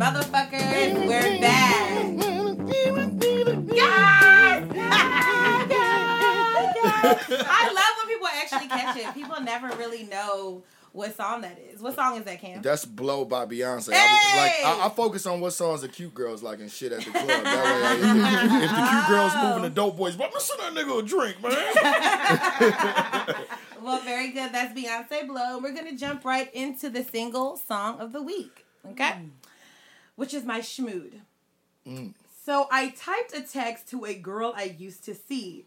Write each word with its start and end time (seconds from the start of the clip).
Motherfuckers, 0.00 1.06
we're 1.06 1.40
back. 1.40 2.06
Yes! 3.72 4.66
I 7.32 7.72
love 7.72 7.94
when 7.98 8.08
people 8.08 8.26
actually 8.26 8.66
catch 8.68 8.96
it. 8.96 9.14
People 9.14 9.40
never 9.42 9.68
really 9.76 10.04
know 10.04 10.64
what 10.92 11.16
song 11.16 11.42
that 11.42 11.58
is. 11.72 11.80
What 11.80 11.94
song 11.94 12.16
is 12.16 12.24
that, 12.24 12.40
Cam? 12.40 12.62
That's 12.62 12.84
Blow 12.84 13.24
by 13.24 13.46
Beyonce. 13.46 13.92
I, 13.94 14.36
like 14.36 14.64
I, 14.64 14.86
I 14.86 14.88
focus 14.88 15.26
on 15.26 15.40
what 15.40 15.52
songs 15.52 15.82
the 15.82 15.88
cute 15.88 16.14
girls 16.14 16.42
like 16.42 16.58
and 16.58 16.70
shit 16.70 16.92
at 16.92 17.04
the 17.04 17.10
club. 17.10 17.26
That 17.26 17.44
way, 17.44 17.50
I- 17.84 18.64
if, 18.64 18.70
the 18.70 18.88
cute 18.90 19.08
girls 19.08 19.32
oh. 19.36 19.48
moving 19.48 19.62
the 19.62 19.70
dope 19.70 19.96
boys, 19.96 20.16
but 20.16 20.32
listen 20.32 20.56
that 20.58 20.72
nigga 20.72 20.98
a 20.98 21.02
drink, 21.06 21.40
man. 21.42 21.56
Well, 23.82 23.98
very 24.02 24.30
good. 24.30 24.52
That's 24.52 24.78
Beyonce 24.78 25.26
Blow. 25.26 25.58
We're 25.58 25.72
gonna 25.72 25.96
jump 25.96 26.22
right 26.26 26.52
into 26.54 26.90
the 26.90 27.02
single 27.02 27.56
song 27.56 27.98
of 27.98 28.12
the 28.12 28.20
week. 28.20 28.66
Okay, 28.90 29.04
mm. 29.04 29.30
Which 30.20 30.34
is 30.34 30.44
my 30.44 30.60
schmood. 30.60 31.12
Mm. 31.86 32.12
So 32.44 32.68
I 32.70 32.90
typed 32.90 33.32
a 33.34 33.40
text 33.40 33.88
to 33.88 34.04
a 34.04 34.12
girl 34.14 34.52
I 34.54 34.64
used 34.78 35.02
to 35.06 35.14
see, 35.14 35.64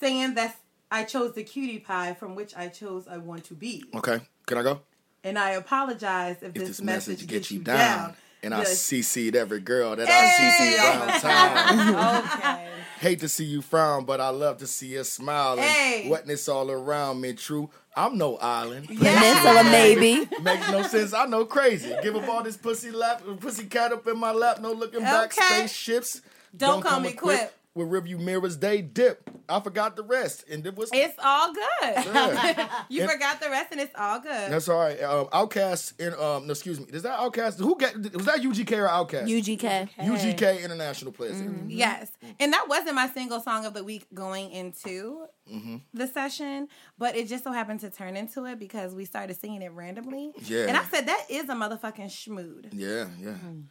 saying 0.00 0.34
that 0.34 0.54
I 0.92 1.02
chose 1.02 1.34
the 1.34 1.42
cutie 1.42 1.80
pie 1.80 2.14
from 2.14 2.36
which 2.36 2.54
I 2.56 2.68
chose 2.68 3.08
I 3.08 3.16
want 3.18 3.42
to 3.46 3.54
be, 3.54 3.82
okay, 3.94 4.20
can 4.46 4.58
I 4.58 4.62
go? 4.62 4.80
and 5.24 5.36
I 5.36 5.50
apologize 5.50 6.36
if, 6.36 6.48
If 6.50 6.54
this, 6.54 6.68
this 6.68 6.80
message, 6.80 7.14
message 7.14 7.26
gets 7.26 7.48
gets 7.48 7.50
you 7.50 7.60
down. 7.60 7.76
down, 7.76 8.16
and 8.42 8.54
I 8.54 8.60
The- 8.60 8.70
CC'd 8.70 9.36
every 9.36 9.60
girl 9.60 9.96
that 9.96 10.08
Hey! 10.08 10.14
I 10.14 10.50
CC'd 10.50 10.78
around 10.78 11.20
town. 11.20 12.24
okay. 12.24 12.68
Hate 13.00 13.20
to 13.20 13.28
see 13.28 13.44
you 13.44 13.62
frown, 13.62 14.04
but 14.04 14.20
I 14.20 14.28
love 14.28 14.58
to 14.58 14.66
see 14.66 14.88
you 14.88 15.04
smile. 15.04 15.52
And 15.52 15.62
Hey. 15.62 16.08
wetness 16.10 16.48
all 16.48 16.70
around 16.70 17.20
me, 17.20 17.32
true. 17.32 17.70
I'm 17.96 18.18
no 18.18 18.36
island. 18.36 18.86
Peninsula, 18.88 19.64
maybe. 19.64 20.28
Makes 20.42 20.70
no 20.70 20.82
sense. 20.82 21.12
I 21.14 21.24
know 21.26 21.44
crazy. 21.44 21.94
Give 22.02 22.14
up 22.14 22.28
all 22.28 22.42
this 22.42 22.56
pussy 22.56 22.90
lap, 22.90 23.22
pussy 23.40 23.64
cat 23.64 23.92
up 23.92 24.06
in 24.06 24.18
my 24.18 24.32
lap. 24.32 24.60
No 24.60 24.72
looking 24.72 25.00
back. 25.00 25.36
Okay. 25.36 25.46
Spaceships. 25.60 26.20
Don't 26.56 26.82
come 26.82 27.06
equipped. 27.06 27.54
With 27.80 27.88
review 27.90 28.18
mirrors, 28.18 28.58
they 28.58 28.82
dip. 28.82 29.30
I 29.48 29.58
forgot 29.60 29.96
the 29.96 30.02
rest, 30.02 30.44
and 30.50 30.64
it 30.66 30.76
was. 30.76 30.90
It's 30.92 31.14
all 31.24 31.52
good. 31.52 31.64
Yeah. 31.82 32.82
you 32.90 33.02
And- 33.02 33.10
forgot 33.10 33.40
the 33.40 33.48
rest, 33.48 33.72
and 33.72 33.80
it's 33.80 33.94
all 33.96 34.20
good. 34.20 34.52
That's 34.52 34.68
all 34.68 34.78
right. 34.78 35.02
Um, 35.02 35.26
OutKast 35.28 35.98
in 35.98 36.12
um, 36.14 36.46
no, 36.46 36.50
excuse 36.50 36.78
me. 36.78 36.86
Is 36.92 37.02
that 37.04 37.18
OutKast? 37.18 37.58
Who 37.58 37.76
get 37.78 37.94
was 38.14 38.26
that 38.26 38.40
UGK 38.40 38.72
or 38.78 38.86
OutKast? 38.88 39.26
UGK. 39.26 39.88
UGK 39.98 40.62
International 40.62 41.10
Players. 41.10 41.42
Yes. 41.68 42.12
And 42.38 42.52
that 42.52 42.68
wasn't 42.68 42.94
my 42.96 43.08
single 43.08 43.40
song 43.40 43.64
of 43.64 43.72
the 43.74 43.82
week 43.82 44.06
going 44.14 44.50
into 44.50 45.24
Mm-hmm. 45.50 45.78
the 45.94 46.06
session, 46.06 46.68
but 46.96 47.16
it 47.16 47.26
just 47.26 47.42
so 47.42 47.50
happened 47.50 47.80
to 47.80 47.90
turn 47.90 48.16
into 48.16 48.44
it 48.44 48.60
because 48.60 48.94
we 48.94 49.04
started 49.04 49.34
singing 49.40 49.62
it 49.62 49.72
randomly. 49.72 50.30
Yeah. 50.44 50.66
And 50.68 50.76
I 50.76 50.84
said, 50.84 51.06
that 51.08 51.24
is 51.28 51.48
a 51.48 51.54
motherfucking 51.54 52.06
schmood. 52.06 52.68
Yeah, 52.72 53.06
yeah. 53.20 53.30
Mm. 53.30 53.64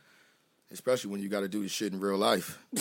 Especially 0.72 1.10
when 1.10 1.22
you 1.22 1.30
got 1.30 1.40
to 1.40 1.48
do 1.48 1.62
this 1.64 1.72
shit 1.72 1.94
in 1.94 2.02
real 2.02 2.18
life. 2.18 2.60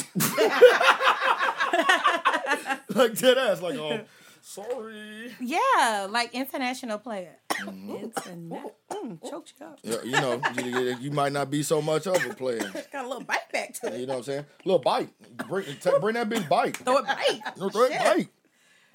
like 2.94 3.18
dead 3.18 3.38
ass, 3.38 3.62
like 3.62 3.78
oh, 3.78 4.00
sorry. 4.42 5.32
Yeah, 5.40 6.08
like 6.10 6.34
international 6.34 6.98
player. 6.98 7.36
Mm, 8.98 9.30
choked 9.30 9.52
you 9.58 9.66
up. 9.66 9.78
Yeah, 9.82 10.02
you 10.02 10.12
know, 10.12 10.40
you, 10.56 10.96
you 11.00 11.10
might 11.10 11.32
not 11.32 11.50
be 11.50 11.62
so 11.62 11.80
much 11.80 12.06
of 12.06 12.16
a 12.24 12.34
player. 12.34 12.58
Got 12.92 13.04
a 13.04 13.08
little 13.08 13.22
bite 13.22 13.50
back 13.52 13.74
to 13.74 13.94
it. 13.94 14.00
You 14.00 14.06
know 14.06 14.14
what 14.14 14.18
I'm 14.18 14.24
saying? 14.24 14.46
Little 14.64 14.80
bite. 14.80 15.10
Bring, 15.48 15.66
bring 16.00 16.14
that 16.14 16.28
big 16.28 16.48
bite. 16.48 16.78
Throw 16.78 16.98
it 16.98 17.06
bite. 17.06 17.40
No, 17.58 17.68
throw 17.68 17.84
it 17.84 17.98
bite. 17.98 18.28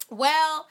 Well, 0.10 0.68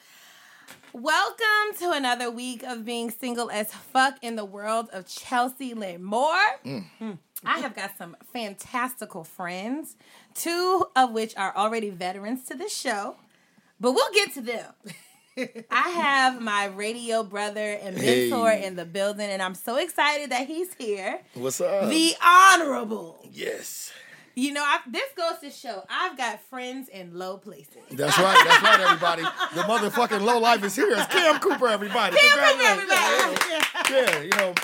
welcome 0.93 1.79
to 1.79 1.93
another 1.93 2.31
week 2.31 2.63
of 2.63 2.85
being 2.85 3.11
single 3.11 3.51
as 3.51 3.73
fuck 3.73 4.19
in 4.23 4.37
the 4.37 4.45
world 4.45 4.89
of 4.93 5.07
Chelsea 5.07 5.75
Lynn 5.75 6.03
Moore. 6.03 6.37
Mm. 6.65 7.19
I 7.45 7.59
have 7.59 7.75
got 7.75 7.97
some 7.99 8.17
fantastical 8.33 9.25
friends, 9.25 9.97
two 10.35 10.87
of 10.95 11.13
which 11.13 11.37
are 11.37 11.55
already 11.57 11.91
veterans 11.91 12.45
to 12.47 12.55
this 12.55 12.75
show, 12.77 13.17
but 13.81 13.93
we'll 13.93 14.13
get 14.13 14.33
to 14.35 14.41
them. 14.41 14.73
I 15.71 15.89
have 15.89 16.41
my 16.43 16.67
radio 16.67 17.23
brother 17.23 17.79
and 17.83 17.97
mentor 17.97 18.51
Hey. 18.51 18.65
in 18.67 18.77
the 18.77 18.85
building, 18.85 19.31
and 19.31 19.41
I'm 19.43 19.55
so 19.55 19.77
excited 19.77 20.31
that 20.31 20.47
he's 20.47 20.75
here. 20.75 21.21
What's 21.35 21.61
up? 21.61 21.89
The 21.89 22.15
Honorable. 22.23 23.19
yes. 23.33 23.93
You 24.35 24.53
know, 24.55 24.63
I, 24.63 24.79
this 24.87 25.11
goes 25.15 25.41
to 25.43 25.51
show 25.51 25.85
I've 25.91 26.17
got 26.17 26.41
friends 26.49 26.89
in 26.89 27.19
low 27.19 27.37
places. 27.37 27.83
That's 27.91 28.19
right. 28.19 28.45
That's 28.47 28.63
right, 28.63 28.81
everybody. 28.81 29.23
The 29.23 29.61
motherfucking 29.63 30.23
low 30.23 30.39
life 30.39 30.65
is 30.65 30.75
here. 30.75 30.89
It's 30.91 31.05
Cam 31.13 31.39
Cooper, 31.39 31.69
everybody. 31.69 32.17
Cam 32.17 32.39
Cooper, 32.39 32.65
everybody. 32.65 33.91
Yeah, 33.91 34.21
you 34.23 34.31
know, 34.31 34.55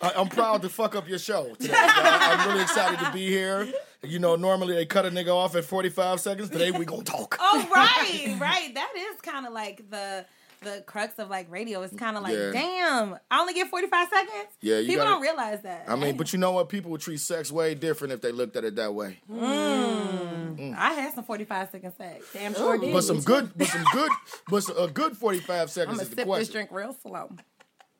I, 0.00 0.12
I'm 0.16 0.28
proud 0.28 0.62
to 0.62 0.68
fuck 0.68 0.94
up 0.94 1.08
your 1.08 1.18
show 1.18 1.54
today. 1.54 1.72
I, 1.74 2.36
I'm 2.38 2.48
really 2.48 2.62
excited 2.62 2.98
to 3.04 3.10
be 3.12 3.26
here. 3.28 3.66
You 4.02 4.18
know, 4.20 4.36
normally 4.36 4.74
they 4.74 4.86
cut 4.86 5.06
a 5.06 5.10
nigga 5.10 5.34
off 5.34 5.56
at 5.56 5.64
45 5.64 6.20
seconds. 6.20 6.50
Today 6.50 6.70
we 6.70 6.84
gonna 6.84 7.02
talk. 7.02 7.36
Oh 7.40 7.68
right, 7.74 8.36
right. 8.40 8.74
That 8.74 8.92
is 8.96 9.20
kind 9.22 9.46
of 9.46 9.52
like 9.52 9.90
the 9.90 10.24
the 10.60 10.82
crux 10.86 11.18
of 11.20 11.28
like 11.30 11.48
radio. 11.50 11.82
It's 11.82 11.94
kind 11.94 12.16
of 12.16 12.22
like, 12.24 12.32
Yeah. 12.36 12.50
damn, 12.52 13.16
I 13.30 13.40
only 13.40 13.54
get 13.54 13.68
forty 13.70 13.86
five 13.88 14.08
seconds. 14.08 14.48
Yeah, 14.60 14.78
you 14.78 14.86
people 14.88 15.04
gotta- 15.04 15.10
don't 15.14 15.22
realize 15.22 15.62
that. 15.62 15.84
I 15.88 15.96
mean, 15.96 16.16
but 16.16 16.32
you 16.32 16.38
know 16.38 16.52
what? 16.52 16.68
People 16.68 16.90
would 16.92 17.00
treat 17.00 17.18
sex 17.20 17.50
way 17.52 17.74
different 17.74 18.12
if 18.12 18.20
they 18.20 18.32
looked 18.32 18.56
at 18.56 18.64
it 18.64 18.76
that 18.76 18.92
way. 18.94 19.18
Mm. 19.30 20.56
Mm. 20.58 20.76
I 20.76 20.92
had 20.94 21.14
some 21.14 21.24
forty 21.24 21.44
five 21.44 21.70
second 21.70 21.92
sex. 21.96 22.24
Damn 22.32 22.54
sure 22.54 22.76
did. 22.78 22.92
But 22.92 23.02
some 23.02 23.20
good, 23.20 23.50
but 23.56 23.66
some 23.68 23.84
good, 23.92 24.10
but 24.48 24.64
a 24.78 24.88
good 24.88 25.16
45 25.16 25.60
I'm 25.60 25.68
seconds 25.68 25.96
gonna 25.98 26.02
is 26.02 26.08
the 26.10 26.14
sip 26.16 26.16
this 26.16 26.24
question. 26.26 26.52
drink 26.52 26.70
real 26.72 26.92
slow. 27.02 27.30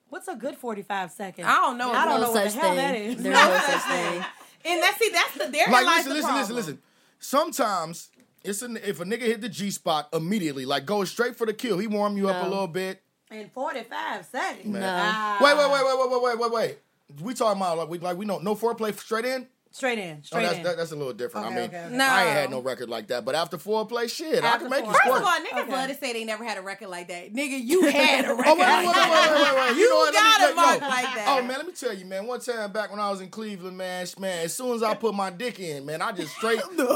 What's 0.08 0.28
a 0.28 0.34
good 0.34 0.56
45 0.56 1.10
seconds? 1.10 1.46
I 1.46 1.52
don't 1.56 1.78
know. 1.78 1.92
I 1.92 2.04
don't 2.04 2.20
know 2.20 2.30
what 2.32 2.44
what 2.44 2.52
the 2.52 2.58
hell 2.60 2.74
that 2.74 2.94
is. 2.96 3.22
There's 3.22 3.34
no 3.34 3.58
such 3.66 3.82
thing. 3.82 4.24
And 4.64 4.82
that's 4.82 4.98
see, 4.98 5.10
that's 5.10 5.32
the 5.34 5.50
there 5.50 5.66
Like, 5.70 5.84
lies 5.86 6.06
listen, 6.06 6.08
the 6.08 6.14
listen, 6.14 6.28
problem. 6.28 6.38
listen, 6.40 6.56
listen. 6.56 6.82
Sometimes 7.18 8.10
it's 8.42 8.62
an, 8.62 8.76
if 8.78 9.00
a 9.00 9.04
nigga 9.04 9.20
hit 9.22 9.40
the 9.40 9.48
G 9.48 9.70
spot 9.70 10.08
immediately, 10.12 10.64
like 10.64 10.86
go 10.86 11.04
straight 11.04 11.36
for 11.36 11.46
the 11.46 11.52
kill. 11.52 11.78
He 11.78 11.86
warm 11.86 12.16
you 12.16 12.28
up 12.28 12.44
a 12.44 12.48
little 12.48 12.66
bit. 12.68 13.02
In 13.30 13.48
45 13.50 14.24
seconds. 14.24 14.64
Man. 14.66 14.80
No. 14.80 15.44
Wait, 15.44 15.56
wait, 15.56 15.70
wait, 15.70 15.84
wait, 15.84 15.98
wait, 15.98 16.10
wait, 16.10 16.22
wait, 16.22 16.38
wait, 16.40 16.52
wait. 16.52 16.78
We 17.22 17.34
talking 17.34 17.60
about 17.60 17.76
like 17.78 17.88
we 17.88 17.98
like 17.98 18.16
we 18.16 18.24
know 18.26 18.38
no 18.38 18.54
foreplay 18.54 18.98
straight 18.98 19.24
in. 19.24 19.46
Straight 19.70 19.98
in. 19.98 20.16
Oh, 20.16 20.20
Straight 20.24 20.42
that's 20.42 20.56
in. 20.56 20.62
that, 20.64 20.76
that's 20.78 20.92
a 20.92 20.96
little 20.96 21.12
different. 21.12 21.46
I 21.46 21.50
mean, 21.50 21.58
okay, 21.64 21.84
okay. 21.84 21.94
No. 21.96 22.04
I 22.06 22.22
ain't 22.24 22.32
had 22.32 22.50
no 22.50 22.60
record 22.60 22.88
like 22.88 23.08
that. 23.08 23.24
But 23.24 23.34
after 23.34 23.58
foreplay, 23.58 24.08
shit, 24.10 24.42
I 24.42 24.56
can 24.58 24.70
make 24.70 24.84
you 24.84 24.90
foreplay. 24.90 24.94
First 25.04 25.16
of 25.16 25.22
all, 25.24 25.38
niggas 25.40 25.62
Okay. 25.64 25.72
love 25.72 25.88
to 25.88 25.94
say 25.94 26.12
they 26.14 26.24
never 26.24 26.42
had 26.44 26.56
a 26.58 26.62
record 26.62 26.88
like 26.88 27.08
that. 27.08 27.34
Nigga, 27.34 27.60
you 27.62 27.82
had 27.90 28.24
a 28.24 28.28
oh, 28.28 28.36
record 28.36 28.46
Oh 28.48 28.54
wait, 28.54 28.60
like 28.60 28.78
wait, 28.78 28.86
wait, 28.86 28.94
that. 28.94 29.10
wait, 29.10 29.30
wait, 29.32 29.54
wait, 29.54 29.70
wait. 29.70 29.76
You 29.78 29.88
know 29.90 29.96
what? 29.96 30.14
Let 30.14 30.22
me- 30.22 30.28
got 30.28 30.40
a 30.40 30.44
let- 30.46 30.56
mark 30.56 30.80
yo. 30.80 30.88
like 30.88 31.14
that. 31.14 31.24
Oh 31.28 31.42
man, 31.42 31.56
let 31.58 31.66
me 31.66 31.72
tell 31.74 31.94
you, 31.94 32.06
man. 32.06 32.26
One 32.26 32.40
time 32.40 32.72
back 32.72 32.90
when 32.90 33.00
I 33.00 33.10
was 33.10 33.20
in 33.20 33.28
Cleveland, 33.28 33.76
man, 33.76 34.06
man, 34.18 34.44
as 34.44 34.54
soon 34.54 34.74
as 34.74 34.82
I 34.82 34.94
put 34.94 35.14
my 35.14 35.28
dick 35.30 35.60
in, 35.60 35.84
man, 35.86 36.00
I 36.02 36.12
just 36.12 36.34
straight. 36.36 36.60
and 36.78 36.88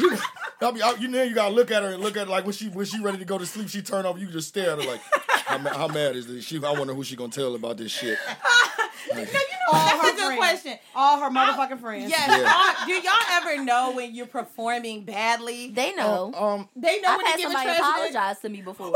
you, 0.00 0.16
I 0.60 0.70
mean, 0.72 0.82
I- 0.82 0.96
you 0.98 1.08
know, 1.08 1.22
you 1.22 1.34
gotta 1.34 1.54
look 1.54 1.70
at 1.70 1.82
her 1.82 1.90
and 1.90 2.02
look 2.02 2.16
at 2.16 2.26
her 2.26 2.30
like 2.30 2.44
when 2.44 2.52
she 2.54 2.68
when 2.68 2.84
she 2.86 3.00
ready 3.00 3.18
to 3.18 3.24
go 3.24 3.38
to 3.38 3.46
sleep, 3.46 3.68
she 3.68 3.82
turn 3.82 4.04
off. 4.06 4.18
You 4.18 4.26
just 4.26 4.48
stare 4.48 4.72
at 4.72 4.82
her 4.82 4.88
like, 4.90 5.00
how, 5.46 5.58
ma- 5.58 5.70
how 5.74 5.88
mad 5.88 6.16
is 6.16 6.26
this? 6.26 6.44
She, 6.44 6.56
I 6.64 6.72
wonder 6.72 6.94
who 6.94 7.04
she 7.04 7.16
gonna 7.16 7.30
tell 7.32 7.54
about 7.54 7.76
this 7.76 7.92
shit. 7.92 8.18
No, 9.14 9.20
you 9.20 9.24
know 9.24 9.30
what? 9.70 10.02
That's 10.02 10.08
a 10.08 10.16
good 10.16 10.26
friends. 10.26 10.36
question. 10.38 10.78
All 10.94 11.18
her 11.20 11.30
motherfucking 11.30 11.72
uh, 11.72 11.76
friends. 11.76 12.10
Yes. 12.10 12.28
Yeah. 12.28 12.52
all- 12.54 12.86
do 12.86 12.92
y'all 12.92 13.14
ever 13.30 13.64
know 13.64 13.92
when 13.94 14.14
you're 14.14 14.26
performing 14.26 15.04
badly? 15.04 15.70
They 15.70 15.94
know. 15.94 16.26
Um, 16.26 16.44
um 16.44 16.68
They 16.76 17.00
know 17.00 17.08
I've 17.10 17.16
when 17.16 17.26
had 17.26 17.36
to 17.36 17.42
give 17.42 17.52
somebody 17.52 17.64
trash 17.78 17.78
apologize 17.78 18.38
to 18.40 18.48
me 18.50 18.60
before. 18.60 18.92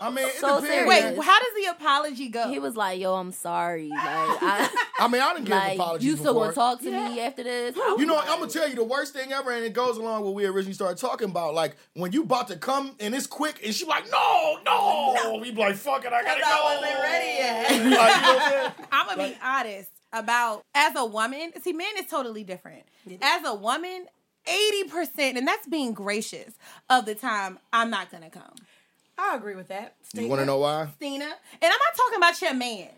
I 0.00 0.10
mean, 0.10 0.26
it 0.26 0.34
So 0.34 0.60
serious. 0.60 0.88
Wait, 0.88 1.02
how 1.24 1.38
does 1.40 1.52
the 1.56 1.70
apology 1.70 2.28
go? 2.28 2.48
He 2.48 2.58
was 2.58 2.76
like, 2.76 3.00
"Yo, 3.00 3.14
I'm 3.14 3.32
sorry. 3.32 3.88
Like, 3.88 3.98
I, 4.02 4.68
I 5.00 5.08
mean, 5.08 5.22
I 5.22 5.32
didn't 5.34 5.46
give 5.46 5.56
like 5.56 5.74
apologies 5.74 6.06
you 6.08 6.16
still 6.16 6.34
before. 6.34 6.52
gonna 6.52 6.54
talk 6.54 6.80
to 6.80 6.90
me 6.90 7.20
after 7.20 7.42
this?" 7.42 7.76
You 7.76 8.06
know, 8.06 8.14
like, 8.14 8.28
I'm 8.28 8.38
gonna 8.40 8.50
tell 8.50 8.68
you 8.68 8.74
the 8.74 8.84
worst 8.84 9.14
thing 9.14 9.32
ever, 9.32 9.50
and 9.50 9.64
it 9.64 9.72
goes 9.72 9.96
along 9.96 10.20
with 10.22 10.26
what 10.26 10.34
we 10.34 10.46
originally 10.46 10.74
started 10.74 10.98
talking 10.98 11.30
about. 11.30 11.54
Like 11.54 11.76
when 11.94 12.12
you 12.12 12.22
about 12.22 12.48
to 12.48 12.56
come 12.56 12.94
and 13.00 13.14
it's 13.14 13.26
quick, 13.26 13.60
and 13.64 13.74
she 13.74 13.84
like, 13.86 14.04
no, 14.10 14.58
no, 14.64 15.38
we 15.40 15.50
be 15.50 15.56
like, 15.58 15.76
fuck 15.76 16.04
it, 16.04 16.12
I 16.12 16.22
gotta 16.22 16.40
go. 16.40 16.46
I 16.46 16.74
wasn't 16.76 17.02
ready 17.02 17.26
yet. 17.38 17.66
Like, 17.76 17.84
you 17.84 17.90
know 17.90 17.96
what 17.96 18.12
I'm 18.12 18.50
saying? 18.50 18.72
I'm 18.92 19.06
gonna 19.06 19.28
be 19.28 19.38
honest 19.42 19.90
about 20.12 20.62
as 20.74 20.94
a 20.96 21.04
woman. 21.04 21.52
See, 21.62 21.72
men 21.72 21.88
is 21.98 22.06
totally 22.06 22.44
different. 22.44 22.82
As 23.22 23.44
a 23.44 23.54
woman, 23.54 24.06
eighty 24.46 24.84
percent, 24.88 25.38
and 25.38 25.46
that's 25.46 25.66
being 25.66 25.92
gracious 25.92 26.54
of 26.90 27.06
the 27.06 27.14
time. 27.14 27.58
I'm 27.72 27.90
not 27.90 28.10
gonna 28.10 28.30
come, 28.30 28.54
I 29.18 29.34
agree 29.36 29.54
with 29.54 29.68
that. 29.68 29.94
You 30.14 30.28
want 30.28 30.40
to 30.40 30.46
know 30.46 30.58
why? 30.58 30.88
Stina. 30.96 31.24
And 31.24 31.32
I'm 31.62 31.70
not 31.70 31.96
talking 31.96 32.16
about 32.18 32.40
your 32.42 32.54
man, 32.54 32.90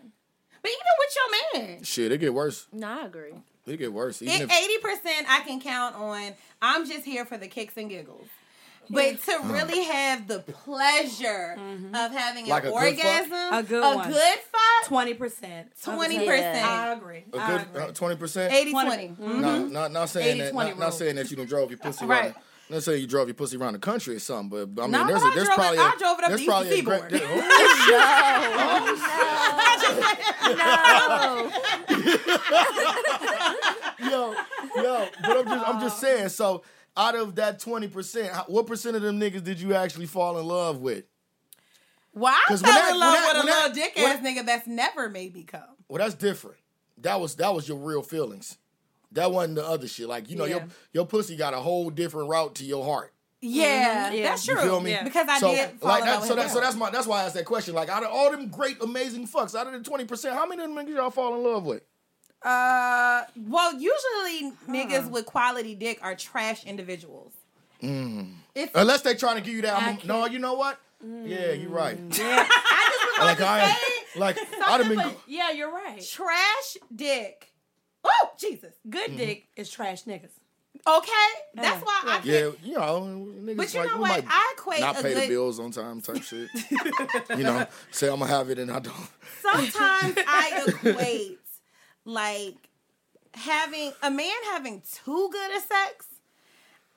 but 0.61 0.69
even 0.71 0.81
with 0.99 1.15
your 1.55 1.65
man. 1.69 1.83
Shit, 1.83 2.11
it 2.11 2.17
get 2.19 2.33
worse. 2.33 2.67
No, 2.73 3.01
I 3.01 3.05
agree. 3.05 3.33
It 3.65 3.77
get 3.77 3.93
worse. 3.93 4.21
Even 4.21 4.41
if, 4.41 4.51
Eighty 4.51 4.77
percent 4.79 5.27
I 5.29 5.41
can 5.41 5.61
count 5.61 5.95
on. 5.95 6.33
I'm 6.61 6.87
just 6.87 7.05
here 7.05 7.25
for 7.25 7.37
the 7.37 7.47
kicks 7.47 7.75
and 7.77 7.89
giggles. 7.89 8.27
But 8.91 9.21
to 9.25 9.39
really 9.45 9.83
have 9.83 10.27
the 10.27 10.39
pleasure 10.39 11.55
of 11.93 12.11
having 12.11 12.47
Like 12.47 12.63
an 12.63 12.69
a 12.69 12.71
good 12.71 12.83
orgasm, 12.83 13.53
A 13.53 13.61
good 13.61 13.83
a 13.83 13.95
one. 13.97 14.07
good 14.09 14.37
fuck, 14.51 14.87
Twenty 14.87 15.13
percent. 15.13 15.69
twenty 15.83 16.17
I 16.17 16.25
percent, 16.25 16.97
agree. 16.97 17.23
a 17.31 17.37
I 17.37 17.47
good 17.51 17.61
agree. 17.67 17.81
uh, 17.83 17.91
twenty 17.91 18.15
percent. 18.15 18.51
80 18.51 18.71
Twenty. 18.71 19.07
20. 19.09 19.09
Mhm. 19.35 19.39
No, 19.41 19.67
not 19.67 19.91
not 19.91 20.09
saying 20.09 20.37
80-20 20.39 20.43
that. 20.43 20.53
Not, 20.55 20.79
not 20.79 20.93
saying 20.95 21.15
that 21.17 21.29
you 21.29 21.37
don't 21.37 21.47
drove 21.47 21.69
your 21.69 21.77
pussy 21.77 22.03
Right. 22.07 22.33
Not 22.69 22.83
saying 22.83 23.01
you 23.01 23.07
drove 23.07 23.27
your 23.27 23.33
pussy 23.33 23.57
around 23.57 23.73
the 23.73 23.79
country 23.79 24.15
or 24.15 24.19
something, 24.19 24.49
but 24.67 24.81
I 24.81 24.85
mean, 24.85 24.91
No, 24.91 25.07
there's 25.07 25.23
but 25.23 25.31
a, 25.31 25.35
there's 25.35 25.47
drove 25.47 25.57
it- 25.57 25.61
probably 25.61 25.79
I 25.79 25.91
a, 25.91 25.97
drove 25.97 26.19
it 26.19 26.23
up 26.23 26.29
there's 26.29 26.41
the 26.41 26.45
probably 26.45 26.69
Eastern 26.77 26.93
a 26.93 26.99
great. 27.09 27.23
Oh, 27.31 27.39
Seaboard. 31.89 32.09
yo, 33.99 34.33
yo, 34.75 35.07
but 35.21 35.37
I'm 35.37 35.45
just 35.47 35.67
I'm 35.69 35.79
just 35.81 35.99
saying. 35.99 36.29
So 36.29 36.63
out 36.95 37.15
of 37.15 37.35
that 37.35 37.59
twenty 37.59 37.87
percent, 37.87 38.33
what 38.47 38.67
percent 38.67 38.95
of 38.95 39.01
them 39.01 39.19
niggas 39.19 39.43
did 39.43 39.59
you 39.59 39.73
actually 39.73 40.05
fall 40.05 40.37
in 40.39 40.45
love 40.45 40.79
with? 40.79 41.05
Well, 42.13 42.33
I 42.33 42.55
fell 42.55 42.61
when 42.61 42.75
that- 42.75 42.91
in 42.93 42.99
love 42.99 43.13
that- 43.13 43.33
with 43.35 43.43
a 43.43 43.47
little 43.47 43.71
dick 43.73 43.99
ass 43.99 44.19
nigga 44.23 44.45
that's 44.45 44.67
never 44.67 45.09
made 45.09 45.33
me 45.33 45.43
come. 45.43 45.61
Well, 45.87 45.99
that's 45.99 46.15
different. 46.15 46.57
That 46.99 47.19
was 47.19 47.35
that 47.35 47.53
was 47.53 47.67
your 47.67 47.77
real 47.77 48.01
feelings. 48.03 48.57
That 49.13 49.31
wasn't 49.31 49.55
the 49.55 49.65
other 49.67 49.87
shit. 49.87 50.07
Like 50.07 50.29
you 50.29 50.35
know, 50.35 50.45
your 50.45 50.59
Yeah. 50.59 50.65
your 50.93 51.05
pussy 51.05 51.35
got 51.35 51.53
a 51.53 51.57
whole 51.59 51.89
different 51.89 52.29
route 52.29 52.55
to 52.55 52.65
your 52.65 52.83
heart. 52.85 53.13
Yeah, 53.41 54.11
Yeah. 54.11 54.23
that's 54.29 54.45
You 54.47 54.53
true. 54.55 54.63
feel 54.63 54.79
me? 54.81 54.91
Yeah. 54.91 55.03
Because 55.03 55.27
I 55.29 55.39
so, 55.39 55.51
did 55.55 55.79
fall 55.79 55.89
like 55.91 56.01
in 56.01 56.05
that, 56.07 56.13
love 56.19 56.23
so 56.25 56.29
with 56.29 56.37
that, 56.37 56.43
him. 56.49 56.53
so 56.53 56.59
that's 56.61 56.75
my 56.75 56.89
that's 56.89 57.07
why 57.07 57.21
I 57.21 57.23
asked 57.25 57.35
that 57.35 57.45
question. 57.45 57.73
Like 57.73 57.89
out 57.89 58.03
of 58.03 58.11
all 58.11 58.29
them 58.31 58.49
great, 58.49 58.81
amazing 58.81 59.27
fucks, 59.27 59.55
out 59.55 59.65
of 59.67 59.73
the 59.73 59.79
twenty 59.81 60.05
percent, 60.05 60.35
how 60.35 60.45
many 60.45 60.61
of 60.63 60.69
them 60.73 60.77
niggas 60.85 60.95
y'all 60.95 61.09
fall 61.09 61.35
in 61.35 61.43
love 61.43 61.65
with? 61.65 61.83
Uh, 62.41 63.23
well, 63.47 63.73
usually 63.73 64.53
niggas 64.67 65.09
with 65.09 65.25
quality 65.25 65.75
dick 65.75 65.99
are 66.01 66.15
trash 66.15 66.63
individuals. 66.65 67.33
Mm. 67.83 68.33
If 68.55 68.71
Unless 68.75 69.01
they 69.01 69.15
trying 69.15 69.35
to 69.35 69.41
give 69.41 69.53
you 69.53 69.61
that. 69.63 69.81
I'm- 69.81 69.99
no, 70.05 70.25
you 70.25 70.39
know 70.39 70.53
what? 70.53 70.79
Yeah, 71.01 71.51
you're 71.53 71.69
right. 71.69 71.97
Yeah. 72.17 72.45
I 72.49 72.89
just 72.91 73.19
was 73.19 73.25
like 73.27 73.37
about 73.39 73.61
I, 73.61 73.71
say, 73.71 74.19
like 74.19 74.37
I'd 74.67 74.79
have 74.81 74.87
been. 74.89 74.97
But 74.97 75.17
yeah, 75.27 75.51
you're 75.51 75.71
right. 75.71 76.01
trash 76.05 76.77
dick. 76.93 77.48
Oh 78.03 78.29
Jesus. 78.39 78.73
Good 78.89 79.17
dick 79.17 79.47
is 79.55 79.69
trash 79.69 80.03
niggas. 80.03 80.31
Okay, 80.87 81.11
that's 81.55 81.83
why 81.83 82.01
I. 82.05 82.21
Yeah, 82.23 82.51
you 82.63 82.73
know, 82.75 83.01
niggas 83.41 83.57
but 83.57 83.73
you 83.73 83.79
like 83.81 83.89
know 83.89 83.97
what? 83.97 84.09
might 84.09 84.25
I 84.27 84.53
equate 84.57 84.79
not 84.79 84.99
a 84.99 85.03
pay 85.03 85.13
good. 85.13 85.23
the 85.23 85.27
bills 85.27 85.59
on 85.59 85.71
time 85.71 85.99
type 85.99 86.23
shit. 86.23 86.49
you 87.37 87.43
know, 87.43 87.65
say 87.91 88.07
I'm 88.07 88.19
gonna 88.19 88.27
have 88.31 88.49
it 88.49 88.59
and 88.59 88.71
I 88.71 88.79
don't. 88.79 88.95
Sometimes 89.41 89.73
I 90.27 90.63
equate 90.67 91.39
like 92.05 92.55
having 93.33 93.91
a 94.01 94.09
man 94.09 94.31
having 94.51 94.81
too 95.05 95.29
good 95.31 95.51
a 95.57 95.59
sex. 95.59 96.05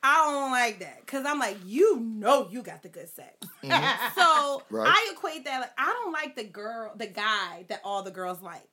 I 0.04 0.16
don't 0.32 0.50
like 0.50 0.80
that 0.80 1.00
because 1.00 1.24
I'm 1.26 1.38
like, 1.38 1.58
you 1.64 2.00
know, 2.00 2.48
you 2.50 2.62
got 2.62 2.82
the 2.82 2.88
good 2.88 3.08
sex. 3.08 3.36
So 3.62 3.68
Mm-hmm. 3.68 4.76
Right. 4.76 4.88
I 4.88 5.12
equate 5.12 5.44
that. 5.44 5.60
Like, 5.60 5.70
I 5.78 5.86
don't 6.02 6.12
like 6.12 6.34
the 6.34 6.44
girl, 6.44 6.92
the 6.96 7.06
guy 7.06 7.64
that 7.68 7.80
all 7.84 8.02
the 8.02 8.10
girls 8.10 8.42
like. 8.42 8.71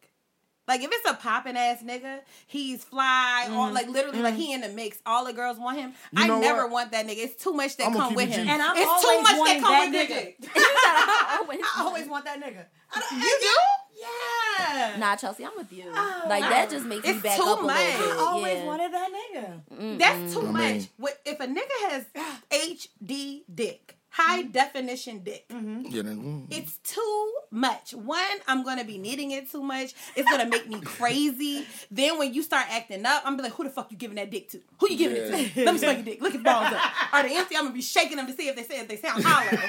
Like 0.70 0.84
if 0.84 0.90
it's 0.94 1.10
a 1.10 1.16
popping 1.16 1.58
ass 1.58 1.82
nigga, 1.84 2.20
he's 2.46 2.84
fly, 2.84 3.50
or 3.52 3.72
like 3.72 3.88
literally 3.90 4.22
like 4.22 4.36
he 4.36 4.54
in 4.54 4.62
the 4.62 4.70
mix. 4.70 5.00
All 5.04 5.26
the 5.26 5.34
girls 5.34 5.58
want 5.58 5.80
him. 5.80 5.92
Mm-hmm. 6.14 6.28
You 6.30 6.36
I 6.36 6.40
never 6.40 6.62
what? 6.68 6.72
want 6.72 6.92
that 6.92 7.08
nigga. 7.08 7.18
It's 7.18 7.44
too 7.44 7.54
much 7.54 7.76
that 7.78 7.88
I'ma 7.88 7.98
come 8.00 8.14
with 8.14 8.30
him. 8.30 8.48
And 8.48 8.62
I'm 8.62 8.78
it's 8.78 8.86
too 8.86 9.08
always 9.10 9.24
much 9.24 9.48
that 9.48 9.62
come 9.62 9.72
that 9.72 9.92
with 9.92 10.10
nigga. 10.10 10.42
dick. 10.42 10.50
I 10.56 11.76
always 11.80 12.08
want 12.08 12.26
that 12.26 12.40
nigga. 12.40 12.66
You 13.12 13.38
do? 13.42 13.56
Yeah. 14.00 14.96
Nah, 14.98 15.16
Chelsea, 15.16 15.44
I'm 15.44 15.52
with 15.58 15.74
you. 15.74 15.86
like 15.92 16.42
that 16.44 16.70
just 16.70 16.86
makes 16.86 17.06
me 17.06 17.14
back 17.20 17.36
too 17.38 17.44
up 17.44 17.60
a 17.62 17.64
much. 17.64 17.78
little 17.78 18.08
bit. 18.08 18.16
I 18.18 18.20
always 18.22 18.54
yeah. 18.58 18.66
wanted 18.66 18.94
that 18.94 19.10
nigga. 19.12 19.98
That's 20.00 20.34
too 20.34 20.42
I 20.48 20.52
much. 20.52 20.62
mean- 20.62 20.88
What 20.98 21.20
if 21.26 21.40
a 21.40 21.48
nigga 21.48 21.90
has 21.90 22.06
HD 22.52 23.42
dick, 23.54 23.98
high 24.20 24.42
mm-hmm. 24.42 24.52
definition 24.52 25.20
dick? 25.24 25.48
Mm-hmm. 25.50 25.82
You 25.88 26.04
know, 26.04 26.12
mm. 26.12 26.48
It's 26.50 26.78
too 26.78 27.32
much. 27.52 27.94
One, 27.94 28.20
I'm 28.48 28.64
gonna 28.64 28.84
be 28.84 28.98
needing 28.98 29.32
it 29.32 29.50
too 29.50 29.64
much. 29.64 29.94
It's 30.16 30.30
gonna 30.30 30.48
make 30.48 30.68
me 30.68 30.80
crazy. 30.84 31.66
then 31.90 32.18
when 32.18 32.34
you 32.34 32.44
start 32.44 32.68
acting 32.70 33.06
up, 33.06 33.24
I'm 33.26 33.34
gonna 33.34 33.38
be 33.38 33.44
like, 33.44 33.54
who 33.54 33.64
the 33.64 33.70
fuck 33.70 33.92
you 33.92 33.98
giving 33.98 34.16
that 34.18 34.30
dick 34.30 34.50
to? 34.50 34.60
Who 34.80 34.90
you 34.90 34.98
giving 34.98 35.18
it 35.18 35.54
to? 35.54 35.66
Let 35.66 35.74
me 35.74 35.80
smell 35.80 35.94
your 35.94 36.04
dick. 36.04 36.22
Look 36.22 36.36
at 36.36 36.44
balls 36.44 36.74
up. 36.74 36.82
Are 37.14 37.24
they 37.24 37.38
empty? 37.38 37.56
I'm 37.56 37.64
gonna 37.64 37.74
be 37.74 37.82
shaking 37.82 38.18
them 38.18 38.28
to 38.28 38.34
see 38.34 38.48
if 38.48 38.56
they 38.56 38.64
say 38.64 38.80
if 38.80 38.88
they 38.88 38.98
sound 38.98 39.24
hollow. 39.24 39.58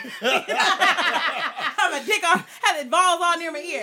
have 1.81 2.03
a 2.03 2.07
dick 2.07 2.23
on, 2.25 2.45
have 2.63 2.85
the 2.85 2.91
balls 2.91 3.21
all 3.23 3.39
near 3.39 3.53
my 3.53 3.59
ear. 3.59 3.83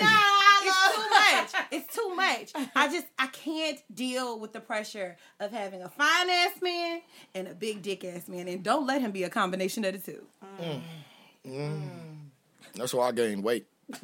it's 0.63 0.95
too 0.95 1.09
much. 1.09 1.65
It's 1.71 1.95
too 1.95 2.15
much. 2.15 2.67
I 2.75 2.91
just 2.91 3.07
I 3.17 3.27
can't 3.27 3.79
deal 3.93 4.39
with 4.39 4.53
the 4.53 4.59
pressure 4.59 5.17
of 5.39 5.51
having 5.51 5.81
a 5.81 5.89
fine 5.89 6.29
ass 6.29 6.61
man 6.61 7.01
and 7.33 7.47
a 7.47 7.53
big 7.53 7.81
dick 7.81 8.03
ass 8.03 8.27
man, 8.27 8.47
and 8.47 8.63
don't 8.63 8.85
let 8.85 9.01
him 9.01 9.11
be 9.11 9.23
a 9.23 9.29
combination 9.29 9.85
of 9.85 9.93
the 9.93 10.11
two. 10.11 10.25
Mm. 10.43 10.56
Mm. 10.59 10.81
Mm. 11.47 11.81
that's 12.75 12.93
why 12.93 13.07
I 13.07 13.11
gained 13.11 13.43
weight 13.43 13.67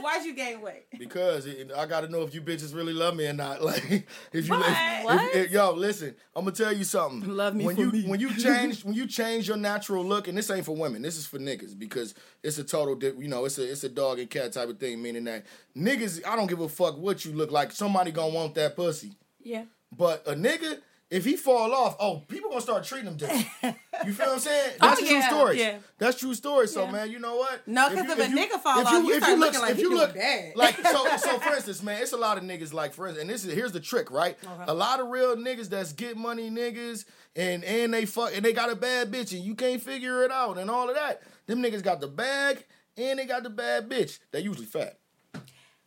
Why'd 0.00 0.24
you 0.24 0.32
gain 0.34 0.60
weight? 0.60 0.84
because 0.98 1.44
it, 1.46 1.70
I 1.76 1.84
got 1.86 2.02
to 2.02 2.08
know 2.08 2.22
if 2.22 2.32
you 2.32 2.40
bitches 2.40 2.74
really 2.74 2.92
love 2.92 3.16
me 3.16 3.26
or 3.26 3.32
not. 3.32 3.60
Like 3.68 4.06
if 4.32 4.46
you, 4.48 4.54
What? 4.54 4.64
if- 4.66 5.04
What? 5.04 5.34
if- 5.36 5.50
yo, 5.50 5.72
listen, 5.72 6.14
I'm 6.34 6.44
gonna 6.44 6.56
tell 6.56 6.72
you 6.72 6.84
something. 6.84 7.28
Love 7.36 7.54
me 7.54 7.66
when 7.66 7.74
for 7.76 7.82
you 7.82 7.90
me. 7.90 8.04
when 8.06 8.20
you 8.20 8.32
change 8.38 8.84
when 8.84 8.94
you 8.94 9.06
change 9.06 9.48
your 9.48 9.56
natural 9.56 10.04
look, 10.04 10.28
and 10.28 10.38
this 10.38 10.50
ain't 10.50 10.64
for 10.64 10.74
women, 10.76 11.02
this 11.02 11.16
is 11.18 11.26
for 11.26 11.38
niggas 11.38 11.76
because 11.78 12.14
it's 12.42 12.58
a 12.58 12.64
total, 12.64 12.94
di- 12.94 13.12
you 13.18 13.28
know, 13.28 13.44
it's 13.44 13.58
a 13.58 13.70
it's 13.70 13.84
a 13.84 13.88
dog 13.88 14.18
and 14.20 14.30
cat 14.30 14.52
type 14.52 14.68
of 14.68 14.78
thing. 14.78 15.02
Meaning 15.02 15.24
that 15.24 15.44
niggas, 15.76 16.24
I 16.26 16.36
don't 16.36 16.46
give 16.46 16.60
a 16.60 16.68
fuck 16.68 16.96
what 16.96 17.24
you 17.24 17.32
look 17.32 17.50
like. 17.50 17.72
Somebody 17.72 18.12
gonna 18.12 18.32
want 18.32 18.54
that 18.54 18.76
pussy. 18.76 19.12
Yeah. 19.42 19.64
But 19.96 20.26
a 20.26 20.34
nigga, 20.34 20.78
if 21.10 21.24
he 21.24 21.36
fall 21.36 21.72
off, 21.72 21.96
oh, 21.98 22.18
people 22.28 22.50
gonna 22.50 22.60
start 22.60 22.84
treating 22.84 23.08
him 23.08 23.16
different. 23.16 23.76
You 24.06 24.12
feel 24.12 24.26
what 24.26 24.34
I'm 24.34 24.38
saying? 24.40 24.72
Oh, 24.80 24.86
that's 24.88 25.00
Oh, 25.02 25.04
true 25.06 25.16
yeah, 25.16 25.28
story. 25.28 25.58
yeah. 25.58 25.78
That's 25.98 26.18
true 26.20 26.32
story. 26.34 26.68
So 26.68 26.84
Yeah. 26.84 26.92
man, 26.92 27.10
you 27.10 27.18
know 27.18 27.34
what? 27.34 27.66
No, 27.66 27.90
because 27.90 28.08
if 28.12 28.18
a 28.26 28.30
you- 28.30 28.36
nigga 28.36 28.60
fall 28.60 28.78
if 28.80 28.86
off, 28.86 28.92
you 28.92 29.10
if 29.10 29.16
start 29.24 29.38
look- 29.40 29.46
looking 29.48 29.60
like 29.60 29.70
if 29.72 29.78
you 29.80 29.96
look 29.96 30.14
bad. 30.14 30.54
like 30.54 30.76
so. 30.76 31.16
So 31.16 31.38
for 31.40 31.54
instance, 31.54 31.82
man, 31.82 32.00
it's 32.00 32.12
a 32.12 32.16
lot 32.16 32.38
of 32.38 32.44
niggas 32.44 32.72
like 32.72 32.94
for 32.94 33.08
instance, 33.08 33.22
and 33.22 33.28
this 33.30 33.44
is 33.44 33.52
here's 33.52 33.72
the 33.72 33.80
trick, 33.80 34.12
right? 34.12 34.38
A 34.68 34.72
lot 34.74 35.00
of 35.00 35.08
real 35.08 35.34
niggas 35.36 35.68
that's 35.68 35.92
get 35.92 36.16
money 36.16 36.48
niggas, 36.48 37.06
and 37.34 37.64
and 37.64 37.92
they 37.92 38.06
fuck 38.06 38.36
and 38.36 38.44
they 38.44 38.52
got 38.52 38.70
a 38.70 38.76
bad 38.76 39.10
bitch, 39.10 39.32
and 39.32 39.42
you 39.42 39.56
can't 39.56 39.82
figure 39.82 40.22
it 40.22 40.30
out, 40.30 40.58
and 40.58 40.70
all 40.70 40.88
of 40.88 40.94
that. 40.94 41.20
Them 41.46 41.60
niggas 41.60 41.82
got 41.82 42.00
the 42.00 42.06
bag, 42.08 42.64
and 42.96 43.18
they 43.18 43.24
got 43.26 43.42
the 43.42 43.50
bad 43.50 43.88
bitch. 43.88 44.20
They 44.30 44.40
usually 44.40 44.66
fat. 44.66 44.98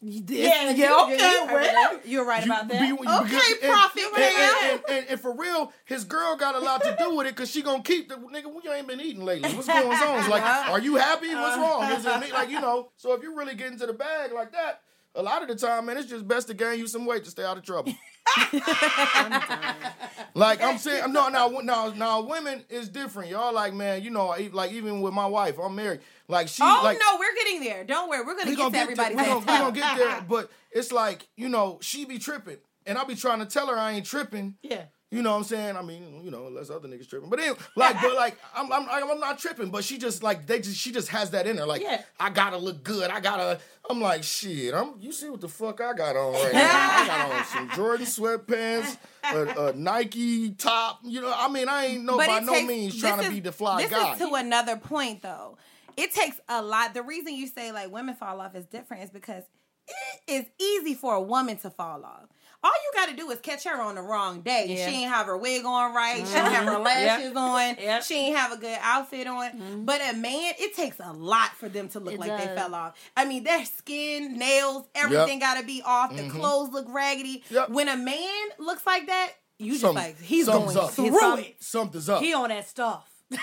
Yeah, 0.03 0.71
yeah, 0.71 0.71
you- 0.71 1.03
okay, 1.03 1.31
you- 1.31 1.45
well. 1.45 1.99
You're 2.05 2.25
right 2.25 2.43
You- 2.43 2.51
about 2.51 2.67
that. 2.69 2.81
be- 2.81 2.87
you- 2.87 2.97
Okay, 2.97 3.53
because- 3.53 3.69
Prophet 3.69 4.03
and, 4.03 4.17
man. 4.17 4.55
and, 4.63 4.81
and, 4.89 5.07
and, 5.09 5.19
for 5.21 5.35
real, 5.35 5.71
his 5.85 6.05
girl 6.05 6.35
got 6.35 6.55
a 6.55 6.59
lot 6.59 6.81
to 6.81 6.95
do 6.97 7.15
with 7.15 7.27
it 7.27 7.35
because 7.35 7.51
she 7.51 7.61
gonna 7.61 7.83
keep 7.83 8.09
the 8.09 8.15
nigga. 8.15 8.51
You 8.63 8.71
ain't 8.73 8.87
been 8.87 8.99
eating 8.99 9.23
lately. 9.23 9.53
What's 9.53 9.67
going 9.67 9.85
on? 9.85 10.19
It's 10.19 10.27
like, 10.27 10.41
uh-huh. 10.41 10.71
are 10.71 10.79
you 10.79 10.95
happy? 10.95 11.33
What's 11.35 11.55
uh-huh. 11.55 11.61
wrong? 11.61 11.91
Is 11.91 12.05
it 12.05 12.33
like 12.33 12.49
you 12.49 12.59
know? 12.59 12.89
So 12.97 13.13
if 13.13 13.21
you 13.21 13.35
really 13.37 13.53
get 13.53 13.71
into 13.71 13.85
the 13.85 13.93
bag 13.93 14.31
like 14.31 14.51
that, 14.53 14.81
a 15.15 15.21
lot 15.21 15.41
of 15.41 15.47
the 15.47 15.55
time, 15.55 15.85
man, 15.85 15.97
it's 15.97 16.09
just 16.09 16.27
best 16.27 16.47
to 16.47 16.53
gain 16.53 16.79
you 16.79 16.87
some 16.87 17.05
weight 17.05 17.23
to 17.25 17.29
stay 17.29 17.43
out 17.43 17.57
of 17.57 17.63
trouble. 17.63 17.93
like 20.33 20.61
I'm 20.61 20.77
saying, 20.77 21.11
no, 21.11 21.27
now, 21.29 21.47
now, 21.63 21.89
now, 21.89 22.21
women 22.21 22.63
is 22.69 22.87
different. 22.87 23.29
Y'all 23.29 23.53
like, 23.53 23.73
man, 23.73 24.03
you 24.03 24.09
know, 24.09 24.35
like 24.53 24.71
even 24.71 25.01
with 25.01 25.13
my 25.13 25.25
wife, 25.25 25.57
I'm 25.59 25.75
married. 25.75 26.01
Like 26.27 26.47
she, 26.47 26.63
Oh 26.63 26.81
like, 26.83 26.97
no, 26.97 27.17
we're 27.19 27.35
getting 27.35 27.61
there. 27.61 27.83
Don't 27.83 28.09
worry, 28.09 28.23
we're 28.25 28.37
gonna 28.37 28.49
we 28.49 28.55
get 28.55 28.71
gonna 28.71 28.87
to 28.87 28.95
get 28.95 28.97
there. 28.97 29.05
everybody's 29.05 29.17
We 29.17 29.25
gonna, 29.25 29.39
we 29.39 29.45
gonna 29.45 29.75
get 29.75 29.97
there. 29.97 30.25
But 30.29 30.49
it's 30.71 30.91
like 30.91 31.27
you 31.35 31.49
know, 31.49 31.79
she 31.81 32.05
be 32.05 32.19
tripping, 32.19 32.57
and 32.85 32.97
I 32.97 33.03
be 33.03 33.15
trying 33.15 33.39
to 33.39 33.45
tell 33.45 33.67
her 33.67 33.77
I 33.77 33.91
ain't 33.93 34.05
tripping. 34.05 34.55
Yeah. 34.61 34.83
You 35.13 35.21
know 35.21 35.31
what 35.31 35.37
I'm 35.39 35.43
saying? 35.43 35.75
I 35.75 35.81
mean, 35.81 36.21
you 36.23 36.31
know, 36.31 36.47
unless 36.47 36.69
other 36.69 36.87
niggas 36.87 37.09
tripping. 37.09 37.29
But 37.29 37.39
then, 37.39 37.53
like, 37.75 38.01
but 38.01 38.15
like, 38.15 38.37
I'm, 38.55 38.71
I'm, 38.71 38.87
I'm 38.89 39.19
not 39.19 39.37
tripping. 39.39 39.69
But 39.69 39.83
she 39.83 39.97
just 39.97 40.23
like 40.23 40.47
they 40.47 40.61
just 40.61 40.77
she 40.77 40.93
just 40.93 41.09
has 41.09 41.31
that 41.31 41.45
in 41.47 41.57
her. 41.57 41.65
Like, 41.65 41.81
Yeah. 41.81 42.01
I 42.17 42.29
gotta 42.29 42.55
look 42.57 42.81
good. 42.83 43.09
I 43.11 43.19
gotta. 43.19 43.59
I'm 43.89 43.99
like, 43.99 44.23
shit. 44.23 44.73
I'm. 44.73 44.93
You 45.01 45.11
see 45.11 45.29
what 45.29 45.41
the 45.41 45.49
fuck 45.49 45.81
I 45.81 45.91
got 45.93 46.15
on 46.15 46.31
right 46.33 46.53
now? 46.53 46.69
I 46.71 47.07
got 47.07 47.31
on 47.31 47.45
some 47.45 47.69
Jordan 47.75 48.05
sweatpants, 48.05 48.97
a, 49.33 49.67
a 49.67 49.73
Nike 49.73 50.51
top. 50.51 50.99
You 51.03 51.19
know, 51.21 51.33
I 51.35 51.49
mean, 51.49 51.67
I 51.67 51.87
ain't 51.87 52.05
no 52.05 52.15
But 52.15 52.27
by 52.27 52.39
no 52.39 52.53
takes- 52.53 52.67
means 52.69 52.99
trying 52.99 53.19
to 53.19 53.25
is- 53.25 53.33
be 53.33 53.39
the 53.41 53.51
fly 53.51 53.81
this 53.81 53.91
guy. 53.91 54.13
is 54.13 54.19
to 54.19 54.33
another 54.35 54.77
point 54.77 55.21
though. 55.23 55.57
It 55.97 56.13
takes 56.13 56.39
a 56.47 56.61
lot. 56.61 56.93
The 56.93 57.03
reason 57.03 57.35
you 57.35 57.47
say 57.47 57.73
like 57.73 57.91
women 57.91 58.15
fall 58.15 58.39
off 58.39 58.55
is 58.55 58.65
different 58.65 59.03
is 59.03 59.09
because 59.09 59.43
it 60.25 60.31
is 60.31 60.45
easy 60.57 60.93
for 60.93 61.15
a 61.15 61.21
woman 61.21 61.57
to 61.57 61.69
fall 61.69 62.05
off. 62.05 62.27
All 62.63 62.71
you 62.71 62.91
got 62.93 63.09
to 63.09 63.15
do 63.15 63.29
is 63.31 63.39
catch 63.39 63.63
her 63.63 63.81
on 63.81 63.95
the 63.95 64.01
wrong 64.01 64.41
day. 64.41 64.65
Yeah. 64.69 64.87
She 64.87 64.95
ain't 64.97 65.11
have 65.11 65.25
her 65.25 65.35
wig 65.35 65.65
on 65.65 65.95
right. 65.95 66.17
She 66.17 66.33
don't 66.33 66.51
have 66.51 66.65
her 66.65 66.77
lashes 66.79 67.35
on. 67.35 67.75
Yep. 67.81 68.03
She 68.03 68.15
ain't 68.15 68.37
have 68.37 68.51
a 68.51 68.57
good 68.57 68.77
outfit 68.81 69.25
on. 69.25 69.49
Mm-hmm. 69.51 69.85
But 69.85 70.01
a 70.01 70.15
man, 70.15 70.53
it 70.59 70.75
takes 70.75 70.99
a 70.99 71.11
lot 71.11 71.51
for 71.57 71.67
them 71.69 71.89
to 71.89 71.99
look 71.99 72.13
It 72.13 72.19
like 72.19 72.37
they 72.37 72.53
fell 72.55 72.75
off. 72.75 72.93
I 73.17 73.25
mean, 73.25 73.43
their 73.43 73.65
skin, 73.65 74.37
nails, 74.37 74.85
everything 74.93 75.39
got 75.39 75.59
to 75.59 75.65
be 75.65 75.81
off. 75.83 76.15
The 76.15 76.29
clothes 76.29 76.71
look 76.71 76.85
raggedy. 76.89 77.39
Mm-hmm. 77.45 77.55
Yep. 77.55 77.69
When 77.69 77.89
a 77.89 77.97
man 77.97 78.49
looks 78.59 78.85
like 78.85 79.07
that, 79.07 79.31
you 79.57 79.71
just 79.71 79.81
Some- 79.81 79.95
like 79.95 80.19
he's 80.21 80.45
something's 80.45 80.73
going 80.75 80.85
up. 80.85 80.93
through 80.93 81.19
Some- 81.19 81.39
it. 81.39 81.55
Something's 81.63 82.09
up. 82.09 82.21
He 82.21 82.33
on 82.33 82.49
that 82.49 82.67
stuff. 82.67 83.07
right, 83.31 83.39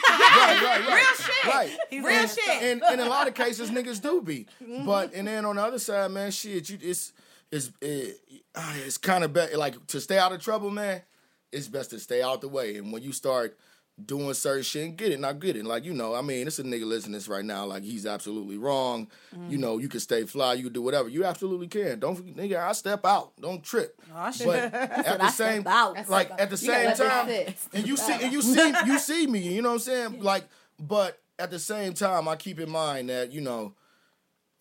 right, 0.62 0.86
right. 0.86 0.96
Real 0.96 1.16
shit. 1.16 1.44
Right. 1.46 1.78
Real 1.92 2.06
and, 2.06 2.30
shit. 2.30 2.48
And, 2.62 2.82
and 2.82 3.00
in 3.00 3.06
a 3.06 3.10
lot 3.10 3.26
of 3.26 3.34
cases, 3.42 3.70
niggas 3.70 4.02
do 4.02 4.20
be. 4.20 4.46
But 4.84 5.14
and 5.14 5.26
then 5.26 5.44
on 5.44 5.56
the 5.56 5.62
other 5.62 5.78
side, 5.78 6.10
man, 6.10 6.30
shit, 6.30 6.68
you 6.68 6.78
it's 6.82 7.12
it's 7.50 7.70
it, 7.80 8.20
ah, 8.54 8.74
it's 8.84 8.98
kind 8.98 9.24
of 9.24 9.32
bad. 9.32 9.54
Like 9.54 9.86
to 9.88 10.00
stay 10.00 10.18
out 10.18 10.32
of 10.32 10.42
trouble, 10.42 10.70
man. 10.70 11.02
It's 11.52 11.68
best 11.68 11.90
to 11.90 11.98
stay 11.98 12.22
out 12.22 12.40
the 12.40 12.48
way. 12.48 12.76
And 12.76 12.92
when 12.92 13.02
you 13.02 13.12
start 13.12 13.56
doing 14.04 14.32
certain 14.34 14.62
shit, 14.62 14.84
and 14.84 14.96
get 14.96 15.10
it, 15.10 15.18
not 15.18 15.40
get 15.40 15.56
it. 15.56 15.64
Like 15.64 15.84
you 15.84 15.92
know, 15.92 16.14
I 16.14 16.22
mean, 16.22 16.46
it's 16.46 16.58
a 16.58 16.62
nigga 16.62 16.84
listening 16.84 17.12
to 17.14 17.18
this 17.18 17.28
right 17.28 17.44
now. 17.44 17.64
Like 17.64 17.82
he's 17.82 18.06
absolutely 18.06 18.58
wrong. 18.58 19.08
Mm. 19.34 19.50
You 19.50 19.58
know, 19.58 19.78
you 19.78 19.88
can 19.88 20.00
stay 20.00 20.24
fly. 20.24 20.54
You 20.54 20.64
can 20.64 20.72
do 20.72 20.82
whatever. 20.82 21.08
You 21.08 21.24
absolutely 21.24 21.68
can. 21.68 21.98
Don't 21.98 22.16
forget, 22.16 22.36
nigga. 22.36 22.58
I 22.58 22.72
step 22.72 23.04
out. 23.04 23.32
Don't 23.40 23.62
trip. 23.62 24.00
Oh, 24.14 24.30
shit. 24.30 24.46
But 24.46 24.74
at 24.74 25.04
the 25.18 25.24
I 25.24 25.30
same, 25.30 25.62
step 25.62 25.72
out. 25.72 26.08
like 26.08 26.30
at 26.38 26.50
the 26.50 26.56
You 26.56 26.56
same 26.56 26.94
time, 26.94 27.28
and 27.72 27.86
you 27.86 27.96
see, 27.96 28.12
and 28.12 28.32
you 28.32 28.42
see, 28.42 28.72
you 28.86 28.98
see 29.00 29.26
me. 29.26 29.40
You 29.54 29.62
know 29.62 29.70
what 29.70 29.74
I'm 29.74 29.80
saying? 29.80 30.22
Like, 30.22 30.44
but 30.78 31.18
at 31.38 31.50
the 31.50 31.58
same 31.58 31.94
time, 31.94 32.28
I 32.28 32.36
keep 32.36 32.60
in 32.60 32.70
mind 32.70 33.08
that 33.08 33.32
you 33.32 33.40
know, 33.40 33.72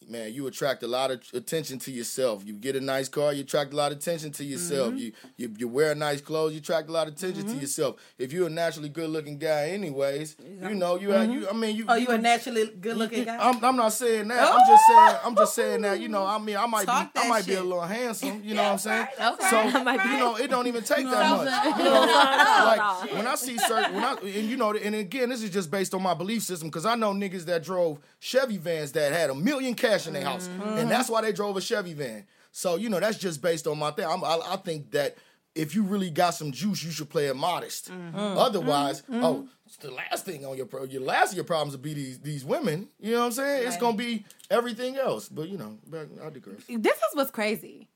man, 0.09 0.33
you 0.33 0.47
attract 0.47 0.83
a 0.83 0.87
lot 0.87 1.11
of 1.11 1.21
attention 1.33 1.79
to 1.79 1.91
yourself. 1.91 2.43
You 2.45 2.53
get 2.53 2.75
a 2.75 2.81
nice 2.81 3.09
car, 3.09 3.33
you 3.33 3.41
attract 3.41 3.73
a 3.73 3.75
lot 3.75 3.91
of 3.91 3.97
attention 3.97 4.31
to 4.33 4.43
yourself. 4.43 4.89
Mm-hmm. 4.89 4.97
You, 4.97 5.11
you 5.37 5.53
you 5.57 5.67
wear 5.67 5.93
nice 5.95 6.21
clothes, 6.21 6.53
you 6.53 6.59
attract 6.59 6.89
a 6.89 6.91
lot 6.91 7.07
of 7.07 7.13
attention 7.13 7.45
to 7.47 7.55
yourself. 7.55 7.95
If 8.17 8.31
you're 8.33 8.47
a 8.47 8.49
naturally 8.49 8.89
good 8.89 9.09
looking 9.09 9.37
guy, 9.37 9.69
anyways, 9.69 10.35
you 10.61 10.75
know 10.75 10.99
you 10.99 11.11
have 11.11 11.31
you. 11.31 11.47
I 11.49 11.53
mean, 11.53 11.75
you. 11.75 11.85
Oh, 11.87 11.95
you 11.95 12.07
a 12.07 12.17
naturally 12.17 12.67
good 12.67 12.97
looking 12.97 13.25
guy? 13.25 13.37
I'm, 13.37 13.63
I'm 13.63 13.75
not 13.75 13.93
saying 13.93 14.27
that. 14.29 14.53
I'm 14.53 14.67
just 14.67 14.85
saying. 14.85 15.15
I'm 15.25 15.35
just 15.35 15.55
saying 15.55 15.81
that. 15.81 15.99
You 15.99 16.07
know, 16.07 16.25
I 16.25 16.37
mean, 16.39 16.57
I 16.57 16.65
might 16.65 16.85
Talk 16.85 17.13
be. 17.13 17.19
I 17.19 17.27
might 17.27 17.45
be 17.45 17.55
a 17.55 17.63
little 17.63 17.81
handsome. 17.81 18.41
You 18.43 18.55
know 18.55 18.63
what 18.63 18.71
I'm 18.73 18.77
saying? 18.77 19.07
Okay. 19.27 19.49
So 19.49 19.57
I 19.57 19.83
might 19.83 20.03
be. 20.03 20.09
you 20.09 20.17
know, 20.17 20.35
it 20.37 20.49
don't 20.49 20.67
even 20.67 20.83
take 20.83 21.05
that 21.05 21.37
much. 21.37 21.77
You 21.77 21.83
know, 21.83 22.01
like 22.01 23.13
when 23.13 23.27
I 23.27 23.35
see 23.35 23.57
certain, 23.57 23.93
when 23.93 24.03
I 24.03 24.13
and 24.13 24.49
you 24.49 24.55
know, 24.57 24.73
and 24.73 24.95
again, 24.95 25.29
this 25.29 25.43
is 25.43 25.49
just 25.49 25.69
based 25.69 25.93
on 25.93 26.01
my 26.01 26.13
belief 26.13 26.43
system 26.43 26.69
because 26.69 26.85
I 26.85 26.95
know 26.95 27.13
niggas 27.13 27.45
that 27.45 27.63
drove 27.63 27.99
Chevy 28.19 28.57
vans 28.57 28.91
that 28.93 29.11
had 29.11 29.29
a 29.29 29.35
million 29.35 29.73
cash 29.73 29.96
in 30.05 30.13
their 30.13 30.23
house, 30.23 30.47
and 30.47 30.61
mm-hmm. 30.61 30.89
that's 30.89 31.09
why 31.09 31.21
they 31.21 31.31
drove 31.31 31.57
a 31.57 31.61
Chevy 31.61 31.93
van. 31.93 32.25
So 32.51 32.75
you 32.75 32.89
know, 32.89 32.99
that's 32.99 33.17
just 33.17 33.41
based 33.41 33.65
on 33.65 33.79
my 33.79 33.91
thing. 33.91 34.05
I'm, 34.05 34.23
I, 34.23 34.39
I 34.45 34.55
think 34.57 34.91
that. 34.91 35.17
If 35.55 35.73
you 35.73 35.81
really 35.81 36.11
got 36.11 36.35
some 36.35 36.51
juice, 36.51 36.83
you 36.83 36.91
should 36.91 37.09
play 37.09 37.29
it 37.29 37.35
modest. 37.35 37.89
Mm-hmm. 37.89 38.15
Otherwise, 38.15 39.01
mm-hmm. 39.01 39.23
oh, 39.23 39.47
it's 39.65 39.77
the 39.77 39.89
last 39.89 40.23
thing 40.23 40.45
on 40.45 40.55
your 40.55 40.67
pro, 40.67 40.83
your 40.83 41.01
last 41.01 41.31
of 41.31 41.35
your 41.35 41.45
problems 41.45 41.75
will 41.75 41.81
be 41.81 41.95
these 41.95 42.19
these 42.19 42.45
women. 42.45 42.89
You 42.99 43.13
know 43.13 43.21
what 43.21 43.25
I'm 43.25 43.31
saying? 43.31 43.67
It's 43.67 43.77
gonna 43.77 43.97
be 43.97 44.23
everything 44.51 44.97
else. 44.97 45.27
But 45.27 45.49
you 45.49 45.57
know, 45.57 45.79
I 46.23 46.29
digress. 46.29 46.61
this 46.67 46.97
is 46.97 47.03
what's 47.13 47.31
crazy. 47.31 47.89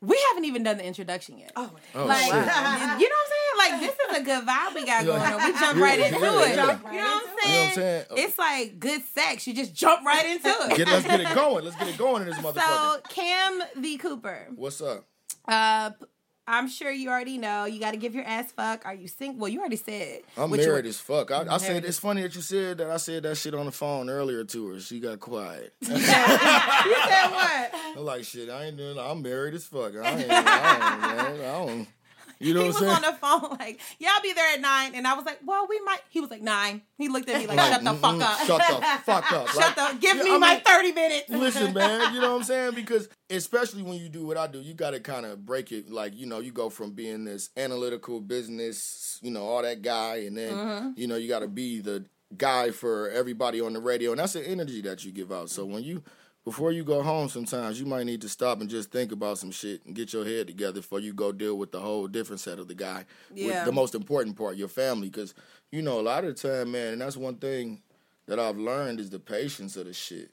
We 0.00 0.16
haven't 0.28 0.44
even 0.44 0.62
done 0.62 0.76
the 0.76 0.84
introduction 0.84 1.38
yet. 1.38 1.50
Oh, 1.56 1.70
Oh, 1.94 2.04
like 2.06 2.18
shit. 2.22 2.30
you 2.30 2.38
know 2.38 2.44
what 2.44 3.00
I'm 3.00 3.00
saying? 3.00 3.56
Like 3.58 3.80
this 3.80 3.94
is 3.98 4.16
a 4.18 4.22
good 4.22 4.46
vibe 4.46 4.74
we 4.76 4.86
got 4.86 5.04
going 5.04 5.20
on. 5.20 5.34
We 5.44 5.58
jump 5.58 5.76
Yeah, 5.78 5.82
right 5.84 5.98
into 5.98 6.18
yeah, 6.20 6.42
it. 6.42 6.46
yeah. 6.46 6.50
You 6.50 6.56
know 6.56 6.66
what 6.66 6.86
I'm 6.86 6.94
You 6.94 7.00
know 7.00 7.04
what 7.08 7.28
I'm 7.38 7.44
saying? 7.44 7.70
saying? 7.72 8.04
It's 8.12 8.38
like 8.38 8.78
good 8.78 9.02
sex. 9.12 9.46
You 9.48 9.54
just 9.54 9.74
jump 9.74 10.06
right 10.06 10.24
into 10.26 10.48
it. 10.48 10.76
Get, 10.76 10.86
let's 10.86 11.04
get 11.06 11.20
it 11.20 11.34
going. 11.34 11.64
Let's 11.64 11.76
get 11.76 11.88
it 11.88 11.98
going 11.98 12.22
in 12.22 12.28
this 12.28 12.38
motherfucker. 12.44 12.94
So 12.94 13.00
Cam 13.08 13.62
V 13.76 13.98
Cooper, 13.98 14.46
What's 14.54 14.80
up? 14.80 15.04
uh, 15.48 15.90
I'm 16.48 16.66
sure 16.66 16.90
you 16.90 17.10
already 17.10 17.36
know. 17.36 17.66
You 17.66 17.78
got 17.78 17.90
to 17.90 17.98
give 17.98 18.14
your 18.14 18.24
ass 18.24 18.50
fuck. 18.52 18.86
Are 18.86 18.94
you 18.94 19.06
single? 19.06 19.40
Well, 19.40 19.50
you 19.50 19.60
already 19.60 19.76
said. 19.76 20.22
I'm 20.36 20.50
what 20.50 20.58
you- 20.60 20.66
married 20.66 20.86
as 20.86 20.98
fuck. 20.98 21.30
I, 21.30 21.40
I 21.40 21.44
mm-hmm. 21.44 21.58
said 21.58 21.84
it's 21.84 21.98
funny 21.98 22.22
that 22.22 22.34
you 22.34 22.40
said 22.40 22.78
that. 22.78 22.90
I 22.90 22.96
said 22.96 23.24
that 23.24 23.36
shit 23.36 23.54
on 23.54 23.66
the 23.66 23.72
phone 23.72 24.08
earlier 24.08 24.44
to 24.44 24.68
her. 24.68 24.80
She 24.80 24.98
got 24.98 25.20
quiet. 25.20 25.74
You 25.88 25.96
said 25.96 27.30
what? 27.30 27.70
I'm 27.96 28.04
like, 28.04 28.24
shit, 28.24 28.48
I 28.48 28.66
ain't 28.66 28.76
doing. 28.76 28.98
I'm 28.98 29.20
married 29.20 29.54
as 29.54 29.66
fuck. 29.66 29.94
I 29.94 30.10
ain't. 30.10 30.30
I 30.30 30.96
man, 31.16 31.40
I 31.40 31.66
don't 31.66 31.88
you 32.40 32.54
know 32.54 32.60
He 32.62 32.68
what 32.68 32.80
was 32.80 32.88
I'm 32.88 32.96
on 32.96 33.02
the 33.02 33.18
phone 33.18 33.58
like, 33.58 33.80
"Yeah, 33.98 34.10
I'll 34.14 34.22
be 34.22 34.32
there 34.32 34.54
at 34.54 34.60
9. 34.60 34.94
And 34.94 35.06
I 35.06 35.14
was 35.14 35.24
like, 35.24 35.40
"Well, 35.44 35.66
we 35.68 35.80
might." 35.80 36.00
He 36.10 36.20
was 36.20 36.30
like, 36.30 36.42
nine. 36.42 36.82
He 36.96 37.08
looked 37.08 37.28
at 37.28 37.40
me 37.40 37.46
like, 37.46 37.58
"Shut 37.58 37.84
the 37.84 37.94
fuck 37.94 38.20
up. 38.20 38.38
Shut 38.46 38.58
the 38.68 38.86
fuck 39.04 39.32
up. 39.32 39.48
Shut 39.50 39.76
Like, 39.76 39.92
the. 39.92 39.98
Give 40.00 40.16
yeah, 40.16 40.22
me 40.22 40.34
I 40.34 40.38
my 40.38 40.54
mean, 40.54 40.62
30 40.64 40.92
minutes." 40.92 41.30
Listen, 41.30 41.74
man, 41.74 42.14
you 42.14 42.20
know 42.20 42.30
what 42.32 42.38
I'm 42.38 42.44
saying? 42.44 42.74
Because 42.74 43.08
especially 43.30 43.82
when 43.82 43.94
you 43.98 44.08
do 44.08 44.26
what 44.26 44.36
I 44.36 44.46
do, 44.46 44.60
you 44.60 44.74
got 44.74 44.90
to 44.90 45.00
kind 45.00 45.26
of 45.26 45.44
break 45.44 45.72
it. 45.72 45.90
Like, 45.90 46.16
you 46.16 46.26
know, 46.26 46.38
you 46.40 46.52
go 46.52 46.70
from 46.70 46.92
being 46.92 47.24
this 47.24 47.50
analytical 47.56 48.20
business, 48.20 49.18
you 49.22 49.30
know, 49.30 49.44
all 49.44 49.62
that 49.62 49.82
guy, 49.82 50.16
and 50.26 50.36
then, 50.36 50.52
Mm-hmm. 50.54 50.90
you 50.96 51.06
know, 51.06 51.16
you 51.16 51.28
got 51.28 51.40
to 51.40 51.48
be 51.48 51.80
the 51.80 52.04
guy 52.36 52.70
for 52.70 53.08
everybody 53.10 53.60
on 53.60 53.72
the 53.72 53.80
radio. 53.80 54.10
And 54.10 54.20
that's 54.20 54.34
the 54.34 54.46
energy 54.46 54.80
that 54.82 55.04
you 55.04 55.12
give 55.12 55.32
out. 55.32 55.50
So 55.50 55.64
when 55.64 55.82
you, 55.82 56.02
before 56.48 56.72
you 56.72 56.82
go 56.82 57.02
home, 57.02 57.28
sometimes 57.28 57.78
you 57.78 57.84
might 57.84 58.06
need 58.06 58.22
to 58.22 58.28
stop 58.28 58.62
and 58.62 58.70
just 58.70 58.90
think 58.90 59.12
about 59.12 59.36
some 59.36 59.50
shit 59.50 59.84
and 59.84 59.94
get 59.94 60.14
your 60.14 60.24
head 60.24 60.46
together 60.46 60.80
before 60.80 60.98
you 60.98 61.12
go 61.12 61.30
deal 61.30 61.58
with 61.58 61.72
the 61.72 61.78
whole 61.78 62.06
different 62.06 62.40
set 62.40 62.58
of 62.58 62.68
the 62.68 62.74
guy. 62.74 63.04
Yeah. 63.34 63.48
With 63.48 63.64
the 63.66 63.72
most 63.72 63.94
important 63.94 64.34
part, 64.34 64.56
your 64.56 64.68
family. 64.68 65.10
Because, 65.10 65.34
you 65.70 65.82
know, 65.82 66.00
a 66.00 66.02
lot 66.02 66.24
of 66.24 66.34
the 66.40 66.48
time, 66.48 66.72
man, 66.72 66.94
and 66.94 67.02
that's 67.02 67.18
one 67.18 67.34
thing 67.34 67.82
that 68.28 68.38
I've 68.38 68.56
learned 68.56 68.98
is 68.98 69.10
the 69.10 69.18
patience 69.18 69.76
of 69.76 69.84
the 69.84 69.92
shit. 69.92 70.30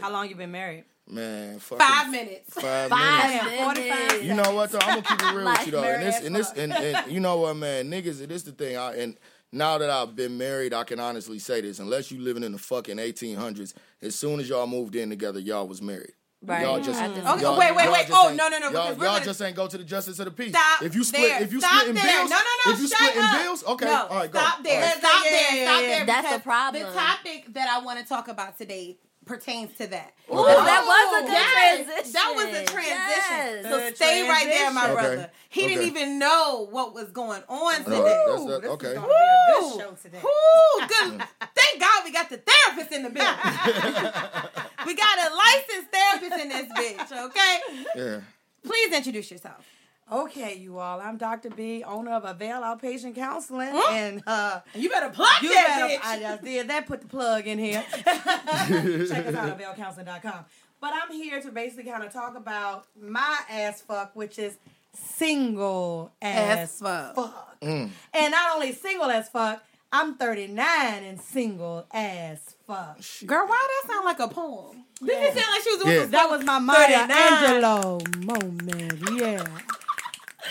How 0.00 0.10
long 0.10 0.30
you 0.30 0.34
been 0.34 0.50
married? 0.50 0.84
Man, 1.06 1.58
fucking 1.58 1.86
Five 1.86 2.10
minutes. 2.10 2.54
Five, 2.54 2.88
Five 2.88 3.44
minutes. 3.44 3.80
minutes. 3.80 4.24
You 4.24 4.34
know 4.34 4.54
what? 4.54 4.70
Though? 4.70 4.78
I'm 4.80 5.02
gonna 5.02 5.02
keep 5.02 5.22
it 5.22 5.34
real 5.34 5.44
with 5.44 5.66
you 5.66 5.72
though. 5.72 5.82
And 5.82 6.02
this, 6.02 6.20
and 6.20 6.36
this, 6.36 6.52
and, 6.52 6.72
and 6.72 7.12
you 7.12 7.20
know 7.20 7.38
what, 7.40 7.54
man? 7.56 7.90
Niggas, 7.90 8.22
it 8.22 8.32
is 8.32 8.44
the 8.44 8.52
thing. 8.52 8.78
I, 8.78 8.96
and 8.96 9.18
now 9.52 9.78
that 9.78 9.90
I've 9.90 10.14
been 10.16 10.36
married, 10.38 10.74
I 10.74 10.84
can 10.84 11.00
honestly 11.00 11.38
say 11.38 11.60
this: 11.60 11.78
unless 11.78 12.10
you 12.10 12.20
living 12.20 12.42
in 12.42 12.52
the 12.52 12.58
fucking 12.58 12.96
1800s, 12.96 13.74
as 14.02 14.14
soon 14.14 14.40
as 14.40 14.48
y'all 14.48 14.66
moved 14.66 14.94
in 14.96 15.08
together, 15.10 15.38
y'all 15.40 15.66
was 15.66 15.80
married. 15.82 16.12
Right. 16.40 16.62
Y'all 16.62 16.80
just, 16.80 17.00
At 17.00 17.16
this 17.16 17.26
Okay, 17.26 17.42
y'all- 17.42 17.58
wait, 17.58 17.74
wait, 17.74 17.90
wait. 17.90 18.06
Oh, 18.12 18.32
no, 18.32 18.48
no, 18.48 18.58
no, 18.60 18.70
Y'all, 18.70 18.86
y'all 18.90 18.94
gonna- 18.94 19.24
just 19.24 19.42
ain't 19.42 19.56
go 19.56 19.66
to 19.66 19.76
the 19.76 19.82
justice 19.82 20.20
of 20.20 20.26
the 20.26 20.30
peace. 20.30 20.50
Stop 20.50 20.82
if 20.84 20.94
you 20.94 21.02
split, 21.02 21.22
there. 21.30 21.42
if 21.42 21.52
you 21.52 21.58
Stop 21.58 21.80
split 21.80 21.88
in 21.88 21.94
bills, 21.96 22.30
No, 22.30 22.36
no, 22.36 22.42
no. 22.66 22.72
if 22.74 22.80
you 22.80 22.86
shut 22.86 22.98
split 22.98 23.16
in 23.16 23.42
bills, 23.42 23.64
okay, 23.64 23.84
No, 23.86 24.06
all 24.06 24.16
right, 24.18 24.30
go. 24.30 24.38
stop 24.38 24.62
there. 24.62 24.76
All 24.76 24.80
right. 24.88 24.98
Stop 24.98 25.24
Yeah, 25.24 25.30
there. 25.32 25.56
yeah, 25.56 25.64
Stop 25.64 25.80
yeah. 25.82 25.88
there. 25.88 26.06
That's 26.06 26.32
the 26.36 26.38
problem. 26.40 26.82
The 26.86 26.92
topic 26.92 27.52
that 27.54 27.68
I 27.68 27.78
want 27.84 27.98
to 27.98 28.04
talk 28.06 28.28
about 28.28 28.56
today 28.56 28.98
pertains 29.28 29.76
to 29.76 29.86
that. 29.86 30.14
Ooh, 30.32 30.36
that 30.36 30.82
was 30.84 31.22
a 31.22 31.26
good 31.26 31.32
Yes, 31.32 31.84
transition. 31.86 32.12
That 32.12 32.32
was 32.34 32.44
a 32.46 32.64
transition. 32.64 32.82
Yes. 32.88 33.62
So 33.64 33.78
Good 33.78 33.96
stay 33.96 34.28
right 34.28 34.44
there, 34.46 34.72
my 34.72 34.80
transition. 34.80 34.94
brother. 34.94 35.22
Okay. 35.22 35.30
He 35.50 35.68
didn't 35.68 35.86
even 35.86 36.18
know 36.18 36.66
what 36.70 36.94
was 36.94 37.10
going 37.10 37.42
on 37.48 37.84
today. 37.84 37.98
No, 37.98 38.48
that's, 38.48 38.62
that's, 38.62 38.74
okay. 38.74 38.94
gonna 38.94 39.06
be 39.06 39.12
a 39.12 39.60
good 39.60 39.80
show 39.80 39.90
today. 40.02 40.20
Woo, 40.22 40.86
good. 40.88 41.22
Thank 41.54 41.80
God 41.80 42.04
we 42.04 42.12
got 42.12 42.30
the 42.30 42.38
therapist 42.38 42.92
in 42.92 43.02
the 43.04 43.10
building. 43.10 43.34
we 44.86 44.94
got 44.94 45.18
a 45.18 45.34
licensed 45.34 45.90
therapist 45.92 46.40
in 46.40 46.48
this 46.48 46.68
bitch, 46.72 47.26
okay? 47.26 47.58
Yeah. 47.94 48.20
Please 48.64 48.92
introduce 48.92 49.30
yourself. 49.30 49.64
Okay, 50.10 50.56
you 50.56 50.78
all. 50.78 51.00
I'm 51.00 51.18
Dr. 51.18 51.50
B, 51.50 51.84
owner 51.84 52.12
of 52.12 52.24
Avail 52.24 52.62
Outpatient 52.62 53.14
Counseling, 53.14 53.68
Hmm? 53.72 53.92
and 53.94 54.22
uh, 54.26 54.60
You 54.74 54.88
better 54.88 55.10
plug 55.10 55.28
you 55.42 55.50
that 55.50 55.76
better, 55.80 55.94
bitch. 55.94 56.06
I 56.06 56.18
just 56.20 56.42
did 56.44 56.68
that. 56.68 56.86
Put 56.86 57.02
the 57.02 57.06
plug 57.08 57.46
in 57.46 57.58
here. 57.58 57.84
Check 57.94 59.26
us 59.26 59.34
out 59.34 59.48
at 59.50 59.58
availcounseling.com. 59.58 60.44
But 60.80 60.92
I'm 60.94 61.12
here 61.12 61.40
to 61.42 61.50
basically 61.52 61.90
kind 61.90 62.04
of 62.04 62.12
talk 62.12 62.36
about 62.36 62.86
my 62.98 63.38
ass 63.50 63.82
fuck, 63.82 64.14
which 64.16 64.38
is 64.38 64.56
single 64.94 66.12
ass, 66.22 66.58
Ass 66.58 66.78
fuck. 66.80 67.14
fuck. 67.14 67.60
Mm. 67.60 67.90
And 68.14 68.30
not 68.30 68.54
only 68.54 68.72
single 68.72 69.10
as 69.10 69.28
fuck, 69.28 69.62
I'm 69.92 70.14
39 70.16 70.58
and 71.04 71.20
single 71.20 71.86
as 71.92 72.38
fuck. 72.66 72.98
Girl, 73.26 73.46
why 73.46 73.66
that 73.84 73.90
sound 73.92 74.04
like 74.04 74.20
a 74.20 74.28
poem? 74.28 74.84
Didn't 75.04 75.22
it 75.22 75.34
sound 75.34 75.46
like 75.50 75.62
she 75.62 75.70
was 75.76 75.84
Yeah. 75.86 76.04
That 76.06 76.30
was 76.30 76.44
my 76.44 76.58
Maya 76.58 77.06
39. 77.06 77.62
Angelou 77.62 78.24
moment. 78.24 79.20
Yeah. 79.20 79.44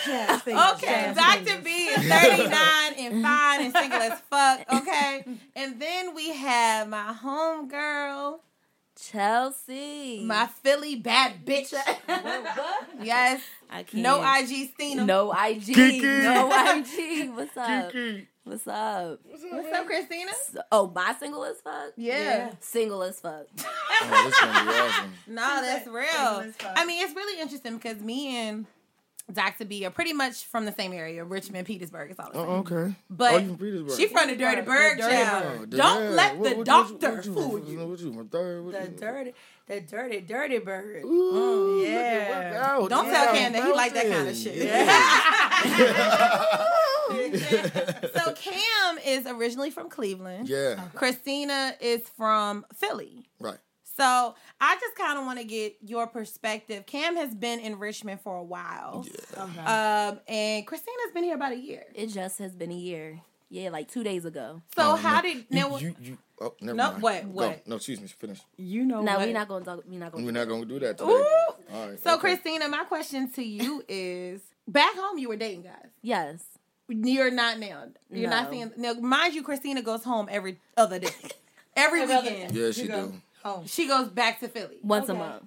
Jazz 0.07 0.41
fingers, 0.41 0.63
Okay, 0.73 0.87
jazz 0.87 1.15
Dr. 1.15 1.45
fingers. 1.45 1.63
B 1.63 1.71
is 1.71 2.09
39 2.09 2.51
and 2.97 3.13
mm-hmm. 3.13 3.21
fine 3.21 3.61
and 3.61 3.73
single 3.75 3.99
as 3.99 4.19
fuck, 4.29 4.73
okay? 4.73 5.25
And 5.55 5.79
then 5.81 6.15
we 6.15 6.33
have 6.33 6.87
my 6.87 7.13
homegirl, 7.21 8.39
Chelsea. 8.99 10.23
my 10.23 10.47
Philly 10.47 10.95
bad 10.95 11.45
bitch. 11.45 11.73
yes. 13.01 13.41
I 13.69 13.83
can't. 13.83 14.01
No 14.01 14.21
IG 14.21 14.71
Stina. 14.73 15.05
No 15.05 15.31
IG. 15.33 15.65
Kiki. 15.65 16.01
No 16.01 16.49
IG. 16.51 17.29
What's 17.35 17.57
up? 17.57 17.91
Kiki. 17.91 18.27
What's 18.47 18.65
up? 18.65 19.19
What's 19.25 19.73
up, 19.73 19.85
Christina? 19.85 20.31
So- 20.49 20.61
oh, 20.71 20.91
my 20.95 21.13
single 21.19 21.43
as 21.43 21.59
fuck? 21.59 21.91
Yeah. 21.97 22.51
Single 22.61 23.03
as 23.03 23.19
fuck. 23.19 23.45
Oh, 23.59 24.23
this 24.25 24.39
gonna 24.39 24.71
awesome. 24.71 25.13
No, 25.27 25.61
that's 25.61 25.85
real. 25.85 26.53
I 26.75 26.85
mean, 26.85 27.03
it's 27.03 27.13
really 27.13 27.41
interesting 27.41 27.75
because 27.75 27.99
me 27.99 28.37
and 28.37 28.65
Dr. 29.31 29.65
B 29.65 29.85
are 29.85 29.89
pretty 29.91 30.13
much 30.13 30.45
from 30.45 30.63
the 30.65 30.71
same 30.71 30.93
area, 30.93 31.23
Richmond, 31.25 31.67
Petersburg. 31.67 32.11
It's 32.11 32.19
all 32.19 32.31
the 32.31 32.37
oh, 32.39 32.41
same. 32.43 32.49
Oh, 32.49 32.55
okay. 32.83 32.95
But 33.09 33.33
oh, 33.33 33.37
you 33.39 33.85
from 33.87 33.97
She 33.97 34.07
from 34.07 34.27
the 34.29 34.35
Dirty 34.37 34.61
Bird, 34.61 34.97
Dirty 34.99 35.15
child. 35.15 35.43
Oh, 35.61 35.65
Don't 35.65 36.03
yeah. 36.03 36.09
let 36.11 36.37
What- 36.37 36.49
the 36.49 36.55
what- 36.57 36.65
doctor 36.65 37.15
what 37.15 37.25
you- 37.25 37.33
fool 37.33 37.59
you. 37.59 37.85
What 37.87 37.99
you, 37.99 38.13
my 38.13 38.23
third? 38.23 38.63
What 38.63 38.73
The 38.73 38.83
you- 38.83 38.97
dirty, 38.97 39.33
the 39.67 39.81
dirty, 39.81 40.21
dirty 40.21 40.59
bird. 40.59 41.03
Ooh, 41.03 41.31
look 41.81 41.87
at- 41.89 42.29
mm, 42.29 42.53
yeah. 42.53 42.63
out. 42.65 42.89
Don't 42.89 43.05
Yeah, 43.07 43.13
tell 43.25 43.33
Cam 43.35 43.51
that 43.53 43.63
he 43.65 43.71
like 43.73 43.93
that 43.95 44.07
kind 44.09 44.27
of 44.29 44.35
shit. 44.35 44.61
so 48.15 48.33
Cam 48.33 48.97
is 49.05 49.25
originally 49.27 49.71
from 49.71 49.89
Cleveland. 49.89 50.47
Yeah, 50.49 50.79
Christina 50.95 51.73
is 51.81 52.01
from 52.17 52.65
Philly. 52.75 53.27
right. 53.39 53.57
So 53.97 54.35
I 54.61 54.75
just 54.79 54.95
kind 54.95 55.17
of 55.17 55.25
want 55.25 55.39
to 55.39 55.45
get 55.45 55.77
your 55.85 56.05
perspective. 56.07 56.85
Cam 56.85 57.15
has 57.17 57.33
been 57.33 57.59
in 57.59 57.79
Richmond 57.79 58.21
for 58.21 58.35
a 58.37 58.43
while, 58.43 59.05
um, 59.65 60.19
and 60.27 60.65
Christina's 60.67 61.11
been 61.13 61.23
here 61.23 61.35
about 61.35 61.51
a 61.53 61.57
year. 61.57 61.83
It 61.95 62.07
just 62.07 62.37
has 62.39 62.53
been 62.55 62.71
a 62.71 62.75
year. 62.75 63.21
Yeah, 63.49 63.69
like 63.69 63.89
two 63.89 64.03
days 64.03 64.25
ago. 64.25 64.61
So 64.75 64.91
Oh, 64.91 64.95
how 64.95 65.15
no. 65.15 65.21
did 65.21 65.37
you, 65.37 65.43
now? 65.49 65.77
you, 65.77 65.95
you 66.01 66.17
oh 66.41 66.53
never 66.61 66.75
No, 66.75 66.91
mind. 66.91 67.01
what, 67.01 67.21
Go. 67.23 67.29
what? 67.29 67.67
No, 67.67 67.75
excuse 67.77 68.01
me. 68.01 68.07
Finish. 68.07 68.41
You 68.57 68.85
know. 68.85 69.01
No, 69.01 69.17
we're 69.17 69.31
not 69.33 69.47
gonna 69.47 69.63
talk. 69.65 69.83
We're 69.87 69.97
not 69.99 70.11
gonna. 70.11 70.25
We're 70.25 70.31
not 70.31 70.47
gonna 70.49 70.65
do 70.65 70.79
that 70.79 70.97
today. 70.97 71.09
Ooh. 71.09 71.25
All 71.73 71.87
right. 71.89 72.03
So 72.03 72.13
okay. 72.15 72.19
Christina, 72.19 72.67
my 72.67 72.83
question 72.83 73.31
to 73.31 73.43
you 73.43 73.83
is: 73.87 74.41
Back 74.67 74.95
home, 74.95 75.17
you 75.17 75.29
were 75.29 75.37
dating 75.37 75.61
guys. 75.63 75.87
Yes. 76.01 76.43
You're 76.89 77.31
not 77.31 77.57
now. 77.59 77.85
You're 78.11 78.29
not 78.29 78.49
seeing. 78.51 78.71
Now, 78.77 78.93
mind 78.93 79.33
you, 79.33 79.43
Christina 79.43 79.81
goes 79.81 80.03
home 80.03 80.27
every 80.29 80.59
other 80.77 80.99
day, 80.99 81.09
every 81.75 82.01
Every 82.01 82.15
weekend. 82.17 82.53
Yeah, 82.55 82.71
she 82.71 82.83
You 82.83 82.87
go. 82.89 83.07
do. 83.07 83.21
Oh, 83.45 83.63
She 83.65 83.87
goes 83.87 84.09
back 84.09 84.39
to 84.41 84.47
Philly 84.47 84.77
Once 84.83 85.09
Okay. 85.09 85.17
a 85.19 85.23
month. 85.23 85.43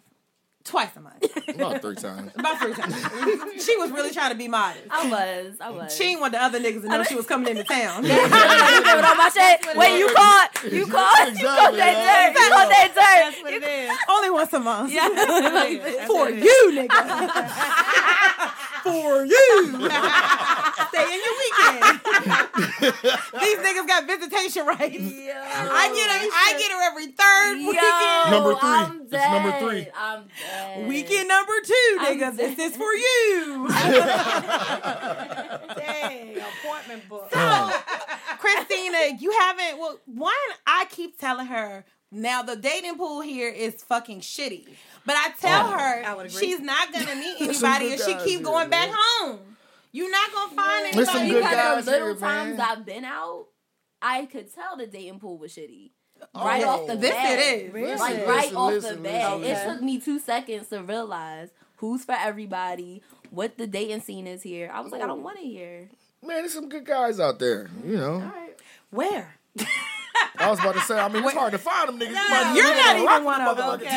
twice 0.64 0.94
a 0.96 1.00
month, 1.00 1.24
About 1.48 1.80
three 1.82 1.94
times. 1.96 2.30
about 2.36 2.58
three 2.60 2.72
times. 2.74 2.94
she 3.64 3.76
was 3.78 3.90
really 3.90 4.10
trying 4.12 4.30
to 4.30 4.36
be 4.36 4.46
modest. 4.48 4.86
I 4.90 5.08
was. 5.10 5.54
I 5.60 5.70
was. 5.70 5.94
She 5.96 6.04
didn't 6.04 6.20
want 6.20 6.32
the 6.32 6.42
other 6.42 6.60
niggas 6.60 6.82
to 6.82 6.88
know 6.88 7.02
she 7.02 7.14
was 7.16 7.26
coming 7.26 7.48
into 7.48 7.64
town. 7.64 8.04
you 8.04 8.10
put 8.10 8.24
on 8.30 9.16
my. 9.16 9.30
Wait, 9.76 9.98
you 9.98 10.08
caught? 10.14 10.50
You 10.70 10.86
caught? 10.86 11.32
You 11.34 11.46
caught 11.46 11.72
that 11.74 11.94
man. 11.94 12.32
dirt? 12.34 12.40
You 12.40 12.50
caught 12.50 12.68
that 12.68 12.92
that's 12.94 13.36
dirt? 13.36 13.42
what 13.42 13.52
it 13.54 13.62
is. 13.64 13.90
Only 14.08 14.30
once 14.30 14.52
a 14.52 14.60
month. 14.60 14.92
Yeah. 14.92 16.06
For 16.06 16.30
you, 16.30 16.72
nigga. 16.74 18.50
For 18.82 19.24
you. 19.24 19.66
Stay 20.88 21.04
in 21.04 21.20
your 21.20 21.36
weekend. 21.40 22.00
These 23.40 23.58
niggas 23.58 23.86
got 23.86 24.06
visitation 24.06 24.66
rights. 24.66 24.80
I 24.82 25.92
get 25.94 26.08
her. 26.10 26.28
I 26.32 26.54
get 26.58 26.70
her 26.72 26.82
every 26.90 27.06
third 27.08 27.58
Yo, 27.60 27.68
weekend. 27.68 28.30
Number 28.30 28.54
three. 28.54 28.68
I'm 28.68 29.00
It's 29.02 29.10
dead. 29.10 29.32
number 29.32 29.58
three. 29.60 29.86
I'm 29.96 30.22
dead. 30.40 30.88
Weekend 30.88 31.28
number 31.28 31.52
two, 31.64 31.96
I'm 32.00 32.18
nigga. 32.18 32.36
This 32.36 32.58
is 32.58 32.76
for 32.76 32.92
you. 32.94 33.68
Dang, 35.76 36.36
appointment 36.38 37.08
book. 37.08 37.28
So, 37.32 37.70
Christina, 38.38 39.16
you 39.18 39.30
haven't. 39.40 39.78
Well, 39.78 39.98
one, 40.06 40.32
I 40.66 40.86
keep 40.90 41.18
telling 41.18 41.46
her 41.46 41.84
now 42.12 42.42
the 42.42 42.56
dating 42.56 42.96
pool 42.96 43.20
here 43.20 43.48
is 43.50 43.82
fucking 43.82 44.20
shitty. 44.20 44.66
But 45.10 45.16
I 45.16 45.28
oh, 45.28 45.40
tell 45.40 45.66
Oh, 45.66 45.72
her 45.72 46.22
I 46.24 46.28
she's 46.28 46.60
not 46.60 46.92
gonna 46.92 47.16
meet 47.16 47.34
anybody 47.40 47.86
if 47.86 48.04
she 48.04 48.12
guys 48.12 48.22
keep 48.22 48.36
here, 48.38 48.42
going 48.42 48.70
back 48.70 48.90
man. 48.90 48.96
home. 48.96 49.38
You're 49.90 50.08
not 50.10 50.32
gonna 50.32 50.54
find 50.54 50.94
There's 50.94 51.10
some 51.10 51.16
anybody. 51.22 51.30
good 51.30 51.50
Because 51.50 51.56
guys 51.56 51.84
the 51.84 51.90
little 51.90 52.06
here, 52.08 52.16
times 52.16 52.58
man. 52.58 52.66
I've 52.70 52.86
been 52.86 53.04
out, 53.04 53.46
I 54.00 54.26
could 54.26 54.54
tell 54.54 54.76
the 54.76 54.86
dating 54.86 55.18
pool 55.18 55.36
was 55.36 55.52
shitty. 55.52 55.90
Oh. 56.32 56.44
Right 56.46 56.62
Oh. 56.64 56.68
off 56.68 56.86
the 56.86 56.94
This 56.94 57.10
bat. 57.10 57.38
it 57.40 57.42
is. 57.42 57.72
Really? 57.72 57.96
Like 57.96 58.14
Listen, 58.14 58.28
right 58.28 58.42
listen, 58.42 58.56
off 58.56 58.72
listen, 58.72 59.02
the 59.02 59.08
bat. 59.08 59.40
listen. 59.40 59.68
It 59.70 59.72
took 59.72 59.82
me 59.82 59.98
two 60.00 60.18
seconds 60.20 60.68
to 60.68 60.80
realize 60.80 61.48
who's 61.78 62.04
for 62.04 62.14
everybody, 62.16 63.02
what 63.30 63.58
the 63.58 63.66
dating 63.66 64.02
scene 64.02 64.28
is 64.28 64.44
here. 64.44 64.70
I 64.72 64.80
was 64.80 64.92
like, 64.92 65.02
I 65.02 65.06
don't 65.08 65.24
want 65.24 65.40
it 65.40 65.46
here. 65.46 65.88
Man, 66.22 66.36
there's 66.36 66.54
some 66.54 66.68
good 66.68 66.86
guys 66.86 67.18
out 67.18 67.40
there. 67.40 67.68
You 67.84 67.96
know. 67.96 68.32
Where? 68.90 69.34
I 70.38 70.48
was 70.50 70.58
about 70.60 70.74
to 70.74 70.80
say. 70.80 70.98
I 70.98 71.08
mean, 71.08 71.24
it's 71.24 71.34
hard 71.34 71.52
to 71.52 71.58
find 71.58 71.88
them 71.88 71.98
niggas. 71.98 72.08
You 72.08 72.14
might 72.14 72.54
You're 72.56 72.74
not 72.74 72.96
a 72.96 73.02
even 73.02 73.24
one 73.24 73.40
of 73.42 73.56
them. 73.56 73.70
Okay. 73.70 73.86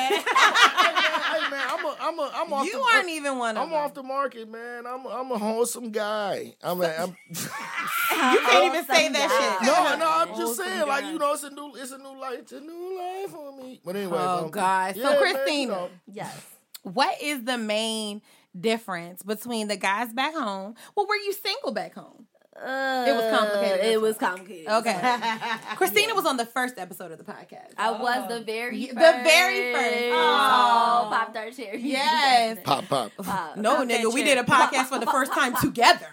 hey 1.33 1.49
man, 1.49 1.65
I'm 1.69 1.85
a, 1.85 1.97
I'm 1.99 2.19
a, 2.19 2.31
I'm 2.35 2.53
off 2.53 2.65
You 2.65 2.73
the, 2.73 2.95
aren't 2.95 3.09
even 3.09 3.37
one 3.37 3.49
of 3.51 3.55
them. 3.55 3.63
I'm 3.63 3.69
them. 3.69 3.79
off 3.79 3.93
the 3.93 4.03
market, 4.03 4.49
man. 4.49 4.85
I'm, 4.85 5.05
a, 5.05 5.09
I'm 5.09 5.31
a 5.31 5.37
wholesome 5.37 5.91
guy. 5.91 6.55
I'm, 6.61 6.81
a, 6.81 6.85
I'm 6.85 7.15
You 7.29 8.39
can't 8.39 8.65
even 8.75 8.85
say 8.85 9.09
that 9.09 9.57
shit. 9.59 9.67
no, 9.67 9.97
no. 9.97 10.09
I'm 10.09 10.27
just 10.29 10.39
Wholesome 10.39 10.65
saying, 10.65 10.87
like 10.87 11.05
you 11.05 11.17
know, 11.17 11.33
it's 11.33 11.43
a 11.43 11.49
new, 11.49 11.73
it's 11.75 11.91
a 11.91 11.97
new 11.97 12.19
life, 12.19 12.39
it's 12.39 12.51
a 12.51 12.59
new 12.59 12.97
life 12.97 13.31
for 13.31 13.57
me. 13.57 13.79
But 13.83 13.95
anyway, 13.95 14.17
Oh 14.19 14.45
um, 14.45 14.51
God. 14.51 14.95
So 14.95 15.01
yeah, 15.01 15.05
man, 15.09 15.13
you 15.27 15.33
Christina, 15.33 15.71
know. 15.73 15.89
Yes. 16.11 16.45
what 16.83 17.21
is 17.21 17.43
the 17.43 17.57
main 17.57 18.21
difference 18.59 19.23
between 19.23 19.67
the 19.67 19.77
guys 19.77 20.13
back 20.13 20.33
home? 20.35 20.75
Well, 20.95 21.07
were 21.07 21.15
you 21.15 21.33
single 21.33 21.71
back 21.71 21.95
home? 21.95 22.27
Uh, 22.63 23.05
It 23.07 23.13
was 23.13 23.39
complicated, 23.39 23.85
It 23.85 24.01
was 24.01 24.17
complicated. 24.17 24.67
Okay. 24.67 25.19
Christina 25.75 26.15
was 26.15 26.25
on 26.25 26.37
the 26.37 26.45
first 26.45 26.77
episode 26.77 27.11
of 27.11 27.17
the 27.17 27.23
podcast. 27.23 27.73
I 27.77 27.91
was 27.91 28.29
the 28.29 28.41
very 28.41 28.87
The 28.87 28.93
first. 28.93 29.23
very 29.23 29.73
first. 29.73 30.03
Oh, 30.13 31.03
Oh. 31.05 31.09
Pop 31.09 31.33
Tart 31.33 31.55
Cherry. 31.55 31.81
Yes. 31.81 32.59
pop, 32.63 32.87
pop. 32.87 33.11
Pop. 33.17 33.57
No, 33.57 33.75
Pop 33.77 33.87
nigga, 33.87 34.13
we 34.13 34.23
did 34.23 34.37
a 34.37 34.43
podcast 34.43 34.85
for 34.85 34.99
the 34.99 35.05
first 35.07 35.33
time 35.33 35.55
together. 35.57 36.07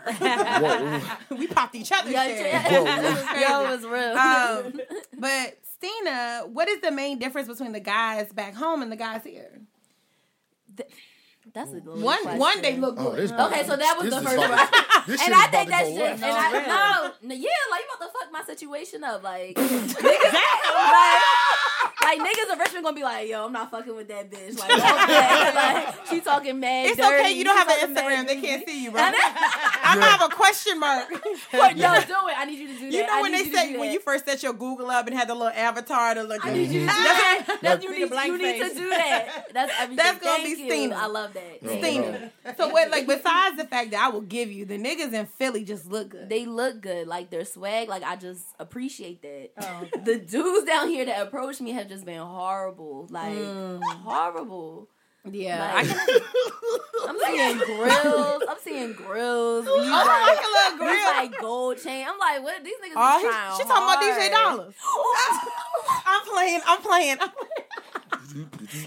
We 1.30 1.46
popped 1.46 1.74
each 1.74 1.92
other's 1.92 2.12
Yo, 2.12 2.20
shit. 2.20 2.52
Yo, 2.52 3.64
it 3.64 3.70
was 3.70 3.84
real. 3.84 4.16
Um, 4.18 4.80
but 5.18 5.58
Stina, 5.76 6.42
what 6.52 6.68
is 6.68 6.80
the 6.80 6.90
main 6.90 7.18
difference 7.18 7.48
between 7.48 7.72
the 7.72 7.80
guys 7.80 8.32
back 8.32 8.54
home 8.54 8.82
and 8.82 8.90
the 8.90 8.96
guys 8.96 9.22
here? 9.24 9.60
That's 11.52 11.72
a 11.72 11.80
good 11.80 12.00
One, 12.00 12.22
question. 12.22 12.38
one 12.38 12.62
day 12.62 12.76
look 12.76 12.94
Oh, 12.98 13.10
good. 13.12 13.30
Okay, 13.32 13.64
so 13.64 13.76
that 13.76 13.96
was 14.00 14.10
the 14.10 14.16
is 14.18 14.22
first 14.22 14.38
one. 14.38 14.48
to- 14.50 14.68
This 15.06 15.18
shit 15.20 15.28
and 15.30 15.34
I 15.34 15.46
think 15.46 15.68
about 15.68 15.78
that's 15.78 15.88
to 15.90 15.96
just, 15.96 16.22
and. 16.22 16.32
I, 16.32 16.50
no, 16.66 17.34
n- 17.34 17.40
yeah, 17.40 17.48
like 17.70 17.82
you 17.82 17.88
about 17.96 18.06
to 18.06 18.12
fuck 18.12 18.30
my 18.32 18.42
situation 18.44 19.02
up, 19.02 19.22
like, 19.24 19.54
niggas, 19.56 20.02
like, 20.04 21.22
like 22.02 22.18
niggas 22.20 22.52
in 22.52 22.58
Richmond 22.58 22.84
gonna 22.84 22.96
be 22.96 23.02
like, 23.02 23.28
yo, 23.28 23.46
I'm 23.46 23.52
not 23.52 23.70
fucking 23.70 23.94
with 23.96 24.08
that 24.08 24.30
bitch, 24.30 24.58
like, 24.58 24.70
okay, 24.70 25.54
like 25.54 26.06
she 26.10 26.20
talking 26.20 26.60
mad. 26.60 26.86
It's 26.88 26.96
dirty, 26.98 27.14
okay, 27.24 27.32
you 27.32 27.44
don't 27.44 27.54
she 27.56 27.58
have 27.72 27.90
an 27.90 27.94
Instagram. 27.96 28.26
They 28.26 28.40
can't 28.40 28.66
see 28.68 28.84
you, 28.84 28.90
bro. 28.90 29.00
I'm 29.02 29.12
gonna 29.98 30.04
have 30.10 30.22
a 30.30 30.34
question 30.34 30.78
mark. 30.78 31.08
But 31.52 31.76
yo, 31.76 31.88
do 32.02 32.14
it. 32.28 32.34
I 32.36 32.44
need 32.44 32.58
you 32.58 32.68
to 32.68 32.74
do 32.74 32.90
that. 32.90 32.92
You 32.92 33.06
know 33.06 33.22
when 33.22 33.32
they 33.32 33.44
say 33.50 33.76
when 33.76 33.90
you 33.92 34.00
first 34.00 34.24
set 34.26 34.42
your 34.42 34.52
Google 34.52 34.90
up 34.90 35.06
and 35.06 35.16
had 35.16 35.28
the 35.28 35.34
little 35.34 35.48
avatar 35.48 36.14
to 36.14 36.22
look 36.22 36.44
I 36.44 36.50
at 36.50 36.54
need 36.54 36.70
you 36.70 36.80
to 36.80 36.86
do 36.86 36.86
that. 36.86 37.58
That's, 37.62 37.82
you 37.84 37.90
need, 37.90 38.02
the 38.04 38.08
blank 38.08 38.28
you 38.32 38.38
need 38.38 38.60
to 38.68 38.74
do 38.74 38.88
that. 38.90 39.46
That's 39.52 39.72
everything. 39.80 39.96
That's 39.96 40.22
gonna 40.24 40.42
be 40.44 40.50
you. 40.50 40.56
Stina. 40.56 40.94
I 40.96 41.06
love 41.06 41.32
that. 41.34 41.39
Thank 41.62 41.84
Stina. 41.84 42.30
you. 42.46 42.52
So 42.56 42.68
what 42.68 42.90
like 42.90 43.06
besides 43.06 43.56
the 43.56 43.64
fact 43.66 43.90
that 43.92 44.00
I 44.00 44.08
will 44.08 44.20
give 44.22 44.50
you, 44.50 44.64
the 44.64 44.78
niggas 44.78 45.12
in 45.12 45.26
Philly 45.26 45.64
just 45.64 45.86
look 45.86 46.10
good. 46.10 46.28
They 46.28 46.46
look 46.46 46.80
good, 46.80 47.06
like 47.06 47.30
their 47.30 47.44
swag. 47.44 47.88
Like 47.88 48.02
I 48.02 48.16
just 48.16 48.44
appreciate 48.58 49.22
that. 49.22 49.50
Oh. 49.60 49.86
The 50.04 50.18
dudes 50.18 50.66
down 50.66 50.88
here 50.88 51.04
that 51.04 51.22
approach 51.26 51.60
me 51.60 51.72
have 51.72 51.88
just 51.88 52.04
been 52.04 52.20
horrible, 52.20 53.06
like 53.10 53.32
mm. 53.36 53.82
horrible. 53.82 54.88
yeah. 55.30 55.74
Like, 55.74 55.86
I'm 57.08 57.16
seeing 57.26 57.58
grills. 57.58 58.42
I'm 58.48 58.56
seeing 58.62 58.92
grills. 58.94 59.64
These 59.66 59.74
Oh, 59.76 60.06
I 60.08 60.26
like 60.26 60.38
a 60.38 60.78
little 60.78 60.86
these 60.88 60.96
grill. 61.04 61.14
like 61.16 61.40
gold 61.40 61.78
chain. 61.82 62.06
I'm 62.08 62.18
like, 62.18 62.42
what? 62.42 62.64
These 62.64 62.74
niggas 62.76 62.92
Oh, 62.96 63.20
trying 63.20 63.56
she 63.58 63.64
talking 63.64 63.84
about 63.84 64.02
DJ 64.02 64.32
hard. 64.32 64.56
Dollars. 64.58 64.74
I'm 66.06 66.22
playing. 66.26 66.60
I'm 66.66 66.80
playing. 66.82 67.16
I'm 67.20 67.30
playing. 67.30 67.69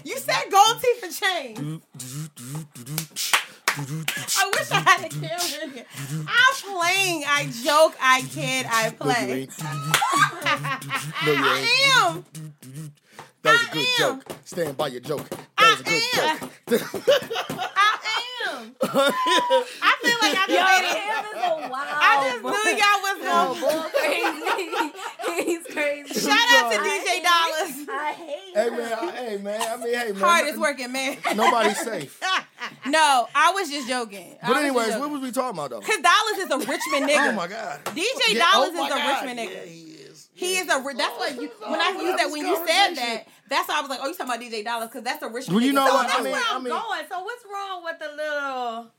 You 0.04 0.16
said 0.18 0.44
gold 0.50 0.80
teeth 0.80 1.02
and 1.02 1.14
chain. 1.14 1.82
I 3.76 4.50
wish 4.54 4.70
I 4.70 4.80
had 4.80 5.04
a 5.04 5.08
camera 5.08 5.64
in 5.64 5.70
here. 5.72 5.84
I'm 6.28 6.54
playing. 6.54 7.24
I 7.26 7.50
joke. 7.64 7.96
I 8.00 8.22
kid. 8.22 8.66
I 8.70 8.90
play. 8.90 9.48
I 11.26 11.68
am. 12.06 12.24
That 13.42 13.52
was 13.52 13.68
a 13.68 13.72
good 13.72 13.86
joke. 13.98 14.38
Stand 14.44 14.76
by 14.76 14.88
your 14.88 15.00
joke. 15.00 15.28
That 15.58 15.70
was 15.70 15.80
a 15.80 15.84
good 15.84 16.02
joke. 16.14 16.50
I 17.76 18.03
am. 18.50 18.74
I 18.82 19.92
feel 20.02 20.18
like 20.20 20.36
I 20.36 20.46
Yo, 20.48 20.54
just 20.54 20.68
made 20.70 20.86
it. 20.90 20.96
him 21.04 21.24
is 21.24 21.42
a 21.44 21.70
wild. 21.70 21.88
I 21.90 22.30
just 22.30 22.42
boy. 22.42 22.50
knew 22.50 22.70
y'all 22.76 23.00
was 23.02 23.18
Yo, 23.18 23.24
gonna. 23.30 23.60
boy, 23.60 23.88
crazy. 23.98 25.44
He's 25.50 25.66
crazy. 25.74 26.20
Shout 26.20 26.48
out 26.52 26.72
to 26.72 26.78
DJ 26.78 27.22
Dollars. 27.22 27.88
I 27.88 28.12
hate 28.16 28.54
hey 28.54 28.70
man, 28.70 28.92
I, 28.92 29.10
hey 29.12 29.36
man. 29.38 29.60
I 29.60 29.76
mean, 29.84 29.94
hey 29.94 30.12
man. 30.12 30.20
Hardest 30.20 30.58
working 30.60 30.92
man. 30.92 31.16
Nobody's 31.34 31.78
safe. 31.80 32.20
no, 32.86 33.26
I 33.34 33.52
was 33.52 33.70
just 33.70 33.88
joking. 33.88 34.36
But 34.46 34.56
anyways, 34.58 34.86
joking. 34.88 35.00
what 35.00 35.10
was 35.10 35.20
we 35.22 35.32
talking 35.32 35.58
about 35.58 35.70
though? 35.70 35.80
Cause 35.80 35.98
Dollars 35.98 36.38
is 36.44 36.50
a 36.50 36.58
Richmond 36.70 37.08
nigga. 37.10 37.30
Oh 37.30 37.32
my 37.32 37.46
god. 37.48 37.84
DJ 37.86 38.34
Yeah, 38.34 38.44
oh, 38.54 38.60
Dollars 38.64 38.70
oh 38.74 38.84
is 38.84 38.86
a 38.86 38.94
God. 38.94 39.08
Richmond 39.24 39.38
nigga. 39.38 39.54
Yeah, 39.54 39.64
he 39.70 39.80
is. 39.92 40.28
He 40.34 40.56
is 40.58 40.68
a. 40.68 40.80
ri- 40.82 40.94
That's 40.94 41.16
what 41.18 41.40
you. 41.40 41.48
When 41.68 41.80
I 41.80 41.94
Oh, 41.96 42.02
used 42.02 42.18
that, 42.18 42.30
when 42.30 42.46
you 42.46 42.56
said 42.56 42.94
that, 42.94 43.24
that's 43.48 43.68
why 43.68 43.78
I 43.78 43.80
was 43.80 43.90
like, 43.90 44.00
oh, 44.02 44.08
you 44.08 44.14
talking 44.14 44.32
about 44.34 44.40
DJ 44.40 44.64
Dollars? 44.64 44.88
Because 44.88 45.02
that's 45.04 45.22
a 45.22 45.28
Richmond. 45.28 45.56
Well, 45.56 45.64
you 45.66 45.72
know 45.72 45.86
So 45.86 45.94
what? 45.94 46.06
that's 46.06 46.18
I 46.20 46.22
mean, 46.22 46.32
why 46.32 46.44
I 46.50 46.56
I'm 46.56 46.62
mean, 46.64 46.72
going. 46.72 47.00
So 47.08 47.22
what's 47.22 47.44
wrong 47.52 47.84
with 47.84 47.98
the 47.98 48.16
little 48.16 48.90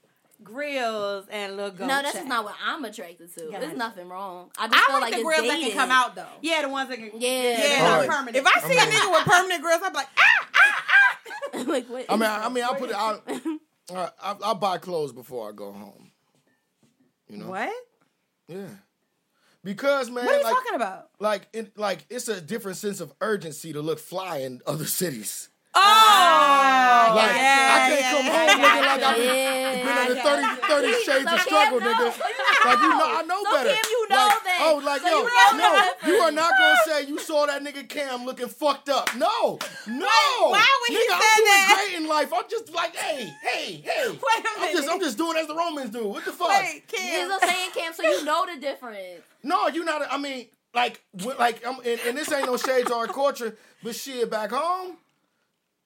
grills 0.44 1.26
and 1.32 1.56
little 1.56 1.72
goat 1.72 1.88
No, 1.88 2.02
that's 2.02 2.12
chain? 2.12 2.22
just 2.22 2.28
not 2.28 2.44
what 2.44 2.56
I'm 2.64 2.84
attracted 2.86 3.34
to. 3.36 3.42
Gotcha. 3.46 3.60
There's 3.66 3.78
nothing 3.78 4.10
wrong. 4.10 4.52
I 4.58 4.68
just 4.68 4.78
I 4.78 4.86
feel 4.86 4.94
like, 4.96 5.02
like, 5.02 5.12
the 5.14 5.18
it's 5.20 5.26
grills 5.26 5.48
that 5.48 5.60
can 5.60 5.72
come 5.72 5.92
out 5.92 6.16
though. 6.16 6.28
Yeah, 6.42 6.62
the 6.62 6.70
ones 6.70 6.90
that 6.90 6.98
can. 6.98 7.12
Yeah. 7.14 7.30
Yeah, 7.30 7.58
they're 7.58 7.84
not 7.84 8.00
right. 8.00 8.10
permanent. 8.10 8.38
If 8.38 8.46
I 8.48 8.60
see 8.68 8.78
a 8.78 8.82
nigga 8.82 9.12
with 9.12 9.26
permanent 9.26 9.62
grills, 9.62 9.82
I'm 9.84 9.94
like, 9.94 10.08
ah, 10.18 10.48
ah, 10.56 10.86
ah. 11.54 11.64
like 11.68 11.88
what? 11.88 12.06
I 12.10 12.14
mean, 12.16 12.24
I, 12.30 12.46
I 12.46 12.50
mean, 12.50 12.64
I'll 12.64 12.76
put 12.76 12.90
it 12.90 12.96
out. 12.96 13.24
I, 13.94 14.10
I, 14.22 14.36
I'll 14.44 14.56
buy 14.56 14.78
clothes 14.78 15.14
before 15.14 15.50
I 15.50 15.52
go 15.54 15.72
home. 15.72 16.12
You 17.30 17.38
know? 17.38 17.48
What? 17.48 17.74
Yeah. 18.48 18.68
Because 19.66 20.12
man, 20.12 20.26
What 20.26 20.36
are 20.36 20.38
you 20.38 20.44
like, 20.44 20.54
talking 20.54 20.76
about? 20.76 21.10
like, 21.20 21.48
it, 21.52 21.76
like 21.78 22.06
it's 22.10 22.28
a 22.28 22.40
different 22.40 22.78
sense 22.78 23.02
of 23.02 23.12
urgency 23.20 23.74
to 23.74 23.82
look 23.82 23.98
fly 24.00 24.38
in 24.38 24.62
other 24.68 24.86
cities. 25.02 25.50
Oh, 25.76 27.14
Like 27.16 27.36
yeah, 27.36 27.76
I 27.76 27.80
can't 27.90 28.00
yeah, 28.02 28.12
come 28.12 28.26
yeah, 28.26 28.32
home 28.32 28.48
yeah. 28.48 28.66
looking 28.66 28.86
like 28.86 29.04
I've 29.04 29.16
been, 29.18 29.26
Yeah. 29.26 29.84
been 29.84 30.16
yeah, 30.16 30.24
the 30.64 30.72
30, 30.72 30.92
30 30.92 31.04
shades 31.04 31.32
of 31.32 31.40
So 31.42 31.46
struggle, 31.46 31.80
Cam, 31.80 31.88
nigga. 31.94 32.00
no. 32.00 32.26
Like 32.66 32.80
you 32.80 32.90
know, 32.90 33.10
I 33.12 33.22
know 33.28 33.44
So 33.44 33.52
better. 33.52 33.70
Cam, 33.70 33.86
you 33.92 34.10
know 34.10 34.16
like, 34.16 34.44
that. 34.44 34.60
Oh, 34.62 34.82
like 34.84 35.02
So 35.02 35.08
yo, 35.10 35.18
you 35.18 35.24
know 35.24 35.52
the 35.52 35.58
no, 35.58 35.72
difference. 35.76 36.08
you 36.08 36.16
are 36.24 36.32
not 36.32 36.52
gonna 36.58 36.78
say 36.86 37.06
you 37.08 37.20
saw 37.20 37.46
that 37.46 37.62
nigga 37.64 37.88
Cam 37.90 38.26
looking 38.26 38.48
fucked 38.48 38.90
up. 38.90 39.14
No, 39.16 39.60
no. 39.88 40.08
why 40.08 40.66
would 40.82 40.90
he 40.90 40.96
nigga, 40.96 41.08
say 41.08 41.14
I'm 41.14 41.38
doing 41.38 41.46
that? 41.46 41.84
great 41.86 42.02
in 42.02 42.08
life. 42.08 42.32
I'm 42.34 42.44
just 42.50 42.74
like, 42.74 42.96
hey, 42.96 43.30
hey, 43.44 43.82
hey. 43.84 44.08
Wait 44.10 44.18
a 44.46 44.50
I'm 44.62 44.72
just, 44.74 44.88
I'm 44.90 44.96
minute. 44.98 45.02
just 45.06 45.18
doing 45.18 45.38
as 45.38 45.48
the 45.48 45.56
Romans 45.56 45.90
do. 45.92 46.08
What 46.08 46.26
the 46.26 46.32
fuck? 46.32 46.50
Wait, 46.50 46.84
You 46.92 46.98
Kim. 47.00 47.28
know 47.30 47.36
what 47.36 47.44
I'm 47.44 47.50
saying, 47.50 47.72
Cam? 47.76 47.94
So 47.94 48.04
you 48.04 48.24
know 48.24 48.46
the 48.54 48.60
difference. 48.60 49.22
No, 49.44 49.68
you 49.68 49.84
not. 49.86 50.02
I 50.12 50.18
mean, 50.18 50.48
like, 50.74 51.02
wh- 51.22 51.38
like, 51.40 51.66
I'm, 51.66 51.76
and, 51.86 52.00
and 52.08 52.18
this 52.18 52.32
ain't 52.32 52.46
no 52.48 52.58
shades 52.58 52.90
or 52.90 53.06
culture, 53.08 53.56
but 53.84 53.94
shit, 53.96 54.30
back 54.30 54.52
home, 54.52 54.98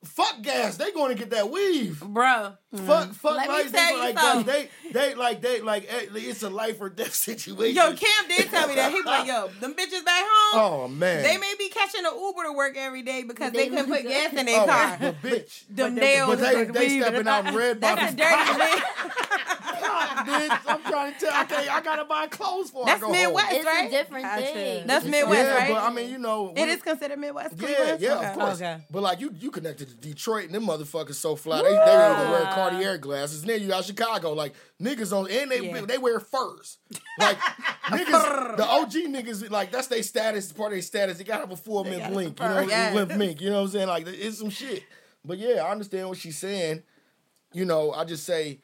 fuck 0.04 0.42
gas. 0.42 0.78
They 0.78 0.92
going 0.92 1.12
to 1.12 1.18
get 1.18 1.30
that 1.32 1.50
weave. 1.50 2.00
Bro. 2.02 2.54
Fuck, 2.86 3.14
fuck, 3.14 3.36
Let 3.38 3.48
me 3.50 3.54
like, 3.56 3.72
tell 3.72 3.72
they, 3.72 3.92
you 3.94 4.00
like, 4.00 4.20
something. 4.20 4.46
they, 4.46 4.92
they, 4.92 5.16
like, 5.16 5.42
they, 5.42 5.62
like, 5.62 5.84
eh, 5.92 6.06
it's 6.14 6.44
a 6.44 6.50
life 6.50 6.78
or 6.80 6.90
death 6.90 7.14
situation. 7.16 7.76
Yo, 7.76 7.94
Cam 7.94 8.28
did 8.28 8.48
tell 8.50 8.68
me 8.68 8.76
that. 8.76 8.92
He 8.92 8.98
was 8.98 9.06
like, 9.06 9.28
yo, 9.28 9.48
them 9.60 9.74
bitches 9.74 10.06
back 10.06 10.24
home, 10.28 10.62
Oh 10.84 10.88
man. 10.88 11.24
they 11.24 11.38
may 11.38 11.54
be 11.58 11.70
catching 11.70 12.06
an 12.06 12.12
Uber 12.20 12.44
to 12.44 12.54
work 12.54 12.76
every 12.78 13.02
day 13.02 13.24
because 13.24 13.52
They 13.52 13.70
they, 13.70 13.76
couldn't 13.76 13.88
put 13.92 14.04
gas 14.08 14.34
in 14.34 14.46
their 14.46 14.62
oh, 14.62 14.66
car. 14.68 14.98
but 15.00 15.22
bitch. 15.24 15.64
Them 15.70 15.96
but 15.96 16.02
nails, 16.02 16.30
But 16.30 16.40
they, 16.40 16.64
the 16.66 16.74
they 16.74 17.00
stepping 17.00 17.28
out 17.28 17.48
in 17.48 17.56
red 17.56 17.82
That's 17.82 18.00
bottoms. 18.00 18.14
a 18.14 18.24
dirty 18.24 18.60
bitch. 18.62 19.56
bitch. 20.26 20.60
I'm 20.68 20.82
trying 20.84 21.14
to 21.14 21.20
tell. 21.20 21.44
Okay, 21.44 21.68
I 21.68 21.82
gotta 21.82 22.06
buy 22.06 22.28
clothes 22.28 22.70
for. 22.72 22.86
That's 22.86 23.02
I 23.02 23.06
go 23.06 23.12
Midwest, 23.12 23.48
Home. 23.48 23.56
It's 23.58 23.66
right? 23.66 23.88
a 23.88 23.90
different 23.92 24.26
thing. 24.28 24.88
That's 24.88 25.06
Midwest, 25.06 25.38
yeah, 25.40 25.56
right? 25.58 25.72
but 25.74 25.84
I 25.84 25.94
mean, 25.94 26.10
you 26.10 26.18
know, 26.18 26.50
it 26.56 26.66
we- 26.66 26.72
is 26.72 26.82
considered 26.82 27.20
Midwest. 27.20 27.56
Yeah, 27.58 27.68
Cleveland? 27.68 28.02
yeah, 28.02 28.16
Okay. 28.18 28.28
of 28.28 28.34
course. 28.36 28.56
Okay. 28.56 28.78
But 28.92 29.04
like 29.04 29.20
you, 29.20 29.34
you 29.40 29.52
connected 29.52 29.90
to 29.90 29.96
Detroit, 29.96 30.46
and 30.46 30.56
them 30.56 30.66
motherfuckers 30.66 31.16
so 31.16 31.36
fly. 31.36 31.58
They 31.62 31.70
they 31.70 31.76
even 32.12 32.32
wear 32.32 32.44
Cartier 32.54 32.98
glasses. 32.98 33.42
And 33.42 33.50
then 33.50 33.62
you 33.62 33.68
got 33.70 33.86
Chicago, 33.86 34.34
like 34.34 34.54
niggas 34.82 35.12
on, 35.18 35.30
and 35.30 35.52
they 35.52 35.62
Yeah. 35.62 35.82
they 35.86 35.98
wear 35.98 36.20
furs. 36.20 36.78
Like 37.20 37.38
niggas, 37.86 38.58
the 38.58 38.66
OG 38.66 38.92
niggas, 39.08 39.50
like 39.52 39.72
that's 39.72 39.88
their 39.88 40.04
status, 40.04 40.52
part 40.52 40.68
of 40.72 40.74
their 40.76 40.82
status. 40.82 41.18
They 41.18 41.24
gotta 41.24 41.42
have 41.42 41.52
a 41.52 41.56
full 41.58 41.84
mint 41.84 42.12
blink, 42.12 42.40
you 42.40 42.46
know, 42.46 42.62
Yes. 42.62 42.96
limp 42.96 43.16
mink. 43.16 43.42
You 43.42 43.50
know 43.50 43.58
what 43.58 43.62
I'm 43.68 43.72
saying? 43.72 43.88
Like 43.88 44.08
it's 44.08 44.38
some 44.40 44.50
shit. 44.50 44.84
But 45.26 45.38
yeah, 45.38 45.64
I 45.66 45.72
understand 45.72 46.08
what 46.10 46.18
she's 46.18 46.38
saying. 46.38 46.84
You 47.52 47.66
know, 47.66 47.92
I 47.92 48.06
just 48.06 48.26
say, 48.26 48.46
I, 48.52 48.60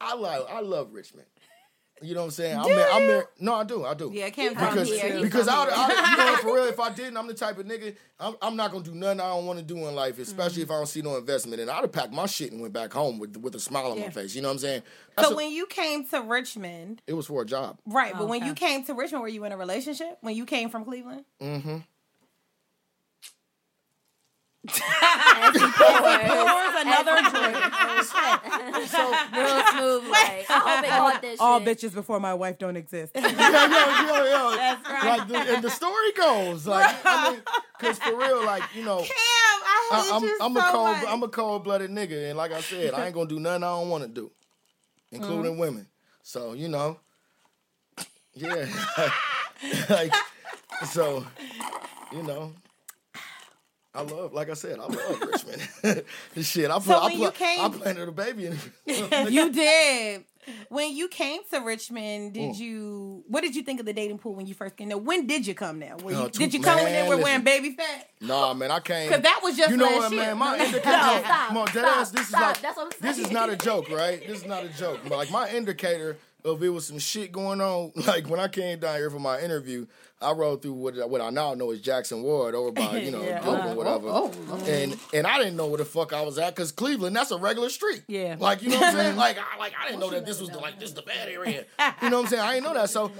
I 0.00 0.14
like, 0.14 0.42
I 0.50 0.60
love 0.60 0.92
Richmond. 0.92 1.26
You 2.02 2.12
know 2.14 2.20
what 2.20 2.24
I'm 2.26 2.30
saying? 2.32 2.58
I'm, 2.58 2.74
mar- 2.74 2.88
I'm 2.92 3.06
mar- 3.06 3.28
no, 3.40 3.54
I 3.54 3.64
do, 3.64 3.84
I 3.86 3.94
do. 3.94 4.10
Yeah, 4.12 4.26
I 4.26 4.30
can't 4.30 4.54
Because, 4.54 4.86
here, 4.86 5.16
you 5.16 5.22
because 5.22 5.48
I, 5.48 5.62
here. 5.64 5.72
I, 5.74 6.10
you 6.10 6.16
know, 6.18 6.36
for 6.42 6.54
real, 6.54 6.64
if 6.64 6.78
I 6.78 6.90
didn't, 6.94 7.16
I'm 7.16 7.26
the 7.26 7.32
type 7.32 7.56
of 7.56 7.64
nigga. 7.64 7.96
I'm, 8.20 8.34
I'm 8.42 8.54
not 8.54 8.70
gonna 8.70 8.84
do 8.84 8.94
nothing 8.94 9.20
I 9.20 9.28
don't 9.30 9.46
want 9.46 9.58
to 9.60 9.64
do 9.64 9.78
in 9.78 9.94
life, 9.94 10.18
especially 10.18 10.60
if 10.60 10.70
I 10.70 10.74
don't 10.74 10.86
see 10.88 11.00
no 11.00 11.16
investment. 11.16 11.58
And 11.62 11.70
I'd 11.70 11.80
have 11.80 11.92
packed 11.92 12.12
my 12.12 12.26
shit 12.26 12.52
and 12.52 12.60
went 12.60 12.74
back 12.74 12.92
home 12.92 13.18
with 13.18 13.38
with 13.38 13.54
a 13.54 13.58
smile 13.60 13.92
on 13.92 13.98
my 14.00 14.10
face. 14.10 14.34
You 14.34 14.42
know 14.42 14.48
what 14.48 14.52
I'm 14.54 14.58
saying? 14.58 14.82
That's 15.16 15.28
So 15.28 15.32
a- 15.32 15.36
when 15.38 15.50
you 15.50 15.64
came 15.68 16.04
to 16.08 16.20
Richmond, 16.20 17.00
it 17.06 17.14
was 17.14 17.28
for 17.28 17.40
a 17.40 17.46
job. 17.46 17.78
right? 17.86 18.12
But 18.12 18.28
when 18.28 18.40
okay. 18.42 18.48
you 18.48 18.54
came 18.54 18.84
to 18.84 18.92
Richmond, 18.92 19.22
were 19.22 19.28
you 19.28 19.44
in 19.46 19.52
a 19.52 19.56
relationship 19.56 20.18
when 20.20 20.36
you 20.36 20.44
came 20.44 20.68
from 20.68 20.84
Cleveland? 20.84 21.24
Mm-hmm. 21.40 21.78
Pours 24.66 24.82
another 26.80 27.16
drink. 27.30 27.56
Real 29.32 29.62
smooth. 29.66 30.04
Like, 30.16 30.46
I 30.50 30.52
hope 30.58 30.82
they 30.82 30.88
caught 30.88 31.20
this 31.22 31.40
All 31.40 31.58
shit. 31.60 31.68
bitches 31.78 31.94
before 31.94 32.20
my 32.20 32.34
wife 32.34 32.58
don't 32.58 32.76
exist. 32.76 33.12
yo, 33.14 33.22
yo, 33.22 33.28
yo, 33.28 34.24
yo. 34.24 34.56
Like 34.56 35.28
the, 35.28 35.36
and 35.54 35.62
the 35.64 35.70
story 35.70 36.12
goes, 36.12 36.66
like 36.66 36.94
I 37.04 37.30
mean, 37.32 37.42
because 37.78 37.98
for 37.98 38.16
real, 38.16 38.44
like 38.44 38.62
you 38.74 38.84
know. 38.84 38.98
Cam, 38.98 39.06
I 39.10 39.88
hate 39.90 40.12
I, 40.12 40.16
I'm, 40.16 40.22
you 40.22 40.38
I'm 40.40 40.54
so 40.54 40.60
a 40.60 40.72
cold 40.72 40.96
much. 40.96 41.04
I'm 41.08 41.22
a 41.22 41.28
cold 41.28 41.64
blooded 41.64 41.90
nigga, 41.90 42.28
and 42.30 42.38
like 42.38 42.52
I 42.52 42.60
said, 42.60 42.94
I 42.94 43.06
ain't 43.06 43.14
gonna 43.14 43.28
do 43.28 43.40
nothing 43.40 43.64
I 43.64 43.68
don't 43.68 43.88
want 43.90 44.04
to 44.04 44.08
do, 44.08 44.30
including 45.12 45.52
Mm-hmm. 45.52 45.60
women. 45.60 45.86
So 46.22 46.52
you 46.54 46.68
know, 46.68 46.98
yeah, 48.34 48.66
like 49.90 50.12
so, 50.90 51.26
you 52.12 52.22
know. 52.22 52.52
I 53.96 54.02
love, 54.02 54.32
like 54.32 54.50
I 54.50 54.54
said, 54.54 54.78
I 54.78 54.82
love 54.86 55.20
Richmond. 55.20 56.04
Shit, 56.44 56.70
I, 56.70 56.78
pla- 56.78 56.98
I, 56.98 57.04
when 57.06 57.12
you 57.12 57.18
pla- 57.18 57.30
came- 57.30 57.60
I 57.64 57.68
planted 57.70 58.08
a 58.08 58.12
baby 58.12 58.46
in 58.46 58.58
you 59.32 59.50
did. 59.52 60.24
When 60.68 60.94
you 60.94 61.08
came 61.08 61.40
to 61.50 61.58
Richmond, 61.58 62.34
did 62.34 62.52
Mm. 62.54 62.58
you? 62.58 63.24
What 63.26 63.40
did 63.40 63.56
you 63.56 63.62
think 63.64 63.80
of 63.80 63.86
the 63.86 63.92
dating 63.92 64.18
pool 64.18 64.34
when 64.34 64.46
you 64.46 64.54
first 64.54 64.76
came? 64.76 64.86
Now, 64.88 64.96
when 64.98 65.26
did 65.26 65.44
you 65.44 65.54
come 65.54 65.80
now? 65.80 65.96
Were 65.96 66.12
you, 66.12 66.16
Oh, 66.18 66.28
did 66.28 66.54
you 66.54 66.60
man, 66.60 66.68
come 66.68 66.78
in 66.86 66.92
there 66.92 67.08
with 67.08 67.20
wearing 67.24 67.42
listen. 67.42 67.62
baby 67.62 67.70
fat? 67.74 68.08
Nah, 68.20 68.54
man, 68.54 68.70
I 68.70 68.78
can't. 68.78 69.08
Because 69.08 69.24
that 69.24 69.40
was 69.42 69.56
just 69.56 69.70
you 69.70 69.76
know 69.76 69.86
what, 69.90 70.12
year. 70.12 70.20
man? 70.20 70.38
My 70.38 70.56
No, 70.56 70.64
indicator, 70.64 70.82
stop, 70.88 71.48
come 71.48 71.56
on, 71.56 71.64
dead 71.66 71.72
stop, 71.72 71.96
ass. 71.96 72.10
This 72.10 72.28
stop. 72.28 72.40
is 72.40 72.46
like 72.46 72.60
That's 72.62 72.76
what 72.76 72.94
I'm 72.94 73.00
this 73.00 73.18
is 73.18 73.30
not 73.32 73.50
a 73.50 73.56
joke, 73.56 73.90
right? 73.90 74.24
This 74.24 74.38
is 74.42 74.46
not 74.46 74.62
a 74.64 74.68
joke. 74.68 75.00
But 75.08 75.16
like 75.18 75.30
my 75.32 75.50
indicator 75.50 76.16
of 76.44 76.62
it 76.62 76.68
was 76.68 76.86
some 76.86 77.00
shit 77.00 77.32
going 77.32 77.60
on. 77.60 77.90
Like 78.06 78.28
when 78.28 78.38
I 78.38 78.46
came 78.46 78.78
down 78.78 78.98
here 78.98 79.10
for 79.10 79.18
my 79.18 79.40
interview, 79.40 79.86
I 80.22 80.32
rode 80.32 80.62
through 80.62 80.72
what 80.72 81.10
what 81.10 81.20
I 81.20 81.28
now 81.30 81.52
know 81.54 81.70
is 81.72 81.80
Jackson 81.80 82.22
Ward 82.22 82.54
over 82.54 82.72
by 82.72 82.98
you 83.00 83.10
know 83.10 83.22
Yeah. 83.26 83.42
Gilbert 83.42 83.66
or 83.72 83.74
whatever. 83.74 84.08
Oh, 84.08 84.32
And 84.66 84.98
and 85.12 85.26
I 85.26 85.38
didn't 85.38 85.56
know 85.56 85.66
where 85.66 85.78
the 85.78 85.84
fuck 85.84 86.12
I 86.12 86.22
was 86.22 86.38
at 86.38 86.54
because 86.54 86.72
Cleveland 86.72 87.14
that's 87.14 87.30
a 87.30 87.38
regular 87.38 87.68
street. 87.68 88.02
Yeah. 88.08 88.36
Like 88.38 88.62
you 88.62 88.70
know 88.70 88.76
what 88.78 88.88
I'm 88.88 88.94
saying? 88.94 89.16
Like 89.26 89.36
I 89.38 89.58
like 89.58 89.72
I 89.78 89.88
didn't 89.88 90.00
know 90.00 90.10
that 90.10 90.24
this 90.24 90.40
was 90.40 90.48
the, 90.50 90.58
like 90.58 90.78
this 90.80 90.92
the 90.92 91.02
bad 91.02 91.28
area. 91.28 91.64
You 92.02 92.10
know 92.10 92.18
what 92.18 92.24
I'm 92.24 92.30
saying? 92.30 92.42
I 92.42 92.54
didn't 92.54 92.64
know 92.64 92.74
that. 92.74 92.90
So 92.90 93.12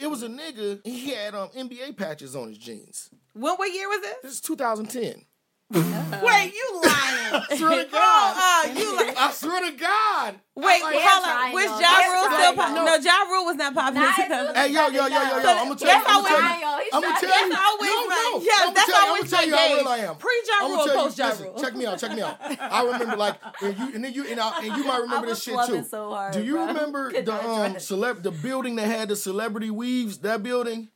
it 0.00 0.06
was 0.08 0.22
a 0.22 0.28
nigga. 0.28 0.80
He 0.84 1.10
had 1.10 1.34
um 1.34 1.48
NBA 1.56 1.96
patches 1.96 2.36
on 2.36 2.48
his 2.48 2.58
jeans. 2.58 3.10
When 3.32 3.54
what 3.56 3.72
year 3.72 3.88
was 3.88 4.00
this? 4.02 4.16
This 4.22 4.32
is 4.32 4.40
2010. 4.42 5.24
Wait, 5.70 6.54
you 6.54 6.80
lying? 6.84 7.42
swear 7.58 7.84
to 7.84 7.90
God. 7.90 8.34
Oh, 8.38 8.72
you 8.76 8.96
like? 8.96 9.16
I 9.18 9.32
swear 9.32 9.60
to 9.68 9.76
God. 9.76 10.34
Wait, 10.54 10.82
like, 10.82 10.94
hold 11.02 11.26
on. 11.26 11.52
Was 11.52 11.66
though. 11.66 11.80
Ja 11.80 12.06
Rule 12.06 12.22
still 12.22 12.54
trying, 12.54 12.56
popular? 12.56 12.84
No, 12.86 12.94
Ja 13.02 13.18
Rule 13.28 13.44
was 13.44 13.56
not 13.56 13.74
popular. 13.74 14.06
Not 14.06 14.18
in 14.18 14.24
in 14.24 14.30
2000. 14.30 14.54
Hey, 14.56 14.68
yo, 14.72 14.86
yo, 14.86 15.06
yo, 15.06 15.06
yo, 15.06 15.10
yo. 15.10 15.42
So 15.42 15.50
I'm 15.50 15.66
gonna 15.66 15.76
tell 15.76 15.90
you. 15.90 16.04
I'm 16.06 16.22
gonna 16.22 16.38
tell 16.38 16.54
you. 16.54 16.62
Yo, 16.62 16.78
he's 16.78 16.94
I'm 16.94 17.02
gonna 17.02 17.20
tell 17.20 17.26
you. 17.26 17.50
That's 17.50 17.66
always 17.66 17.90
no, 17.90 18.06
my- 18.06 18.30
no. 18.30 18.40
yeah, 18.46 18.52
I'm 18.62 18.74
that's 18.74 18.86
tell 18.86 19.02
you, 19.02 19.08
always 19.08 19.22
I'm 19.22 19.30
gonna 19.30 19.36
tell 19.36 19.46
you 19.46 19.56
how 19.56 19.66
gauge. 19.66 19.76
real 19.76 19.88
I 19.88 19.98
am. 20.06 20.16
Pre-Ja 20.16 20.66
Rule, 20.66 20.86
post-Ja 21.02 21.28
Rule. 21.42 21.60
Check 21.60 21.74
me 21.74 21.86
out. 21.86 21.98
Check 21.98 22.12
me 22.14 22.22
out. 22.22 22.36
I 22.40 22.84
remember 22.86 23.16
like, 23.16 23.36
and 23.60 23.78
you 23.78 23.90
and 23.94 24.04
then 24.04 24.12
you 24.14 24.24
and, 24.30 24.38
I, 24.40 24.58
and 24.64 24.76
you 24.76 24.84
might 24.86 25.00
remember 25.02 25.26
this 25.26 25.42
shit 25.42 25.58
too. 25.66 25.82
so 25.82 26.10
hard, 26.10 26.32
Do 26.34 26.44
you 26.44 26.54
bro. 26.54 26.66
remember 26.68 27.10
the 27.12 27.22
not 27.22 27.44
um 27.44 27.74
celeb 27.74 28.22
the 28.22 28.30
building 28.30 28.76
that 28.76 28.86
had 28.86 29.08
the 29.08 29.16
celebrity 29.16 29.70
weaves? 29.70 30.18
That 30.18 30.42
building. 30.44 30.88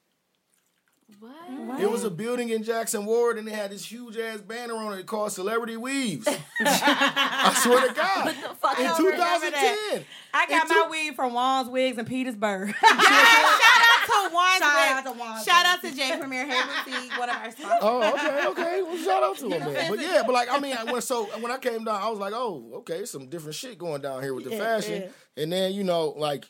What? 1.71 1.81
It 1.81 1.91
was 1.91 2.05
a 2.05 2.11
building 2.11 2.51
in 2.51 2.63
Jackson 2.63 3.07
Ward, 3.07 3.39
and 3.39 3.47
they 3.47 3.53
had 3.53 3.71
this 3.71 3.85
huge 3.85 4.17
ass 4.17 4.41
banner 4.41 4.75
on 4.75 4.99
it 4.99 5.07
called 5.07 5.33
Celebrity 5.33 5.77
Weaves. 5.77 6.27
I 6.61 7.59
swear 7.63 7.89
to 7.89 7.95
God, 7.95 8.29
in 8.29 8.35
I 8.63 8.75
don't 8.75 9.05
remember 9.05 9.17
2010. 9.17 10.05
I 10.33 10.47
got 10.47 10.63
It's 10.63 10.71
my 10.71 10.89
weed 10.91 11.15
from 11.17 11.33
Juan's 11.33 11.69
Wigs 11.69 11.99
in 11.99 12.05
Petersburg. 12.05 12.69
Shout 12.81 12.93
out 12.93 14.07
to 14.07 14.35
Juan. 14.35 14.59
Shout 14.59 14.97
out 14.97 15.05
to 15.05 15.13
Juan. 15.19 15.45
Shout 15.45 15.67
out 15.67 15.81
to 15.83 15.95
J 15.95 16.17
Premier 16.19 16.47
Haven 16.47 17.19
one 17.19 17.29
of 17.29 17.37
our 17.37 17.51
sponsors. 17.51 17.79
Oh, 17.83 18.13
okay, 18.15 18.47
okay. 18.49 18.83
Well, 18.83 18.97
shout 18.97 19.23
out 19.23 19.37
to 19.39 19.49
him, 19.49 19.73
man. 19.73 19.91
But 19.91 20.01
yeah, 20.01 20.23
but 20.25 20.33
like, 20.33 20.49
I 20.51 20.59
mean, 20.59 20.77
when 20.91 21.03
so 21.03 21.25
when 21.41 21.53
I 21.53 21.59
came 21.59 21.85
down, 21.85 22.01
I 22.01 22.09
was 22.09 22.19
like, 22.19 22.33
oh, 22.35 22.71
okay, 22.79 23.05
some 23.05 23.29
different 23.29 23.55
shit 23.55 23.79
going 23.79 24.03
down 24.03 24.23
here 24.23 24.35
with 24.35 24.45
the 24.45 24.57
fashion. 24.57 25.11
And 25.37 25.53
then 25.53 25.73
you 25.73 25.85
know, 25.85 26.15
like, 26.17 26.47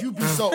you 0.00 0.12
be 0.12 0.22
so 0.22 0.52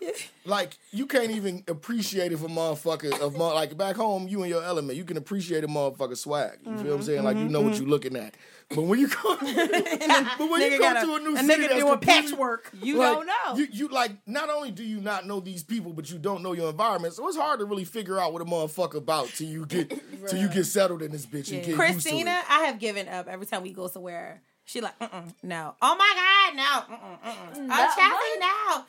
like 0.44 0.76
you 0.92 1.06
can't 1.06 1.30
even 1.30 1.62
appreciate 1.68 2.32
it 2.32 2.38
for 2.38 2.48
motherfucker 2.48 3.20
of 3.20 3.36
mo- 3.36 3.54
like 3.54 3.76
back 3.76 3.96
home, 3.96 4.28
you 4.28 4.42
in 4.42 4.48
your 4.48 4.62
element, 4.62 4.96
you 4.96 5.04
can 5.04 5.16
appreciate 5.16 5.64
a 5.64 5.68
motherfucker 5.68 6.16
swag. 6.16 6.58
You 6.64 6.76
feel 6.76 6.86
what 6.86 6.94
I'm 6.94 7.02
saying? 7.02 7.24
Like 7.24 7.36
you 7.36 7.48
know 7.48 7.60
what 7.60 7.72
mm-hmm. 7.72 7.82
you're 7.82 7.90
looking 7.90 8.16
at. 8.16 8.34
But 8.68 8.82
when 8.82 8.98
you 8.98 9.06
come, 9.06 9.38
but 9.40 10.50
when 10.50 10.60
you 10.60 10.78
come 10.78 10.80
got 10.80 11.04
to 11.04 11.14
a 11.14 11.20
new 11.20 11.36
a 11.36 11.38
city, 11.38 11.62
nigga 11.64 11.68
that's 11.68 11.80
doing 11.80 11.98
patchwork. 12.00 12.72
You 12.82 12.98
like, 12.98 13.12
don't 13.12 13.26
know. 13.26 13.56
You, 13.56 13.68
you 13.70 13.88
like 13.88 14.12
not 14.26 14.50
only 14.50 14.72
do 14.72 14.82
you 14.82 15.00
not 15.00 15.24
know 15.24 15.38
these 15.38 15.62
people, 15.62 15.92
but 15.92 16.10
you 16.10 16.18
don't 16.18 16.42
know 16.42 16.52
your 16.52 16.70
environment. 16.70 17.14
So 17.14 17.28
it's 17.28 17.36
hard 17.36 17.60
to 17.60 17.64
really 17.64 17.84
figure 17.84 18.18
out 18.18 18.32
what 18.32 18.42
a 18.42 18.44
motherfucker 18.44 18.96
about 18.96 19.28
till 19.28 19.46
you 19.46 19.66
get 19.66 19.90
till 20.28 20.40
you 20.40 20.48
get 20.48 20.64
settled 20.64 21.02
in 21.02 21.12
this 21.12 21.26
bitch 21.26 21.52
and 21.52 21.64
get 21.64 21.68
used 21.68 21.70
to 21.70 21.76
Christina, 21.76 22.30
it. 22.30 22.50
I 22.50 22.60
have 22.62 22.80
given 22.80 23.06
up 23.08 23.28
every 23.28 23.46
time 23.46 23.62
we 23.62 23.72
go 23.72 23.86
somewhere. 23.86 24.42
She 24.66 24.80
like, 24.80 24.98
mm 24.98 25.32
no. 25.42 25.74
Oh 25.80 25.96
my 25.96 26.12
God, 26.52 26.56
no. 26.56 26.96
Mm-mm, 26.96 27.56
mm-mm. 27.56 27.68
That- 27.68 27.94
Oh, 27.96 28.00
Chelsea, 28.00 28.40
no. 28.40 28.84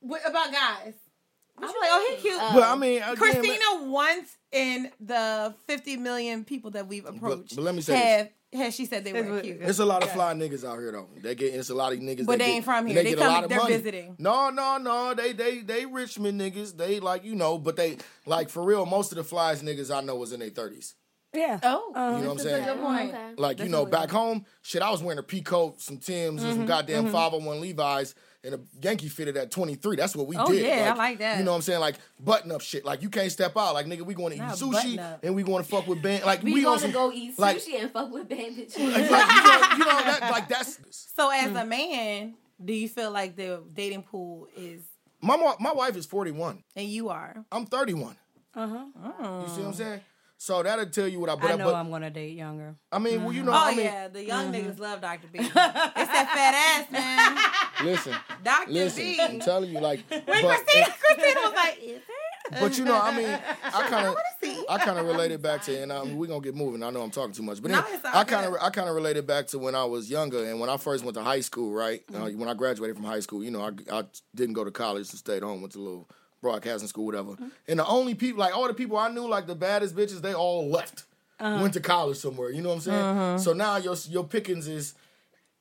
What 0.00 0.20
about 0.28 0.52
guys? 0.52 0.94
I'm 1.56 1.64
like, 1.66 1.74
oh, 1.76 2.06
he 2.14 2.22
cute. 2.22 2.38
But 2.38 2.62
I 2.62 2.76
mean, 2.76 2.98
again, 3.02 3.16
Christina 3.16 3.64
once 3.90 4.36
in 4.52 4.92
the 5.00 5.54
50 5.66 5.96
million 5.96 6.44
people 6.44 6.70
that 6.72 6.86
we've 6.86 7.04
approached 7.04 7.56
but 7.56 7.64
let 7.64 7.74
me 7.74 7.80
say 7.80 7.96
have, 7.96 8.28
has 8.60 8.74
she 8.76 8.86
said 8.86 9.02
they 9.02 9.12
were 9.12 9.40
cute. 9.40 9.58
It's 9.62 9.80
a 9.80 9.84
lot 9.84 10.04
of 10.04 10.10
fly 10.12 10.34
niggas 10.34 10.64
out 10.64 10.78
here 10.78 10.92
though. 10.92 11.08
They 11.20 11.34
get 11.34 11.52
it's 11.54 11.70
a 11.70 11.74
lot 11.74 11.92
of 11.92 11.98
niggas. 11.98 12.26
But 12.26 12.38
they 12.38 12.46
get- 12.46 12.54
ain't 12.54 12.64
from 12.64 12.86
here. 12.86 12.94
They 13.02 13.10
get 13.10 13.18
a 13.18 13.22
come- 13.22 13.32
lot 13.32 13.42
of 13.44 13.48
they're 13.50 13.58
money. 13.58 13.74
visiting. 13.76 14.14
No, 14.18 14.50
no, 14.50 14.78
no. 14.78 15.14
They 15.14 15.32
they 15.32 15.58
they 15.62 15.84
Richmond 15.86 16.40
niggas. 16.40 16.76
They 16.76 17.00
like 17.00 17.24
you 17.24 17.34
know, 17.34 17.58
but 17.58 17.74
they 17.76 17.96
like 18.24 18.50
for 18.50 18.62
real. 18.62 18.86
Most 18.86 19.10
of 19.10 19.16
the 19.16 19.24
flies 19.24 19.60
niggas 19.62 19.92
I 19.94 20.00
know 20.02 20.14
was 20.16 20.32
in 20.32 20.38
their 20.40 20.50
thirties. 20.50 20.94
Yeah. 21.34 21.60
Oh, 21.62 21.92
Uh, 21.94 22.16
You 22.16 22.22
know 22.24 22.28
what 22.28 22.32
I'm 22.32 22.38
saying? 22.38 22.64
good 22.64 22.80
point. 22.80 23.10
Okay. 23.14 23.34
Like, 23.36 23.60
you 23.60 23.68
know, 23.68 23.84
back 23.84 24.10
home, 24.10 24.46
shit, 24.62 24.80
I 24.82 24.90
was 24.90 25.02
wearing 25.02 25.18
a 25.18 25.22
pea 25.22 25.42
coat, 25.42 25.80
some 25.80 25.98
Tim's, 25.98 26.42
and 26.42 26.54
some 26.54 26.66
goddamn 26.66 27.04
501 27.10 27.60
Levi's, 27.60 28.14
and 28.42 28.54
a 28.54 28.60
Yankee 28.82 29.08
fitted 29.08 29.36
at 29.36 29.50
23. 29.50 29.96
That's 29.96 30.16
what 30.16 30.26
we 30.26 30.36
Oh, 30.38 30.46
did. 30.46 30.64
yeah, 30.64 30.92
I 30.94 30.96
like 30.96 31.18
that. 31.18 31.38
You 31.38 31.44
know 31.44 31.50
what 31.50 31.56
I'm 31.56 31.62
saying? 31.62 31.80
Like, 31.80 31.96
button 32.18 32.50
up 32.50 32.62
shit. 32.62 32.84
Like, 32.84 33.02
you 33.02 33.10
can't 33.10 33.30
step 33.30 33.56
out. 33.58 33.74
Like, 33.74 33.84
nigga, 33.86 34.02
we 34.02 34.14
going 34.14 34.30
to 34.30 34.36
eat 34.36 34.46
Nah, 34.46 34.52
sushi, 34.52 35.18
and 35.22 35.34
we 35.34 35.42
going 35.42 35.62
to 35.62 35.68
fuck 35.68 35.86
with 35.86 36.00
band. 36.00 36.24
Like, 36.24 36.42
We, 36.42 36.54
we, 36.54 36.64
on 36.64 36.70
want 36.72 36.82
to 36.82 36.88
go 36.92 37.12
eat 37.12 37.36
sushi 37.36 37.38
like, 37.38 37.68
and 37.78 37.90
fuck 37.90 38.10
with 38.10 38.28
band 38.28 38.56
bitches. 38.56 38.78
like, 38.78 38.96
you 38.96 39.10
know, 39.10 39.60
you 39.72 39.78
know 39.84 40.02
that, 40.04 40.28
like, 40.30 40.48
that's. 40.48 40.78
So 41.14 41.28
as 41.30 41.54
a 41.54 41.64
man, 41.66 42.34
do 42.64 42.72
you 42.72 42.88
feel 42.88 43.10
like 43.10 43.36
the 43.36 43.62
dating 43.74 44.04
pool 44.04 44.48
is, 44.56 44.80
My, 45.20 45.36
my 45.60 45.72
wife 45.72 45.94
is 45.96 46.06
41. 46.06 46.62
and 46.74 46.88
you 46.88 47.10
are? 47.10 47.44
I'm 47.52 47.66
31. 47.66 48.16
Uh-huh. 48.54 48.76
You 49.42 49.48
see 49.48 49.60
what 49.60 49.66
I'm 49.68 49.74
saying? 49.74 50.00
So 50.40 50.62
that'll 50.62 50.86
tell 50.86 51.08
you 51.08 51.18
what 51.18 51.30
I. 51.30 51.34
But 51.34 51.50
I 51.50 51.52
I, 51.54 51.56
know 51.56 51.64
but, 51.64 51.74
I'm 51.74 51.90
gonna 51.90 52.10
date 52.10 52.36
younger. 52.36 52.76
I 52.92 53.00
mean, 53.00 53.24
well, 53.24 53.32
you 53.32 53.42
know, 53.42 53.50
Oh 53.52 53.56
I 53.56 53.70
mean, 53.74 53.84
yeah, 53.86 54.06
the 54.06 54.24
young 54.24 54.52
niggas 54.52 54.78
love 54.78 55.00
Dr. 55.00 55.26
B. 55.32 55.38
it's 55.42 55.52
that 55.52 56.86
fat 56.86 56.86
ass 56.86 56.92
man, 57.82 57.84
listen, 57.84 58.14
Dr. 58.44 58.70
listen. 58.70 59.02
B. 59.02 59.20
I'm 59.20 59.40
telling 59.40 59.70
you, 59.70 59.80
like, 59.80 60.08
When 60.08 60.22
but, 60.26 60.42
Christina, 60.42 60.86
Christina 61.00 61.40
was 61.42 61.52
like, 61.54 61.78
"Is 61.82 61.96
it?" 61.96 62.02
but 62.60 62.78
you 62.78 62.84
know, 62.84 62.98
I 63.00 63.16
mean, 63.16 63.28
I 63.64 63.88
kind 63.88 64.06
of. 64.06 64.16
I 64.70 64.78
kind 64.78 64.98
of 64.98 65.06
related 65.06 65.42
back 65.42 65.62
to, 65.62 65.82
and 65.82 65.90
um, 65.90 66.16
we're 66.16 66.26
gonna 66.26 66.40
get 66.40 66.54
moving. 66.54 66.82
I 66.82 66.90
know 66.90 67.00
I'm 67.02 67.10
talking 67.10 67.32
too 67.32 67.42
much, 67.42 67.60
but 67.60 67.70
No, 67.70 67.78
anyway, 67.78 67.96
it's 67.96 68.04
all 68.04 68.14
I 68.16 68.24
kind 68.24 68.46
of. 68.46 68.54
I 68.60 68.70
kind 68.70 68.88
of 68.88 68.94
related 68.94 69.26
back 69.26 69.46
to 69.48 69.58
when 69.58 69.74
I 69.74 69.84
was 69.84 70.10
younger 70.10 70.44
and 70.44 70.60
when 70.60 70.68
I 70.70 70.76
first 70.76 71.04
went 71.04 71.16
to 71.16 71.22
high 71.22 71.40
school. 71.40 71.72
Right, 71.72 72.02
uh, 72.14 72.18
Mm-hmm. 72.18 72.38
when 72.38 72.48
I 72.48 72.54
graduated 72.54 72.96
from 72.96 73.06
high 73.06 73.20
school, 73.20 73.42
you 73.42 73.50
know, 73.50 73.62
I, 73.62 73.70
I 74.00 74.04
didn't 74.34 74.54
go 74.54 74.64
to 74.64 74.70
college, 74.70 75.08
and 75.10 75.18
stayed 75.18 75.42
home, 75.42 75.62
went 75.62 75.72
to 75.72 75.78
a 75.78 75.82
little 75.82 76.08
broadcasting 76.40 76.88
school, 76.88 77.06
whatever. 77.06 77.32
Mm-hmm. 77.32 77.48
And 77.68 77.78
the 77.80 77.86
only 77.86 78.14
people, 78.14 78.40
like 78.40 78.56
all 78.56 78.66
the 78.68 78.74
people 78.74 78.96
I 78.96 79.08
knew, 79.10 79.26
like 79.28 79.46
the 79.46 79.54
baddest 79.54 79.94
bitches, 79.96 80.20
they 80.22 80.34
all 80.34 80.68
left, 80.68 81.04
Uh-huh. 81.40 81.60
went 81.62 81.74
to 81.74 81.80
college 81.80 82.18
somewhere. 82.18 82.50
You 82.50 82.62
know 82.62 82.70
what 82.70 82.86
I'm 82.86 83.36
saying? 83.36 83.38
So 83.38 83.52
now 83.52 83.76
your 83.76 83.96
your 84.08 84.24
pickings 84.24 84.66
is. 84.68 84.94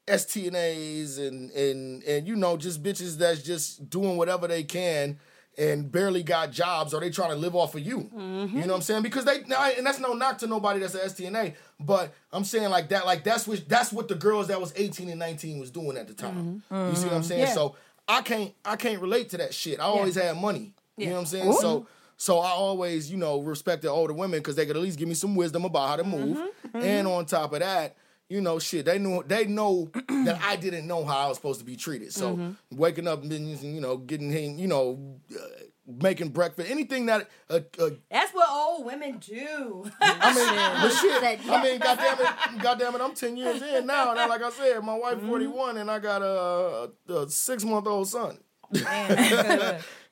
STNAs 0.09 1.19
and 1.19 1.51
and 1.51 2.03
and 2.03 2.27
you 2.27 2.35
know 2.35 2.57
just 2.57 2.81
bitches 2.81 3.17
that's 3.17 3.41
just 3.43 3.89
doing 3.89 4.17
whatever 4.17 4.47
they 4.47 4.63
can 4.63 5.19
and 5.57 5.91
barely 5.91 6.21
got 6.23 6.51
jobs 6.51 6.93
or 6.93 7.01
they 7.01 7.09
trying 7.09 7.31
to 7.31 7.35
live 7.35 7.55
off 7.55 7.73
of 7.75 7.81
you. 7.81 8.09
You 8.13 8.19
know 8.19 8.67
what 8.67 8.75
I'm 8.75 8.81
saying? 8.81 9.03
Because 9.03 9.25
they 9.25 9.41
and 9.41 9.85
that's 9.85 9.99
no 9.99 10.13
knock 10.13 10.37
to 10.39 10.47
nobody 10.47 10.79
that's 10.79 10.93
an 10.95 11.01
STNA, 11.01 11.55
but 11.79 12.13
I'm 12.31 12.43
saying 12.45 12.69
like 12.69 12.89
that 12.89 13.05
like 13.05 13.23
that's 13.23 13.47
what 13.47 13.67
that's 13.67 13.91
what 13.91 14.07
the 14.07 14.15
girls 14.15 14.47
that 14.47 14.61
was 14.61 14.71
18 14.75 15.09
and 15.09 15.19
19 15.19 15.59
was 15.59 15.71
doing 15.71 15.97
at 15.97 16.07
the 16.07 16.13
time. 16.13 16.63
You 16.71 16.95
see 16.95 17.05
what 17.07 17.13
I'm 17.15 17.23
saying? 17.23 17.41
Yeah. 17.41 17.53
So 17.53 17.75
I 18.07 18.21
can't 18.21 18.53
I 18.63 18.75
can't 18.75 19.01
relate 19.01 19.29
to 19.29 19.37
that 19.37 19.53
shit. 19.53 19.79
I 19.79 19.83
always 19.83 20.15
had 20.15 20.37
money. 20.37 20.73
You 20.97 21.07
know 21.07 21.13
what 21.13 21.19
I'm 21.19 21.25
saying? 21.25 21.53
So 21.53 21.87
so 22.17 22.39
I 22.39 22.49
always, 22.49 23.11
you 23.11 23.17
know, 23.17 23.41
respected 23.41 23.89
older 23.89 24.13
women 24.13 24.39
because 24.39 24.55
they 24.55 24.65
could 24.65 24.75
at 24.75 24.81
least 24.81 24.97
give 24.97 25.07
me 25.07 25.13
some 25.13 25.35
wisdom 25.35 25.65
about 25.65 25.87
how 25.87 25.95
to 25.97 26.03
move. 26.03 26.37
Mm-hmm. 26.37 26.77
Mm-hmm. 26.77 26.85
And 26.85 27.07
on 27.07 27.25
top 27.25 27.53
of 27.53 27.59
that, 27.59 27.95
you 28.27 28.41
know, 28.41 28.57
shit, 28.57 28.85
they 28.85 28.97
knew 28.97 29.23
they 29.25 29.45
know 29.45 29.89
that 30.09 30.39
I 30.43 30.55
didn't 30.55 30.87
know 30.87 31.05
how 31.05 31.17
I 31.17 31.27
was 31.27 31.37
supposed 31.37 31.59
to 31.59 31.65
be 31.65 31.75
treated. 31.75 32.11
So 32.11 32.35
mm-hmm. 32.35 32.77
waking 32.77 33.07
up 33.07 33.23
and 33.23 33.63
you 33.63 33.79
know, 33.79 33.97
getting 33.97 34.31
him, 34.31 34.57
you 34.57 34.67
know, 34.67 35.19
uh, 35.31 35.47
making 35.88 36.30
breakfast, 36.30 36.69
anything 36.69 37.06
that 37.06 37.30
uh, 37.50 37.62
uh, 37.80 37.89
That's 38.12 38.34
what 38.34 38.50
old 38.50 38.86
women 38.86 39.19
do. 39.19 39.89
I 40.02 40.34
mean, 40.36 40.82
but 40.82 40.91
shit. 40.91 41.50
I 41.50 41.63
mean, 41.63 41.80
goddamn 41.80 42.17
it, 42.19 42.62
goddamn 42.62 42.95
it, 42.95 43.02
I'm 43.02 43.13
ten 43.15 43.38
years 43.38 43.62
in 43.62 43.86
now, 43.86 44.12
and 44.13 44.30
like 44.30 44.43
I 44.43 44.50
said, 44.52 44.84
my 44.84 44.95
wife 44.97 45.21
41, 45.21 45.78
and 45.78 45.89
I 45.89 46.00
got 46.00 46.21
a, 46.21 46.91
a 47.13 47.30
six 47.30 47.63
month 47.63 47.88
old 47.88 48.08
son. 48.08 48.38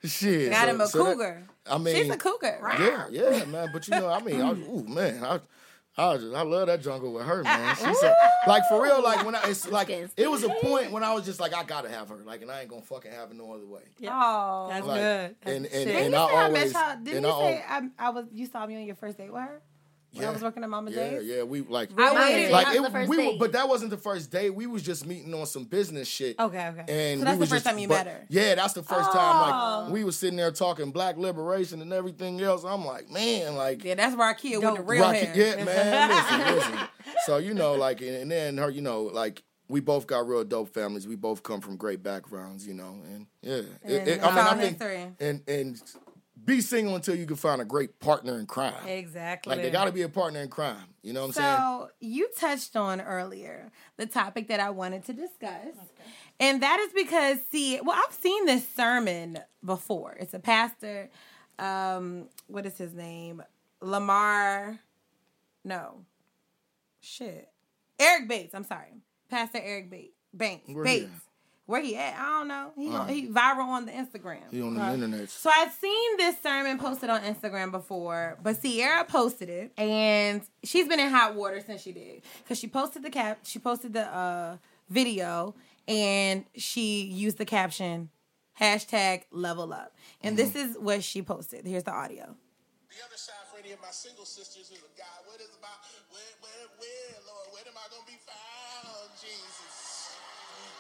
Shit, 0.03 0.51
Got 0.51 0.61
so- 0.65 0.69
him 0.69 0.81
a 0.81 0.87
so 0.87 0.97
that- 1.03 1.05
cougar. 1.13 1.43
I 1.67 1.77
mean, 1.79 1.95
She's 1.95 2.09
a 2.11 2.17
cougar. 2.17 2.59
yeah, 2.79 3.07
yeah, 3.09 3.45
man. 3.45 3.69
But 3.73 3.87
you 3.87 3.99
know, 3.99 4.07
I 4.07 4.21
mean, 4.21 4.39
I, 4.39 4.51
ooh, 4.51 4.85
man, 4.87 5.23
I, 5.23 5.39
I, 5.97 6.17
just, 6.17 6.35
I 6.35 6.41
love 6.41 6.67
that 6.67 6.81
jungle 6.81 7.13
with 7.13 7.25
her, 7.25 7.41
man. 7.43 7.75
She 7.77 7.93
said, 7.93 8.13
like 8.47 8.63
for 8.67 8.81
real, 8.83 9.01
like 9.01 9.25
when 9.25 9.33
I, 9.35 9.41
it's 9.45 9.67
like 9.69 9.89
it 9.89 10.29
was 10.29 10.43
a 10.43 10.49
point 10.49 10.91
when 10.91 11.03
I 11.03 11.13
was 11.13 11.23
just 11.25 11.39
like, 11.39 11.53
I 11.55 11.63
gotta 11.63 11.89
have 11.89 12.09
her, 12.09 12.17
like, 12.25 12.41
and 12.41 12.51
I 12.51 12.61
ain't 12.61 12.69
gonna 12.69 12.81
fucking 12.81 13.11
have 13.11 13.31
it 13.31 13.37
no 13.37 13.53
other 13.53 13.65
way. 13.65 13.81
Oh, 14.09 14.67
That's 14.69 14.85
Like, 14.85 14.99
good. 14.99 15.35
and 15.43 15.65
and, 15.65 15.65
Shit. 15.65 15.71
Didn't 15.71 16.03
and 16.03 16.13
you 16.13 16.19
I 16.19 16.27
say 16.29 16.35
I 16.35 16.43
always, 16.45 16.73
met 16.73 16.87
y'all? 16.87 17.03
Didn't 17.03 17.17
and 17.17 17.25
you 17.25 17.31
I 17.31 17.39
say 17.51 17.63
al- 17.67 17.89
I, 17.99 18.05
I 18.07 18.09
was? 18.09 18.25
You 18.33 18.45
saw 18.47 18.65
me 18.67 18.75
on 18.75 18.83
your 18.85 18.95
first 18.95 19.17
date 19.17 19.31
with 19.31 19.41
her 19.41 19.61
when 20.15 20.27
I 20.27 20.31
was 20.31 20.41
working 20.41 20.63
at 20.63 20.69
Mama 20.69 20.91
yeah, 20.91 21.09
Days. 21.09 21.23
yeah, 21.25 21.43
we 21.43 21.61
like. 21.61 21.89
I 21.97 22.13
Mine 22.13 22.15
waited. 22.15 22.41
is 22.45 22.51
like 22.51 22.67
not 22.67 22.75
it, 22.75 22.81
the 22.83 22.89
first 22.89 23.09
we 23.09 23.17
were, 23.33 23.37
but 23.37 23.51
that 23.53 23.67
wasn't 23.69 23.91
the 23.91 23.97
first 23.97 24.31
day. 24.31 24.49
We 24.49 24.67
was 24.67 24.81
just 24.83 25.05
meeting 25.05 25.33
on 25.33 25.45
some 25.45 25.63
business 25.65 26.07
shit. 26.07 26.39
Okay, 26.39 26.67
okay. 26.69 26.85
And 26.87 27.19
So 27.21 27.25
that's 27.25 27.37
we 27.39 27.45
the 27.45 27.49
first 27.49 27.51
just- 27.51 27.65
time 27.65 27.77
you 27.79 27.87
but- 27.87 28.05
met 28.05 28.07
her? 28.07 28.25
Yeah, 28.29 28.55
that's 28.55 28.73
the 28.73 28.83
first 28.83 29.09
Oh. 29.11 29.13
time. 29.13 29.41
Like 29.41 29.53
oh. 29.89 29.91
we 29.91 30.03
was 30.03 30.17
sitting 30.17 30.37
there 30.37 30.51
talking 30.51 30.91
black 30.91 31.17
liberation 31.17 31.81
and 31.81 31.91
everything 31.93 32.41
else. 32.41 32.63
I'm 32.63 32.85
like, 32.85 33.09
man, 33.09 33.55
like 33.55 33.83
Yeah, 33.83 33.95
that's 33.95 34.15
Rakia 34.15 34.51
with 34.53 34.61
the 34.61 34.75
Dope. 34.77 34.87
real 34.87 35.01
Rocky, 35.03 35.19
hair. 35.25 35.57
yeah, 35.57 35.63
man. 35.63 36.09
Listen, 36.55 36.55
listen. 36.55 36.87
So 37.25 37.37
you 37.37 37.53
know, 37.53 37.73
like, 37.73 38.01
and, 38.01 38.15
and 38.15 38.31
then 38.31 38.57
her, 38.57 38.69
you 38.69 38.81
know, 38.81 39.03
like 39.03 39.43
we 39.67 39.79
both 39.79 40.05
got 40.05 40.27
real 40.27 40.43
dope 40.43 40.73
families. 40.73 41.07
We 41.07 41.15
both 41.15 41.41
come 41.41 41.59
from 41.59 41.75
great 41.75 42.03
backgrounds, 42.03 42.67
you 42.67 42.73
know, 42.75 42.99
and 43.11 43.25
yeah. 43.41 43.61
And 43.83 44.07
it- 44.07 44.23
I 44.23 44.29
mean, 44.29 44.37
I 44.37 44.53
think, 44.55 44.79
history. 44.79 45.07
and 45.19 45.41
and 45.47 45.81
be 46.45 46.61
single 46.61 46.95
until 46.95 47.15
you 47.15 47.25
can 47.25 47.35
find 47.35 47.61
a 47.61 47.65
great 47.65 47.99
partner 47.99 48.39
in 48.39 48.45
crime. 48.45 48.87
Exactly. 48.87 49.55
Like, 49.55 49.63
they 49.63 49.71
got 49.71 49.85
to 49.85 49.91
be 49.91 50.03
a 50.03 50.09
partner 50.09 50.41
in 50.41 50.49
crime. 50.49 50.77
You 51.01 51.13
know 51.13 51.21
what 51.21 51.27
I'm 51.27 51.33
saying? 51.33 51.57
So 51.57 51.89
you 51.99 52.29
touched 52.37 52.75
on 52.75 53.01
earlier 53.01 53.71
the 53.97 54.05
topic 54.05 54.47
that 54.49 54.59
I 54.59 54.69
wanted 54.69 55.05
to 55.05 55.13
discuss. 55.13 55.73
And 56.39 56.61
that 56.61 56.79
is 56.79 56.93
because, 56.93 57.39
see, 57.51 57.79
well, 57.81 57.97
I've 57.97 58.13
seen 58.13 58.45
this 58.45 58.67
sermon 58.75 59.39
before. 59.63 60.17
It's 60.19 60.33
a 60.33 60.39
pastor. 60.39 61.09
Um, 61.57 62.27
what 62.47 62.65
is 62.65 62.77
his 62.77 62.93
name? 62.93 63.41
Lamar. 63.81 64.79
No. 65.63 66.01
Shit. 66.99 67.49
Eric 67.99 68.27
Bates. 68.27 68.53
I'm 68.53 68.65
sorry. 68.65 68.93
Pastor 69.29 69.59
Eric 69.63 69.89
Bates. 69.89 70.17
Banks. 70.33 70.69
Bates. 70.83 71.05
at? 71.05 71.34
Where 71.65 71.81
he 71.81 71.95
at? 71.95 72.15
I 72.19 72.39
don't 72.39 72.47
know. 72.47 72.71
He, 72.77 72.89
Alright. 72.89 73.09
he 73.09 73.27
viral 73.27 73.67
on 73.67 73.85
the 73.87 73.91
Instagram. 73.91 74.51
He 74.51 74.61
on 74.61 74.75
the 74.75 74.93
internet. 74.93 75.29
So 75.29 75.49
I've 75.53 75.71
seen 75.71 76.17
this 76.17 76.39
sermon 76.41 76.77
posted 76.77 77.09
on 77.09 77.21
Instagram 77.21 77.71
before, 77.71 78.37
but 78.43 78.61
Ciara 78.61 79.03
posted 79.03 79.49
it, 79.49 79.71
and 79.77 80.43
she's 80.63 80.87
been 80.87 80.99
in 80.99 81.09
hot 81.09 81.33
water 81.33 81.61
since 81.65 81.81
she 81.81 81.91
did 81.91 82.21
because 82.43 82.59
she 82.59 82.67
posted 82.67 83.01
the 83.01 83.09
cap, 83.09 83.39
she 83.43 83.57
posted 83.57 83.93
the 83.93 84.05
uh, 84.05 84.57
video, 84.89 85.55
and 85.87 86.45
she 86.55 87.03
used 87.03 87.39
the 87.39 87.45
caption 87.45 88.09
hashtag 88.61 89.23
Level 89.31 89.73
Up, 89.73 89.95
and 90.21 90.37
this 90.37 90.55
is 90.55 90.77
what 90.77 91.03
she 91.03 91.21
posted. 91.23 91.65
Here's 91.65 91.83
the 91.83 91.91
audio. 91.91 92.35
The 92.89 93.03
other 93.03 93.17
side 93.17 93.35
for 93.51 93.59
any 93.59 93.73
of 93.73 93.81
my 93.81 93.91
single 93.91 94.23
sisters 94.23 94.71
is 94.71 94.77
a 94.77 94.97
God. 94.97 95.19
What 95.25 95.41
is 95.41 95.49
about? 95.59 95.83
Where, 96.11 96.21
where, 96.39 96.67
where, 96.77 97.19
Lord? 97.27 97.47
When 97.51 97.63
am 97.67 97.75
I 97.75 97.89
gonna 97.91 98.07
be 98.07 98.15
found, 98.23 99.09
Jesus? 99.19 99.94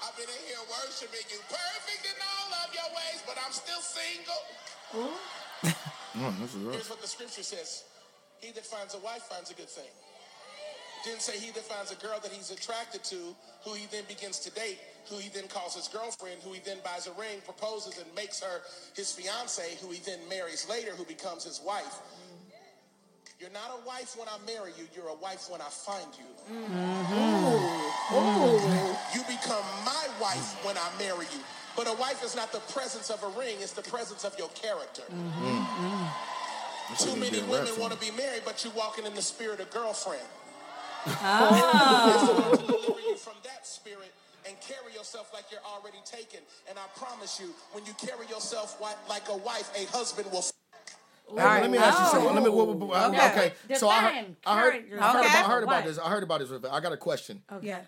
I've 0.05 0.13
been 0.13 0.29
in 0.29 0.43
here 0.45 0.61
worshiping 0.69 1.25
you, 1.33 1.41
perfect 1.49 2.05
in 2.05 2.17
all 2.21 2.49
of 2.61 2.69
your 2.69 2.89
ways, 2.93 3.25
but 3.25 3.41
I'm 3.41 3.51
still 3.51 3.81
single. 3.81 4.41
This 6.39 6.53
is 6.53 6.61
rough. 6.61 6.75
Here's 6.75 6.89
what 6.89 7.01
the 7.01 7.07
scripture 7.07 7.41
says: 7.41 7.83
He 8.39 8.51
that 8.51 8.65
finds 8.65 8.93
a 8.93 8.99
wife 8.99 9.23
finds 9.23 9.49
a 9.49 9.55
good 9.55 9.69
thing. 9.69 9.89
Didn't 11.03 11.21
say 11.21 11.37
he 11.37 11.51
that 11.51 11.63
finds 11.63 11.91
a 11.91 11.95
girl 11.95 12.19
that 12.21 12.31
he's 12.31 12.51
attracted 12.51 13.03
to, 13.05 13.35
who 13.63 13.73
he 13.73 13.85
then 13.91 14.03
begins 14.07 14.39
to 14.39 14.51
date, 14.51 14.79
who 15.09 15.17
he 15.17 15.29
then 15.29 15.47
calls 15.47 15.75
his 15.75 15.87
girlfriend, 15.87 16.41
who 16.43 16.53
he 16.53 16.59
then 16.65 16.77
buys 16.83 17.07
a 17.07 17.11
ring, 17.13 17.41
proposes, 17.45 17.97
and 17.97 18.07
makes 18.15 18.39
her 18.41 18.61
his 18.95 19.11
fiance, 19.11 19.77
who 19.81 19.91
he 19.91 19.99
then 20.05 20.19
marries 20.29 20.67
later, 20.69 20.91
who 20.91 21.05
becomes 21.05 21.43
his 21.43 21.61
wife. 21.65 22.01
You're 23.39 23.51
not 23.51 23.69
a 23.69 23.85
wife 23.85 24.15
when 24.17 24.29
I 24.29 24.37
marry 24.47 24.71
you, 24.77 24.87
you're 24.95 25.09
a 25.09 25.15
wife 25.15 25.49
when 25.49 25.59
I 25.59 25.67
find 25.67 26.07
you. 26.15 26.55
Mm-hmm. 26.55 28.15
Ooh, 28.15 28.95
You 29.13 29.21
become 29.27 29.65
my 29.83 30.07
wife 30.21 30.55
when 30.63 30.77
I 30.77 30.87
marry 30.97 31.27
you. 31.35 31.41
But 31.75 31.87
a 31.87 31.93
wife 31.99 32.23
is 32.23 32.33
not 32.35 32.53
the 32.53 32.63
presence 32.71 33.09
of 33.09 33.21
a 33.23 33.27
ring, 33.37 33.57
it's 33.59 33.73
the 33.73 33.81
presence 33.81 34.23
of 34.23 34.37
your 34.39 34.47
character. 34.55 35.03
This 36.89 37.03
Too 37.03 37.19
many 37.19 37.41
women 37.43 37.77
want 37.77 37.91
to 37.91 37.99
be 37.99 38.11
married, 38.15 38.43
but 38.45 38.63
you're 38.63 38.73
walking 38.73 39.05
in 39.05 39.13
the 39.13 39.21
spirit 39.21 39.59
of 39.59 39.69
girlfriend. 39.69 40.23
Ah. 41.07 42.53
It's 42.53 42.61
to 42.61 42.67
deliver 42.67 43.01
you 43.01 43.17
from 43.17 43.35
that 43.43 43.67
spirit 43.67 44.13
and 44.47 44.55
carry 44.61 44.93
yourself 44.93 45.31
like 45.33 45.45
you're 45.51 45.59
already 45.75 45.99
taken. 46.05 46.39
And 46.69 46.79
I 46.79 46.87
promise 46.97 47.39
you, 47.39 47.53
when 47.73 47.85
you 47.85 47.93
carry 47.99 48.27
yourself 48.27 48.79
like 49.09 49.27
a 49.29 49.37
wife, 49.37 49.69
a 49.75 49.85
husband 49.91 50.31
will. 50.31 50.45
Hey, 51.27 51.33
well, 51.35 51.61
let 51.61 51.71
me 51.71 51.77
ask 51.77 51.99
you 51.99 52.05
something. 52.07 52.33
Let 52.35 52.43
me. 52.43 52.49
what- 52.49 52.67
what- 52.67 52.77
what- 52.77 52.97
uh, 52.97 53.09
Okay. 53.09 53.53
okay. 53.65 53.75
So 53.75 53.89
I, 53.89 54.01
heard- 54.01 54.35
I 54.45 54.59
heard. 54.59 54.71
character. 54.71 54.97
I 55.01 55.11
heard, 55.11 55.19
about, 55.25 55.35
I 55.35 55.43
heard 55.49 55.63
about 55.63 55.83
this. 55.85 55.97
I 55.99 56.09
heard 56.09 56.23
about 56.23 56.39
this. 56.39 56.51
I 56.71 56.79
got 56.79 56.91
a 56.93 56.97
question. 56.97 57.41
Yes. 57.61 57.85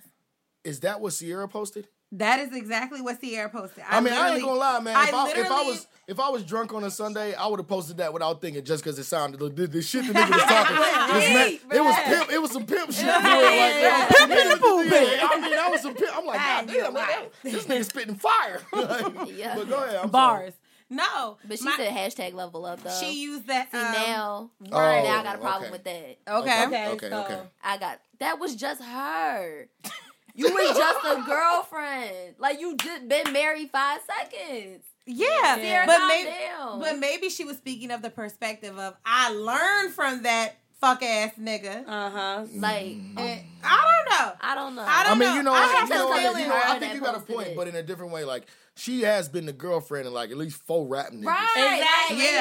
Is 0.64 0.80
that 0.82 1.00
what 1.00 1.14
Ciara 1.14 1.48
posted? 1.48 1.88
That 2.14 2.40
is 2.40 2.56
exactly 2.56 3.02
what 3.02 3.20
Ciara 3.22 3.50
posted. 3.50 3.84
I, 3.88 4.00
mean, 4.00 4.14
I 4.14 4.36
ain't 4.36 4.44
gonna 4.44 4.58
lie, 4.58 4.80
man. 4.80 4.96
If 5.08 5.14
I, 5.14 5.30
if 5.32 5.52
I 5.52 5.62
was 5.64 5.88
if 6.08 6.20
I 6.22 6.30
was 6.30 6.44
drunk 6.44 6.74
on 6.74 6.86
a 6.86 6.90
Sunday, 6.90 7.34
I 7.36 7.48
would 7.48 7.60
have 7.60 7.68
posted 7.68 7.98
that 7.98 8.14
without 8.14 8.40
thinking, 8.42 8.64
just 8.64 8.82
because 8.82 8.98
it 8.98 9.04
sounded 9.04 9.42
the, 9.42 9.68
the 9.68 9.82
shit 9.82 10.08
the 10.08 10.14
nigga 10.14 10.30
was 10.32 10.42
talking. 10.44 10.78
was 10.78 11.24
meant- 11.34 11.62
it 11.74 11.84
was 11.84 11.96
pimp. 12.06 12.32
It 12.32 12.42
was 12.42 12.52
some 12.52 12.66
pimp 12.66 12.92
shit. 12.94 13.04
for 13.04 13.08
real, 13.08 13.42
like, 13.42 13.54
yeah. 13.76 14.08
Pimp 14.10 14.32
in 14.32 14.50
the 14.50 14.56
booth. 14.56 14.86
Yeah, 14.92 15.28
I 15.30 15.40
mean, 15.42 15.52
that 15.52 15.68
was 15.70 15.82
some 15.82 15.96
pimp. 15.96 16.18
I'm 16.18 16.26
like, 16.26 16.40
God 16.40 16.68
damn, 16.68 16.94
man, 16.94 17.26
this 17.44 17.66
nigga 17.66 17.84
spitting 17.86 18.16
fire. 18.16 18.62
Like, 18.74 19.36
Yeah. 19.38 19.56
But 19.56 19.68
go 19.70 19.84
ahead. 19.84 20.00
I'm 20.04 20.10
bars. 20.10 20.54
No, 20.90 21.38
But 21.46 21.60
she 21.60 21.66
my- 21.66 21.76
said 21.78 21.94
hashtag 21.94 22.34
level 22.34 22.66
up 22.66 22.82
though. 22.82 22.98
she 23.00 23.22
used 23.22 23.48
that. 23.48 23.72
See 23.72 23.78
um, 23.78 23.92
now, 23.92 24.52
Right. 24.62 25.04
now 25.04 25.20
I 25.20 25.24
got 25.24 25.36
a 25.36 25.40
Oh, 25.40 25.42
problem 25.42 25.64
okay. 25.64 25.72
with 25.72 25.84
that. 25.84 26.18
Okay. 26.28 26.66
Okay, 26.66 26.88
Okay, 26.90 27.10
so 27.10 27.24
okay. 27.24 27.40
I 27.64 27.78
got 27.78 28.00
that 28.20 28.40
was 28.40 28.56
just 28.56 28.82
her. 28.82 29.68
You 30.40 30.54
was 30.54 30.78
just 30.78 31.00
a 31.04 31.24
girlfriend. 31.26 32.36
Like 32.38 32.60
you 32.60 32.78
just 32.78 33.08
been 33.10 33.34
married 33.34 33.72
five 33.72 34.02
seconds. 34.06 34.84
Yeah, 35.08 35.56
Sarah, 35.56 35.88
but 35.88 36.08
maybe, 36.08 36.30
down. 36.30 36.80
but 36.80 37.00
maybe 37.00 37.30
she 37.30 37.44
was 37.44 37.58
speaking 37.58 37.90
of 37.90 38.04
the 38.04 38.12
perspective 38.12 38.78
of 38.78 38.96
I 39.04 39.32
learned 39.32 39.94
from 39.96 40.22
that 40.24 40.58
fuck 40.80 41.02
ass 41.02 41.32
nigga. 41.42 41.84
Uh 41.88 42.10
huh. 42.12 42.46
like 42.54 42.98
And 43.18 43.42
I 43.64 44.04
don't 44.06 44.10
know. 44.28 44.34
I 44.42 44.56
don't 44.56 44.76
know. 44.76 44.82
I 44.84 45.02
I 45.02 45.04
don't 45.06 45.20
mean, 45.20 45.30
know. 45.30 45.36
you 45.36 45.44
know, 45.44 45.54
I 45.54 45.68
have 45.68 45.90
you 45.90 45.96
know, 45.96 46.34
to 46.34 46.40
you 46.42 46.48
know, 46.48 46.62
I 46.64 46.80
think 46.80 46.94
you 46.94 47.02
got 47.02 47.16
a 47.16 47.20
point, 47.20 47.50
it. 47.50 47.56
but 47.56 47.68
in 47.68 47.76
a 47.76 47.84
different 47.84 48.12
way. 48.14 48.24
Like 48.24 48.46
she 48.76 49.02
has 49.02 49.28
been 49.28 49.46
the 49.48 49.54
girlfriend 49.54 50.06
of 50.08 50.14
like 50.14 50.30
at 50.32 50.38
least 50.38 50.58
four 50.64 50.86
rap 50.88 51.12
niggas. 51.12 51.26
right? 51.26 51.80
Exactly. 51.80 52.18
Like, 52.18 52.34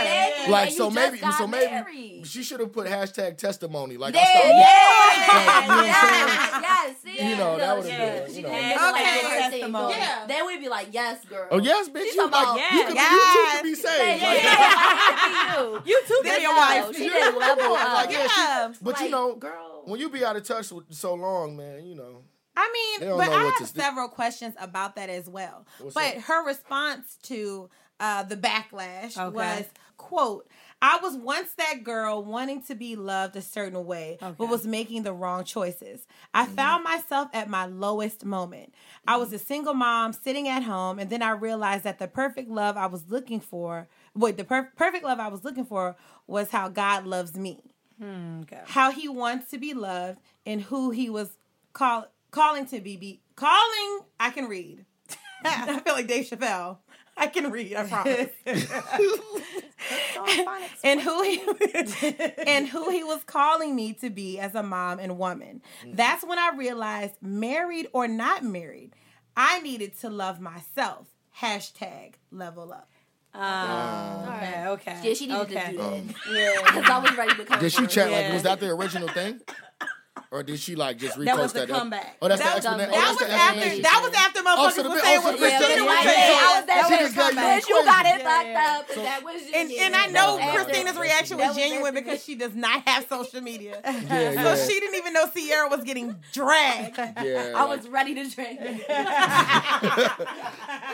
Yeah. 0.46 0.50
Like 0.52 0.68
And 0.68 0.76
so 0.76 0.90
maybe 0.90 1.18
so 1.18 1.46
maybe 1.46 1.70
married. 1.72 2.26
she 2.26 2.42
should 2.42 2.60
have 2.60 2.72
put 2.72 2.86
hashtag 2.86 3.38
testimony. 3.38 3.96
Like 3.96 4.14
Yeah, 4.14 4.20
I 4.20 4.26
stopped. 4.26 4.46
yeah, 4.46 5.56
Like, 5.56 5.62
you 5.62 5.68
know 5.68 5.76
what 5.76 5.86
yes, 5.86 6.62
yes, 6.62 6.96
see? 7.02 7.28
You 7.30 7.36
know, 7.36 7.56
that 7.58 7.76
would've 7.76 7.90
she- 7.90 7.96
been, 7.96 8.28
she 8.28 8.36
you 8.36 8.42
know. 8.42 8.48
Okay. 8.50 8.76
like 8.76 9.50
Testimony. 9.50 9.94
Yeah. 9.94 10.26
Then 10.26 10.46
we'd 10.46 10.60
be 10.60 10.68
like, 10.68 10.88
yes, 10.92 11.24
girl. 11.24 11.48
Oh 11.50 11.58
yes, 11.60 11.88
bitch. 11.88 12.02
She's 12.02 12.14
You 12.14 12.28
talking 12.28 12.32
like 12.32 12.42
about- 12.42 12.72
you, 12.72 12.84
could, 12.84 12.94
Yes. 12.94 13.12
you 13.12 13.18
too 13.32 13.46
could 13.52 13.62
be 13.62 13.68
Yeah, 13.70 13.74
saved. 13.76 14.22
yeah, 14.22 14.28
Like, 14.28 14.42
yeah, 14.44 15.62
like, 15.72 15.86
You 15.86 16.00
too 16.06 16.06
could 16.06 16.24
could 16.24 16.34
be 16.34 16.38
be 16.38 16.44
a 16.44 16.48
wife. 16.50 16.96
she 16.96 17.08
didn't 17.08 17.38
level 17.38 17.72
up. 17.74 17.92
Like, 17.96 18.10
yeah, 18.12 18.26
she- 18.28 18.40
Yeah. 18.40 18.72
But 18.82 19.00
you 19.00 19.08
know, 19.10 19.34
girl. 19.36 19.75
When 19.86 20.00
you 20.00 20.08
be 20.10 20.24
out 20.24 20.36
of 20.36 20.44
touch 20.44 20.70
with 20.70 20.92
so 20.92 21.14
long, 21.14 21.56
man, 21.56 21.84
you 21.86 21.94
know. 21.94 22.22
I 22.58 22.96
mean, 23.00 23.10
but 23.18 23.28
I 23.28 23.42
have 23.58 23.68
to 23.68 23.74
do. 23.74 23.80
several 23.80 24.08
questions 24.08 24.54
about 24.58 24.96
that 24.96 25.10
as 25.10 25.28
well. 25.28 25.66
What's 25.78 25.94
but 25.94 26.16
up? 26.16 26.22
her 26.24 26.46
response 26.46 27.18
to 27.24 27.68
uh, 28.00 28.22
the 28.22 28.36
backlash 28.36 29.16
Okay. 29.18 29.34
was, 29.34 29.66
"quote 29.98 30.48
I 30.82 30.98
was 31.02 31.16
once 31.16 31.52
that 31.54 31.84
girl 31.84 32.22
wanting 32.24 32.62
to 32.64 32.74
be 32.74 32.96
loved 32.96 33.36
a 33.36 33.42
certain 33.42 33.84
way, 33.86 34.18
but 34.20 34.48
was 34.48 34.66
making 34.66 35.02
the 35.02 35.12
wrong 35.12 35.44
choices. 35.44 36.06
I 36.34 36.44
Mm-hmm. 36.44 36.54
found 36.54 36.84
myself 36.84 37.28
at 37.34 37.48
my 37.48 37.64
lowest 37.66 38.24
moment. 38.24 38.74
I 39.08 39.16
was 39.16 39.32
a 39.32 39.38
single 39.38 39.72
mom 39.74 40.12
sitting 40.12 40.48
at 40.48 40.62
home, 40.62 40.98
and 40.98 41.08
then 41.10 41.22
I 41.22 41.30
realized 41.30 41.84
that 41.84 41.98
the 41.98 42.08
perfect 42.08 42.50
love 42.50 42.76
I 42.76 42.86
was 42.86 43.08
looking 43.08 43.40
for, 43.40 43.88
wait, 44.14 44.36
the 44.36 44.44
per- 44.44 44.72
perfect 44.76 45.04
love 45.04 45.18
I 45.20 45.28
was 45.28 45.44
looking 45.44 45.64
for 45.66 45.96
was 46.26 46.50
how 46.50 46.68
God 46.68 47.06
loves 47.06 47.34
me." 47.36 47.60
Hmm, 48.00 48.40
okay. 48.42 48.60
how 48.66 48.90
he 48.90 49.08
wants 49.08 49.50
to 49.50 49.58
be 49.58 49.72
loved 49.72 50.18
and 50.44 50.60
who 50.60 50.90
he 50.90 51.08
was 51.08 51.30
call, 51.72 52.08
calling 52.30 52.66
to 52.66 52.80
be, 52.80 52.96
be 52.96 53.20
calling 53.36 54.00
I 54.20 54.30
can 54.30 54.46
read. 54.46 54.84
I 55.44 55.80
feel 55.80 55.94
like 55.94 56.06
Dave 56.06 56.26
Chappelle. 56.26 56.78
I 57.16 57.28
can 57.28 57.50
read, 57.50 57.74
I 57.74 57.86
promise. 57.86 58.30
and 60.84 61.00
who 61.00 61.22
he 61.22 61.40
and 62.46 62.68
who 62.68 62.90
he 62.90 63.02
was 63.02 63.22
calling 63.24 63.74
me 63.74 63.94
to 63.94 64.10
be 64.10 64.38
as 64.38 64.54
a 64.54 64.62
mom 64.62 64.98
and 64.98 65.18
woman. 65.18 65.62
That's 65.86 66.24
when 66.24 66.38
I 66.38 66.52
realized, 66.56 67.14
married 67.22 67.88
or 67.94 68.06
not 68.06 68.44
married, 68.44 68.92
I 69.34 69.60
needed 69.60 69.98
to 70.00 70.10
love 70.10 70.40
myself. 70.40 71.06
Hashtag 71.40 72.14
level 72.30 72.72
up. 72.72 72.90
Um, 73.36 74.28
okay. 74.34 74.66
Okay. 74.68 75.00
Yeah, 75.02 75.14
she 75.14 75.26
needed 75.26 75.40
okay. 75.42 75.64
to 75.66 75.70
do 75.72 75.76
that. 75.78 75.84
Um, 75.92 76.14
Yeah. 76.34 76.52
Because 76.64 76.90
I 76.90 76.98
was 76.98 77.16
ready 77.16 77.34
to 77.34 77.44
come 77.44 77.60
Did 77.60 77.72
she 77.72 77.82
for 77.82 77.88
check? 77.88 78.06
her. 78.06 78.12
Like, 78.12 78.32
was 78.32 78.42
that 78.44 78.60
the 78.60 78.70
original 78.70 79.08
thing, 79.08 79.40
or 80.30 80.42
did 80.42 80.58
she 80.58 80.74
like 80.76 80.98
just 80.98 81.16
repost 81.16 81.22
oh, 81.22 81.24
That 81.24 81.38
was 81.38 81.52
the 81.52 81.60
that? 81.60 81.68
comeback. 81.68 82.16
Oh, 82.22 82.28
that's 82.28 82.40
That 82.42 82.62
the 82.62 82.68
was- 82.68 82.80
explanation. 82.80 82.90
that 82.92 83.06
Oh, 83.06 83.18
That 83.18 83.20
that's 83.20 83.20
was 83.20 83.30
after 83.30 83.82
that 83.82 84.00
was 84.02 84.14
after 84.14 84.40
Oh, 84.40 84.42
motherfuckers 84.46 84.72
so 84.76 84.82
the 84.82 84.88
was 84.90 85.02
saying 85.02 85.18
oh, 85.18 85.24
what 85.24 85.38
Christina 85.38 85.84
was 85.84 85.98
saying. 86.02 86.06
say- 86.06 86.34
I 86.36 86.56
was 86.56 86.66
that 86.66 86.88
That 86.88 87.02
was 87.02 87.12
got 87.14 87.26
comeback. 87.26 87.68
you 87.68 87.84
got 87.84 88.06
it 88.06 88.22
fucked 88.22 88.56
up. 88.56 88.96
and 88.96 89.06
that 89.06 89.20
was 89.24 89.42
just 89.42 89.54
And, 89.54 89.70
and 89.72 89.96
I 89.96 90.06
know 90.08 90.38
Christina's 90.54 90.96
reaction 90.98 91.36
was 91.38 91.46
was 91.48 91.56
genuine 91.56 91.94
because 91.94 92.24
she 92.24 92.34
does 92.34 92.54
not 92.54 92.82
have 92.88 93.06
social 93.08 93.40
media. 93.40 93.80
So 94.46 94.56
she 94.66 94.78
didn't 94.80 94.94
even 94.96 95.12
know 95.12 95.26
Ciara 95.28 95.68
was 95.68 95.82
getting 95.84 96.16
dragged. 96.32 96.96
Yeah, 97.26 97.52
I 97.56 97.64
was 97.64 97.88
ready 97.88 98.14
to 98.14 98.28
drink. 98.28 98.60
I 98.60 98.70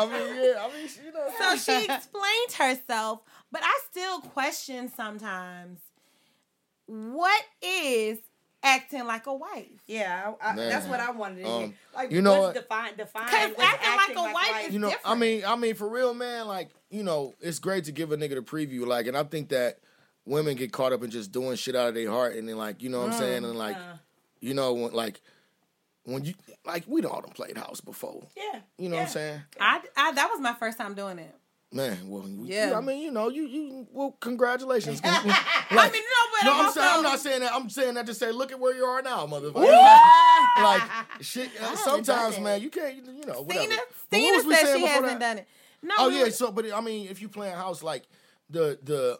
mean, 0.00 0.44
yeah. 0.44 0.64
I 0.64 0.68
mean, 0.72 0.88
you 1.04 1.12
know. 1.12 1.28
So 1.38 1.56
she 1.56 1.84
explained 1.84 2.52
herself, 2.58 3.20
but 3.50 3.62
I 3.64 3.80
still 3.90 4.20
question 4.20 4.90
sometimes 4.94 5.80
what 6.86 7.42
is 7.62 8.18
acting 8.62 9.04
like 9.06 9.26
a 9.26 9.34
wife? 9.34 9.66
Yeah, 9.86 10.32
I, 10.40 10.50
I, 10.52 10.56
that's 10.56 10.86
what 10.86 11.00
I 11.00 11.10
wanted 11.10 11.42
to 11.42 11.48
hear. 11.48 11.64
Um, 11.64 11.74
Like, 11.94 12.10
you 12.10 12.22
know 12.22 12.40
what's 12.40 12.54
what? 12.56 12.62
define 12.62 12.96
define 12.96 13.28
'Cause 13.28 13.50
what's 13.56 13.62
acting 13.84 14.16
like 14.16 14.30
a 14.30 14.32
wife 14.34 14.66
is 14.68 14.72
you 14.74 14.78
know, 14.78 14.92
I 15.04 15.14
mean, 15.14 15.44
I 15.44 15.56
mean, 15.56 15.74
for 15.74 15.88
real, 15.88 16.14
man. 16.14 16.46
Like, 16.46 16.70
you 16.90 17.02
know, 17.02 17.34
it's 17.40 17.58
great 17.58 17.84
to 17.84 17.92
give 17.92 18.12
a 18.12 18.16
nigga 18.16 18.34
the 18.34 18.42
preview. 18.42 18.86
Like, 18.86 19.06
and 19.06 19.16
I 19.16 19.24
think 19.24 19.48
that 19.50 19.78
women 20.24 20.56
get 20.56 20.72
caught 20.72 20.92
up 20.92 21.02
in 21.02 21.10
just 21.10 21.32
doing 21.32 21.56
shit 21.56 21.74
out 21.74 21.88
of 21.88 21.94
their 21.94 22.10
heart, 22.10 22.36
and 22.36 22.48
then 22.48 22.56
like, 22.56 22.82
you 22.82 22.88
know 22.88 23.00
what 23.00 23.12
I'm 23.12 23.18
saying, 23.18 23.44
and 23.44 23.56
like, 23.56 23.76
uh, 23.76 23.96
you 24.40 24.54
know, 24.54 24.72
when, 24.74 24.92
like, 24.92 25.20
when 26.04 26.24
you 26.24 26.34
like, 26.64 26.84
we 26.86 27.04
all 27.04 27.20
done 27.20 27.30
played 27.32 27.56
house 27.56 27.80
before. 27.80 28.26
yeah. 28.36 28.60
You 28.78 28.88
know 28.88 28.96
yeah. 28.96 29.00
what 29.02 29.06
I'm 29.08 29.12
saying? 29.12 29.42
I, 29.60 29.80
I 29.96 30.12
that 30.12 30.30
was 30.30 30.40
my 30.40 30.54
first 30.54 30.78
time 30.78 30.94
doing 30.94 31.18
it. 31.18 31.34
Man, 31.74 31.98
well, 32.08 32.28
you- 32.28 32.44
Yeah. 32.44 32.76
I 32.76 32.80
mean, 32.82 33.00
you 33.00 33.10
know, 33.10 33.28
you 33.28 33.44
you 33.46 33.86
well, 33.90 34.14
congratulations. 34.20 35.02
like, 35.04 35.14
I 35.14 35.90
mean, 35.90 36.02
no, 36.02 36.26
but 36.32 36.44
no, 36.44 36.52
I'm, 36.52 36.60
I'm 36.60 36.66
also, 36.66 36.80
saying 36.80 36.92
I'm 36.96 37.02
not 37.02 37.18
saying 37.20 37.40
that. 37.40 37.52
I'm 37.54 37.70
saying 37.70 37.94
that 37.94 38.06
to 38.06 38.14
say, 38.14 38.30
look 38.30 38.52
at 38.52 38.60
where 38.60 38.74
you 38.74 38.84
are 38.84 39.00
now, 39.02 39.26
motherfucker. 39.26 39.54
like 40.62 40.82
shit. 41.20 41.50
uh, 41.62 41.74
sometimes, 41.76 42.38
man, 42.40 42.60
you 42.60 42.68
can't. 42.70 42.96
You 42.96 43.24
know, 43.26 43.42
whatever. 43.42 43.64
Stina, 43.64 43.76
But 44.10 44.20
what 44.20 44.42
Stina 44.42 44.48
was 44.48 44.58
saying 44.60 44.66
she 44.76 44.82
before 44.82 44.88
hasn't 45.02 45.06
that? 45.06 45.20
done 45.20 45.38
it. 45.38 45.48
No, 45.82 45.94
Oh 45.98 46.08
we 46.10 46.20
yeah. 46.20 46.28
So, 46.28 46.52
but 46.52 46.72
I 46.72 46.80
mean, 46.80 47.08
if 47.08 47.20
you 47.22 47.28
playing 47.28 47.54
house, 47.54 47.82
like 47.82 48.04
the 48.50 48.78
the. 48.82 49.18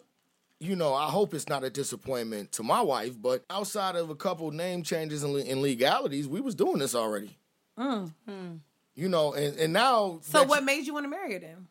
You 0.61 0.77
know, 0.77 0.95
I 0.95 1.07
hope 1.11 1.35
it's 1.35 1.49
not 1.49 1.65
a 1.65 1.71
disappointment 1.71 2.53
to 2.53 2.63
my 2.63 2.81
wife, 2.83 3.21
but 3.21 3.45
outside 3.51 3.97
of 3.97 4.11
a 4.11 4.15
couple 4.15 4.49
name 4.53 4.85
changes 4.85 5.25
and, 5.25 5.35
and 5.37 5.61
legalities, 5.61 6.29
we 6.29 6.41
was 6.41 6.55
doing 6.55 6.79
this 6.79 6.95
already. 6.95 7.37
You 8.95 9.09
know, 9.09 9.33
and, 9.33 9.59
and 9.59 9.73
now 9.73 10.21
so 10.23 10.45
what 10.45 10.61
you- 10.61 10.67
made 10.67 10.87
you 10.87 10.93
want 10.95 11.05
to 11.05 11.09
marry 11.11 11.33
her 11.33 11.39
then? 11.41 11.67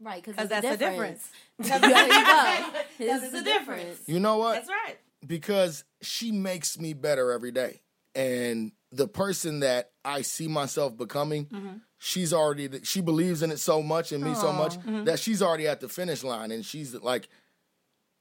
Right, 0.00 0.22
because 0.22 0.34
Because 0.34 0.48
that's 0.48 0.62
that's 0.62 0.78
the 0.78 0.84
the 0.84 0.90
difference. 0.90 1.30
difference. 1.60 1.90
there 1.90 2.06
you 2.06 2.24
go. 2.26 2.80
This 2.98 3.22
is 3.22 3.32
the 3.32 3.42
difference. 3.42 3.82
difference. 3.82 4.08
you 4.08 4.20
know 4.20 4.38
what? 4.38 4.54
That's 4.54 4.68
right. 4.68 4.96
because 5.26 5.84
she 6.02 6.32
makes 6.32 6.78
me 6.78 6.94
better 6.94 7.32
every 7.32 7.50
day. 7.50 7.80
And 8.14 8.72
the 8.90 9.06
person 9.06 9.60
that 9.60 9.90
I 10.04 10.22
see 10.22 10.48
myself 10.48 10.96
becoming, 10.96 11.46
mm-hmm. 11.46 11.76
she's 11.98 12.32
already 12.32 12.68
she 12.82 13.00
believes 13.00 13.42
in 13.42 13.50
it 13.52 13.60
so 13.60 13.82
much 13.82 14.10
and 14.12 14.24
me 14.24 14.34
so 14.34 14.52
much 14.52 14.78
mm-hmm. 14.78 15.04
that 15.04 15.20
she's 15.20 15.42
already 15.42 15.68
at 15.68 15.80
the 15.80 15.88
finish 15.88 16.24
line. 16.24 16.50
And 16.50 16.64
she's 16.64 16.94
like, 16.94 17.28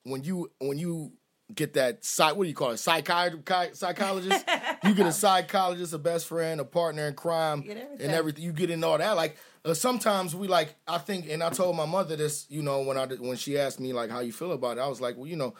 when 0.03 0.23
you 0.23 0.51
when 0.59 0.77
you 0.77 1.13
get 1.53 1.73
that 1.73 2.03
psych, 2.05 2.35
what 2.35 2.43
do 2.43 2.49
you 2.49 2.55
call 2.55 2.71
it, 2.71 2.77
psychiatrist, 2.77 3.79
psychologist? 3.79 4.45
you 4.83 4.93
get 4.93 5.05
a 5.05 5.11
psychologist, 5.11 5.93
a 5.93 5.97
best 5.97 6.25
friend, 6.27 6.59
a 6.59 6.65
partner 6.65 7.07
in 7.07 7.13
crime, 7.13 7.59
everything. 7.69 8.01
and 8.01 8.11
everything. 8.11 8.43
You 8.43 8.51
get 8.53 8.69
in 8.69 8.83
all 8.83 8.97
that. 8.97 9.15
Like 9.15 9.37
uh, 9.65 9.73
sometimes 9.73 10.35
we 10.35 10.47
like, 10.47 10.75
I 10.87 10.97
think, 10.99 11.29
and 11.29 11.43
I 11.43 11.49
told 11.49 11.75
my 11.75 11.85
mother 11.85 12.15
this, 12.15 12.45
you 12.49 12.61
know, 12.61 12.81
when 12.81 12.97
I 12.97 13.05
did- 13.05 13.19
when 13.21 13.37
she 13.37 13.57
asked 13.57 13.79
me 13.79 13.91
like 13.93 14.09
how 14.09 14.19
you 14.21 14.31
feel 14.31 14.51
about 14.53 14.77
it, 14.77 14.81
I 14.81 14.87
was 14.87 15.01
like, 15.01 15.17
well, 15.17 15.27
you 15.27 15.35
know 15.35 15.53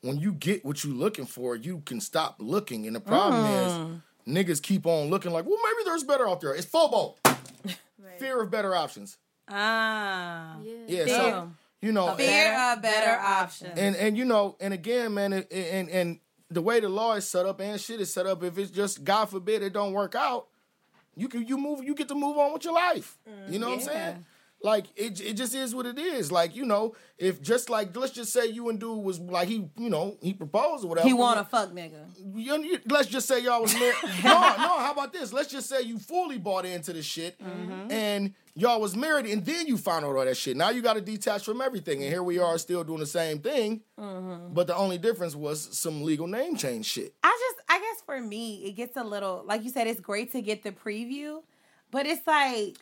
when 0.00 0.16
you 0.20 0.32
get 0.32 0.64
what 0.64 0.84
you're 0.84 0.94
looking 0.94 1.26
for, 1.26 1.56
you 1.56 1.80
can 1.84 2.00
stop 2.00 2.36
looking. 2.38 2.86
And 2.86 2.94
the 2.94 3.00
problem 3.00 3.44
is, 3.46 4.32
niggas 4.32 4.62
keep 4.62 4.86
on 4.86 5.08
looking 5.10 5.32
like, 5.32 5.44
well, 5.44 5.58
maybe 5.64 5.84
there's 5.90 6.04
better 6.04 6.28
out 6.28 6.40
there. 6.40 6.54
It's 6.54 6.66
FOBO. 6.66 7.16
Fear 8.18 8.42
of 8.42 8.50
better 8.50 8.76
options. 8.76 9.16
Ah. 9.48 10.56
Yeah, 10.62 11.04
Fear. 11.04 11.08
so 11.08 11.50
you 11.80 11.92
know, 11.92 12.14
Fear 12.14 12.72
of 12.72 12.82
better 12.82 13.20
options. 13.20 13.78
and 13.78 13.96
and 13.96 14.16
you 14.16 14.24
know, 14.24 14.56
and 14.60 14.72
again, 14.74 15.14
man, 15.14 15.32
it, 15.32 15.50
and 15.52 15.88
and 15.90 16.18
the 16.50 16.62
way 16.62 16.80
the 16.80 16.88
law 16.88 17.14
is 17.14 17.28
set 17.28 17.46
up 17.46 17.60
and 17.60 17.80
shit 17.80 18.00
is 18.00 18.12
set 18.12 18.26
up, 18.26 18.42
if 18.42 18.56
it's 18.58 18.70
just 18.70 19.04
God 19.04 19.26
forbid 19.26 19.62
it 19.62 19.72
don't 19.72 19.92
work 19.92 20.14
out, 20.14 20.46
you 21.14 21.28
can 21.28 21.46
you 21.46 21.58
move, 21.58 21.84
you 21.84 21.94
get 21.94 22.08
to 22.08 22.14
move 22.14 22.38
on 22.38 22.52
with 22.52 22.64
your 22.64 22.74
life. 22.74 23.18
You 23.48 23.58
know 23.58 23.68
what 23.68 23.80
I'm 23.80 23.84
saying? 23.84 24.26
Like 24.60 24.86
it, 24.96 25.20
it 25.20 25.34
just 25.34 25.54
is 25.54 25.72
what 25.74 25.86
it 25.86 25.98
is. 25.98 26.32
Like 26.32 26.56
you 26.56 26.66
know, 26.66 26.96
if 27.16 27.40
just 27.40 27.70
like 27.70 27.96
let's 27.96 28.12
just 28.12 28.32
say 28.32 28.46
you 28.46 28.68
and 28.70 28.80
dude 28.80 29.04
was 29.04 29.20
like 29.20 29.46
he, 29.48 29.68
you 29.76 29.88
know, 29.88 30.16
he 30.20 30.32
proposed 30.32 30.84
or 30.84 30.88
whatever. 30.88 31.06
He 31.06 31.14
want 31.14 31.38
to 31.38 31.44
fuck 31.44 31.70
nigga. 31.70 32.06
You- 32.34 32.62
you- 32.62 32.80
let's 32.88 33.08
just 33.08 33.28
say 33.28 33.40
y'all 33.40 33.62
was 33.62 33.74
married. 33.74 33.94
no, 34.24 34.30
no. 34.32 34.78
How 34.78 34.92
about 34.92 35.12
this? 35.12 35.32
Let's 35.32 35.48
just 35.50 35.68
say 35.68 35.82
you 35.82 35.98
fully 35.98 36.38
bought 36.38 36.64
into 36.64 36.92
the 36.92 37.02
shit, 37.02 37.40
mm-hmm. 37.40 37.92
and 37.92 38.34
y'all 38.56 38.80
was 38.80 38.96
married, 38.96 39.26
and 39.26 39.46
then 39.46 39.68
you 39.68 39.76
found 39.76 40.04
out 40.04 40.16
all 40.16 40.24
that 40.24 40.36
shit. 40.36 40.56
Now 40.56 40.70
you 40.70 40.82
got 40.82 40.94
to 40.94 41.00
detach 41.00 41.44
from 41.44 41.60
everything, 41.60 42.02
and 42.02 42.10
here 42.12 42.24
we 42.24 42.40
are 42.40 42.58
still 42.58 42.82
doing 42.82 42.98
the 42.98 43.06
same 43.06 43.38
thing. 43.38 43.82
Mm-hmm. 43.96 44.54
But 44.54 44.66
the 44.66 44.74
only 44.76 44.98
difference 44.98 45.36
was 45.36 45.76
some 45.78 46.02
legal 46.02 46.26
name 46.26 46.56
change 46.56 46.86
shit. 46.86 47.14
I 47.22 47.52
just, 47.54 47.64
I 47.70 47.78
guess 47.78 48.02
for 48.04 48.20
me, 48.20 48.64
it 48.64 48.72
gets 48.72 48.96
a 48.96 49.04
little, 49.04 49.44
like 49.46 49.62
you 49.62 49.70
said, 49.70 49.86
it's 49.86 50.00
great 50.00 50.32
to 50.32 50.42
get 50.42 50.64
the 50.64 50.72
preview, 50.72 51.42
but 51.92 52.06
it's 52.06 52.26
like, 52.26 52.76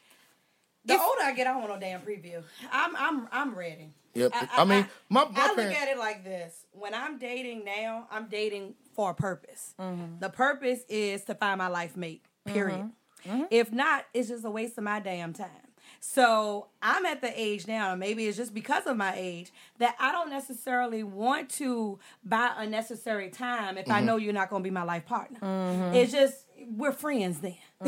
The 0.87 0.94
older 1.01 1.22
I 1.22 1.33
get, 1.35 1.46
I 1.46 1.53
don't 1.53 1.61
want 1.62 1.75
no 1.75 1.81
damn 1.81 2.01
preview. 2.01 2.42
I'm 2.70 2.96
I'm 2.96 3.29
I'm 3.33 3.55
ready. 3.55 3.92
Yep. 4.14 4.33
I, 4.33 4.64
mean, 4.64 4.87
my 5.11 5.25
my 5.25 5.31
I 5.37 5.49
look 5.55 5.59
at 5.75 5.88
it 5.88 5.99
like 5.99 6.25
this: 6.25 6.64
when 6.72 6.94
I'm 6.94 7.18
dating 7.18 7.64
now, 7.64 8.07
I'm 8.11 8.29
dating 8.29 8.75
for 8.94 9.11
a 9.11 9.14
purpose. 9.14 9.75
Mm-hmm. 9.79 10.20
The 10.20 10.31
purpose 10.31 10.81
is 10.88 11.25
to 11.25 11.35
find 11.35 11.59
my 11.59 11.68
life 11.68 11.96
mate. 11.96 12.22
Period. 12.46 12.90
If 13.51 13.72
not, 13.72 14.07
it's 14.14 14.29
just 14.29 14.44
a 14.44 14.51
waste 14.51 14.79
of 14.79 14.85
my 14.85 15.01
damn 15.01 15.33
time. 15.33 15.49
So 16.01 16.68
I'm 16.81 17.05
at 17.07 17.20
the 17.20 17.33
age 17.40 17.66
now, 17.66 17.94
maybe 17.96 18.26
it's 18.26 18.37
just 18.37 18.55
because 18.55 18.87
of 18.87 18.97
my 18.97 19.14
age, 19.16 19.51
that 19.78 19.97
I 19.99 20.12
don't 20.12 20.30
necessarily 20.30 21.03
want 21.03 21.49
to 21.51 21.99
buy 22.24 22.53
unnecessary 22.57 23.30
time 23.30 23.76
if 23.78 23.91
I 23.91 23.97
Mm-hmm. 23.97 24.07
know 24.07 24.16
you're 24.16 24.32
not 24.32 24.49
going 24.51 24.62
to 24.62 24.64
be 24.64 24.70
my 24.72 24.84
life 24.84 25.07
partner. 25.07 25.39
Mm-hmm. 25.41 25.95
It's 25.97 26.12
just, 26.12 26.47
we're 26.76 26.93
friends 26.93 27.41
then. 27.41 27.57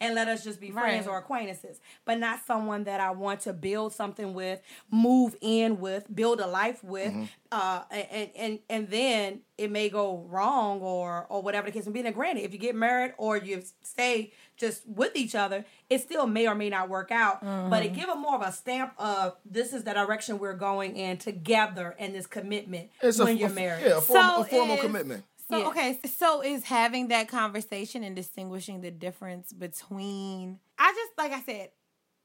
and 0.00 0.14
let 0.14 0.28
us 0.28 0.42
just 0.44 0.60
be 0.60 0.70
friends 0.70 1.06
Right. 1.06 1.12
or 1.12 1.18
acquaintances, 1.18 1.80
but 2.04 2.18
not 2.18 2.40
someone 2.46 2.84
that 2.84 3.00
I 3.00 3.10
want 3.10 3.40
to 3.40 3.52
build 3.52 3.92
something 3.92 4.34
with, 4.34 4.60
move 4.90 5.36
in 5.40 5.80
with, 5.80 6.06
build 6.14 6.40
a 6.40 6.46
life 6.46 6.82
with, 6.82 7.12
Mm-hmm. 7.12 7.24
uh, 7.52 7.82
and 7.90 8.30
and 8.36 8.58
and 8.70 8.88
then 8.88 9.40
it 9.58 9.70
may 9.70 9.88
go 9.90 10.24
wrong 10.28 10.80
or 10.80 11.26
or 11.28 11.42
whatever 11.42 11.66
the 11.66 11.72
case 11.72 11.86
may 11.86 11.92
be. 11.92 12.00
And 12.06 12.14
granted, 12.14 12.42
if 12.44 12.52
you 12.52 12.58
get 12.58 12.74
married 12.74 13.12
or 13.18 13.36
you 13.36 13.62
stay 13.82 14.32
just 14.56 14.86
with 14.88 15.14
each 15.16 15.34
other, 15.34 15.64
it 15.90 16.00
still 16.00 16.26
may 16.26 16.46
or 16.48 16.54
may 16.54 16.70
not 16.70 16.88
work 16.88 17.10
out. 17.10 17.40
But 17.42 17.48
Mm-hmm. 17.48 17.74
it 17.84 17.94
give 17.94 18.08
it 18.08 18.16
more 18.16 18.36
of 18.36 18.42
a 18.42 18.52
stamp 18.52 18.92
of 18.98 19.36
this 19.44 19.72
is 19.72 19.84
the 19.84 19.92
direction 19.92 20.38
we're 20.38 20.54
going 20.54 20.96
in 20.96 21.18
together 21.18 21.94
and 21.98 22.14
this 22.14 22.26
commitment 22.26 22.88
It's 23.02 23.18
a- 23.18 23.24
when 23.24 23.36
you're 23.36 23.50
a- 23.50 23.52
married. 23.52 23.84
Yeah, 23.84 23.98
a, 23.98 24.00
formal, 24.00 24.42
a 24.42 24.44
formal 24.44 24.76
commitment. 24.78 25.24
So 25.52 25.58
Yeah. 25.58 25.68
okay, 25.68 25.98
so 26.18 26.42
is 26.42 26.64
having 26.64 27.08
that 27.08 27.28
conversation 27.28 28.02
and 28.02 28.16
distinguishing 28.16 28.80
the 28.80 28.90
difference 28.90 29.52
between 29.52 30.58
I 30.78 30.92
just 30.92 31.12
like 31.18 31.32
I 31.32 31.42
said, 31.42 31.70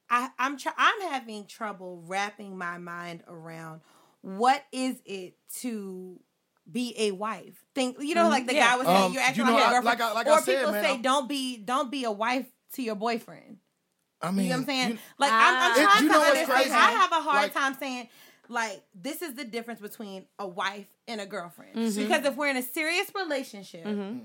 I, 0.09 0.29
I'm 0.39 0.57
tr- 0.57 0.69
I'm 0.77 1.01
having 1.11 1.45
trouble 1.45 2.01
wrapping 2.07 2.57
my 2.57 2.77
mind 2.77 3.23
around 3.27 3.81
what 4.21 4.63
is 4.71 5.01
it 5.05 5.35
to 5.59 6.19
be 6.69 6.93
a 6.97 7.11
wife. 7.11 7.63
Think 7.75 7.97
you 8.01 8.15
know, 8.15 8.29
like 8.29 8.47
the 8.47 8.55
yeah. 8.55 8.71
guy 8.71 8.77
was 8.77 8.87
saying, 8.87 9.03
Um, 9.03 9.13
you're 9.13 9.21
acting 9.21 9.45
you 9.45 9.51
know, 9.51 9.57
like 9.57 9.63
a 9.63 9.67
I- 9.67 9.71
girlfriend. 9.71 9.99
like 9.99 10.01
I- 10.01 10.13
like 10.13 10.27
I 10.27 10.31
or 10.31 10.41
said, 10.41 10.57
people 10.59 10.71
man, 10.71 10.83
say, 10.83 10.89
I'm- 10.91 11.01
don't 11.01 11.29
be 11.29 11.57
don't 11.57 11.91
be 11.91 12.03
a 12.05 12.11
wife 12.11 12.45
to 12.73 12.81
your 12.83 12.95
boyfriend. 12.95 13.57
I 14.21 14.31
mean, 14.31 14.45
You 14.45 14.49
know 14.49 14.55
what 14.55 14.59
I'm 14.61 14.65
saying? 14.67 14.89
you- 14.91 14.97
like 15.19 15.31
I'm, 15.31 15.39
I'm 15.39 15.71
Ah. 15.71 15.75
It- 15.79 15.83
trying 15.83 16.03
you 16.03 16.07
to 16.07 16.13
know 16.13 16.19
what's 16.19 16.29
understand. 16.31 16.61
crazy? 16.63 16.71
I 16.75 16.91
have 16.91 17.11
a 17.11 17.21
hard 17.21 17.35
Like- 17.43 17.53
time 17.53 17.75
saying 17.79 18.09
like 18.49 18.83
this 18.93 19.21
is 19.21 19.35
the 19.35 19.45
difference 19.45 19.79
between 19.79 20.25
a 20.39 20.47
wife 20.47 20.87
and 21.07 21.21
a 21.21 21.25
girlfriend. 21.25 21.75
Mm-hmm. 21.75 22.01
Because 22.01 22.25
if 22.25 22.35
we're 22.35 22.49
in 22.49 22.57
a 22.57 22.63
serious 22.63 23.11
relationship, 23.15 23.85
mm-hmm. 23.85 24.19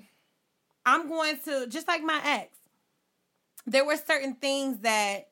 I'm 0.84 1.08
going 1.08 1.38
to 1.44 1.66
just 1.68 1.88
like 1.88 2.02
my 2.02 2.20
ex. 2.24 2.56
There 3.66 3.84
were 3.84 3.96
certain 3.96 4.34
things 4.34 4.78
that 4.80 5.28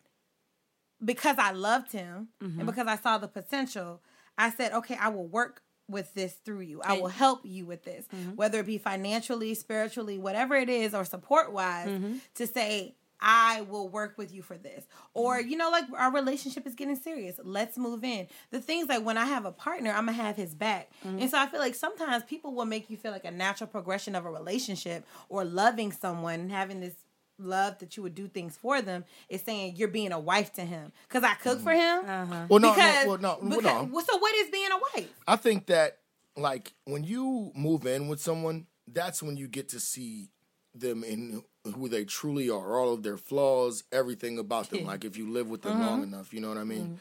because 1.05 1.37
I 1.39 1.53
loved 1.53 1.93
him 1.93 2.29
and 2.41 2.53
mm-hmm. 2.53 2.67
because 2.67 2.87
I 2.87 2.97
saw 2.97 3.19
the 3.19 3.29
potential, 3.29 4.01
I 4.39 4.51
said, 4.51 4.73
okay, 4.73 4.97
I 5.01 5.09
will 5.09 5.27
work 5.27 5.63
with 5.89 6.15
this 6.15 6.35
through 6.45 6.61
you. 6.61 6.81
I 6.83 7.01
will 7.01 7.09
help 7.09 7.41
you 7.45 7.67
with 7.67 7.85
this, 7.85 8.07
mm-hmm. 8.15 8.37
whether 8.37 8.61
it 8.61 8.67
be 8.67 8.79
financially, 8.79 9.55
spiritually, 9.55 10.19
whatever 10.19 10.55
it 10.55 10.69
is, 10.69 10.95
or 10.95 11.05
support 11.05 11.53
wise, 11.53 11.89
to 12.35 12.47
say, 12.47 12.95
I 13.21 13.63
will 13.63 13.89
work 13.89 14.17
with 14.19 14.33
you 14.33 14.43
for 14.43 14.57
this. 14.57 14.87
Or, 15.15 15.39
mm-hmm. 15.39 15.49
you 15.49 15.57
know, 15.57 15.71
like 15.71 15.85
our 15.97 16.13
relationship 16.13 16.67
is 16.67 16.75
getting 16.75 16.97
serious. 16.97 17.39
Let's 17.43 17.77
move 17.77 18.05
in. 18.05 18.29
The 18.51 18.61
things 18.61 18.89
like 18.89 19.05
when 19.05 19.19
I 19.19 19.27
have 19.27 19.45
a 19.45 19.53
partner, 19.53 19.91
I'm 19.91 20.07
going 20.07 20.17
to 20.17 20.23
have 20.23 20.37
his 20.37 20.55
back. 20.55 20.91
And 21.03 21.19
mm-hmm. 21.19 21.29
so 21.29 21.39
I 21.39 21.47
feel 21.47 21.61
like 21.61 21.75
sometimes 21.75 22.25
people 22.25 22.55
will 22.55 22.65
make 22.65 22.91
you 22.91 22.97
feel 22.97 23.13
like 23.13 23.25
a 23.25 23.31
natural 23.31 23.69
progression 23.69 24.15
of 24.15 24.25
a 24.25 24.31
relationship 24.31 25.05
or 25.29 25.45
loving 25.45 25.93
someone 25.93 26.41
and 26.41 26.51
having 26.51 26.81
this 26.81 26.95
love 27.39 27.79
that 27.79 27.97
you 27.97 28.03
would 28.03 28.15
do 28.15 28.29
things 28.29 28.57
for 28.57 28.83
them 28.83 29.05
is 29.29 29.41
saying 29.43 29.75
you're 29.77 29.89
being 29.89 30.13
a 30.13 30.21
wife 30.21 30.53
to 30.55 30.63
him. 30.63 30.93
Because 31.09 31.25
I 31.25 31.35
cook 31.35 31.61
for 31.61 31.73
mm-hmm. 31.73 32.07
him. 32.07 32.11
Uh-huh. 32.11 32.47
well, 32.49 32.61
no, 32.61 32.75
because, 32.75 33.05
no, 33.05 33.11
well, 33.11 33.19
no, 33.19 33.39
well, 33.41 33.59
because- 33.61 33.89
no. 33.89 34.01
So 34.01 34.19
what 34.19 34.35
is 34.37 34.51
being 34.51 34.71
a 34.71 34.99
wife? 35.01 35.11
I 35.27 35.37
think 35.37 35.67
that 35.67 35.99
like 36.37 36.73
when 36.85 37.05
you 37.05 37.53
move 37.55 37.87
in 37.87 38.09
with 38.09 38.21
someone, 38.21 38.67
that's 38.87 39.23
when 39.23 39.37
you 39.37 39.49
get 39.49 39.69
to 39.71 39.81
see 39.81 40.31
them 40.75 41.05
in 41.05 41.43
who 41.65 41.89
they 41.89 42.05
truly 42.05 42.49
are, 42.49 42.79
all 42.79 42.93
of 42.95 43.03
their 43.03 43.17
flaws, 43.17 43.85
everything 43.93 44.39
about 44.39 44.71
them. 44.71 44.85
Like 44.85 45.05
if 45.05 45.17
you 45.17 45.31
live 45.31 45.49
with 45.49 45.63
them 45.63 45.75
Mm-hmm. 45.75 45.83
long 45.83 46.03
enough, 46.03 46.33
you 46.33 46.41
know 46.41 46.49
what 46.49 46.59
I 46.59 46.65
mean? 46.65 46.99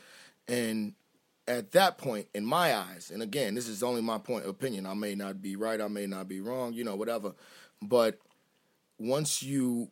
And 0.47 0.93
at 1.47 1.72
that 1.72 1.97
point, 1.97 2.28
in 2.34 2.45
my 2.45 2.76
eyes, 2.76 3.10
and 3.12 3.24
again, 3.24 3.55
this 3.55 3.68
is 3.68 3.82
only 3.82 4.01
my 4.01 4.18
point 4.18 4.43
of 4.43 4.49
opinion. 4.49 4.86
I 4.86 4.93
may 4.93 5.16
not 5.16 5.41
be 5.41 5.55
right, 5.55 5.80
I 5.82 5.88
may 5.88 6.05
not 6.05 6.28
be 6.28 6.41
wrong, 6.41 6.74
you 6.74 6.84
know, 6.84 6.95
whatever. 6.95 7.34
But 7.82 8.20
once 8.99 9.41
you 9.41 9.91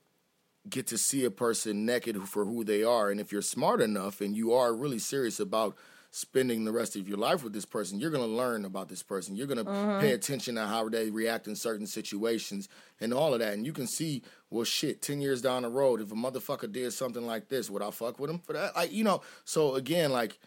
get 0.70 0.86
to 0.88 0.98
see 0.98 1.24
a 1.24 1.32
person 1.32 1.86
naked 1.86 2.22
for 2.28 2.46
who 2.46 2.64
they 2.64 2.84
are, 2.84 3.10
and 3.10 3.20
if 3.22 3.32
you're 3.32 3.42
smart 3.42 3.82
enough 3.82 4.20
and 4.20 4.36
you 4.36 4.54
are 4.54 4.74
really 4.74 5.00
serious 5.00 5.40
about 5.40 5.76
spending 6.18 6.66
the 6.66 6.72
rest 6.72 6.96
of 6.96 7.08
your 7.08 7.18
life 7.18 7.44
with 7.44 7.54
this 7.54 7.64
person, 7.66 8.00
you're 8.00 8.10
gonna 8.10 8.26
learn 8.26 8.66
about 8.66 8.90
this 8.90 9.04
person. 9.04 9.36
You're 9.36 9.46
gonna 9.46 10.00
pay 10.00 10.14
attention 10.14 10.56
to 10.56 10.66
how 10.66 10.90
they 10.90 11.12
react 11.12 11.48
in 11.48 11.56
certain 11.56 11.86
situations 11.86 12.70
and 13.00 13.14
all 13.14 13.34
of 13.36 13.40
that. 13.40 13.54
And 13.54 13.66
you 13.68 13.72
can 13.72 13.86
see, 13.86 14.24
well, 14.50 14.64
shit, 14.64 15.04
ten 15.04 15.22
years 15.22 15.44
down 15.44 15.62
the 15.62 15.70
road, 15.70 16.02
if 16.02 16.12
a 16.12 16.16
motherfucker 16.16 16.72
did 16.72 16.92
something 16.94 17.26
like 17.26 17.50
this, 17.50 17.70
would 17.70 17.84
I 17.84 17.92
fuck 17.92 18.20
with 18.20 18.32
him 18.32 18.40
for 18.40 18.54
that? 18.54 18.76
Like, 18.76 18.92
you 18.92 19.04
know. 19.04 19.22
So 19.46 19.76
again, 19.76 20.12
like. 20.12 20.40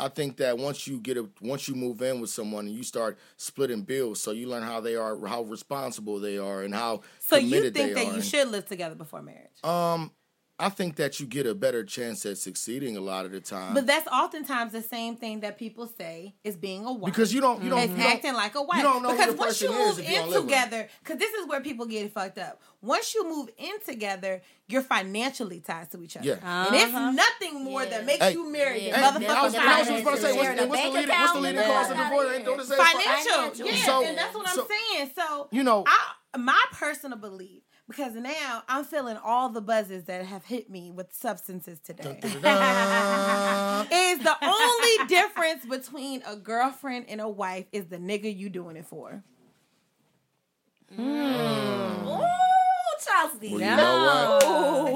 I 0.00 0.06
think 0.06 0.36
that 0.36 0.58
once 0.58 0.86
you 0.86 1.00
get 1.00 1.16
a 1.16 1.28
once 1.40 1.66
you 1.66 1.74
move 1.74 2.00
in 2.02 2.20
with 2.20 2.30
someone 2.30 2.68
and 2.68 2.72
you 2.76 2.84
start 2.84 3.18
splitting 3.36 3.82
bills, 3.82 4.20
so 4.20 4.30
you 4.30 4.46
learn 4.46 4.62
how 4.62 4.78
they 4.80 4.94
are, 4.94 5.26
how 5.26 5.42
responsible 5.42 6.20
they 6.20 6.38
are, 6.38 6.62
and 6.62 6.72
how 6.72 7.00
So 7.18 7.34
you 7.34 7.62
think 7.62 7.74
they 7.74 7.92
that 7.94 8.12
are. 8.12 8.14
you 8.14 8.22
should 8.22 8.46
live 8.46 8.64
together 8.64 8.94
before 8.94 9.22
marriage? 9.22 9.58
Um, 9.64 10.12
I 10.60 10.68
think 10.70 10.96
that 10.96 11.20
you 11.20 11.26
get 11.26 11.46
a 11.46 11.54
better 11.54 11.84
chance 11.84 12.26
at 12.26 12.36
succeeding 12.36 12.96
a 12.96 13.00
lot 13.00 13.24
of 13.24 13.30
the 13.30 13.40
time. 13.40 13.74
But 13.74 13.86
that's 13.86 14.08
oftentimes 14.08 14.72
the 14.72 14.82
same 14.82 15.14
thing 15.14 15.40
that 15.40 15.56
people 15.56 15.86
say 15.86 16.34
is 16.42 16.56
being 16.56 16.84
a 16.84 16.92
wife. 16.92 17.12
because 17.12 17.32
you 17.32 17.40
don't, 17.40 17.62
you 17.62 17.70
don't, 17.70 17.78
It's 17.78 17.90
you 17.92 17.96
don't- 17.96 18.06
acting 18.12 18.34
like 18.34 18.56
a 18.56 18.62
wife. 18.62 18.78
You 18.78 18.82
don't 18.82 19.02
know 19.04 19.10
because 19.12 19.26
who 19.26 19.32
the 19.32 19.38
once 19.38 19.62
you 19.62 19.70
move 19.70 19.98
is 19.98 19.98
you 20.00 20.04
in 20.04 20.12
don't 20.22 20.30
live 20.30 20.44
with 20.44 20.50
them. 20.50 20.62
together, 20.64 20.88
because 21.04 21.18
this 21.18 21.32
is 21.34 21.46
where 21.46 21.60
people 21.60 21.86
get 21.86 22.12
fucked 22.12 22.38
up. 22.38 22.60
Once 22.82 23.14
you 23.14 23.28
move 23.28 23.48
in 23.56 23.80
together, 23.86 24.42
you're 24.66 24.82
financially 24.82 25.60
tied 25.60 25.90
to 25.92 26.02
each 26.02 26.16
other. 26.16 26.26
Yeah. 26.26 26.66
And 26.66 26.74
it's 26.74 26.92
nothing 26.92 27.62
more 27.64 27.86
that 27.86 28.04
makes 28.04 28.18
Hey, 28.24 28.32
you 28.32 28.50
marry 28.50 28.80
Yeah. 28.82 28.88
your 28.88 28.96
Hey, 28.96 29.02
motherfucking 29.26 29.28
I 29.28 29.42
was, 29.44 29.54
I 29.54 29.78
was 29.78 29.88
just 29.88 30.02
about 30.02 30.14
to 30.16 30.20
say, 30.22 30.32
what's, 30.36 30.60
what's, 30.66 30.82
the 30.82 30.88
leading, 30.90 31.08
what's 31.08 31.32
the 31.34 31.40
leading 31.40 31.62
cause 31.62 31.90
of 31.92 31.96
divorce? 31.96 32.42
Don't 32.44 32.60
it 32.60 32.66
say 32.66 32.76
financial. 32.76 33.32
Financial. 33.32 33.66
Yeah, 33.66 33.86
So- 33.86 34.04
and 34.04 34.18
that's 34.18 34.34
what 34.34 34.48
so- 34.48 34.62
I'm 34.62 34.68
saying. 34.96 35.10
So 35.14 35.48
You 35.52 35.62
know- 35.62 35.84
I 35.86 36.14
my 36.36 36.62
personal 36.72 37.16
belief 37.16 37.62
because 37.88 38.14
now 38.14 38.62
I'm 38.68 38.84
feeling 38.84 39.16
all 39.24 39.48
the 39.50 39.60
buzzes 39.62 40.04
that 40.04 40.24
have 40.26 40.44
hit 40.44 40.70
me 40.70 40.92
with 40.92 41.12
substances 41.14 41.80
today. 41.80 42.20
Is 42.22 42.32
the 44.20 44.36
only 44.42 45.06
difference 45.08 45.66
between 45.66 46.22
a 46.26 46.36
girlfriend 46.36 47.06
and 47.08 47.20
a 47.20 47.28
wife 47.28 47.66
is 47.72 47.86
the 47.86 47.98
nigga 47.98 48.34
you 48.36 48.50
doing 48.50 48.76
it 48.76 48.86
for. 48.86 49.24
Mm. 50.98 52.06
Ooh, 52.06 52.20
Chelsea. 53.04 53.50
Well, 53.52 53.60
you 53.60 53.76
know 53.76 54.04
what? 54.04 54.42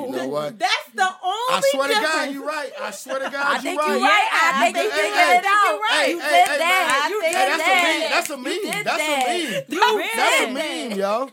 You 0.08 0.16
know 0.16 0.28
what? 0.28 0.58
That's 0.58 0.90
the 0.94 1.02
only. 1.04 1.50
I 1.50 1.62
swear 1.72 1.88
to. 1.88 1.94
God, 1.94 2.32
you're 2.32 2.46
right. 2.46 2.72
I 2.80 2.90
swear 2.92 3.18
to 3.20 3.30
God, 3.30 3.34
I 3.34 3.52
you're 3.54 3.62
think 3.62 3.80
right. 3.80 3.88
you're 3.88 4.00
right. 4.00 4.28
I 4.32 4.72
think 4.72 4.76
Hey, 4.76 4.82
you 4.84 4.90
hey, 4.90 4.96
figured 4.96 5.18
hey, 5.18 5.38
it 5.38 5.44
out. 5.46 5.80
hey, 5.90 6.10
You 6.10 6.20
hey, 6.20 6.28
did 6.30 6.48
hey, 6.48 6.58
that. 6.58 6.88
man. 7.02 7.10
You 7.10 7.20
Hey, 7.22 7.32
did 7.32 7.48
that's 7.48 7.62
that. 7.62 7.72
a 7.72 8.00
meme. 8.00 8.10
That's 8.10 8.30
a 8.30 8.36
meme. 8.36 8.84
That's 8.84 9.02
a 9.02 9.16
meme. 9.20 9.64
That's 10.16 10.40
a 10.40 10.46
did 10.46 10.54
meme, 10.54 10.98
yo. 10.98 11.30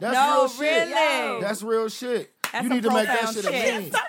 That's 0.00 0.14
No, 0.14 0.38
real 0.40 0.48
shit. 0.48 0.88
really. 0.88 1.40
That's 1.40 1.62
real 1.62 1.88
shit. 1.88 2.30
That's 2.52 2.64
you 2.64 2.70
need 2.70 2.82
to 2.82 2.90
make 2.90 3.06
that 3.06 3.18
profound 3.20 3.36
shit 3.36 3.46
a 3.46 3.80
meme. 3.80 3.90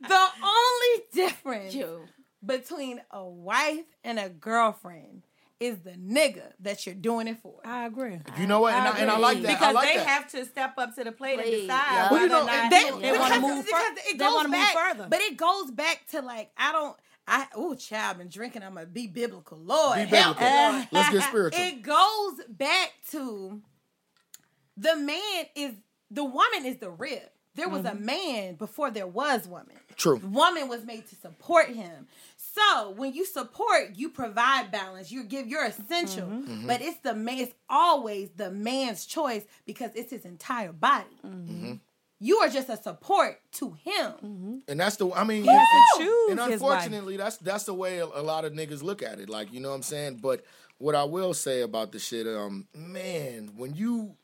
The 0.00 0.28
only 0.42 1.04
difference 1.12 1.74
You. 1.74 2.00
between 2.44 3.00
a 3.10 3.24
wife 3.24 3.84
and 4.02 4.18
a 4.18 4.28
girlfriend 4.28 5.22
is 5.60 5.78
the 5.78 5.92
nigga 5.92 6.52
that 6.60 6.84
you're 6.84 6.94
doing 6.94 7.26
it 7.28 7.38
for. 7.38 7.60
I 7.64 7.86
agree. 7.86 8.20
You 8.38 8.46
know 8.46 8.60
what? 8.60 8.74
And 8.74 8.86
I, 8.86 8.98
and 8.98 9.10
I 9.10 9.16
like 9.16 9.40
that. 9.42 9.50
I 9.50 9.54
Because 9.54 9.74
like 9.74 9.88
they 9.88 9.96
that. 9.96 10.06
have 10.06 10.30
to 10.32 10.44
step 10.44 10.74
up 10.76 10.94
to 10.96 11.04
the 11.04 11.12
plate 11.12 11.38
and 11.38 11.48
decide 11.50 11.68
yeah. 11.68 12.08
Well, 12.10 12.20
you 12.20 12.28
know, 12.28 12.42
or 12.42 12.46
not 12.46 12.70
They, 12.70 12.82
they, 13.00 13.18
want 13.18 13.34
to 13.34 13.40
move 13.40 13.64
because 13.64 13.80
further. 13.82 14.00
It 14.08 14.18
They 14.18 14.24
goes 14.24 14.34
want 14.34 14.52
to 14.52 14.58
move 14.58 14.68
further. 14.68 15.06
but 15.08 15.20
it 15.20 15.36
goes 15.38 15.70
back 15.70 16.02
to 16.10 16.20
like 16.20 16.50
I 16.58 16.72
don't. 16.72 16.96
I 17.26 17.46
oh 17.54 17.74
child, 17.74 18.10
I've 18.10 18.18
been 18.18 18.28
drinking. 18.28 18.62
I'm 18.62 18.74
gonna 18.74 18.84
be 18.86 19.06
biblical. 19.06 19.56
Lord, 19.58 19.96
Be 19.96 20.04
help 20.16 20.36
biblical. 20.38 20.86
Let's 20.92 21.10
get 21.10 21.22
spiritual. 21.22 21.64
It 21.64 21.82
goes 21.82 22.40
back 22.50 22.92
to 23.12 23.62
the 24.76 24.96
man 24.96 25.44
is 25.54 25.72
the 26.10 26.24
woman 26.24 26.64
is 26.64 26.76
the 26.78 26.90
rib. 26.90 27.22
There 27.56 27.68
was 27.68 27.84
a 27.84 27.94
man 27.94 28.56
before 28.56 28.90
there 28.90 29.06
was 29.06 29.46
woman. 29.46 29.76
True. 29.94 30.16
Woman 30.16 30.66
was 30.68 30.84
made 30.84 31.06
to 31.06 31.14
support 31.14 31.68
him. 31.68 32.08
So 32.36 32.90
when 32.96 33.12
you 33.14 33.24
support, 33.24 33.90
you 33.94 34.08
provide 34.10 34.72
balance. 34.72 35.12
You 35.12 35.22
give 35.22 35.46
you're 35.46 35.64
essential. 35.64 36.26
Mm-hmm. 36.26 36.66
But 36.66 36.82
it's 36.82 36.98
the 36.98 37.14
man. 37.14 37.38
It's 37.38 37.54
always 37.68 38.30
the 38.36 38.50
man's 38.50 39.06
choice 39.06 39.44
because 39.66 39.92
it's 39.94 40.10
his 40.10 40.24
entire 40.24 40.72
body. 40.72 41.16
Mm-hmm. 41.24 41.74
You 42.18 42.38
are 42.38 42.48
just 42.48 42.68
a 42.70 42.76
support 42.76 43.38
to 43.52 43.76
him. 43.84 44.62
And 44.66 44.80
that's 44.80 44.96
the 44.96 45.12
I 45.12 45.22
mean, 45.22 45.44
He 45.44 45.48
has 45.48 45.58
to 45.68 46.02
and- 46.02 46.08
choose 46.08 46.30
and 46.32 46.40
unfortunately, 46.52 47.16
that's 47.16 47.36
that's 47.36 47.64
the 47.64 47.74
way 47.74 47.98
a, 47.98 48.06
a 48.06 48.22
lot 48.22 48.44
of 48.44 48.52
niggas 48.52 48.82
look 48.82 49.00
at 49.02 49.20
it. 49.20 49.28
Like 49.28 49.52
you 49.52 49.60
know 49.60 49.68
what 49.68 49.76
I'm 49.76 49.82
saying. 49.82 50.16
But 50.16 50.44
what 50.78 50.96
I 50.96 51.04
will 51.04 51.34
say 51.34 51.60
about 51.60 51.92
the 51.92 52.00
shit, 52.00 52.26
um, 52.26 52.66
man, 52.74 53.52
when 53.56 53.74
you 53.74 54.16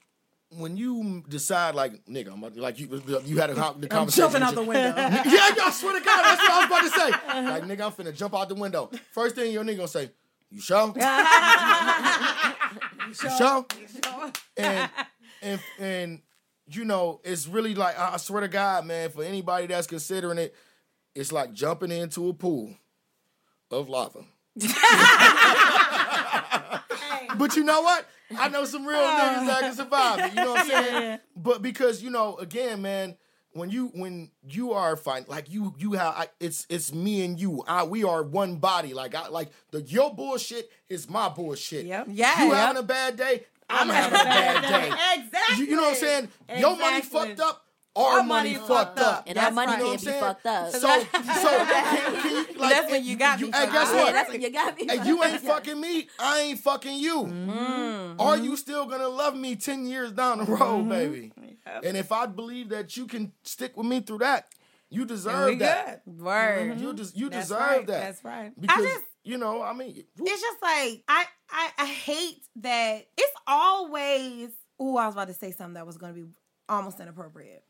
when 0.50 0.76
you 0.76 1.24
decide 1.28 1.74
like 1.74 2.04
nigga, 2.06 2.32
I'm 2.32 2.38
about 2.38 2.54
to- 2.54 2.62
like 2.62 2.78
you 2.78 2.86
you 3.24 3.38
had 3.38 3.50
a, 3.50 3.54
the 3.54 3.64
I'm 3.64 3.80
conversation. 3.88 4.30
jumping 4.30 4.42
out 4.42 4.54
the 4.54 4.62
window. 4.62 4.94
yeah, 5.00 5.54
I 5.62 5.70
swear 5.72 5.98
to 5.98 6.04
God, 6.04 6.22
that's 6.24 6.40
what 6.40 6.50
I 6.50 6.56
was 6.58 6.66
about 6.66 6.82
to 6.82 6.90
say. 6.90 7.10
Uh-huh. 7.10 7.42
Like 7.50 7.62
nigga, 7.64 7.84
I'm 7.86 7.92
finna 7.92 8.14
jump 8.16 8.34
out 8.34 8.48
the 8.48 8.54
window. 8.56 8.90
First 9.12 9.34
thing 9.36 9.52
your 9.52 9.62
nigga 9.64 9.76
gonna 9.76 9.88
say, 9.88 10.10
you 10.50 10.60
sure? 10.60 10.88
you 13.06 13.14
sure? 13.14 13.66
And 14.56 14.90
and 15.42 15.60
and 15.78 16.20
you 16.66 16.84
know, 16.84 17.20
it's 17.24 17.46
really 17.46 17.74
like 17.74 17.98
I 17.98 18.16
swear 18.16 18.40
to 18.40 18.48
God, 18.48 18.86
man, 18.86 19.10
for 19.10 19.22
anybody 19.22 19.66
that's 19.68 19.86
considering 19.86 20.38
it, 20.38 20.54
it's 21.14 21.30
like 21.32 21.52
jumping 21.52 21.92
into 21.92 22.28
a 22.28 22.34
pool 22.34 22.74
of 23.70 23.88
lava. 23.88 24.24
But 27.38 27.56
you 27.56 27.64
know 27.64 27.82
what? 27.82 28.06
I 28.38 28.48
know 28.48 28.64
some 28.64 28.86
real 28.86 28.98
ah. 29.00 29.20
niggas 29.20 29.46
that 29.46 29.60
can 29.60 29.74
survive 29.74 30.18
it. 30.20 30.30
You 30.30 30.44
know 30.44 30.52
what 30.52 30.60
I'm 30.60 30.66
saying? 30.66 31.18
But 31.36 31.62
because 31.62 32.02
you 32.02 32.10
know, 32.10 32.36
again, 32.36 32.82
man, 32.82 33.16
when 33.52 33.70
you 33.70 33.88
when 33.88 34.30
you 34.48 34.72
are 34.72 34.96
fine, 34.96 35.24
like 35.28 35.50
you 35.50 35.74
you 35.78 35.92
have, 35.92 36.14
I, 36.14 36.26
it's 36.38 36.66
it's 36.68 36.92
me 36.92 37.24
and 37.24 37.40
you. 37.40 37.64
I, 37.66 37.84
we 37.84 38.04
are 38.04 38.22
one 38.22 38.56
body. 38.56 38.94
Like 38.94 39.14
I 39.14 39.28
like 39.28 39.50
the 39.70 39.82
your 39.82 40.14
bullshit 40.14 40.70
is 40.88 41.08
my 41.08 41.28
bullshit. 41.28 41.86
Yep. 41.86 42.08
Yeah, 42.10 42.44
You 42.44 42.50
yep. 42.50 42.56
having 42.56 42.82
a 42.82 42.86
bad 42.86 43.16
day? 43.16 43.44
I'm 43.68 43.88
having 43.88 44.20
a 44.20 44.24
bad 44.24 44.62
day. 44.62 45.22
Exactly. 45.22 45.64
You, 45.64 45.70
you 45.70 45.76
know 45.76 45.82
what 45.82 45.90
I'm 45.90 45.96
saying? 45.96 46.28
Your 46.58 46.76
money 46.76 47.02
fucked 47.02 47.40
up. 47.40 47.64
Our, 48.00 48.18
Our 48.18 48.22
money, 48.24 48.54
money 48.54 48.66
fucked 48.66 48.98
up. 48.98 49.24
And 49.26 49.38
our 49.38 49.50
money 49.50 49.72
You 49.72 49.78
know 49.78 49.84
what 49.86 49.92
I'm 49.92 50.04
can't 50.04 50.14
be 50.14 50.20
fucked 50.20 50.46
up. 50.46 50.70
So, 50.72 50.78
so 50.80 51.64
can, 51.64 52.22
can 52.22 52.30
you, 52.30 52.58
like, 52.60 52.70
That's 52.70 52.90
when 52.90 53.04
you 53.04 53.16
got 53.16 53.40
me 53.40 53.46
Hey, 53.46 53.52
fucked 53.52 53.72
guess. 53.72 53.88
Yeah, 53.92 54.02
what? 54.04 54.12
that's 54.12 54.30
when 54.30 54.42
you 54.42 54.52
got 54.52 54.76
me. 54.76 54.86
Hey, 54.88 55.06
you 55.06 55.24
ain't 55.24 55.40
fucking 55.42 55.80
me. 55.80 56.08
I 56.18 56.40
ain't 56.40 56.58
fucking 56.60 56.98
you. 56.98 57.24
Mm-hmm. 57.24 58.20
Are 58.20 58.36
you 58.36 58.56
still 58.56 58.86
gonna 58.86 59.08
love 59.08 59.36
me 59.36 59.56
ten 59.56 59.86
years 59.86 60.12
down 60.12 60.38
the 60.38 60.44
road, 60.44 60.88
baby? 60.88 61.32
And 61.84 61.96
if 61.96 62.12
I 62.12 62.26
believe 62.26 62.70
that 62.70 62.96
you 62.96 63.06
can 63.06 63.32
stick 63.44 63.76
with 63.76 63.86
me 63.86 64.00
through 64.00 64.18
that, 64.18 64.48
you 64.88 65.02
And 65.02 65.08
deserve 65.08 65.58
that. 65.60 66.04
good. 66.04 66.20
Word. 66.20 66.80
You 66.80 66.92
des- 66.92 67.12
you 67.14 67.30
That's 67.30 67.48
deserve 67.48 67.60
right. 67.60 67.86
that. 67.86 68.00
That's 68.00 68.24
right. 68.24 68.52
Because 68.60 68.84
just- 68.84 69.04
you 69.22 69.36
know, 69.36 69.62
I 69.62 69.72
mean, 69.74 70.02
It's 70.18 70.40
just 70.40 70.62
like 70.62 71.04
I, 71.06 71.24
I 71.50 71.70
I 71.78 71.86
hate 71.86 72.42
that 72.56 73.06
it's 73.16 73.34
always. 73.46 74.48
Oh, 74.78 74.96
I 74.96 75.06
was 75.06 75.14
about 75.14 75.28
to 75.28 75.34
say 75.34 75.52
something 75.52 75.74
that 75.74 75.86
was 75.86 75.98
going 75.98 76.14
to 76.14 76.20
be 76.20 76.26
almost 76.68 77.00
inappropriate. 77.00 77.62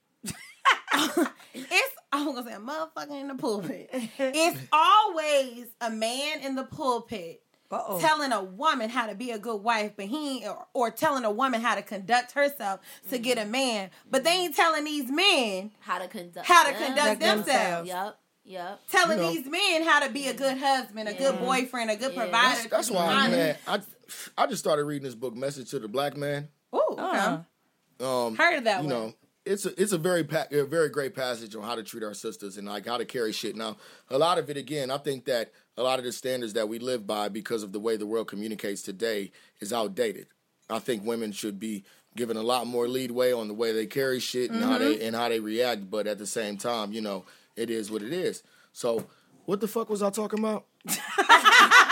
it's 1.54 1.94
I'm 2.12 2.26
gonna 2.26 2.44
say 2.44 2.54
a 2.54 2.58
motherfucker 2.58 3.20
in 3.20 3.28
the 3.28 3.34
pulpit. 3.34 3.90
It's 4.18 4.58
always 4.72 5.66
a 5.80 5.90
man 5.90 6.40
in 6.40 6.54
the 6.56 6.64
pulpit 6.64 7.42
Uh-oh. 7.70 8.00
telling 8.00 8.32
a 8.32 8.42
woman 8.42 8.90
how 8.90 9.06
to 9.06 9.14
be 9.14 9.30
a 9.30 9.38
good 9.38 9.58
wife, 9.62 9.92
but 9.96 10.06
he 10.06 10.44
or, 10.46 10.66
or 10.74 10.90
telling 10.90 11.24
a 11.24 11.30
woman 11.30 11.60
how 11.60 11.76
to 11.76 11.82
conduct 11.82 12.32
herself 12.32 12.80
to 13.10 13.18
get 13.18 13.38
a 13.38 13.44
man. 13.44 13.90
But 14.10 14.24
they 14.24 14.30
ain't 14.30 14.56
telling 14.56 14.84
these 14.84 15.08
men 15.10 15.70
How 15.80 15.98
to 15.98 16.08
conduct. 16.08 16.46
how 16.46 16.64
to 16.64 16.72
them. 16.72 16.82
conduct 16.94 17.20
themselves. 17.20 17.46
themselves. 17.46 17.88
Yep. 17.88 18.16
Yep. 18.42 18.80
Telling 18.90 19.18
You 19.18 19.24
know. 19.24 19.30
these 19.32 19.46
men 19.46 19.84
how 19.84 20.00
to 20.04 20.10
be 20.12 20.26
a 20.26 20.34
good 20.34 20.58
husband, 20.58 21.08
a 21.08 21.14
good 21.14 21.38
boyfriend, 21.38 21.90
a 21.90 21.96
good 21.96 22.12
Yeah. 22.14 22.22
provider. 22.22 22.56
that's, 22.62 22.66
that's 22.66 22.90
why 22.90 23.06
be 23.06 23.12
I'm 23.14 23.18
honest. 23.32 23.36
mad. 23.36 23.58
I 24.36 24.42
I 24.42 24.46
just 24.48 24.58
started 24.60 24.84
reading 24.84 25.04
this 25.04 25.14
book, 25.14 25.36
Message 25.36 25.70
to 25.70 25.78
the 25.78 25.86
Black 25.86 26.16
Man. 26.16 26.48
Ooh, 26.74 26.82
okay. 26.90 27.00
Uh-huh. 27.02 27.38
Um, 28.26 28.34
Heard 28.34 28.56
of 28.58 28.64
that 28.64 28.82
you 28.82 28.88
one. 28.88 29.06
know, 29.06 29.14
it's 29.50 29.66
a 29.66 29.80
it's 29.82 29.92
a 29.92 29.98
very 29.98 30.24
pa- 30.24 30.46
a 30.50 30.62
very 30.64 30.88
great 30.88 31.14
passage 31.14 31.54
on 31.56 31.62
how 31.62 31.74
to 31.74 31.82
treat 31.82 32.02
our 32.02 32.14
sisters 32.14 32.56
and 32.56 32.66
like 32.68 32.86
how 32.86 32.96
to 32.98 33.04
carry 33.04 33.32
shit. 33.32 33.56
Now, 33.56 33.76
a 34.08 34.18
lot 34.18 34.38
of 34.38 34.48
it 34.50 34.56
again, 34.56 34.90
I 34.90 34.98
think 34.98 35.24
that 35.26 35.52
a 35.76 35.82
lot 35.82 35.98
of 35.98 36.04
the 36.04 36.12
standards 36.12 36.52
that 36.54 36.68
we 36.68 36.78
live 36.78 37.06
by 37.06 37.28
because 37.28 37.62
of 37.62 37.72
the 37.72 37.80
way 37.80 37.96
the 37.96 38.06
world 38.06 38.28
communicates 38.28 38.82
today 38.82 39.32
is 39.60 39.72
outdated. 39.72 40.26
I 40.68 40.78
think 40.78 41.04
women 41.04 41.32
should 41.32 41.58
be 41.58 41.84
given 42.16 42.36
a 42.36 42.42
lot 42.42 42.66
more 42.66 42.86
leadway 42.88 43.32
on 43.32 43.48
the 43.48 43.54
way 43.54 43.72
they 43.72 43.86
carry 43.86 44.20
shit 44.20 44.50
and 44.50 44.62
how 44.62 44.78
Mm-hmm. 44.78 44.84
they 45.00 45.06
and 45.06 45.16
how 45.16 45.28
they 45.28 45.40
react. 45.40 45.90
But 45.90 46.06
at 46.06 46.18
the 46.18 46.26
same 46.26 46.56
time, 46.56 46.92
you 46.92 47.00
know, 47.00 47.24
it 47.56 47.70
is 47.70 47.90
what 47.90 48.02
it 48.02 48.12
is. 48.12 48.42
So, 48.72 49.06
what 49.46 49.60
the 49.60 49.68
fuck 49.68 49.90
was 49.90 50.02
I 50.02 50.10
talking 50.10 50.38
about? 50.38 50.66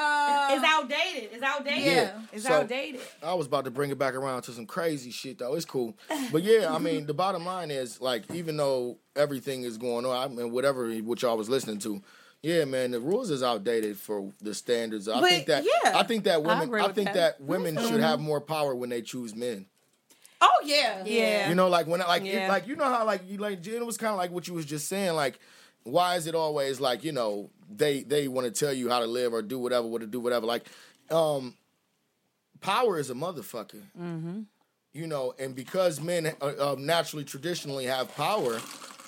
It's 0.00 0.64
um, 0.64 0.64
outdated. 0.64 1.30
It's 1.32 1.42
outdated. 1.42 1.84
Yeah. 1.84 2.20
It's 2.32 2.44
So- 2.44 2.52
outdated. 2.52 3.00
I 3.22 3.34
was 3.34 3.46
about 3.46 3.64
to 3.64 3.70
bring 3.70 3.90
it 3.90 3.98
back 3.98 4.14
around 4.14 4.42
to 4.42 4.52
some 4.52 4.64
crazy 4.66 5.10
shit 5.10 5.38
though. 5.38 5.54
It's 5.54 5.64
cool, 5.64 5.96
but 6.30 6.42
yeah, 6.44 6.72
I 6.72 6.78
mean, 6.78 7.06
the 7.06 7.14
bottom 7.14 7.44
line 7.44 7.70
is 7.72 8.00
like, 8.00 8.30
even 8.32 8.56
though 8.56 8.98
everything 9.16 9.64
is 9.64 9.76
going 9.76 10.06
on, 10.06 10.16
I 10.16 10.28
mean, 10.28 10.52
whatever 10.52 10.88
which 10.88 11.22
y'all 11.22 11.36
was 11.36 11.48
listening 11.48 11.78
to, 11.80 12.00
yeah, 12.42 12.64
man, 12.64 12.92
the 12.92 13.00
rules 13.00 13.30
is 13.30 13.42
outdated 13.42 13.96
for 13.98 14.32
the 14.40 14.54
standards. 14.54 15.08
I 15.08 15.20
But, 15.20 15.30
think 15.30 15.46
that 15.46 15.64
yeah. 15.64 15.98
I 15.98 16.04
think 16.04 16.24
that 16.24 16.44
women, 16.44 16.64
agree 16.68 16.80
I, 16.80 16.92
think 16.92 17.06
that. 17.12 17.38
that, 17.38 17.40
women 17.40 17.76
should 17.76 18.00
have 18.00 18.20
more 18.20 18.40
power 18.40 18.76
when 18.76 18.90
they 18.90 19.02
choose 19.02 19.34
men. 19.34 19.66
Oh 20.40 20.48
yeah. 20.62 21.02
Yeah. 21.04 21.48
You 21.48 21.56
know, 21.56 21.68
like 21.68 21.88
when 21.88 22.00
I 22.00 22.06
like 22.06 22.24
it- 22.24 22.48
like 22.48 22.68
you 22.68 22.76
know 22.76 22.84
how 22.84 23.04
like 23.04 23.22
you 23.28 23.38
like 23.38 23.60
Jen 23.60 23.84
was 23.84 23.96
kind 23.96 24.12
of 24.12 24.18
like 24.18 24.30
what 24.30 24.46
you 24.46 24.54
was 24.54 24.64
just 24.64 24.86
saying 24.86 25.14
like. 25.14 25.40
Why 25.90 26.16
is 26.16 26.26
it 26.26 26.34
always 26.34 26.80
like 26.80 27.04
you 27.04 27.12
know 27.12 27.50
they 27.70 28.02
they 28.02 28.28
want 28.28 28.46
to 28.46 28.50
tell 28.52 28.72
you 28.72 28.88
how 28.88 29.00
to 29.00 29.06
live 29.06 29.32
or 29.32 29.42
do 29.42 29.58
whatever, 29.58 29.86
what 29.86 30.00
to 30.00 30.06
do 30.06 30.20
whatever? 30.20 30.46
Like, 30.46 30.66
um, 31.10 31.54
power 32.60 32.98
is 32.98 33.10
a 33.10 33.14
motherfucker. 33.14 33.82
You 34.94 35.06
know, 35.06 35.34
and 35.38 35.54
because 35.54 36.00
men 36.00 36.32
uh, 36.40 36.44
uh, 36.44 36.76
naturally 36.78 37.24
traditionally 37.24 37.84
have 37.84 38.14
power, 38.16 38.58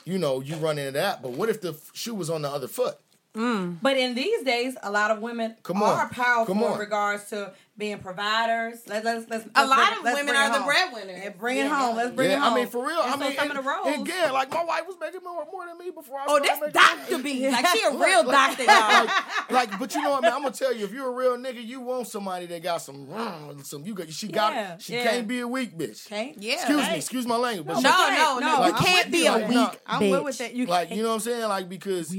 you 0.04 0.18
know, 0.18 0.40
you 0.40 0.54
run 0.56 0.78
into 0.78 0.92
that. 0.92 1.22
But 1.22 1.32
what 1.32 1.48
if 1.48 1.60
the 1.60 1.74
shoe 1.94 2.14
was 2.14 2.30
on 2.30 2.42
the 2.42 2.50
other 2.50 2.68
foot? 2.68 2.96
But 3.32 3.96
in 3.96 4.14
these 4.14 4.42
days, 4.42 4.76
a 4.82 4.90
lot 4.90 5.10
of 5.10 5.20
women 5.20 5.56
Come 5.62 5.82
on. 5.82 5.90
are 5.98 6.08
powerful 6.08 6.54
Come 6.54 6.64
on. 6.64 6.72
in 6.74 6.78
regards 6.78 7.28
to 7.30 7.52
being 7.78 7.98
providers. 7.98 8.80
Let, 8.86 9.04
let's, 9.04 9.30
let's, 9.30 9.44
A 9.46 9.48
let's 9.54 9.70
lot 9.70 9.76
bring- 9.88 9.98
of 9.98 10.04
let's 10.04 10.18
women 10.18 10.36
are 10.36 10.48
the 10.50 10.58
home. 10.58 10.66
breadwinners. 10.66 11.20
Yeah, 11.24 11.30
bring 11.30 11.56
it 11.58 11.66
home. 11.68 11.96
Let's 11.96 12.14
bring 12.14 12.30
it 12.32 12.38
home. 12.38 12.52
I 12.52 12.56
mean 12.56 12.66
for 12.66 12.86
real. 12.86 13.00
And 13.00 13.10
I 13.10 13.12
so 13.14 13.18
mean, 13.20 13.36
some 13.36 13.50
of 13.50 13.56
the 13.56 13.62
roles. 13.62 13.86
and 13.86 14.06
again, 14.06 14.32
like 14.32 14.50
my 14.50 14.64
wife 14.64 14.82
was 14.86 14.96
making 15.00 15.20
more, 15.24 15.46
more 15.50 15.66
than 15.66 15.78
me 15.78 15.90
before 15.90 16.18
I. 16.18 16.24
Oh, 16.28 16.42
started 16.42 16.50
this 16.50 16.60
making 16.60 16.72
doctor 16.72 17.22
be 17.22 17.50
like 17.50 17.66
she 17.68 17.82
a 17.84 17.90
real 17.96 18.24
doctor, 18.24 18.64
y'all. 18.64 19.04
like, 19.06 19.50
like, 19.50 19.78
but 19.78 19.94
you 19.94 20.02
know 20.02 20.10
what, 20.10 20.22
man? 20.22 20.32
I'm 20.34 20.42
gonna 20.42 20.54
tell 20.54 20.74
you, 20.74 20.84
if 20.84 20.92
you're 20.92 21.08
a 21.08 21.14
real 21.14 21.38
nigga, 21.38 21.64
you 21.64 21.80
want 21.80 22.08
somebody 22.08 22.44
that 22.46 22.62
got 22.62 22.82
some, 22.82 23.06
mm, 23.06 23.64
some. 23.64 23.86
You 23.86 23.94
got, 23.94 24.10
she 24.10 24.28
got, 24.28 24.82
she 24.82 24.94
yeah. 24.94 25.04
can't 25.04 25.26
be 25.28 25.40
a 25.40 25.48
weak 25.48 25.78
bitch. 25.78 26.06
Can't. 26.06 26.36
Yeah. 26.42 26.54
Excuse 26.54 26.82
Hey. 26.84 26.92
me, 26.92 26.98
excuse 26.98 27.26
my 27.26 27.36
language. 27.36 27.66
But 27.66 27.80
No, 27.80 27.90
she, 28.08 28.14
no, 28.16 28.38
no. 28.40 28.60
no, 28.60 28.66
you 28.66 28.72
can't 28.74 29.10
be 29.12 29.26
a 29.26 29.38
weak 29.38 29.46
that. 29.54 29.80
I'm 29.86 30.10
with 30.24 30.36
that. 30.38 30.54
You 30.54 30.66
like 30.66 30.88
can't. 30.88 30.96
you 30.98 31.02
know 31.04 31.10
what 31.10 31.14
I'm 31.14 31.20
saying, 31.20 31.48
like 31.48 31.68
because. 31.68 32.14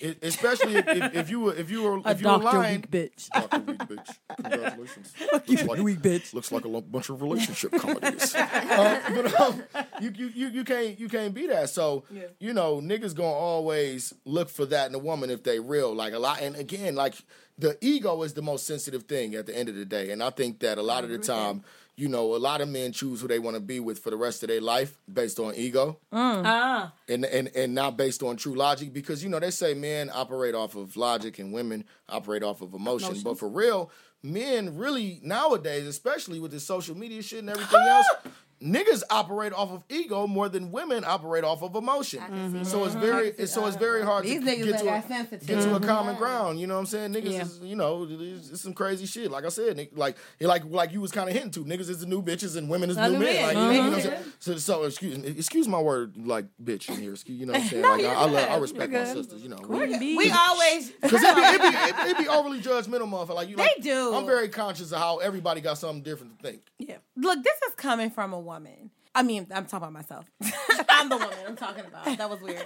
It, 0.00 0.18
especially 0.22 0.76
if, 0.76 0.88
if, 0.88 1.14
if 1.14 1.30
you 1.30 1.40
were 1.40 1.54
if 1.54 1.70
you 1.70 1.82
were 1.82 1.98
if 1.98 2.20
you 2.20 2.28
were 2.28 2.38
doctor 2.38 2.58
lying, 2.58 2.80
weak 2.80 2.90
bitch. 2.90 3.28
Doctor 3.28 3.58
weak 3.60 3.78
bitch. 3.78 4.18
Congratulations. 4.42 5.12
Looks 5.32 5.64
like, 5.64 5.80
weak 5.80 5.98
bitch. 5.98 6.34
Looks 6.34 6.52
like 6.52 6.64
a 6.64 6.80
bunch 6.80 7.10
of 7.10 7.20
relationship 7.20 7.72
comedies. 7.72 8.34
uh, 8.36 9.00
but 9.14 9.40
um, 9.40 9.62
you, 10.00 10.10
you 10.14 10.26
you 10.34 10.48
you 10.48 10.64
can't 10.64 10.98
you 10.98 11.08
can't 11.08 11.34
be 11.34 11.46
that. 11.48 11.70
So 11.70 12.04
you 12.38 12.54
know 12.54 12.80
niggas 12.80 13.14
gonna 13.14 13.28
always 13.28 14.14
look 14.24 14.48
for 14.48 14.64
that 14.66 14.88
in 14.88 14.94
a 14.94 14.98
woman 14.98 15.30
if 15.30 15.42
they 15.42 15.60
real. 15.60 15.94
Like 15.94 16.14
a 16.14 16.18
lot, 16.18 16.40
and 16.40 16.56
again, 16.56 16.94
like 16.94 17.14
the 17.60 17.76
ego 17.80 18.22
is 18.22 18.34
the 18.34 18.42
most 18.42 18.66
sensitive 18.66 19.02
thing 19.04 19.34
at 19.34 19.46
the 19.46 19.56
end 19.56 19.68
of 19.68 19.74
the 19.74 19.84
day. 19.84 20.10
And 20.10 20.22
I 20.22 20.30
think 20.30 20.60
that 20.60 20.78
a 20.78 20.82
lot 20.82 21.04
of 21.04 21.10
the 21.10 21.18
time, 21.18 21.62
you 22.00 22.08
know, 22.08 22.34
a 22.34 22.38
lot 22.38 22.62
of 22.62 22.68
men 22.70 22.92
choose 22.92 23.20
who 23.20 23.28
they 23.28 23.38
want 23.38 23.56
to 23.56 23.60
be 23.60 23.78
with 23.78 23.98
for 23.98 24.08
the 24.08 24.16
rest 24.16 24.42
of 24.42 24.48
their 24.48 24.62
life 24.62 24.96
based 25.12 25.38
on 25.38 25.54
ego. 25.54 25.98
Ah, 26.10 26.92
and 27.08 27.26
and 27.26 27.48
and 27.54 27.74
not 27.74 27.98
based 27.98 28.22
on 28.22 28.36
true 28.36 28.54
logic 28.54 28.94
because 28.94 29.22
you 29.22 29.28
know 29.28 29.38
they 29.38 29.50
say 29.50 29.74
men 29.74 30.10
operate 30.12 30.54
off 30.54 30.76
of 30.76 30.96
logic 30.96 31.38
and 31.38 31.52
women 31.52 31.84
operate 32.08 32.42
off 32.42 32.62
of 32.62 32.72
emotion. 32.72 33.20
But 33.22 33.38
for 33.38 33.50
real 33.50 33.90
men 34.22 34.76
really 34.76 35.20
nowadays 35.22 35.86
especially 35.86 36.40
with 36.40 36.50
the 36.50 36.60
social 36.60 36.96
media 36.96 37.22
shit 37.22 37.38
and 37.40 37.50
everything 37.50 37.80
else 37.80 38.06
niggas 38.62 39.02
operate 39.10 39.52
off 39.52 39.70
of 39.70 39.82
ego 39.88 40.26
more 40.26 40.48
than 40.48 40.70
women 40.70 41.02
operate 41.06 41.44
off 41.44 41.62
of 41.62 41.74
emotion 41.74 42.64
so 42.64 42.84
it's 42.84 42.94
very 42.94 43.28
it's, 43.38 43.52
so 43.52 43.66
it's 43.66 43.76
very 43.76 44.02
hard 44.02 44.24
These 44.24 44.40
to 44.44 44.46
niggas 44.50 44.64
get 44.64 44.78
to 44.80 44.94
a, 44.94 45.02
sensitive. 45.02 45.46
get 45.48 45.62
to 45.62 45.76
a 45.76 45.80
common 45.80 46.16
ground 46.16 46.60
you 46.60 46.66
know 46.66 46.74
what 46.74 46.80
i'm 46.80 46.86
saying 46.86 47.12
niggas 47.14 47.32
Yeah. 47.32 47.42
is 47.42 47.58
you 47.62 47.74
know 47.76 48.06
it's, 48.10 48.50
it's 48.50 48.60
some 48.60 48.74
crazy 48.74 49.06
shit 49.06 49.30
like 49.30 49.44
i 49.44 49.48
said 49.48 49.78
like 49.94 50.16
like 50.40 50.64
like 50.66 50.92
you 50.92 51.00
was 51.00 51.10
kind 51.10 51.28
of 51.30 51.34
hinting 51.34 51.52
to 51.52 51.64
niggas 51.64 51.88
is 51.88 52.00
the 52.00 52.06
new 52.06 52.22
bitches 52.22 52.56
and 52.56 52.68
women 52.68 52.90
is 52.90 52.96
the 52.96 53.02
Not 53.02 53.12
new 53.12 53.18
new 53.18 53.24
men 53.24 53.34
men. 53.34 53.42
like, 53.46 53.56
you 53.56 53.60
know, 53.62 53.70
you 53.70 53.76
know 53.76 53.82
what 53.82 53.92
I'm 53.92 53.98
Mhm. 54.00 54.02
saying? 54.02 54.32
So, 54.40 54.56
so 54.58 54.82
excuse 54.84 55.18
me, 55.18 55.28
excuse 55.28 55.68
my 55.68 55.80
word, 55.80 56.16
like 56.16 56.46
bitch 56.62 56.88
in 56.88 56.96
here. 57.00 57.12
Excuse, 57.12 57.38
you 57.40 57.46
know 57.46 57.52
what 57.52 57.62
I'm 57.62 57.68
saying? 57.68 57.82
like, 57.82 58.04
I, 58.04 58.14
I, 58.14 58.24
love, 58.26 58.48
I 58.50 58.56
respect 58.56 58.92
my 58.92 59.04
sisters. 59.04 59.42
You 59.42 59.48
know, 59.50 59.58
we, 59.68 60.16
We 60.16 60.30
always 60.30 60.90
because 61.02 61.22
it 61.22 61.34
be, 61.36 61.42
it, 61.42 61.60
be, 61.60 61.68
it, 61.68 61.94
it 62.10 62.18
be 62.18 62.28
overly 62.28 62.60
judgmental, 62.60 63.08
motherfucker. 63.08 63.34
Like 63.34 63.48
you, 63.48 63.56
They 63.56 63.62
like, 63.64 63.82
do. 63.82 64.14
I'm 64.14 64.26
very 64.26 64.48
conscious 64.48 64.92
of 64.92 64.98
how 64.98 65.18
everybody 65.18 65.60
got 65.60 65.78
something 65.78 66.02
different 66.02 66.38
to 66.38 66.42
think. 66.48 66.62
yeah. 66.78 66.96
look. 67.16 67.42
This 67.42 67.56
is 67.68 67.74
coming 67.76 68.10
from 68.10 68.32
a 68.32 68.40
woman. 68.50 68.90
I 69.14 69.22
mean, 69.22 69.46
I'm 69.52 69.64
talking 69.66 69.88
about 69.88 69.92
myself. 69.92 70.24
I'm 70.88 71.08
the 71.08 71.16
woman 71.16 71.36
I'm 71.46 71.56
talking 71.56 71.84
about. 71.84 72.04
That 72.18 72.28
was 72.30 72.40
weird. 72.40 72.64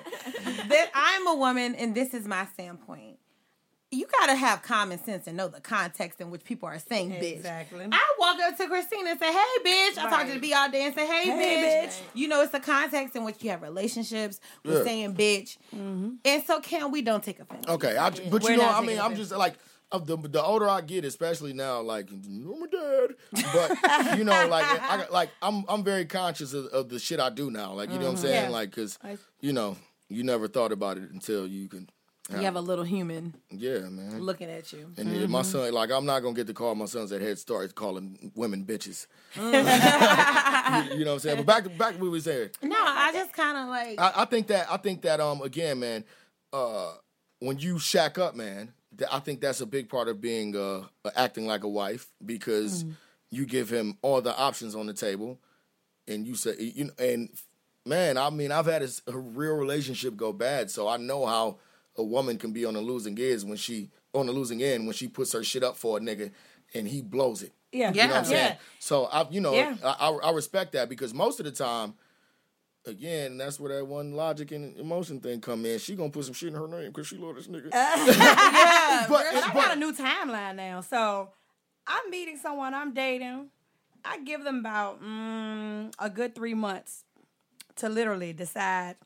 that 0.69 0.91
I'm 0.95 1.27
a 1.29 1.35
woman, 1.35 1.75
and 1.75 1.95
this 1.95 2.13
is 2.15 2.27
my 2.27 2.47
standpoint. 2.47 3.19
You 3.91 4.07
gotta 4.21 4.35
have 4.35 4.61
common 4.63 4.99
sense 5.05 5.29
and 5.29 5.37
know 5.37 5.47
the 5.47 5.61
context 5.61 6.21
in 6.21 6.31
which 6.33 6.43
people 6.43 6.69
are 6.69 6.81
saying 6.81 7.13
bitch. 7.13 7.37
Exactly. 7.37 7.87
I 7.93 8.15
walk 8.19 8.39
up 8.41 8.57
to 8.57 8.67
Christina 8.67 9.11
and 9.11 9.21
say, 9.21 9.33
"Hey, 9.33 9.39
bitch." 9.65 9.99
I 9.99 10.11
talk 10.11 10.27
to 10.27 10.33
the 10.35 10.41
B 10.41 10.53
all 10.53 10.69
day 10.69 10.85
and 10.87 10.95
say, 10.95 11.07
"Hey, 11.07 11.25
Hey, 11.31 11.87
bitch. 11.87 11.91
bitch. 11.91 12.01
You 12.13 12.27
know, 12.27 12.43
it's 12.43 12.51
the 12.51 12.59
context 12.61 13.15
in 13.15 13.23
which 13.25 13.37
you 13.45 13.51
have 13.51 13.63
relationships 13.63 14.41
with 14.65 14.79
Yeah. 14.79 14.85
saying 14.85 15.15
bitch, 15.15 15.59
mm-hmm. 15.75 16.15
and 16.25 16.45
so 16.45 16.61
can 16.61 16.91
we 16.91 17.03
don't 17.03 17.23
take 17.23 17.39
offense. 17.39 17.67
Okay, 17.69 17.97
I, 17.97 18.11
but 18.11 18.43
We're 18.43 18.53
you 18.53 18.57
know, 18.57 18.69
I 18.69 18.81
mean, 18.81 18.89
taking 18.89 19.01
I'm 19.03 19.15
just 19.17 19.31
like. 19.31 19.55
Of 19.95 20.07
the 20.09 20.17
the 20.17 20.43
older 20.43 20.69
I 20.69 20.81
get, 20.81 21.05
especially 21.05 21.53
now, 21.53 21.81
like 21.81 22.09
you're 22.11 22.59
my 22.59 22.67
dad, 22.67 23.15
but 23.55 24.19
you 24.19 24.25
know, 24.25 24.49
like 24.49 24.65
I 24.67 25.07
like 25.09 25.31
I'm 25.41 25.65
I'm 25.69 25.85
very 25.85 26.05
conscious 26.05 26.53
of, 26.53 26.67
of 26.67 26.89
the 26.89 26.99
shit 26.99 27.21
I 27.21 27.31
do 27.31 27.49
now. 27.51 27.73
Like 27.75 27.91
you 27.91 27.99
know 28.01 28.07
what 28.07 28.11
I'm 28.13 28.17
saying, 28.17 28.45
Yeah. 28.47 28.51
like 28.51 28.71
because 28.71 28.99
you 29.41 29.53
know 29.53 29.77
you 30.09 30.25
never 30.25 30.49
thought 30.49 30.73
about 30.73 30.99
it 30.99 31.11
until 31.13 31.47
you 31.47 31.69
can 31.69 31.89
You 32.31 32.39
have 32.39 32.57
a 32.57 32.61
little 32.61 32.83
human 32.85 33.35
Yeah, 33.51 33.81
man. 33.89 34.21
looking 34.21 34.51
at 34.51 34.73
you. 34.73 34.93
And 34.99 35.07
then 35.13 35.31
my 35.31 35.43
son, 35.43 35.73
like, 35.73 35.91
I'm 35.93 36.07
not 36.07 36.21
gonna 36.23 36.35
get 36.35 36.47
to 36.49 36.55
call 36.55 36.75
my 36.75 36.87
sons 36.87 37.13
at 37.13 37.21
Head 37.21 37.39
Start 37.39 37.75
calling 37.77 38.33
women 38.35 38.65
bitches. 38.65 39.07
Mm. 39.37 39.53
you, 40.91 40.99
you 40.99 41.05
know 41.05 41.11
what 41.13 41.15
I'm 41.15 41.19
saying? 41.21 41.37
But 41.37 41.47
back 41.47 41.63
to 41.65 41.71
back 41.71 41.93
what 41.93 42.01
we 42.01 42.09
were 42.09 42.21
saying. 42.21 42.51
No, 42.63 42.77
I 42.79 43.13
just 43.13 43.33
kind 43.33 43.57
of 43.59 43.69
like. 43.69 44.01
I, 44.01 44.23
I 44.23 44.25
think 44.25 44.49
that 44.49 44.67
I 44.71 44.77
think 44.79 45.03
that 45.03 45.21
um 45.21 45.41
again, 45.43 45.79
man, 45.79 46.05
uh, 46.53 46.93
when 47.41 47.59
you 47.59 47.79
shack 47.79 48.19
up, 48.19 48.35
man, 48.35 48.73
I 49.11 49.19
think 49.21 49.41
that's 49.41 49.61
a 49.61 49.67
big 49.67 49.89
part 49.89 50.09
of 50.09 50.21
being 50.21 50.57
uh 50.57 50.83
acting 51.17 51.47
like 51.47 51.65
a 51.65 51.69
wife 51.69 52.11
because 52.25 52.85
you 53.31 53.47
give 53.47 53.69
him 53.71 53.99
all 54.03 54.21
the 54.21 54.37
options 54.37 54.75
on 54.75 54.87
the 54.87 54.95
table, 54.95 55.39
and 56.07 56.27
you 56.27 56.35
say 56.35 56.55
you 56.59 56.85
know, 56.85 56.93
and 56.99 57.29
man, 57.85 58.17
I 58.17 58.31
mean, 58.31 58.53
I've 58.53 58.67
had 58.67 58.83
a 58.83 59.17
real 59.17 59.55
relationship 59.57 60.17
go 60.17 60.33
bad, 60.33 60.71
so 60.71 60.89
I 60.89 60.97
know 60.97 61.27
how 61.27 61.59
a 61.97 62.03
woman 62.03 62.39
can 62.39 62.53
be 62.53 62.65
on 62.65 62.75
the 62.75 62.81
losing 62.81 63.19
ends 63.19 63.45
when 63.45 63.57
she 63.57 63.91
on 64.15 64.27
the 64.27 64.33
losing 64.33 64.63
end 64.63 64.87
when 64.87 64.95
she 64.95 65.09
puts 65.09 65.33
her 65.33 65.43
shit 65.45 65.63
up 65.63 65.77
for 65.77 65.99
a 65.99 66.01
nigga 66.01 66.31
and 66.73 66.87
he 66.89 67.03
blows 67.03 67.43
it. 67.43 67.53
Yeah. 67.73 67.91
You 67.93 68.03
know 68.03 68.07
what 68.09 68.17
I'm 68.17 68.25
saying? 68.25 68.47
Yeah. 68.53 68.57
So 68.79 69.07
I, 69.07 69.27
you 69.31 69.41
know, 69.41 69.53
Yeah. 69.53 69.77
I, 69.83 70.09
I, 70.09 70.11
I 70.29 70.31
respect 70.33 70.73
that 70.73 70.89
because 70.89 71.13
most 71.13 71.41
of 71.41 71.47
the 71.47 71.53
time, 71.53 71.95
again, 72.87 73.37
that's 73.39 73.59
where 73.59 73.77
that 73.77 73.87
one 73.87 74.13
logic 74.15 74.53
and 74.53 74.77
emotion 74.79 75.21
thing 75.21 75.41
come 75.41 75.65
in. 75.67 75.79
She 75.79 75.95
gonna 75.95 76.11
put 76.11 76.25
some 76.25 76.35
shit 76.35 76.49
in 76.51 76.55
her 76.55 76.69
name 76.69 76.89
because 76.89 77.07
she 77.07 77.17
love 77.17 77.37
this 77.37 77.47
nigga. 77.49 77.69
yeah, 77.73 79.07
But- 79.09 79.25
but, 79.33 79.45
I 79.45 79.51
but- 79.53 79.55
got 79.55 79.77
a 79.77 79.81
new 79.81 79.93
timeline 79.93 80.57
now. 80.57 80.81
So 80.81 81.31
I'm 81.87 82.11
meeting 82.11 82.39
someone 82.41 82.75
I'm 82.75 82.95
dating. 82.95 83.49
I 84.05 84.19
give 84.21 84.45
them 84.45 84.59
about 84.59 85.03
mm, 85.03 85.93
a 85.99 86.11
good 86.11 86.35
three 86.35 86.55
months 86.55 87.05
to 87.77 87.89
literally 87.89 88.33
decide 88.35 88.97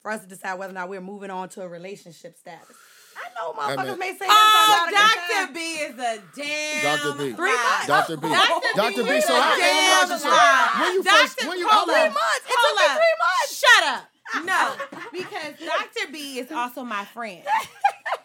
for 0.00 0.10
us 0.10 0.20
to 0.20 0.26
decide 0.26 0.58
whether 0.58 0.70
or 0.72 0.74
not 0.74 0.88
we're 0.90 1.00
moving 1.00 1.30
on 1.30 1.48
to 1.50 1.62
a 1.62 1.68
relationship 1.68 2.36
status. 2.36 2.76
I 3.16 3.30
know 3.40 3.52
motherfuckers 3.54 3.90
mean- 3.90 3.98
may 4.00 4.18
say 4.18 4.26
Oh, 4.28 4.88
that's 4.92 5.14
a 5.16 5.18
lot 5.18 5.46
Dr. 5.46 5.54
B 5.54 5.60
is 5.60 5.98
a 5.98 6.18
damn. 6.36 6.98
Dr. 6.98 7.12
B. 7.18 7.32
Three 7.32 7.52
months. 7.54 7.86
Dr. 7.86 8.16
B. 8.18 8.28
Dr. 8.28 8.66
Dr. 8.76 9.02
B 9.04 9.08
B. 9.08 9.20
So 9.22 9.34
a 9.36 9.40
how 9.40 9.56
damn 9.56 10.18
so 10.18 10.28
lie. 10.28 10.76
when 10.82 10.92
you 10.94 11.02
first 11.02 11.46
when 11.48 11.58
you 11.58 11.68
hold 11.68 11.88
how 11.88 11.94
up. 11.94 12.04
long? 12.04 12.12
months. 12.12 12.44
It 12.44 12.52
Hold 12.52 12.78
took 12.78 12.88
me 12.88 12.94
three 13.00 13.13
months. 13.13 13.13
Shut 13.48 13.84
up. 13.88 14.04
No, 14.46 14.72
because 15.12 15.52
Dr. 15.60 16.10
B 16.10 16.38
is 16.38 16.50
also 16.50 16.82
my 16.82 17.04
friend. 17.04 17.42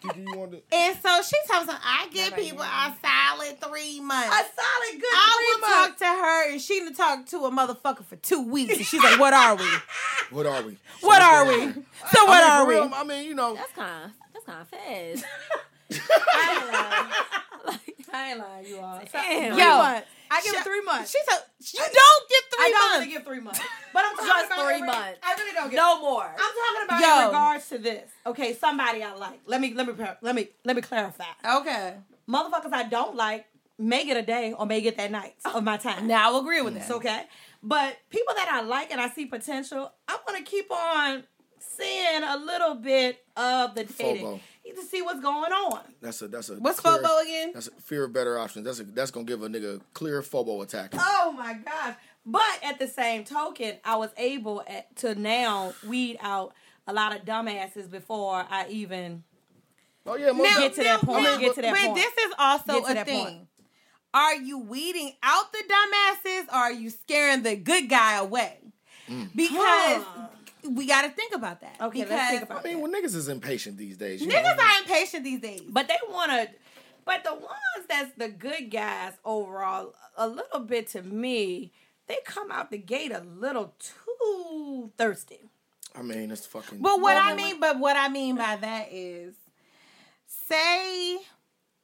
Kiki, 0.01 0.21
you 0.21 0.37
want 0.39 0.53
to? 0.53 0.61
And 0.71 0.97
so 1.03 1.21
she 1.21 1.35
tells 1.45 1.67
me, 1.67 1.73
I 1.83 2.07
give 2.11 2.33
people 2.35 2.61
a 2.63 2.95
solid 3.05 3.59
three 3.61 3.99
months. 3.99 4.27
A 4.29 4.39
solid 4.39 5.01
good 5.01 5.11
I 5.11 5.35
three 5.35 5.45
will 5.53 5.59
months. 5.59 5.75
talk 5.75 5.97
to 5.97 6.05
her 6.05 6.51
and 6.51 6.61
she 6.61 6.79
done 6.79 6.93
talk 6.95 7.25
to 7.27 7.37
a 7.45 7.51
motherfucker 7.51 8.05
for 8.05 8.15
two 8.15 8.41
weeks. 8.47 8.77
And 8.77 8.85
she's 8.85 9.03
like, 9.03 9.19
what 9.19 9.33
are 9.33 9.57
we? 9.57 9.65
What 10.31 10.45
are 10.45 10.63
we? 10.63 10.77
What 11.01 11.21
are 11.21 11.45
we? 11.45 11.73
So 12.13 12.25
what 12.25 12.43
I 12.43 12.61
are 12.61 12.65
mean, 12.65 12.65
for 12.65 12.67
we? 12.67 12.75
real, 12.75 12.91
I 12.95 13.03
mean, 13.03 13.27
you 13.27 13.35
know, 13.35 13.55
That's 13.55 13.71
kind 13.73 14.05
of 14.05 14.11
that's 14.33 14.45
kind 14.45 14.61
of 14.61 14.67
fast. 14.69 15.25
I 16.33 16.55
ain't 16.55 16.73
lying. 16.73 17.79
I 18.13 18.29
ain't 18.31 18.39
lying, 18.39 18.65
you 18.67 18.79
all. 18.79 18.99
So, 19.01 19.07
Damn. 19.11 19.57
Yo, 19.59 19.65
months. 19.77 20.07
I 20.31 20.41
give 20.41 20.51
Sh- 20.51 20.53
them 20.55 20.63
three 20.63 20.81
months. 20.81 21.11
She 21.11 21.19
said, 21.27 21.39
you 21.59 21.79
don't 21.79 22.29
get 22.29 22.43
three 22.51 22.59
months. 22.59 22.63
I 22.63 22.69
don't 22.69 22.79
months. 22.79 22.99
really 22.99 23.11
give 23.11 23.23
three 23.25 23.39
months. 23.41 23.59
But 23.93 24.03
I'm 24.05 24.15
talking 24.17 24.27
Just 24.27 24.45
about 24.51 24.65
three 24.65 24.75
in 24.75 24.81
re- 24.81 24.87
months. 24.87 25.19
I 25.23 25.33
really 25.33 25.53
don't 25.53 25.69
get 25.71 25.75
no 25.77 25.99
more. 26.01 26.23
I'm 26.23 26.37
talking 26.37 26.85
about 26.85 27.01
Yo. 27.01 27.19
in 27.21 27.25
regards 27.27 27.69
to 27.69 27.77
this. 27.79 28.09
Okay, 28.27 28.53
somebody 28.53 29.01
I 29.03 29.15
like. 29.15 29.39
Let 29.47 29.59
me 29.61 29.73
let 29.73 29.87
me 29.87 29.93
let 30.21 30.35
me 30.35 30.49
let 30.63 30.75
me 30.75 30.81
clarify. 30.83 31.23
okay. 31.57 31.95
Motherfuckers 32.29 32.71
I 32.71 32.83
don't 32.83 33.15
like 33.15 33.45
may 33.79 34.05
get 34.05 34.15
a 34.17 34.21
day 34.21 34.53
or 34.53 34.67
may 34.67 34.81
get 34.81 34.97
that 34.97 35.09
night 35.09 35.33
of 35.55 35.63
my 35.63 35.77
time. 35.77 36.05
Now 36.05 36.29
I'll 36.31 36.39
agree 36.41 36.61
with 36.61 36.75
It's 36.77 36.87
that. 36.89 36.93
okay. 36.97 37.23
But 37.63 37.97
people 38.11 38.33
that 38.35 38.47
I 38.51 38.61
like 38.61 38.91
and 38.91 39.01
I 39.01 39.09
see 39.09 39.25
potential, 39.25 39.91
I'm 40.07 40.19
gonna 40.27 40.43
keep 40.43 40.71
on 40.71 41.23
seeing 41.57 42.23
a 42.23 42.37
little 42.37 42.75
bit 42.75 43.23
of 43.35 43.73
the 43.75 43.85
dating 43.85 44.25
Fobo. 44.25 44.39
To 44.75 44.83
see 44.83 45.01
what's 45.01 45.19
going 45.21 45.51
on. 45.51 45.81
that's 46.01 46.21
a 46.21 46.27
that's 46.27 46.49
a 46.49 46.55
What's 46.55 46.79
clear, 46.79 46.97
Fobo 46.97 47.21
again? 47.23 47.51
That's 47.53 47.67
a 47.67 47.81
fear 47.81 48.05
of 48.05 48.13
better 48.13 48.37
options. 48.37 48.65
That's 48.65 48.79
a, 48.79 48.83
that's 48.83 49.11
gonna 49.11 49.25
give 49.25 49.43
a 49.43 49.47
nigga 49.47 49.77
a 49.77 49.81
clear 49.93 50.21
phobo 50.21 50.63
attack. 50.63 50.93
Oh 50.95 51.33
my 51.37 51.53
gosh. 51.53 51.95
But 52.25 52.59
at 52.63 52.79
the 52.79 52.87
same 52.87 53.23
token, 53.23 53.77
I 53.83 53.95
was 53.95 54.11
able 54.17 54.63
at, 54.67 54.95
to 54.97 55.15
now 55.15 55.73
weed 55.87 56.17
out 56.21 56.53
a 56.87 56.93
lot 56.93 57.15
of 57.15 57.25
dumbasses 57.25 57.89
before 57.89 58.45
I 58.49 58.67
even 58.69 59.23
Oh 60.05 60.15
yeah, 60.15 60.31
most 60.31 60.57
Get 60.57 60.73
to 60.75 60.83
that 60.83 61.01
point. 61.01 61.39
Get 61.39 61.55
to 61.55 61.61
that 61.61 61.71
but 61.73 61.81
point. 61.81 61.95
this 61.95 62.13
is 62.25 62.33
also 62.37 62.73
Get 62.73 62.85
to 62.85 62.91
a 62.91 62.93
that 62.95 63.05
thing. 63.05 63.23
point. 63.25 63.47
Are 64.13 64.35
you 64.35 64.57
weeding 64.59 65.13
out 65.21 65.51
the 65.53 65.59
dumbasses 65.59 66.47
or 66.49 66.55
are 66.55 66.73
you 66.73 66.89
scaring 66.89 67.43
the 67.43 67.55
good 67.55 67.89
guy 67.89 68.17
away? 68.17 68.57
Mm. 69.07 69.29
Because 69.35 70.03
we 70.67 70.87
got 70.87 71.03
to 71.03 71.09
think 71.09 71.33
about 71.33 71.61
that. 71.61 71.75
Okay, 71.81 71.99
because 72.01 72.09
let's 72.11 72.29
think 72.31 72.43
about 72.43 72.65
it. 72.65 72.69
I 72.69 72.73
mean, 72.73 72.81
well, 72.81 72.91
niggas 72.91 73.15
is 73.15 73.29
impatient 73.29 73.77
these 73.77 73.97
days. 73.97 74.21
You 74.21 74.27
Niggas 74.27 74.57
know? 74.57 74.63
are 74.63 74.79
impatient 74.81 75.23
these 75.23 75.39
days. 75.39 75.61
But 75.67 75.87
they 75.87 75.97
want 76.09 76.31
to. 76.31 76.49
But 77.05 77.23
the 77.23 77.33
ones 77.33 77.87
that's 77.87 78.11
the 78.17 78.29
good 78.29 78.69
guys 78.69 79.13
overall, 79.25 79.93
a 80.17 80.27
little 80.27 80.59
bit 80.59 80.87
to 80.89 81.01
me, 81.01 81.71
they 82.07 82.17
come 82.25 82.51
out 82.51 82.71
the 82.71 82.77
gate 82.77 83.11
a 83.11 83.21
little 83.21 83.73
too 83.79 84.91
thirsty. 84.97 85.39
I 85.95 86.01
mean, 86.01 86.29
it's 86.31 86.45
fucking. 86.45 86.79
But 86.79 87.01
what 87.01 87.17
I 87.17 87.35
mean, 87.35 87.59
but 87.59 87.79
what 87.79 87.97
I 87.97 88.09
mean 88.09 88.35
by 88.35 88.57
that 88.57 88.89
is, 88.91 89.33
say, 90.27 91.17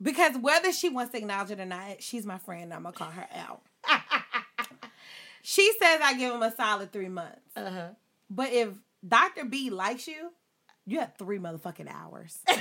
because 0.02 0.38
whether 0.38 0.72
she 0.72 0.90
wants 0.90 1.12
to 1.14 1.18
acknowledge 1.18 1.52
it 1.52 1.60
or 1.60 1.66
not, 1.66 2.02
she's 2.04 2.26
my 2.26 2.38
friend. 2.38 2.74
I'm 2.74 2.84
gonna 2.84 2.94
call 2.94 3.10
her 3.10 3.28
out. 3.36 3.62
she 5.42 5.72
says 5.80 6.00
I 6.04 6.16
give 6.18 6.34
him 6.34 6.44
a 6.44 6.54
solid 6.56 6.92
three 6.92 7.10
months. 7.10 7.42
Uh-huh. 7.56 7.90
But 8.30 8.52
if 8.52 8.70
Dr. 9.08 9.46
B 9.46 9.70
likes 9.70 10.08
you, 10.08 10.32
you 10.86 11.00
have 11.00 11.14
three 11.18 11.40
motherfucking 11.40 11.90
hours. 11.92 12.40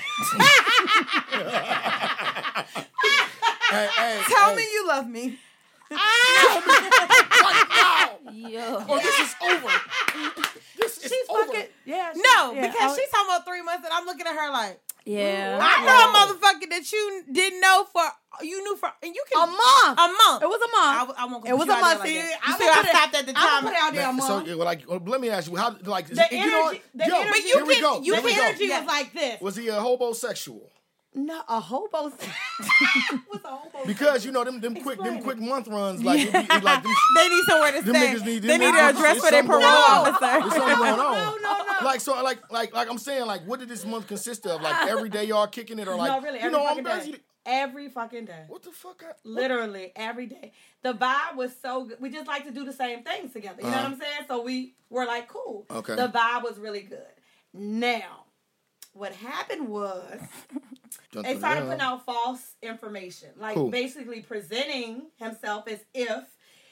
Hey, 3.70 3.88
hey, 3.96 4.20
Tell 4.28 4.50
hey. 4.50 4.56
me 4.56 4.62
you 4.72 4.86
love 4.86 5.08
me. 5.08 5.38
Yo. 8.32 8.84
Oh, 8.88 8.98
this 9.02 9.18
is 9.20 9.34
over. 9.42 9.72
This 10.78 10.96
is 10.98 11.02
She's 11.10 11.28
over. 11.30 11.46
fucking 11.46 11.66
yeah. 11.84 12.12
she- 12.12 12.20
No, 12.20 12.52
yeah, 12.52 12.60
because 12.68 12.92
I- 12.92 12.96
she's 12.96 13.08
talking 13.10 13.26
about 13.34 13.44
three 13.46 13.62
months, 13.62 13.84
and 13.84 13.92
I'm 13.92 14.04
looking 14.06 14.26
at 14.26 14.34
her 14.34 14.50
like, 14.52 14.80
Yeah. 15.04 15.58
I 15.60 15.84
know 15.84 15.92
a 15.92 16.12
motherfucker 16.34 16.70
that 16.70 16.92
you 16.92 17.24
didn't 17.32 17.60
know 17.60 17.86
for 17.92 18.02
you 18.42 18.62
knew 18.62 18.76
for, 18.76 18.90
and 19.02 19.14
you 19.14 19.24
can 19.30 19.42
a 19.42 19.46
month. 19.46 19.98
a 19.98 20.08
month. 20.08 20.42
It 20.42 20.48
was 20.48 20.60
a 20.60 20.70
month. 20.76 21.08
w- 21.08 21.14
I 21.18 21.24
won't. 21.26 21.46
It 21.48 21.56
was 21.56 21.68
a 21.68 21.80
month. 21.80 22.02
there 22.02 22.06
See, 22.06 22.14
that. 22.16 22.40
I 22.44 22.50
you 22.52 22.58
see, 22.58 22.64
would 22.64 22.72
I 22.72 22.76
put 22.76 22.84
it- 22.84 22.88
stopped 22.96 23.14
at 23.16 23.26
the 23.26 23.32
time. 23.32 23.42
I 23.42 23.48
time. 23.48 23.62
put 23.64 23.72
it 23.72 23.78
out 23.82 23.92
there 23.94 24.08
a 24.08 24.12
Man, 24.12 24.22
so 24.22 24.28
month. 24.36 24.48
yeah, 24.48 24.54
like, 24.54 24.84
well, 24.88 25.02
let 25.06 25.20
me 25.20 25.30
ask 25.30 25.50
you, 25.50 25.56
how 25.56 25.76
like 25.84 26.08
The 26.08 26.26
you 26.30 26.46
know, 26.50 26.72
the 26.94 27.06
yo, 27.06 27.16
energy- 27.16 27.30
But 27.30 27.44
you 27.44 27.66
can- 27.66 27.80
go. 27.80 28.00
you 28.02 28.14
here 28.14 28.22
the 28.22 28.42
energy 28.42 28.68
was 28.68 28.86
like 28.86 29.12
this. 29.12 29.40
Was 29.40 29.56
he 29.56 29.68
a 29.68 29.80
homosexual? 29.80 30.70
No, 31.16 31.40
a 31.48 31.60
hobo. 31.60 32.10
What's 33.28 33.44
a 33.44 33.48
hobo? 33.48 33.86
Because 33.86 34.24
you 34.26 34.32
know 34.32 34.42
them 34.42 34.60
them 34.60 34.74
quick 34.74 34.98
them 34.98 35.14
Explain 35.18 35.22
quick 35.22 35.38
month 35.38 35.68
runs 35.68 36.02
like 36.02 36.18
it 36.18 36.32
be- 36.32 36.38
it 36.38 36.64
like 36.64 36.82
them, 36.82 36.92
They 37.16 37.28
need 37.28 37.44
somewhere 37.48 37.70
to 37.72 37.82
them 37.82 37.94
stay. 37.94 38.14
niggas 38.14 38.24
need 38.24 38.42
they 38.42 38.58
need 38.58 38.74
niggas- 38.74 38.90
to 38.90 38.96
address 38.98 39.16
it's 39.18 39.24
for 39.24 39.30
their 39.30 39.44
parole 39.44 39.60
going 39.60 39.72
on. 39.72 40.08
officer. 40.08 40.40
There's 40.40 40.54
something 40.54 40.76
going 40.76 40.90
on. 41.00 41.14
No, 41.14 41.36
no, 41.40 41.64
no. 41.80 41.84
Like 41.86 42.00
so, 42.00 42.20
like 42.22 42.40
like 42.50 42.74
like 42.74 42.90
I'm 42.90 42.98
saying, 42.98 43.26
like 43.26 43.42
what 43.46 43.60
did 43.60 43.68
this 43.68 43.84
month 43.84 44.08
consist 44.08 44.44
of? 44.46 44.60
Like 44.60 44.88
every 44.88 45.08
day 45.08 45.22
y'all 45.24 45.46
kicking 45.46 45.78
it, 45.78 45.86
or 45.86 45.94
like 45.94 46.10
no, 46.10 46.20
really, 46.20 46.40
you 46.42 46.50
know, 46.50 46.66
I'm 46.66 46.82
busy. 46.82 47.16
Every 47.46 47.88
fucking 47.88 48.24
day. 48.24 48.44
What 48.48 48.62
the 48.62 48.70
fuck? 48.70 49.02
I, 49.06 49.12
Literally 49.24 49.92
every 49.96 50.26
day. 50.26 50.52
The 50.82 50.94
vibe 50.94 51.36
was 51.36 51.54
so 51.60 51.84
good. 51.84 52.00
We 52.00 52.10
just 52.10 52.26
like 52.26 52.44
to 52.44 52.50
do 52.50 52.64
the 52.64 52.72
same 52.72 53.02
things 53.02 53.32
together. 53.32 53.56
You 53.60 53.68
know 53.68 53.74
Uh-huh. 53.74 53.82
what 53.84 53.92
I'm 53.92 54.00
saying? 54.00 54.20
So 54.28 54.42
we 54.42 54.74
were 54.90 55.04
like, 55.04 55.28
cool. 55.28 55.66
Okay. 55.70 55.94
The 55.94 56.08
vibe 56.08 56.42
was 56.42 56.58
really 56.58 56.82
good. 56.82 57.04
Now, 57.52 58.24
what 58.94 59.12
happened 59.12 59.68
was 59.68 60.20
they 61.12 61.36
started 61.36 61.64
putting 61.66 61.80
out 61.80 62.04
false 62.06 62.54
information, 62.62 63.28
like 63.38 63.56
Who? 63.56 63.70
basically 63.70 64.20
presenting 64.22 65.10
himself 65.16 65.68
as 65.68 65.80
if 65.92 66.24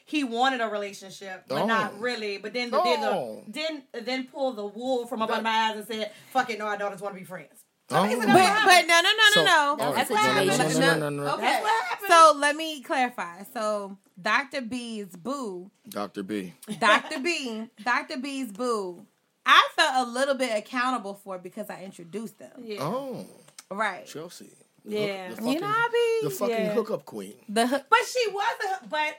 he 0.05 0.25
wanted 0.25 0.61
a 0.61 0.69
relationship, 0.69 1.45
but 1.49 1.63
Oh. 1.63 1.67
not 1.67 1.99
really. 2.01 2.39
But 2.39 2.53
then 2.55 2.71
Oh. 2.73 2.83
did 2.85 3.01
the, 3.01 3.61
then 3.93 4.05
then 4.05 4.27
pull 4.27 4.53
the 4.53 4.67
wool 4.67 5.07
from 5.07 5.23
up 5.23 5.31
under 5.31 5.43
my 5.43 5.51
eyes 5.71 5.77
and 5.77 5.87
said, 5.87 6.13
"Fuck 6.33 6.51
it, 6.51 6.59
no, 6.59 6.67
I 6.67 6.77
don't 6.77 6.91
just 6.91 7.03
want 7.03 7.15
to 7.15 7.21
be 7.21 7.25
friends." 7.27 7.62
Oh. 7.95 8.17
But, 8.17 8.27
but 8.27 8.87
no, 8.87 9.01
no, 9.01 9.11
no, 9.11 9.31
So- 9.33 9.45
no, 9.45 9.77
no. 9.77 9.95
That's 9.95 10.11
what 10.11 10.17
no, 10.23 10.45
no, 10.45 10.53
happened. 10.53 10.81
no, 10.81 10.95
no, 10.95 11.09
no, 11.11 11.23
no. 11.25 11.33
Okay. 11.35 11.43
That's 11.43 11.63
what 11.63 11.85
happened. 11.85 12.09
So 12.09 12.35
let 12.39 12.57
me 12.57 12.83
clarify. 12.83 13.43
So 13.53 13.97
Dr. 14.21 14.61
B's 14.63 15.17
boo, 15.17 15.71
Dr. 15.89 16.23
B. 16.23 16.55
Dr. 16.79 17.19
B, 17.21 17.69
Dr. 17.83 18.19
B's 18.19 18.53
boo. 18.53 19.07
I 19.45 19.69
felt 19.75 20.07
a 20.07 20.11
little 20.11 20.35
bit 20.37 20.57
accountable 20.57 21.15
for 21.15 21.37
it 21.37 21.43
because 21.43 21.69
I 21.71 21.83
introduced 21.83 22.39
them. 22.39 22.53
yeah. 22.63 22.79
Oh, 22.81 23.27
Right. 23.71 24.07
Chelsea. 24.07 24.51
Yeah. 24.85 25.29
The 25.31 25.35
You 25.35 25.37
fucking, 25.37 25.61
know, 25.61 25.67
I 25.67 25.89
be 26.23 26.29
the 26.29 26.35
fucking 26.35 26.55
yeah. 26.57 26.73
hookup 26.75 27.05
queen. 27.05 27.35
the 27.49 27.67
hook- 27.67 27.87
But 27.89 28.01
she 28.07 28.31
was 28.33 28.57
a 28.83 28.87
but 28.89 29.15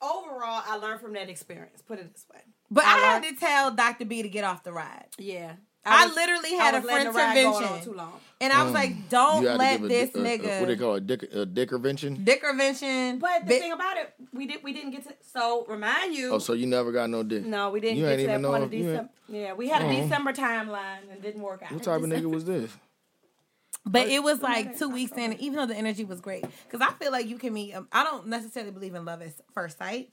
overall 0.00 0.62
I 0.66 0.76
learned 0.76 1.00
from 1.00 1.12
that 1.14 1.28
experience. 1.28 1.82
Put 1.82 1.98
it 1.98 2.12
this 2.12 2.24
way. 2.32 2.40
but 2.70 2.84
I, 2.84 2.94
I 2.96 2.98
had 3.00 3.22
to 3.24 3.34
tell 3.34 3.70
Dr. 3.72 4.04
B 4.04 4.22
to 4.22 4.28
get 4.28 4.44
off 4.44 4.62
the 4.62 4.72
ride. 4.72 5.06
Yeah. 5.18 5.54
I, 5.84 6.06
was- 6.06 6.14
literally 6.16 6.54
had 6.54 6.74
a 6.74 6.78
was 6.78 6.86
letting 6.86 7.12
friend 7.12 7.36
the 7.36 7.42
ride 7.42 7.42
go 7.44 7.54
on 7.54 7.62
intervention. 7.62 7.90
too 7.92 7.96
long. 7.96 8.12
And 8.40 8.52
I 8.52 8.62
was 8.62 8.72
like, 8.72 9.08
don't 9.08 9.42
You 9.42 9.48
had 9.48 9.54
to 9.56 9.58
let 9.58 9.82
this 9.88 10.14
a, 10.14 10.18
a, 10.18 10.22
nigga 10.22 10.58
a, 10.58 10.60
what 10.60 10.68
they 10.68 10.76
call 10.76 10.94
it, 10.94 10.98
a 10.98 11.00
dick, 11.00 11.22
a 11.24 11.44
dickervention. 11.44 12.24
dickervention. 12.24 13.18
But 13.18 13.46
the 13.46 13.54
bi- 13.54 13.58
thing 13.58 13.72
about 13.72 13.96
it, 13.96 14.14
we 14.32 14.46
did 14.46 14.62
we 14.62 14.72
didn't 14.72 14.92
get 14.92 15.08
to 15.08 15.14
so 15.32 15.64
remind 15.68 16.14
you 16.14 16.32
Oh, 16.32 16.38
so 16.38 16.52
you 16.52 16.66
never 16.66 16.92
got 16.92 17.10
no 17.10 17.22
dick? 17.24 17.44
No, 17.44 17.70
we 17.70 17.80
didn't 17.80 17.96
You 17.98 18.04
get 18.04 18.10
ain't 18.12 18.20
to 18.20 18.26
that 18.28 18.32
even 18.38 18.44
point 18.50 18.60
know- 18.60 18.64
of 18.66 18.70
December. 18.70 19.10
Yeah, 19.28 19.52
we 19.54 19.68
had 19.68 19.82
a 19.82 19.86
Oh. 19.86 20.02
December 20.02 20.32
timeline 20.32 21.10
and 21.10 21.20
didn't 21.20 21.42
work 21.42 21.62
out. 21.64 21.72
What 21.72 21.82
type 21.82 22.00
of 22.00 22.06
nigga 22.08 22.26
was 22.30 22.44
this? 22.44 22.70
But 23.84 24.08
it 24.08 24.22
was 24.22 24.42
like 24.42 24.78
two 24.78 24.88
weeks 24.90 25.12
in, 25.16 25.32
even 25.40 25.56
though 25.56 25.66
the 25.66 25.76
energy 25.76 26.04
was 26.04 26.20
great, 26.20 26.44
because 26.64 26.80
I 26.86 26.92
feel 27.02 27.10
like 27.10 27.26
you 27.26 27.38
can 27.38 27.54
meet. 27.54 27.72
Um, 27.74 27.88
I 27.90 28.04
don't 28.04 28.26
necessarily 28.26 28.70
believe 28.70 28.94
in 28.94 29.04
love 29.04 29.22
at 29.22 29.32
first 29.54 29.78
sight, 29.78 30.10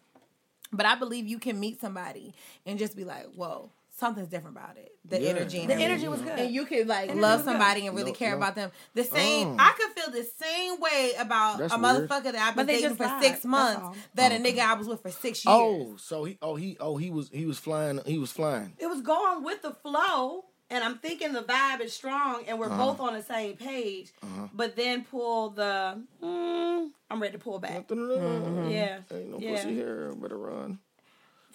but 0.71 0.85
I 0.85 0.95
believe 0.95 1.27
you 1.27 1.39
can 1.39 1.59
meet 1.59 1.81
somebody 1.81 2.33
and 2.65 2.79
just 2.79 2.95
be 2.95 3.03
like, 3.03 3.25
"Whoa, 3.35 3.69
something's 3.97 4.27
different 4.29 4.55
about 4.57 4.77
it." 4.77 4.91
The 5.07 5.21
Yeah. 5.21 5.29
energy, 5.29 5.65
The 5.67 5.75
energy 5.75 6.07
was 6.07 6.21
good. 6.21 6.37
and 6.39 6.51
you 6.53 6.65
could 6.65 6.87
like 6.87 7.09
Energy 7.09 7.19
love 7.21 7.41
somebody 7.43 7.85
and 7.87 7.95
really 7.95 8.11
No, 8.11 8.17
care 8.17 8.31
no. 8.31 8.37
about 8.37 8.55
them. 8.55 8.71
The 8.93 9.03
same, 9.03 9.47
Oh. 9.49 9.55
I 9.59 9.73
could 9.77 9.91
feel 9.91 10.11
the 10.11 10.23
same 10.23 10.79
way 10.79 11.13
about 11.19 11.59
That's 11.59 11.73
a 11.73 11.77
weird. 11.77 12.09
motherfucker 12.09 12.23
that 12.31 12.35
I've 12.35 12.55
been 12.55 12.65
they 12.65 12.73
dating 12.75 12.89
just 12.89 12.97
for 12.97 13.05
lied, 13.07 13.23
six 13.23 13.45
months 13.45 13.81
all. 13.83 13.95
that 14.15 14.31
a 14.31 14.35
nigga 14.35 14.59
I 14.59 14.73
was 14.73 14.87
with 14.87 15.01
for 15.01 15.11
six 15.11 15.45
years. 15.45 15.55
Oh, 15.57 15.95
so 15.97 16.23
he 16.23 16.37
oh 16.41 16.55
he 16.55 16.75
oh 16.79 16.97
he 16.97 17.09
was 17.11 17.29
he 17.29 17.45
was 17.45 17.59
flying 17.59 17.99
he 18.05 18.17
was 18.17 18.31
flying. 18.31 18.73
It 18.79 18.87
was 18.87 19.01
going 19.01 19.43
with 19.43 19.61
the 19.61 19.73
flow, 19.73 20.45
and 20.71 20.83
I'm 20.83 20.97
thinking 20.97 21.33
the 21.33 21.43
vibe 21.43 21.81
is 21.81 21.93
strong, 21.93 22.43
and 22.47 22.57
we're 22.59 22.65
Uh-huh. 22.71 22.85
both 22.93 22.99
on 22.99 23.13
the 23.13 23.21
same 23.23 23.55
page. 23.57 24.11
But 24.53 24.75
then 24.75 25.03
pull 25.03 25.49
the, 25.51 26.01
mm, 26.23 26.89
I'm 27.11 27.21
ready 27.21 27.33
to 27.33 27.39
pull 27.43 27.59
back. 27.59 27.87
Mm-hmm. 27.87 28.69
Yeah, 28.69 28.99
Ain't 29.13 29.29
no 29.29 29.39
yeah. 29.39 29.51
pussy 29.51 29.73
here, 29.75 30.13
better 30.15 30.37
run. 30.37 30.79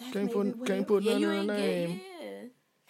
That's 0.01 0.13
Can't 0.13 0.33
put 0.33 0.47
what 0.59 0.67
can't 0.67 0.81
it- 0.81 0.89
put 0.89 1.03
Yeah, 1.03 1.19
nothing 1.19 1.25
in 1.29 1.31
ain't 1.35 1.51
her 1.51 1.57
get 1.57 1.63
name. 1.89 2.01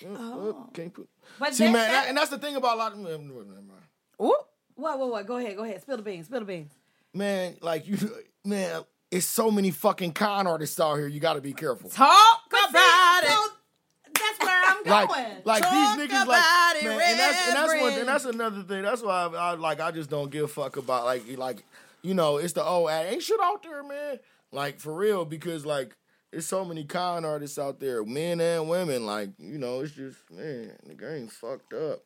yeah. 0.00 0.08
Uh, 0.08 0.48
uh, 0.50 0.52
Can't 0.72 0.94
put. 0.94 1.08
But 1.38 1.54
See, 1.54 1.64
that- 1.64 1.72
man, 1.72 1.82
that- 1.82 1.90
that- 1.92 2.08
and 2.08 2.16
that's 2.16 2.30
the 2.30 2.38
thing 2.38 2.56
about 2.56 2.76
a 2.76 2.78
lot 2.78 2.92
of 2.92 2.98
never 2.98 3.18
mind. 3.18 3.82
Ooh. 4.22 4.34
What, 4.76 4.98
what, 4.98 5.10
what? 5.10 5.26
Go 5.26 5.36
ahead, 5.36 5.56
go 5.56 5.64
ahead. 5.64 5.82
Spill 5.82 5.98
the 5.98 6.02
beans, 6.02 6.26
spill 6.26 6.40
the 6.40 6.46
beans. 6.46 6.72
man, 7.12 7.56
like 7.60 7.86
you, 7.86 7.98
man, 8.44 8.82
it's 9.10 9.26
so 9.26 9.50
many 9.50 9.70
fucking 9.72 10.12
con 10.12 10.46
artists 10.46 10.78
out 10.80 10.94
here. 10.96 11.06
You 11.08 11.20
got 11.20 11.34
to 11.34 11.40
be 11.42 11.52
careful. 11.52 11.90
Talk 11.90 12.40
about 12.48 13.24
So 13.24 13.44
it. 13.44 13.50
that's 14.14 14.38
where 14.40 14.62
I'm 14.64 14.84
Like, 14.84 15.08
going. 15.08 15.26
like 15.44 15.62
Talk 15.64 15.72
these 15.98 16.06
niggas, 16.08 16.22
about 16.22 16.28
like, 16.28 16.82
it, 16.82 16.84
man, 16.86 17.00
and 17.00 17.18
that's 17.18 17.46
and 17.48 17.56
that's 17.56 17.68
one, 17.68 17.76
Reverend. 17.76 17.98
and 17.98 18.08
that's 18.08 18.24
another 18.24 18.62
thing. 18.62 18.82
That's 18.82 19.02
why 19.02 19.26
I, 19.26 19.50
I 19.50 19.54
like 19.54 19.80
I 19.80 19.90
just 19.90 20.08
don't 20.08 20.30
give 20.30 20.44
a 20.44 20.48
fuck 20.48 20.76
about 20.78 21.04
like 21.04 21.24
like 21.36 21.64
you 22.02 22.14
know 22.14 22.38
it's 22.38 22.54
the 22.54 22.64
oh 22.64 22.88
ain't 22.88 23.22
shit 23.22 23.38
out 23.42 23.62
there, 23.62 23.82
man. 23.82 24.18
Like 24.52 24.78
for 24.80 24.94
real, 24.94 25.24
because 25.26 25.66
like 25.66 25.94
there's 26.30 26.46
so 26.46 26.64
many 26.64 26.84
con 26.84 27.24
artists 27.24 27.58
out 27.58 27.80
there, 27.80 28.04
men 28.04 28.40
and 28.40 28.68
women. 28.68 29.06
Like 29.06 29.30
you 29.38 29.58
know, 29.58 29.80
it's 29.80 29.92
just 29.92 30.18
man, 30.30 30.72
the 30.86 30.94
game 30.94 31.28
fucked 31.28 31.72
up. 31.72 32.00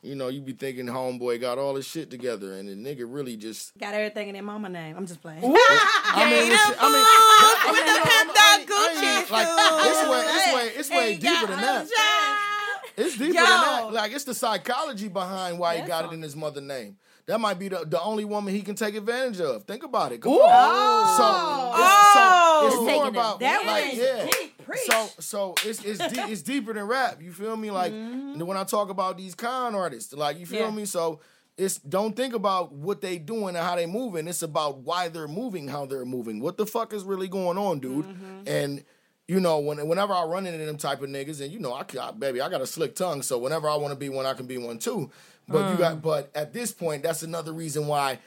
You 0.00 0.14
know, 0.14 0.28
you 0.28 0.40
be 0.40 0.52
thinking 0.52 0.86
homeboy 0.86 1.40
got 1.40 1.58
all 1.58 1.74
his 1.74 1.84
shit 1.84 2.08
together, 2.08 2.52
and 2.54 2.68
the 2.68 2.74
nigga 2.74 3.04
really 3.06 3.36
just. 3.36 3.76
Got 3.78 3.94
everything 3.94 4.28
in 4.28 4.34
their 4.34 4.44
mama 4.44 4.68
name. 4.68 4.96
I'm 4.96 5.06
just 5.06 5.20
playing. 5.20 5.42
I 5.42 5.46
mean, 5.48 5.56
it's, 5.58 6.62
I 6.78 6.86
mean, 6.86 7.04
I 7.04 7.64
mean, 7.64 7.72
with 7.72 7.80
you 7.80 7.92
the 7.92 7.98
know, 7.98 8.04
pimped 8.04 8.36
I 8.38 8.54
out 8.54 8.58
mean, 8.60 8.68
I 8.68 9.24
Gucci 9.24 9.30
like 9.32 9.48
it's 9.86 10.08
way, 10.08 10.22
it's 10.28 10.54
way, 10.54 10.80
it's 10.80 10.90
way 10.90 11.08
Ain't 11.12 11.20
deeper 11.20 11.46
than 11.48 11.60
that. 11.60 11.84
job. 11.88 12.92
It's 12.96 13.12
deeper 13.18 13.34
Yo. 13.34 13.40
than 13.40 13.44
that. 13.44 13.92
Like 13.92 14.12
it's 14.12 14.24
the 14.24 14.34
psychology 14.34 15.08
behind 15.08 15.58
why 15.58 15.78
he 15.78 15.86
got 15.86 16.04
all. 16.04 16.10
it 16.10 16.14
in 16.14 16.22
his 16.22 16.36
mother 16.36 16.60
name. 16.60 16.96
That 17.28 17.40
might 17.40 17.58
be 17.58 17.68
the, 17.68 17.84
the 17.86 18.00
only 18.02 18.24
woman 18.24 18.52
he 18.52 18.62
can 18.62 18.74
take 18.74 18.94
advantage 18.96 19.40
of. 19.40 19.62
Think 19.64 19.84
about 19.84 20.10
it. 20.12 20.20
Come 20.22 20.32
Oh. 20.32 20.42
on. 20.42 21.76
So, 21.76 21.82
it's, 21.82 22.12
so 22.14 22.66
it's 22.66 22.76
more 22.76 22.86
taking 22.88 23.06
it. 23.06 23.08
about 23.08 23.40
That 23.40 23.64
like 23.66 23.94
yeah. 23.94 24.24
deep. 24.26 24.54
So 24.90 25.08
so 25.20 25.54
it's 25.64 25.84
it's 25.84 25.98
de- 25.98 26.28
it's 26.30 26.42
deeper 26.42 26.72
than 26.74 26.84
rap. 26.84 27.22
You 27.22 27.32
feel 27.32 27.56
me? 27.56 27.70
Like 27.70 27.92
Mm-hmm. 27.92 28.40
when 28.44 28.56
I 28.56 28.64
talk 28.64 28.90
about 28.90 29.16
these 29.16 29.34
con 29.34 29.74
artists, 29.74 30.12
like 30.12 30.38
you 30.38 30.46
feel 30.46 30.60
Yeah. 30.62 30.70
me? 30.70 30.84
So 30.84 31.20
it's 31.56 31.78
don't 31.78 32.14
think 32.16 32.34
about 32.34 32.72
what 32.72 33.00
they 33.00 33.18
doing 33.18 33.56
and 33.56 33.58
how 33.58 33.76
they 33.76 33.86
moving. 33.86 34.26
It's 34.28 34.42
about 34.42 34.78
why 34.78 35.08
they're 35.08 35.28
moving, 35.28 35.68
how 35.68 35.86
they're 35.86 36.04
moving. 36.04 36.40
What 36.40 36.56
the 36.56 36.66
fuck 36.66 36.92
is 36.92 37.02
really 37.04 37.28
going 37.28 37.58
on, 37.58 37.80
dude? 37.80 38.06
Mm-hmm. 38.06 38.42
And 38.46 38.84
you 39.26 39.40
know, 39.40 39.58
when, 39.58 39.86
whenever 39.88 40.14
I 40.14 40.24
run 40.24 40.46
into 40.46 40.64
them 40.64 40.78
type 40.78 41.02
of 41.02 41.10
niggas, 41.10 41.42
and 41.42 41.52
you 41.52 41.58
know, 41.58 41.74
I, 41.74 41.84
I 42.00 42.10
baby, 42.12 42.40
I 42.40 42.48
got 42.48 42.62
a 42.62 42.66
slick 42.66 42.94
tongue, 42.94 43.20
so 43.22 43.36
whenever 43.38 43.68
I 43.68 43.76
want 43.76 43.92
to 43.92 43.98
be 43.98 44.08
one, 44.08 44.24
I 44.24 44.32
can 44.34 44.46
be 44.46 44.56
one 44.56 44.78
too. 44.78 45.10
But 45.48 45.70
you 45.70 45.76
Mm. 45.76 45.78
got, 45.78 46.02
but 46.02 46.30
at 46.34 46.52
this 46.52 46.72
point, 46.72 47.02
that's 47.02 47.22
another 47.22 47.52
reason 47.52 47.86
why 47.86 48.18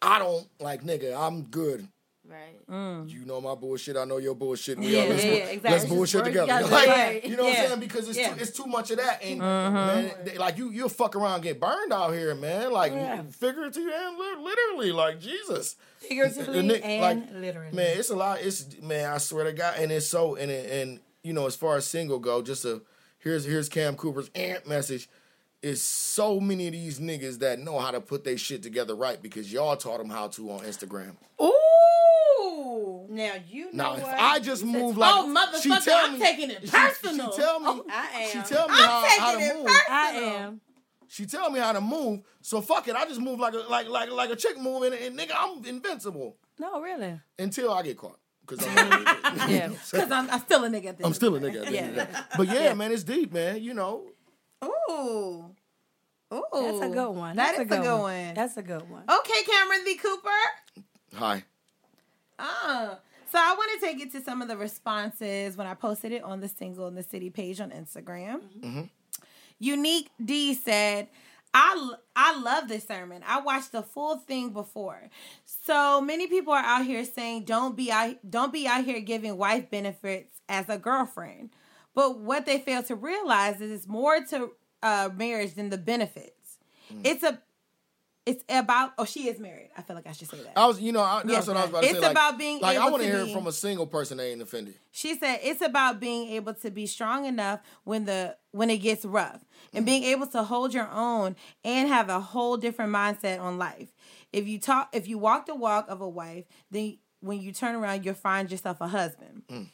I 0.00 0.18
don't 0.18 0.46
like 0.60 0.82
nigga. 0.82 1.14
I'm 1.16 1.42
good. 1.44 1.86
Right. 2.26 3.08
You 3.08 3.24
know 3.26 3.40
my 3.40 3.56
bullshit. 3.56 3.96
I 3.96 4.04
know 4.04 4.18
your 4.18 4.36
bullshit. 4.36 4.78
We 4.78 4.94
Yeah, 4.94 5.02
all, 5.02 5.08
let's, 5.08 5.24
yeah, 5.24 5.30
bu- 5.30 5.36
exactly. 5.36 5.70
let's 5.70 5.84
bullshit 5.86 6.24
together. 6.24 6.46
together. 6.46 6.68
Like, 6.72 6.88
Right. 6.88 7.24
You 7.24 7.36
know 7.36 7.42
what 7.44 7.58
I'm 7.58 7.66
saying? 7.66 7.80
Because 7.80 8.08
it's 8.08 8.16
Yeah. 8.18 8.34
too, 8.34 8.40
it's 8.40 8.50
too 8.52 8.66
much 8.66 8.92
of 8.92 8.98
that, 8.98 9.20
and 9.24 9.40
Mm-hmm. 9.40 9.74
man, 9.74 10.12
they- 10.24 10.38
like 10.38 10.56
you 10.56 10.70
you'll 10.70 10.88
fuck 10.88 11.16
around 11.16 11.34
and 11.34 11.42
get 11.42 11.58
burned 11.60 11.92
out 11.92 12.12
here, 12.14 12.34
man. 12.36 12.70
Like 12.72 12.92
Yeah. 12.92 13.22
figuratively 13.32 13.92
and 13.92 14.16
literally, 14.44 14.92
like 14.92 15.18
Jesus. 15.20 15.74
Figuratively 15.98 16.56
The 16.58 16.62
ni- 16.62 16.80
and 16.82 17.02
like, 17.02 17.32
literally. 17.34 17.72
Man, 17.76 17.98
it's 17.98 18.10
a 18.10 18.16
lot. 18.16 18.40
It's 18.40 18.64
man, 18.80 19.10
I 19.10 19.18
swear 19.18 19.44
to 19.44 19.52
God, 19.52 19.74
and 19.78 19.90
it's 19.90 20.06
so 20.06 20.36
and 20.36 20.50
it- 20.52 20.70
and 20.70 21.00
you 21.24 21.32
know, 21.32 21.46
as 21.46 21.56
far 21.56 21.76
as 21.76 21.84
single 21.84 22.20
go, 22.20 22.42
just 22.42 22.64
a 22.64 22.80
here's 23.18 23.44
here's 23.44 23.68
Cam 23.68 23.96
Cooper's 23.96 24.30
ant 24.36 24.68
message. 24.68 25.08
Is 25.62 25.82
so 25.82 26.40
many 26.40 26.68
of 26.68 26.72
these 26.72 26.98
niggas 26.98 27.40
that 27.40 27.58
know 27.58 27.78
how 27.78 27.90
to 27.90 28.00
put 28.00 28.24
their 28.24 28.38
shit 28.38 28.62
together 28.62 28.94
right 28.94 29.20
because 29.20 29.52
y'all 29.52 29.76
taught 29.76 29.98
them 29.98 30.08
how 30.08 30.28
to 30.28 30.50
on 30.52 30.60
Instagram. 30.60 31.16
Ooh. 31.40 33.06
Now 33.10 33.32
you 33.48 33.66
know 33.66 33.70
Now, 33.72 33.96
if 33.96 34.02
what? 34.02 34.18
I 34.18 34.38
just 34.38 34.64
move 34.64 34.96
like 34.96 35.12
Oh, 35.14 35.26
motherfucker, 35.26 35.62
she 35.62 35.68
tell 35.84 36.06
I'm 36.06 36.14
me, 36.14 36.18
taking 36.24 36.50
it 36.50 36.70
personal. 36.70 37.32
She, 37.32 37.40
tell 37.42 37.60
me, 37.60 37.66
Oh, 37.68 37.84
I 37.90 38.06
am. 38.22 38.30
she 38.30 38.48
tell 38.54 38.68
me 38.68 38.74
I'm 38.74 38.84
how, 38.84 39.04
how 39.18 39.32
to 39.32 39.38
it 39.38 39.54
move. 39.56 39.66
personal. 39.66 39.82
I 39.90 40.10
am. 40.44 40.60
She 41.08 41.26
tell 41.26 41.50
me 41.50 41.58
how 41.60 41.72
to 41.72 41.80
move. 41.80 42.20
So 42.40 42.60
fuck 42.62 42.86
it, 42.88 42.94
I 42.94 43.04
just 43.04 43.20
move 43.20 43.38
like 43.40 43.54
a 43.54 43.58
like 43.58 43.88
like 43.88 44.10
like 44.10 44.30
a 44.30 44.36
chick 44.36 44.58
move, 44.58 44.84
and, 44.84 44.94
and 44.94 45.18
nigga, 45.18 45.32
I'm 45.36 45.64
invincible 45.66 46.36
No, 46.58 46.80
really. 46.80 47.20
until 47.38 47.72
I 47.72 47.82
get 47.82 47.98
caught. 47.98 48.18
Cause 48.46 48.58
I'm, 48.66 49.02
Yeah. 49.50 49.70
I'm, 49.94 50.30
I'm 50.30 50.40
still 50.40 50.64
a 50.64 50.68
nigga 50.70 50.86
at 50.86 50.98
this 50.98 51.06
I'm 51.06 51.12
still 51.14 51.34
a 51.36 51.40
nigga. 51.40 51.62
At 51.66 51.70
the 51.70 51.78
end 51.78 51.88
of 51.90 51.94
the 51.96 52.12
day. 52.12 52.18
But 52.36 52.48
yeah, 52.48 52.74
man, 52.74 52.92
it's 52.92 53.04
deep, 53.04 53.32
man. 53.32 53.62
You 53.62 53.74
know, 53.74 54.06
Ooh. 54.64 55.54
Ooh. 56.32 56.42
That's 56.52 56.80
a 56.82 56.88
good 56.88 57.10
one. 57.10 57.36
That 57.36 57.56
That's 57.56 57.70
is 57.70 57.78
a 57.78 57.80
good 57.80 57.98
one. 57.98 58.34
That's 58.34 58.56
a 58.56 58.62
good 58.62 58.88
one. 58.88 59.02
Okay, 59.08 59.42
Cameron 59.44 59.84
Lee 59.84 59.96
Cooper. 59.96 60.28
hi. 61.14 61.44
Uh, 62.38 62.94
so 63.30 63.38
I 63.38 63.54
want 63.56 63.70
to 63.78 63.86
take 63.86 64.00
it 64.00 64.12
to 64.12 64.22
some 64.22 64.40
of 64.42 64.48
the 64.48 64.56
responses 64.56 65.56
when 65.56 65.66
I 65.66 65.74
posted 65.74 66.12
it 66.12 66.22
on 66.22 66.40
the 66.40 66.48
single 66.48 66.88
in 66.88 66.94
the 66.94 67.02
city 67.02 67.30
page 67.30 67.60
on 67.60 67.70
Instagram. 67.70 68.40
Unique 69.58 70.10
D 70.24 70.54
said, 70.54 71.08
I, 71.52 71.94
I 72.14 72.40
love 72.40 72.68
this 72.68 72.86
sermon. 72.86 73.22
I 73.26 73.40
watched 73.40 73.72
the 73.72 73.82
full 73.82 74.16
thing 74.16 74.50
before. 74.50 75.10
So 75.44 76.00
many 76.00 76.26
people 76.28 76.52
are 76.52 76.62
out 76.62 76.84
here 76.84 77.04
saying 77.04 77.44
don't 77.44 77.76
be 77.76 77.90
out 77.90 78.16
don't 78.28 78.52
be 78.52 78.66
out 78.66 78.84
here 78.84 79.00
giving 79.00 79.36
wife 79.36 79.68
benefits 79.70 80.40
as 80.48 80.68
a 80.68 80.78
girlfriend. 80.78 81.50
But 81.94 82.18
what 82.20 82.46
they 82.46 82.58
fail 82.58 82.82
to 82.84 82.94
realize 82.94 83.60
is 83.60 83.70
it's 83.70 83.88
more 83.88 84.20
to 84.30 84.52
uh, 84.82 85.10
marriage 85.14 85.54
than 85.54 85.70
the 85.70 85.78
benefits. 85.78 86.58
Mm. 86.92 87.00
It's 87.04 87.22
a 87.22 87.40
it's 88.26 88.44
about 88.48 88.92
oh 88.98 89.04
she 89.04 89.28
is 89.28 89.40
married. 89.40 89.70
I 89.76 89.82
feel 89.82 89.96
like 89.96 90.06
I 90.06 90.12
should 90.12 90.28
say 90.28 90.36
that. 90.42 90.52
I 90.56 90.66
was, 90.66 90.80
you 90.80 90.92
know, 90.92 91.00
I, 91.00 91.22
that's 91.24 91.46
Yeah. 91.46 91.52
what 91.52 91.56
I 91.56 91.60
was 91.62 91.70
about 91.70 91.82
to 91.82 91.86
It's 91.88 91.94
say. 91.94 92.00
Like, 92.00 92.10
about 92.10 92.38
being 92.38 92.60
like 92.60 92.76
I 92.76 92.90
want 92.90 93.02
to 93.02 93.08
hear 93.08 93.24
be- 93.24 93.30
it 93.30 93.34
from 93.34 93.46
a 93.46 93.52
single 93.52 93.86
person 93.86 94.18
that 94.18 94.24
ain't 94.24 94.42
offended. 94.42 94.74
She 94.92 95.16
said 95.16 95.40
it's 95.42 95.62
about 95.62 96.00
being 96.00 96.28
able 96.30 96.54
to 96.54 96.70
be 96.70 96.86
strong 96.86 97.24
enough 97.24 97.60
when 97.84 98.04
the 98.04 98.36
when 98.52 98.68
it 98.70 98.78
gets 98.78 99.04
rough 99.04 99.44
and 99.72 99.84
mm. 99.84 99.86
being 99.86 100.04
able 100.04 100.26
to 100.28 100.42
hold 100.42 100.74
your 100.74 100.88
own 100.90 101.34
and 101.64 101.88
have 101.88 102.08
a 102.08 102.20
whole 102.20 102.56
different 102.56 102.92
mindset 102.92 103.40
on 103.40 103.58
life. 103.58 103.88
If 104.32 104.46
you 104.46 104.58
talk 104.60 104.90
if 104.92 105.08
you 105.08 105.18
walk 105.18 105.46
the 105.46 105.54
walk 105.54 105.86
of 105.88 106.00
a 106.00 106.08
wife, 106.08 106.44
then 106.70 106.98
when 107.20 107.40
you 107.40 107.52
turn 107.52 107.74
around 107.74 108.04
you'll 108.04 108.14
find 108.14 108.50
yourself 108.50 108.80
a 108.80 108.88
husband. 108.88 109.42
Mm. 109.48 109.68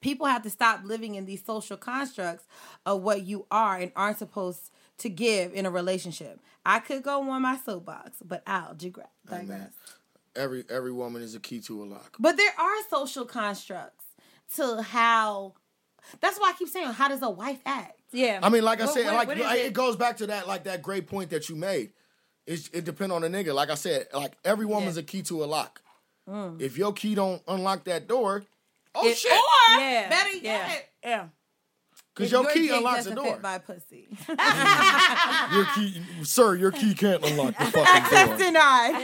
People 0.00 0.26
have 0.26 0.42
to 0.42 0.50
stop 0.50 0.80
living 0.84 1.14
in 1.14 1.26
these 1.26 1.44
social 1.44 1.76
constructs 1.76 2.44
of 2.86 3.02
what 3.02 3.22
you 3.22 3.46
are 3.50 3.76
and 3.76 3.92
aren't 3.94 4.18
supposed 4.18 4.70
to 4.98 5.08
give 5.08 5.52
in 5.54 5.66
a 5.66 5.70
relationship. 5.70 6.40
I 6.64 6.78
could 6.78 7.02
go 7.02 7.28
on 7.30 7.42
my 7.42 7.56
soapbox, 7.64 8.16
but 8.24 8.42
I'll 8.46 8.74
digress. 8.74 9.08
digress. 9.28 9.72
Every 10.36 10.64
every 10.70 10.92
woman 10.92 11.22
is 11.22 11.34
a 11.34 11.40
key 11.40 11.60
to 11.62 11.82
a 11.82 11.84
lock. 11.84 12.16
But 12.18 12.36
there 12.36 12.52
are 12.58 12.76
social 12.88 13.24
constructs 13.24 14.04
to 14.56 14.82
how. 14.82 15.54
That's 16.20 16.38
why 16.40 16.50
I 16.50 16.52
keep 16.58 16.68
saying, 16.68 16.88
how 16.92 17.08
does 17.08 17.20
a 17.22 17.28
wife 17.30 17.60
act? 17.66 17.98
Yeah. 18.12 18.40
I 18.42 18.48
mean, 18.48 18.62
like 18.64 18.80
I 18.80 18.86
What- 18.86 18.94
said, 18.94 19.04
what- 19.06 19.14
like 19.14 19.28
what 19.28 19.38
is 19.38 19.52
it? 19.52 19.66
it? 19.66 19.72
goes 19.74 19.96
back 19.96 20.16
to 20.18 20.26
that, 20.28 20.48
like 20.48 20.64
that 20.64 20.82
great 20.82 21.06
point 21.06 21.30
that 21.30 21.48
you 21.48 21.56
made. 21.56 21.92
It's, 22.46 22.68
it 22.72 22.84
depends 22.84 23.12
on 23.14 23.22
the 23.22 23.28
nigga. 23.28 23.54
Like 23.54 23.70
I 23.70 23.74
said, 23.74 24.08
like 24.14 24.32
every 24.44 24.66
woman's 24.66 24.96
a 24.96 25.02
key 25.02 25.22
to 25.22 25.44
a 25.44 25.46
lock. 25.46 25.82
Mm. 26.28 26.60
If 26.60 26.78
your 26.78 26.92
key 26.92 27.14
don't 27.14 27.42
unlock 27.46 27.84
that 27.84 28.08
door, 28.08 28.44
oh 28.94 29.06
It- 29.08 29.16
shit, 29.18 29.32
Or 29.32 29.80
Yeah. 29.80 30.08
better 30.08 30.30
Yeah. 30.36 30.40
yet, 30.68 30.88
Yeah. 31.04 31.24
because 32.14 32.30
your, 32.32 32.42
your 32.42 32.52
key 32.52 32.66
dick 32.68 32.76
unlocks 32.76 33.04
the 33.04 33.14
door. 33.14 33.24
fit 33.32 33.42
by 33.42 33.58
pussy. 33.58 34.08
Your 35.52 35.64
key, 35.74 36.02
sir, 36.22 36.54
your 36.54 36.70
key 36.70 36.94
can't 36.94 37.24
unlock 37.24 37.56
the 37.58 37.64
fucking 37.64 37.72
door. 37.72 37.84
Access 37.88 38.28
door. 38.28 38.36
denied. 38.38 38.94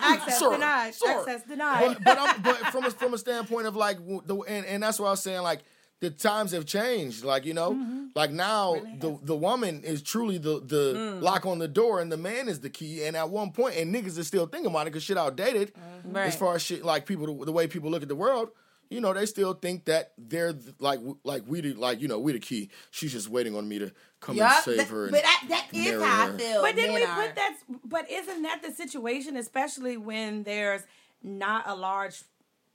Access 0.00 0.38
Sir, 0.38 0.52
denied. 0.52 0.94
sir. 0.94 1.18
Access 1.18 1.42
denied. 1.42 1.80
But, 1.98 2.04
but, 2.04 2.18
I'm, 2.18 2.42
but 2.42 2.56
from 2.72 2.84
a, 2.84 2.90
from 2.90 3.14
a 3.14 3.18
standpoint 3.18 3.66
of 3.66 3.74
like 3.76 3.98
the 4.26 4.36
and, 4.48 4.64
and 4.66 4.82
that's 4.82 4.98
what 5.00 5.08
I 5.08 5.10
was 5.10 5.22
saying 5.22 5.42
like 5.42 5.60
the 6.00 6.10
times 6.10 6.52
have 6.52 6.64
changed 6.64 7.24
like 7.24 7.44
you 7.44 7.54
know 7.54 7.72
Mm-hmm. 7.72 8.04
like 8.14 8.30
now 8.30 8.74
the 9.00 9.18
the 9.22 9.34
woman 9.36 9.82
is 9.82 10.00
truly 10.02 10.38
the 10.38 10.60
the 10.64 10.94
Mm. 10.96 11.22
lock 11.22 11.44
on 11.44 11.58
the 11.58 11.66
door 11.68 12.00
and 12.00 12.10
the 12.12 12.16
man 12.16 12.48
is 12.48 12.60
the 12.60 12.70
key 12.70 13.04
and 13.04 13.16
at 13.16 13.28
one 13.30 13.50
point 13.50 13.76
and 13.76 13.92
niggas 13.92 14.16
are 14.18 14.22
still 14.24 14.46
thinking 14.46 14.70
about 14.70 14.82
it 14.86 14.90
because 14.90 15.02
shit 15.02 15.18
outdated 15.18 15.72
Mm-hmm. 15.74 16.12
Right. 16.16 16.28
as 16.28 16.36
far 16.36 16.54
as 16.54 16.62
shit 16.62 16.84
like 16.84 17.04
people 17.06 17.44
the 17.44 17.52
way 17.52 17.66
people 17.66 17.90
look 17.90 18.02
at 18.02 18.08
the 18.08 18.14
world 18.16 18.50
you 18.90 19.00
know, 19.00 19.12
they 19.12 19.26
still 19.26 19.54
think 19.54 19.84
that 19.86 20.12
they're 20.18 20.54
like 20.78 21.00
like 21.24 21.42
we 21.46 21.60
the 21.60 21.74
like 21.74 22.00
you 22.00 22.08
know 22.08 22.18
we 22.18 22.32
the 22.32 22.38
key. 22.40 22.70
She's 22.90 23.12
just 23.12 23.28
waiting 23.28 23.54
on 23.56 23.68
me 23.68 23.78
to 23.80 23.92
come 24.20 24.36
Yup, 24.36 24.52
and 24.52 24.64
save 24.64 24.76
that- 24.78 24.88
her. 24.88 25.02
And 25.04 25.12
but 25.12 25.22
that, 25.22 25.44
that 25.48 25.66
is 25.72 26.02
how 26.02 26.26
her. 26.28 26.34
I 26.34 26.36
feel. 26.36 26.62
But 26.62 26.76
then 26.76 26.94
we 26.94 27.04
are. 27.04 27.26
put 27.26 27.34
that. 27.36 27.56
But 27.84 28.10
isn't 28.10 28.42
that 28.42 28.62
the 28.62 28.72
situation, 28.72 29.36
especially 29.36 29.96
when 29.96 30.42
there's 30.44 30.82
not 31.22 31.64
a 31.68 31.74
large 31.74 32.22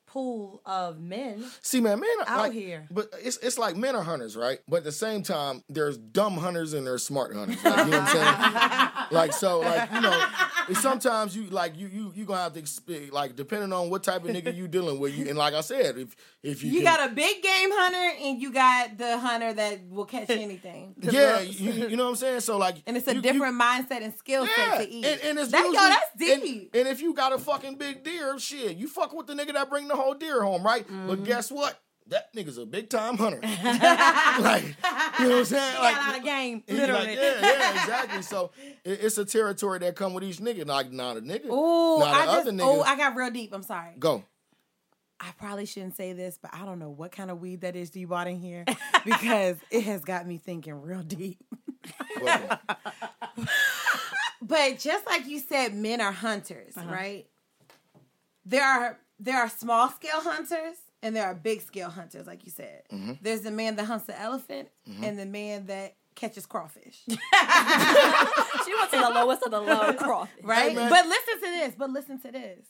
pool 0.05 0.61
of 0.65 0.99
men? 0.99 1.43
See, 1.61 1.81
man, 1.81 1.99
men 1.99 2.09
are 2.27 2.29
Out 2.29 2.39
like, 2.41 2.53
here. 2.53 2.85
but 2.91 3.09
it's 3.23 3.37
it's 3.37 3.57
like 3.57 3.75
men 3.75 3.95
are 3.95 4.03
hunters, 4.03 4.35
right? 4.37 4.59
But 4.67 4.77
at 4.77 4.83
the 4.83 4.91
same 4.91 5.23
time, 5.23 5.63
there's 5.69 5.97
dumb 5.97 6.37
hunters 6.37 6.73
and 6.73 6.85
there's 6.85 7.03
smart 7.05 7.35
hunters. 7.35 7.63
Like, 7.63 7.85
you 7.85 7.91
know 7.91 7.99
what 7.99 8.15
I'm 8.15 8.87
saying? 8.87 9.07
like 9.11 9.33
so, 9.33 9.59
like 9.61 9.91
you 9.91 10.01
know, 10.01 10.25
and 10.67 10.77
sometimes 10.77 11.35
you 11.35 11.43
like 11.47 11.77
you 11.77 11.87
you 11.87 12.11
you 12.15 12.25
gonna 12.25 12.41
have 12.41 12.53
to 12.53 12.61
exp- 12.61 13.11
like 13.11 13.35
depending 13.35 13.73
on 13.73 13.89
what 13.89 14.03
type 14.03 14.23
of 14.23 14.29
nigga 14.31 14.55
you 14.55 14.67
dealing 14.67 14.99
with. 14.99 15.17
You 15.17 15.27
and 15.29 15.37
like 15.37 15.53
I 15.53 15.61
said, 15.61 15.97
if 15.97 16.15
if 16.41 16.63
you 16.63 16.71
You 16.71 16.81
can- 16.81 16.85
got 16.97 17.09
a 17.11 17.13
big 17.13 17.41
game 17.41 17.69
hunter 17.71 18.17
and 18.23 18.41
you 18.41 18.51
got 18.51 18.97
the 18.97 19.17
hunter 19.17 19.53
that 19.53 19.79
will 19.89 20.05
catch 20.05 20.29
anything. 20.29 20.95
yeah, 20.99 21.39
you, 21.41 21.71
you 21.87 21.95
know 21.97 22.05
what 22.05 22.09
I'm 22.11 22.15
saying. 22.17 22.39
So 22.41 22.57
like, 22.57 22.77
And 22.87 22.97
it's 22.97 23.07
a 23.07 23.11
you- 23.11 23.15
you- 23.17 23.21
different 23.21 23.59
mindset 23.61 24.01
and 24.03 24.13
skill 24.17 24.45
Yeah, 24.45 24.77
set 24.77 24.85
to 24.85 24.89
eat. 24.91 25.05
and, 25.05 25.21
and 25.21 25.39
it's 25.39 25.51
that, 25.51 25.59
yo, 25.65 25.71
usually- 25.71 25.89
that's 25.89 26.31
and- 26.33 26.41
deep. 26.43 26.75
And, 26.75 26.87
if 26.87 27.01
you 27.01 27.13
got 27.13 27.33
a 27.33 27.37
fucking 27.39 27.75
big 27.75 28.03
deer, 28.03 28.37
shit, 28.39 28.77
you 28.77 28.87
fuck 28.87 29.13
with 29.13 29.27
the 29.27 29.33
nigga 29.33 29.53
that 29.53 29.69
bring 29.69 29.87
the 29.87 29.95
whole 29.95 30.13
deer 30.13 30.43
home, 30.43 30.63
right? 30.63 30.85
Mm-hmm. 30.85 31.07
But 31.07 31.23
guess 31.23 31.51
what? 31.51 31.79
That 32.07 32.33
nigga's 32.35 32.57
a 32.57 32.65
big 32.65 32.89
time 32.89 33.17
hunter. 33.17 33.39
like, 33.43 34.63
you 34.63 35.25
know 35.25 35.29
what 35.29 35.37
I'm 35.39 35.45
saying? 35.45 35.71
He 35.75 35.81
Like, 35.81 35.95
got 35.95 36.09
out 36.09 36.17
of 36.17 36.23
game, 36.23 36.63
literally. 36.67 37.07
Like, 37.07 37.17
yeah, 37.17 37.41
yeah, 37.41 37.71
exactly. 37.81 38.21
So 38.21 38.51
it, 38.83 38.99
it's 39.03 39.17
a 39.17 39.25
territory 39.25 39.79
that 39.79 39.95
come 39.95 40.13
with 40.13 40.23
each 40.23 40.37
nigga. 40.37 40.65
Like, 40.67 40.91
not 40.91 41.17
a 41.17 41.21
nigga. 41.21 41.45
Ooh, 41.45 41.99
Now, 41.99 42.05
the 42.05 42.11
I 42.11 42.25
just, 42.25 42.39
other 42.41 42.51
nigga- 42.51 42.61
oh, 42.63 42.81
I 42.81 42.97
got 42.97 43.15
real 43.15 43.31
deep. 43.31 43.53
I'm 43.53 43.63
sorry. 43.63 43.91
Go. 43.97 44.23
I 45.19 45.31
probably 45.37 45.65
shouldn't 45.65 45.95
say 45.95 46.11
this, 46.11 46.37
but 46.41 46.51
I 46.53 46.65
don't 46.65 46.79
know 46.79 46.89
what 46.89 47.13
kind 47.13 47.31
of 47.31 47.39
weed 47.39 47.61
that 47.61 47.77
is 47.77 47.95
you 47.95 48.07
bought 48.07 48.27
in 48.27 48.37
here 48.39 48.65
because 49.05 49.55
it 49.71 49.83
has 49.85 50.01
got 50.03 50.27
me 50.27 50.37
thinking 50.37 50.81
real 50.81 51.01
deep. 51.03 51.37
Welcome. 52.21 52.57
But 54.41 54.77
just 54.79 55.05
like 55.05 55.25
you 55.27 55.39
said, 55.39 55.73
men 55.73 56.01
are 56.01 56.11
hunters, 56.11 56.75
Uh-huh. 56.75 56.91
right? 56.91 57.27
There 58.45 58.63
are 58.63 58.99
there 59.19 59.37
are 59.39 59.47
small 59.47 59.87
scale 59.89 60.19
hunters 60.19 60.75
and 61.03 61.13
there 61.15 61.25
are 61.25 61.35
big 61.35 61.61
scale 61.61 61.89
hunters, 61.89 62.25
like 62.25 62.45
you 62.45 62.51
said. 62.51 62.83
Mm-hmm. 62.91 63.13
There's 63.21 63.41
the 63.41 63.51
man 63.51 63.75
that 63.75 63.83
hunts 63.83 64.05
the 64.05 64.19
elephant 64.19 64.69
mm-hmm. 64.89 65.03
and 65.03 65.19
the 65.19 65.25
man 65.25 65.67
that 65.67 65.97
catches 66.15 66.45
crawfish. 66.45 67.03
She 68.65 68.73
went 68.73 68.91
to 68.91 68.97
the 68.97 69.11
lowest 69.13 69.43
of 69.43 69.51
the 69.51 69.59
low 69.59 69.93
crawfish. 69.93 70.43
right? 70.43 70.73
man. 70.73 70.89
but 70.89 71.05
listen 71.05 71.35
to 71.35 71.41
this. 71.41 71.75
But 71.77 71.89
listen 71.89 72.19
to 72.21 72.31
this. 72.31 72.65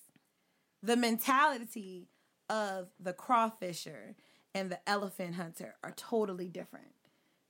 The 0.82 0.98
mentality 0.98 2.10
of 2.50 2.88
the 3.00 3.14
crawfisher 3.14 4.16
and 4.56 4.72
the 4.72 4.80
elephant 4.90 5.36
hunter 5.36 5.76
are 5.84 5.94
totally 5.96 6.48
different. 6.48 6.88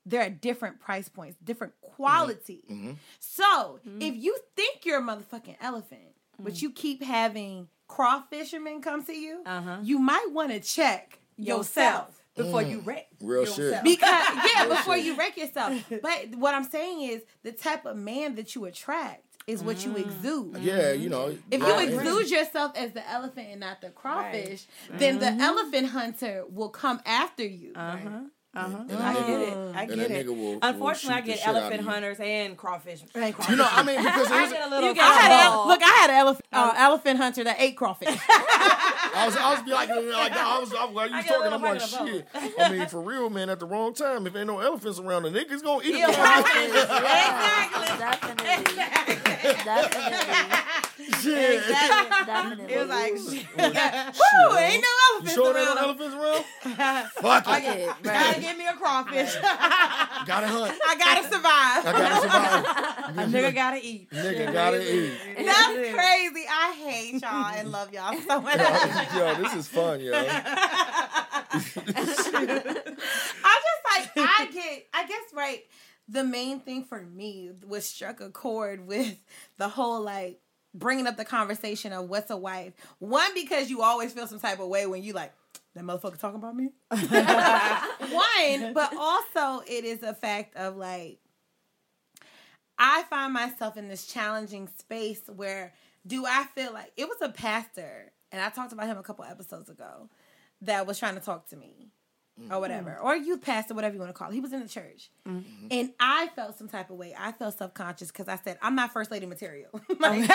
They're 0.06 0.24
at 0.24 0.42
different 0.42 0.82
price 0.82 1.08
points, 1.08 1.38
different 1.42 1.74
mm-hmm. 1.78 1.96
quality. 1.96 2.66
Mm-hmm. 2.70 2.92
So 3.20 3.80
if 3.86 4.16
you 4.16 4.38
think 4.58 4.86
you're 4.86 5.00
a 5.00 5.02
motherfucking 5.02 5.56
elephant, 5.62 6.16
but 6.38 6.62
you 6.62 6.72
keep 6.72 7.02
having 7.02 7.70
crawfishermen 7.94 8.82
come 8.82 9.04
to 9.06 9.14
you, 9.14 9.42
uh-huh. 9.46 9.78
you 9.84 10.00
might 10.00 10.32
want 10.32 10.52
to 10.52 10.60
check 10.60 11.20
yourself. 11.38 12.20
before 12.36 12.64
you 12.64 12.80
mm. 12.80 12.88
wreck. 12.88 13.08
Real 13.22 13.46
shit. 13.46 13.58
yourself. 13.58 13.84
Because 13.84 14.28
yeah, 14.56 14.68
before 14.68 14.98
you 14.98 15.16
wreck 15.16 15.38
yourself. 15.38 15.74
But 16.02 16.36
what 16.36 16.56
I'm 16.56 16.64
saying 16.64 17.02
is 17.10 17.22
the 17.44 17.52
type 17.52 17.86
of 17.86 17.96
man 17.96 18.36
that 18.36 18.56
you 18.56 18.66
attract 18.66 19.24
is 19.46 19.62
what 19.62 19.86
you 19.86 19.92
mm. 19.92 20.00
exude. 20.00 20.58
Yeah, 20.58 20.94
you 20.94 21.10
mm-hmm. 21.10 21.10
know. 21.10 21.38
If 21.52 21.62
you 21.62 21.68
yeah, 21.68 21.82
exude 21.82 22.32
yourself 22.32 22.72
as 22.76 22.94
the 22.94 23.08
elephant 23.08 23.48
and 23.52 23.60
not 23.60 23.82
the 23.82 23.90
crawfish, 23.90 24.66
then 24.90 25.20
the 25.20 25.28
mm-hmm. 25.28 25.42
elephant 25.42 25.90
hunter 25.90 26.46
will 26.50 26.70
come 26.70 27.02
after 27.06 27.46
you. 27.46 27.74
Uh-huh. 27.76 28.22
That 28.54 29.02
I 29.02 29.14
nigga- 29.16 29.28
get 29.28 29.40
it. 29.42 29.76
I 29.76 29.86
get 29.86 29.98
that 29.98 30.12
it. 30.12 30.26
nigga 30.28 30.30
will- 30.30 30.36
will 30.54 30.60
Unfortunately, 30.62 31.18
I 31.18 31.22
get 31.26 31.40
shit 31.40 31.48
out 31.48 31.56
of 31.56 31.62
elephant 31.64 31.88
hunters 31.88 32.20
and 32.20 32.56
crawfish. 32.56 33.02
You 33.16 33.56
know, 33.56 33.68
I 33.70 33.82
mean, 33.84 33.98
because 34.04 34.28
I 34.32 34.36
here's- 34.36 34.52
get 34.52 34.68
a 34.68 34.70
little. 34.70 34.90
You 34.90 34.96
get 34.96 35.04
I 35.04 35.14
had 35.14 35.50
Oh. 35.52 35.66
a, 35.66 35.68
look, 35.68 35.82
I 35.84 35.88
had 35.88 36.10
an 36.12 36.16
elephant, 36.18 36.46
uh, 36.54 36.74
elephant 36.78 37.18
hunter 37.18 37.44
that 37.46 37.56
ate 37.60 37.76
crawfish. 37.76 38.08
I 39.16 39.26
was, 39.28 39.36
I 39.38 39.54
was 39.54 39.62
be 39.64 39.72
like, 39.72 39.90
like 39.90 40.32
I 40.32 40.60
was, 40.60 40.74
I 40.74 40.86
was 40.86 40.94
while 40.96 41.08
you 41.08 41.14
I 41.14 41.18
was 41.18 41.26
get 41.26 41.36
talking, 41.38 41.54
I'm 41.54 41.62
like, 41.62 41.82
shit. 41.82 42.28
I 42.60 42.70
mean, 42.72 42.88
for 42.94 43.02
real, 43.02 43.30
man, 43.30 43.50
at 43.50 43.60
the 43.60 43.66
wrong 43.66 43.94
time, 43.94 44.26
if 44.28 44.36
ain't 44.36 44.48
no 44.48 44.60
elephants 44.60 45.00
around, 45.00 45.24
the 45.24 45.30
niggas 45.30 45.62
gonna 45.64 45.84
eat 45.86 45.98
Yeah, 45.98 46.08
them. 46.12 46.16
Definitely. 48.00 48.74
Definitely. 49.64 50.58
Shit. 51.24 51.64
Definitely. 51.68 52.74
it 52.74 52.80
was 52.80 52.90
like, 52.90 53.14
Shit. 53.14 53.48
woo, 53.56 54.58
ain't 54.58 54.84
no 54.84 54.90
You 54.90 55.10
elephants 55.14 55.34
sure 55.34 55.54
around. 55.54 55.76
no 55.76 55.82
elephants 55.82 56.16
around? 56.16 56.44
Fuck 57.22 57.44
oh, 57.48 57.56
it. 57.56 57.64
Yeah, 57.64 57.96
Gotta 58.04 58.20
right. 58.20 58.42
give 58.42 58.58
me 58.58 58.66
a 58.68 58.74
crawfish. 58.74 59.36
Gotta 60.26 60.48
hunt. 60.48 60.74
I 60.88 60.96
gotta 60.98 61.24
survive. 61.24 61.86
I 61.86 61.92
gotta 61.92 62.22
survive. 62.22 63.18
A 63.18 63.22
nigga 63.30 63.54
gotta 63.54 63.80
eat. 63.86 64.10
Nigga 64.10 64.54
gotta 64.54 64.82
eat. 64.82 65.12
That's 65.38 65.94
crazy. 65.94 66.46
I 66.50 66.74
hate 66.78 67.22
y'all 67.22 67.54
and 67.56 67.72
love 67.72 67.94
y'all 67.94 68.18
so 68.28 68.42
much. 68.42 68.58
Yo, 69.16 69.36
this 69.44 69.54
is 69.54 69.68
fun, 69.68 70.00
yo. 70.02 70.14
I 70.14 71.60
just 73.62 73.84
like 73.86 74.12
I 74.18 74.50
get 74.52 74.88
I 74.94 75.06
guess 75.08 75.34
right 75.34 75.64
the 76.08 76.24
main 76.24 76.60
thing 76.60 76.84
for 76.84 77.02
me 77.02 77.52
was 77.68 77.86
struck 77.86 78.20
a 78.22 78.30
chord 78.30 78.88
with 78.88 79.16
the 79.58 79.70
whole 79.70 80.02
like 80.02 80.40
bringing 80.74 81.08
up 81.08 81.18
the 81.18 81.26
conversation 81.26 81.94
of 81.94 82.10
what's 82.10 82.30
a 82.32 82.38
wife. 82.38 82.74
One 83.00 83.34
because 83.34 83.70
you 83.70 83.82
always 83.82 84.14
feel 84.14 84.28
some 84.28 84.40
type 84.40 84.60
of 84.60 84.68
way 84.68 84.86
when 84.86 85.04
you 85.04 85.14
like 85.14 85.34
that 85.76 85.84
motherfucker 85.84 86.18
talking 86.18 86.40
about 86.40 86.56
me. 86.56 86.70
One, 86.92 88.74
but 88.74 88.96
also 88.96 89.64
it 89.68 89.84
is 89.86 90.04
a 90.04 90.14
fact 90.14 90.56
of 90.56 90.76
like 90.78 91.20
I 92.78 93.04
find 93.04 93.34
myself 93.34 93.78
in 93.78 93.88
this 93.88 94.06
challenging 94.06 94.68
space 94.78 95.22
where 95.28 95.74
do 96.06 96.26
I 96.26 96.46
feel 96.56 96.74
like 96.74 96.92
it 96.98 97.08
was 97.08 97.18
a 97.22 97.30
pastor, 97.30 98.12
and 98.32 98.42
I 98.42 98.50
talked 98.50 98.74
about 98.74 98.88
him 98.88 98.98
a 98.98 99.04
couple 99.04 99.26
episodes 99.26 99.70
ago, 99.70 100.10
that 100.62 100.86
was 100.86 101.00
trying 101.00 101.16
to 101.16 101.22
talk 101.22 101.50
to 101.50 101.56
me 101.56 101.92
or 102.50 102.60
whatever, 102.60 102.92
mm-hmm. 102.92 103.06
or 103.06 103.16
youth 103.16 103.42
pastor, 103.42 103.74
whatever 103.74 103.94
you 103.94 104.00
want 104.00 104.10
to 104.10 104.18
call 104.18 104.30
it. 104.30 104.34
He 104.34 104.40
was 104.40 104.54
in 104.54 104.62
the 104.62 104.68
church, 104.68 105.12
mm-hmm. 105.28 105.68
and 105.70 105.92
I 106.00 106.30
felt 106.36 106.58
some 106.58 106.68
type 106.68 106.90
of 106.90 106.98
way. 106.98 107.14
I 107.18 107.32
felt 107.32 107.58
self 107.58 107.74
conscious 107.74 108.10
because 108.10 108.28
I 108.28 108.38
said, 108.38 108.58
"I'm 108.62 108.76
not 108.76 108.92
first 108.92 109.12
lady 109.12 109.26
material. 109.26 109.70
Like, 110.00 110.28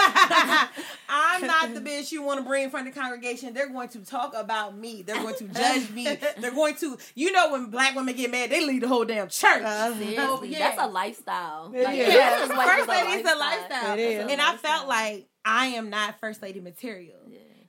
I'm 1.09 1.47
not 1.47 1.75
the 1.75 1.81
bitch 1.89 2.11
you 2.11 2.23
want 2.23 2.41
to 2.41 2.47
bring 2.47 2.65
in 2.65 2.71
front 2.71 2.89
of 2.89 2.95
the 2.95 3.01
congregation. 3.01 3.53
They're 3.53 3.69
going 3.69 3.89
to 3.91 3.99
talk 4.05 4.33
about 4.35 4.77
me. 4.77 5.03
They're 5.03 5.17
going 5.17 5.35
to 5.37 5.45
judge 5.49 5.91
me. 5.91 6.05
They're 6.39 6.53
going 6.53 6.77
to, 6.77 6.97
you 7.15 7.33
know, 7.33 7.53
when 7.53 7.67
black 7.67 7.95
women 7.95 8.15
get 8.15 8.31
mad, 8.31 8.51
they 8.51 8.65
lead 8.65 8.83
the 8.83 8.89
whole 8.89 9.05
damn 9.05 9.29
church. 9.29 9.63
Uh, 9.63 9.91
oh, 9.91 9.95
seriously, 9.95 10.17
Oh, 10.19 10.43
yeah. 10.45 10.59
that's 10.59 10.81
a 10.81 10.87
lifestyle. 10.87 11.71
Like, 11.75 11.99
yeah, 11.99 12.47
First 12.47 12.89
lady 12.89 13.09
is 13.09 13.31
a 13.31 13.37
lifestyle. 13.37 13.99
It 13.99 14.01
is. 14.01 14.31
And 14.31 14.41
I 14.41 14.57
felt 14.57 14.89
like 14.89 15.29
I 15.45 15.67
am 15.67 15.91
not 15.91 16.19
first 16.21 16.41
lady 16.41 16.61
material. 16.61 17.17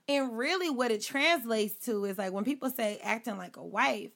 And 0.10 0.36
really 0.38 0.72
what 0.72 0.90
it 0.90 1.04
translates 1.04 1.86
to 1.86 2.06
is 2.06 2.18
like 2.18 2.34
when 2.34 2.44
people 2.44 2.72
say 2.72 3.00
acting 3.04 3.38
like 3.38 3.58
a 3.58 3.64
wife, 3.64 4.10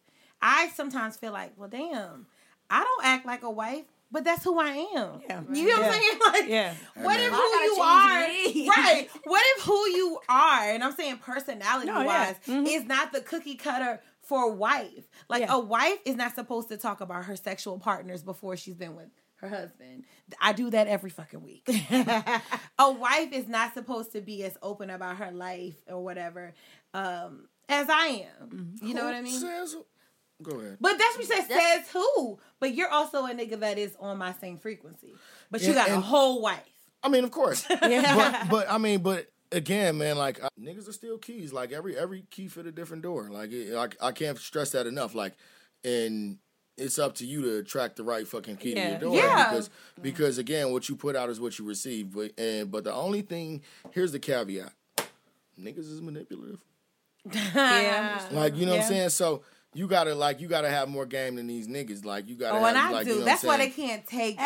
I 0.46 0.70
sometimes 0.76 1.16
feel 1.18 1.32
like, 1.32 1.54
well 1.58 1.70
damn, 1.70 2.28
I 2.70 2.84
don't 2.84 3.06
act 3.06 3.26
like 3.26 3.44
a 3.44 3.50
wife, 3.50 3.86
but 4.12 4.24
that's 4.26 4.44
who 4.44 4.60
I 4.60 4.72
am. 4.96 5.22
Yeah. 5.28 5.42
You 5.52 5.68
know 5.70 5.78
what 5.82 5.86
I'm 5.86 5.92
saying? 5.94 6.20
Like 6.34 6.50
Yeah. 6.50 6.74
what 6.96 7.20
if 7.20 7.32
man. 7.32 7.40
who 7.40 7.46
you 7.64 7.78
are 7.82 8.20
right? 8.78 9.08
What 9.24 9.44
if 9.58 9.64
who 9.64 9.88
you 9.90 10.20
are, 10.30 10.70
and 10.70 10.84
I'm 10.84 10.94
saying 10.94 11.18
personality 11.20 11.88
No, 11.88 12.02
yeah. 12.02 12.06
wise, 12.06 12.36
Mhm. 12.48 12.68
is 12.68 12.84
not 12.86 13.12
the 13.14 13.22
cookie 13.22 13.56
cutter 13.56 14.02
for 14.22 14.52
wife. 14.52 15.06
Like 15.30 15.42
Yeah. 15.42 15.54
a 15.56 15.60
wife 15.60 16.00
is 16.06 16.16
not 16.16 16.36
supposed 16.36 16.68
to 16.70 16.78
talk 16.78 17.00
about 17.02 17.26
her 17.26 17.36
sexual 17.36 17.80
partners 17.80 18.22
before 18.24 18.56
she's 18.58 18.76
been 18.76 18.96
with 18.96 19.10
her 19.38 19.50
husband. 19.50 20.04
I 20.42 20.54
do 20.54 20.70
that 20.70 20.88
every 20.88 21.10
fucking 21.10 21.42
week. 21.44 21.68
a 21.92 22.92
wife 22.92 23.32
is 23.34 23.48
not 23.48 23.74
supposed 23.74 24.12
to 24.14 24.22
be 24.22 24.44
as 24.44 24.58
open 24.62 24.90
about 24.90 25.18
her 25.18 25.32
life 25.32 25.76
or 25.88 26.02
whatever 26.04 26.54
um, 26.94 27.48
as 27.68 27.88
I 27.90 28.28
am. 28.42 28.76
You 28.82 28.94
know 28.94 29.04
what 29.04 29.14
I 29.16 29.22
mean? 29.22 29.40
Says- 29.40 29.76
Go 30.42 30.60
ahead. 30.60 30.78
But 30.82 30.98
that's 30.98 31.18
what 31.18 31.28
you 31.28 31.36
said. 31.36 31.48
Says 31.48 31.90
who? 31.92 32.40
But 32.60 32.74
you're 32.74 32.90
also 32.90 33.26
a 33.26 33.34
nigga 33.34 33.60
that 33.60 33.78
is 33.78 33.96
on 34.00 34.18
my 34.18 34.34
same 34.34 34.58
frequency. 34.58 35.14
But 35.52 35.62
you 35.62 35.68
And- 35.68 35.76
got 35.76 35.90
a 35.90 36.00
whole 36.00 36.42
wife. 36.42 36.62
I 37.04 37.10
mean, 37.10 37.24
of 37.26 37.32
course. 37.32 37.66
but 37.82 38.50
but 38.50 38.72
I 38.72 38.78
mean, 38.78 39.02
but 39.02 39.28
again, 39.52 39.98
man, 39.98 40.18
like 40.18 40.42
uh, 40.44 40.48
niggas 40.60 40.88
are 40.88 40.94
still 40.94 41.18
keys. 41.18 41.52
Like 41.52 41.72
every 41.74 41.98
every 41.98 42.24
key 42.32 42.48
fit 42.48 42.66
a 42.66 42.72
different 42.72 43.04
door. 43.04 43.30
Like 43.30 43.52
it, 43.52 43.76
I 43.76 44.08
I 44.08 44.12
can't 44.14 44.38
stress 44.38 44.72
that 44.72 44.88
enough. 44.88 45.14
Like 45.14 45.34
and 45.84 46.38
it's 46.78 46.98
up 46.98 47.16
to 47.16 47.26
you 47.26 47.42
to 47.44 47.58
attract 47.58 47.98
the 47.98 48.04
right 48.04 48.28
fucking 48.28 48.56
key 48.58 48.74
to 48.74 48.80
your 48.80 49.00
door. 49.00 49.16
Yeah. 49.16 49.50
Because 49.50 49.70
because 50.02 50.38
again, 50.38 50.72
what 50.72 50.88
you 50.90 50.96
put 50.96 51.16
out 51.16 51.30
is 51.30 51.40
what 51.42 51.60
you 51.60 51.66
receive. 51.66 52.14
But 52.14 52.32
and 52.40 52.72
but 52.72 52.86
the 52.86 52.94
only 52.94 53.22
thing 53.22 53.62
here's 53.92 54.12
the 54.14 54.20
caveat: 54.20 54.72
niggas 55.60 55.80
is 55.80 56.02
manipulative. 56.02 56.64
Yeah. 57.34 58.22
Like 58.32 58.56
you 58.56 58.66
know 58.66 58.74
what 58.74 58.82
I'm 58.82 58.88
saying. 58.88 59.10
So. 59.10 59.44
You 59.76 59.88
gotta 59.88 60.14
like 60.16 60.40
you 60.40 60.48
gotta 60.48 60.70
have 60.70 60.88
more 60.90 61.06
game 61.06 61.36
than 61.36 61.48
these 61.48 61.68
niggas. 61.68 62.06
Like 62.06 62.28
you 62.28 62.36
gotta. 62.36 62.58
Oh, 62.58 62.66
and 62.66 62.78
I 62.78 62.92
like, 62.92 63.06
do. 63.06 63.14
You 63.14 63.20
know 63.20 63.26
That's 63.26 63.44
why 63.44 63.58
they 63.58 63.70
can't 63.70 64.06
take 64.06 64.38
me. 64.40 64.46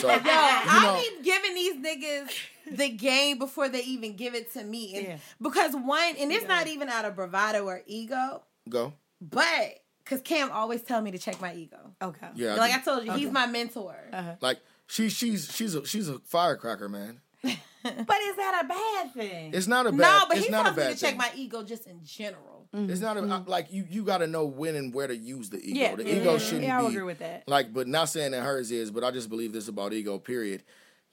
So, 0.00 0.08
Yo, 0.08 0.14
you 0.16 0.22
know, 0.24 0.24
I 0.24 1.10
be 1.18 1.24
giving 1.24 1.54
these 1.54 1.74
niggas 1.76 2.30
the 2.76 2.88
game 2.90 3.38
before 3.38 3.68
they 3.68 3.82
even 3.82 4.16
give 4.16 4.34
it 4.34 4.52
to 4.54 4.62
me. 4.64 4.96
And 4.96 5.06
Yeah. 5.06 5.16
because 5.40 5.74
one, 5.74 6.14
and 6.18 6.32
it's 6.32 6.46
not 6.46 6.66
even 6.66 6.88
out 6.88 7.04
of 7.04 7.16
bravado 7.16 7.64
or 7.64 7.82
ego. 7.86 8.42
Go. 8.68 8.92
but 9.20 9.80
because 10.04 10.20
Cam 10.22 10.50
always 10.52 10.82
tell 10.82 11.00
me 11.00 11.10
to 11.12 11.18
check 11.18 11.40
my 11.40 11.54
ego. 11.54 11.78
Okay. 12.02 12.28
Yeah. 12.34 12.54
like 12.56 12.72
I 12.72 12.78
do. 12.78 12.84
told 12.84 13.06
you, 13.06 13.12
he's 13.12 13.30
my 13.30 13.46
mentor. 13.46 13.96
Uh-huh. 14.12 14.34
like 14.40 14.58
she 14.86 15.08
she's 15.08 15.52
she's 15.54 15.74
a 15.74 15.84
she's 15.86 16.08
a 16.08 16.18
firecracker, 16.20 16.88
man. 16.88 17.20
But 17.82 18.16
is 18.20 18.34
that 18.36 18.62
a 18.64 18.66
bad 18.66 19.14
thing? 19.14 19.52
It's 19.54 19.68
not 19.68 19.86
a 19.86 19.92
bad. 19.92 19.98
no, 19.98 20.24
but 20.28 20.38
it's 20.38 20.46
he 20.46 20.50
not 20.50 20.62
a 20.62 20.64
tells 20.64 20.76
me 20.76 20.82
bad 20.82 20.94
to 20.96 21.00
check 21.00 21.16
my 21.16 21.30
ego 21.36 21.62
just 21.62 21.86
in 21.86 22.00
general. 22.04 22.55
It's 22.76 23.00
not 23.00 23.16
a, 23.16 23.22
Mm-hmm. 23.22 23.50
like 23.50 23.72
you. 23.72 23.86
You 23.88 24.04
got 24.04 24.18
to 24.18 24.26
know 24.26 24.44
when 24.44 24.76
and 24.76 24.92
where 24.92 25.06
to 25.06 25.16
use 25.16 25.50
the 25.50 25.58
ego. 25.58 25.78
Yeah, 25.80 25.94
the 25.96 26.04
yeah, 26.04 26.14
ego 26.20 26.38
shouldn't 26.38 26.64
yeah, 26.64 26.78
I 26.78 26.82
be 26.82 26.88
agree 26.88 27.02
with 27.04 27.18
that. 27.20 27.44
Like, 27.46 27.72
but 27.72 27.88
not 27.88 28.08
saying 28.10 28.32
that 28.32 28.42
hers 28.42 28.70
is, 28.70 28.90
but 28.90 29.02
I 29.04 29.10
just 29.10 29.28
believe 29.30 29.52
this 29.52 29.68
about 29.68 29.92
ego. 29.92 30.18
Period. 30.18 30.62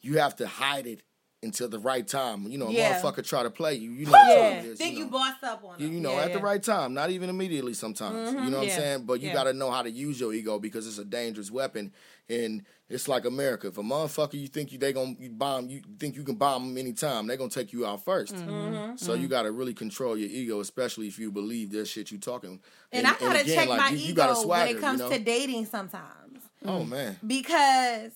You 0.01 0.18
have 0.20 0.36
to 0.38 0.47
hide 0.47 0.86
it 0.88 1.01
until 1.43 1.67
the 1.69 1.79
right 1.79 2.07
time. 2.07 2.47
You 2.49 2.57
know, 2.57 2.67
a 2.67 2.71
Yeah. 2.71 2.99
motherfucker 3.01 3.25
try 3.25 3.43
to 3.43 3.49
play 3.49 3.75
you. 3.75 3.91
You 3.91 4.05
know 4.05 4.11
what 4.11 4.27
Yeah. 4.27 4.49
time 4.49 4.57
it 4.59 4.71
is. 4.71 4.77
Think 4.79 4.97
you 4.97 5.05
know. 5.05 5.11
bossed 5.11 5.43
up 5.43 5.63
on 5.63 5.79
You, 5.79 5.87
you 5.87 5.99
know, 5.99 6.11
Yeah, 6.13 6.21
at 6.21 6.29
yeah. 6.29 6.37
the 6.37 6.43
right 6.43 6.63
time, 6.63 6.93
not 6.93 7.09
even 7.11 7.29
immediately 7.29 7.73
sometimes. 7.73 8.31
You 8.33 8.49
know 8.49 8.59
what. 8.59 8.69
I'm 8.69 8.69
saying? 8.69 9.03
But 9.05 9.21
you 9.21 9.31
got 9.33 9.43
to 9.45 9.53
know 9.53 9.69
how 9.71 9.81
to 9.83 9.91
use 9.91 10.19
your 10.19 10.33
ego 10.33 10.57
because 10.59 10.87
it's 10.87 10.97
a 10.97 11.05
dangerous 11.05 11.51
weapon. 11.51 11.91
And 12.29 12.63
it's 12.89 13.07
like 13.09 13.25
America. 13.25 13.67
If 13.67 13.77
a 13.77 13.83
motherfucker 13.83 14.39
you 14.39 14.47
think 14.47 14.71
you 14.71 14.77
they 14.77 14.93
gonna 14.93 15.13
you 15.19 15.29
bomb, 15.29 15.69
you 15.69 15.81
think 15.99 16.15
you 16.15 16.23
can 16.23 16.35
bomb 16.35 16.67
them 16.69 16.77
anytime, 16.77 17.27
they 17.27 17.35
gonna 17.35 17.49
take 17.49 17.73
you 17.73 17.85
out 17.85 18.03
1st 18.05 18.33
Mm-hmm. 18.35 18.95
So 18.95 19.13
you 19.13 19.27
got 19.27 19.41
to 19.43 19.51
really 19.51 19.73
control 19.73 20.15
your 20.17 20.29
ego, 20.29 20.61
especially 20.61 21.07
if 21.07 21.19
you 21.19 21.29
believe 21.31 21.71
this 21.71 21.89
shit 21.89 22.11
you 22.11 22.17
talking. 22.17 22.61
And, 22.93 23.05
I 23.05 23.11
gotta 23.19 23.41
again, 23.41 23.55
check 23.55 23.67
like, 23.69 23.79
my 23.81 23.89
you- 23.89 23.97
you 23.97 24.11
ego 24.11 24.15
gotta 24.33 24.47
when 24.47 24.67
it 24.69 24.79
comes 24.79 24.99
you 25.01 25.09
know? 25.09 25.17
to 25.17 25.19
dating 25.23 25.65
sometimes. 25.65 26.39
Oh 26.65 26.85
man. 26.85 27.17
Because 27.25 28.11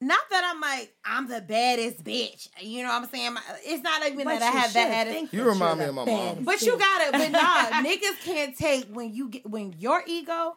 not 0.00 0.20
that 0.30 0.50
I'm 0.52 0.60
like, 0.60 0.94
I'm 1.04 1.28
the 1.28 1.40
baddest 1.42 2.02
bitch. 2.02 2.48
You 2.60 2.82
know 2.82 2.88
what 2.88 3.02
I'm 3.02 3.08
saying? 3.08 3.36
It's 3.64 3.82
not 3.82 4.06
even 4.06 4.24
But 4.24 4.38
that 4.38 4.54
I 4.54 4.58
have 4.58 4.72
that 4.72 4.90
attitude. 5.06 5.32
You 5.32 5.44
that 5.44 5.50
remind 5.50 5.78
me 5.78 5.84
of 5.86 5.94
my 5.94 6.04
mom. 6.04 6.06
baddest 6.06 6.44
But 6.44 6.62
you 6.62 6.78
got 6.78 7.02
it. 7.02 7.12
But 7.12 7.30
nah, 7.32 7.88
niggas 7.88 8.24
can't 8.24 8.56
take 8.56 8.86
when 8.86 9.12
you 9.12 9.28
get 9.28 9.48
when 9.48 9.74
your 9.78 10.02
ego 10.06 10.56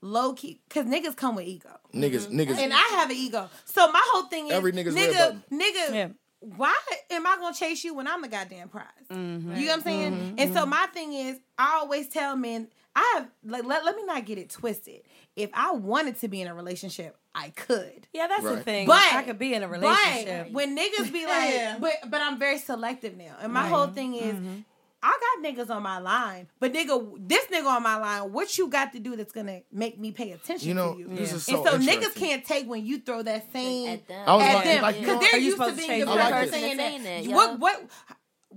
low 0.00 0.34
key 0.34 0.60
because 0.68 0.86
niggas 0.86 1.16
come 1.16 1.34
with 1.34 1.46
ego. 1.46 1.70
Niggas, 1.92 2.28
niggas. 2.28 2.50
Mm-hmm. 2.50 2.58
And 2.58 2.72
I 2.72 2.86
have 2.96 3.10
an 3.10 3.16
ego. 3.16 3.48
So 3.64 3.90
my 3.90 4.02
whole 4.12 4.24
thing 4.24 4.46
is 4.46 4.52
Every 4.52 4.72
nigga's 4.72 4.94
red 4.94 5.10
nigga, 5.10 5.18
button. 5.18 5.42
nigga, 5.52 5.94
Yeah. 5.94 6.08
why 6.40 6.76
am 7.10 7.26
I 7.26 7.36
gonna 7.36 7.54
chase 7.54 7.82
you 7.82 7.94
when 7.94 8.06
I'm 8.06 8.22
the 8.22 8.28
goddamn 8.28 8.68
prize? 8.68 8.84
Mm-hmm. 9.10 9.56
You 9.56 9.62
know 9.62 9.66
what 9.66 9.76
I'm 9.76 9.82
saying? 9.82 10.12
Mm-hmm. 10.12 10.34
And 10.38 10.54
so 10.54 10.60
mm-hmm. 10.60 10.70
my 10.70 10.86
thing 10.92 11.12
is, 11.14 11.40
I 11.58 11.78
always 11.80 12.08
tell 12.08 12.36
men, 12.36 12.68
I 12.96 13.14
have 13.16 13.28
like 13.44 13.64
let, 13.64 13.84
let 13.84 13.96
me 13.96 14.04
not 14.04 14.24
get 14.24 14.38
it 14.38 14.50
twisted. 14.50 15.00
If 15.36 15.50
I 15.52 15.72
wanted 15.72 16.18
to 16.20 16.28
be 16.28 16.40
in 16.40 16.48
a 16.48 16.54
relationship, 16.54 17.16
I 17.34 17.48
could. 17.50 18.06
Yeah, 18.12 18.28
that's 18.28 18.44
the 18.44 18.60
thing. 18.60 18.86
But 18.86 19.02
I 19.12 19.22
could 19.22 19.38
be 19.38 19.52
in 19.54 19.62
a 19.62 19.68
relationship. 19.68 20.44
But 20.46 20.52
when 20.52 20.76
niggas 20.76 21.12
be 21.12 21.26
like, 21.26 21.50
Yeah. 21.54 21.78
but 21.80 21.92
but 22.08 22.20
I'm 22.20 22.38
very 22.38 22.58
selective 22.58 23.16
now, 23.16 23.36
and 23.40 23.52
my 23.52 23.66
whole 23.66 23.88
thing 23.88 24.14
is. 24.14 24.34
Mm-hmm. 24.34 24.54
I 25.06 25.18
got 25.42 25.44
niggas 25.54 25.68
on 25.68 25.82
my 25.82 25.98
line, 25.98 26.48
but 26.60 26.72
nigga, 26.72 27.28
this 27.28 27.44
nigga 27.48 27.66
on 27.66 27.82
my 27.82 27.96
line, 27.96 28.32
what 28.32 28.56
you 28.56 28.68
got 28.68 28.94
to 28.94 28.98
do 28.98 29.16
that's 29.16 29.32
gonna 29.32 29.60
make 29.70 29.98
me 30.00 30.12
pay 30.12 30.32
attention 30.32 30.66
You 30.66 30.72
know, 30.72 30.94
to 30.94 30.98
you? 31.00 31.08
this 31.08 31.28
Yeah. 31.28 31.36
is 31.36 31.44
so 31.44 31.56
and 31.74 31.84
so 31.86 31.92
niggas 31.92 32.14
can't 32.14 32.42
take 32.42 32.66
when 32.66 32.86
you 32.86 33.00
throw 33.00 33.20
that 33.22 33.52
same 33.52 33.90
At 33.90 34.08
them. 34.08 34.24
I 34.26 34.34
was 34.34 34.42
at 34.46 34.54
like- 34.54 34.64
them 34.64 34.82
like, 34.82 34.98
because 35.00 35.14
you 35.14 35.20
they're 35.20 35.38
Are 35.38 35.42
used 35.42 35.56
to 35.58 35.62
supposed 35.64 35.82
to 35.82 35.86
being 35.88 36.00
the 36.00 36.06
chase 36.06 36.14
I 36.16 36.20
like 36.20 36.32
person 36.32 36.52
saying 36.54 36.76
Saying 36.78 37.02
that. 37.02 37.24
that, 37.26 37.34
What 37.34 37.58
what 37.58 37.82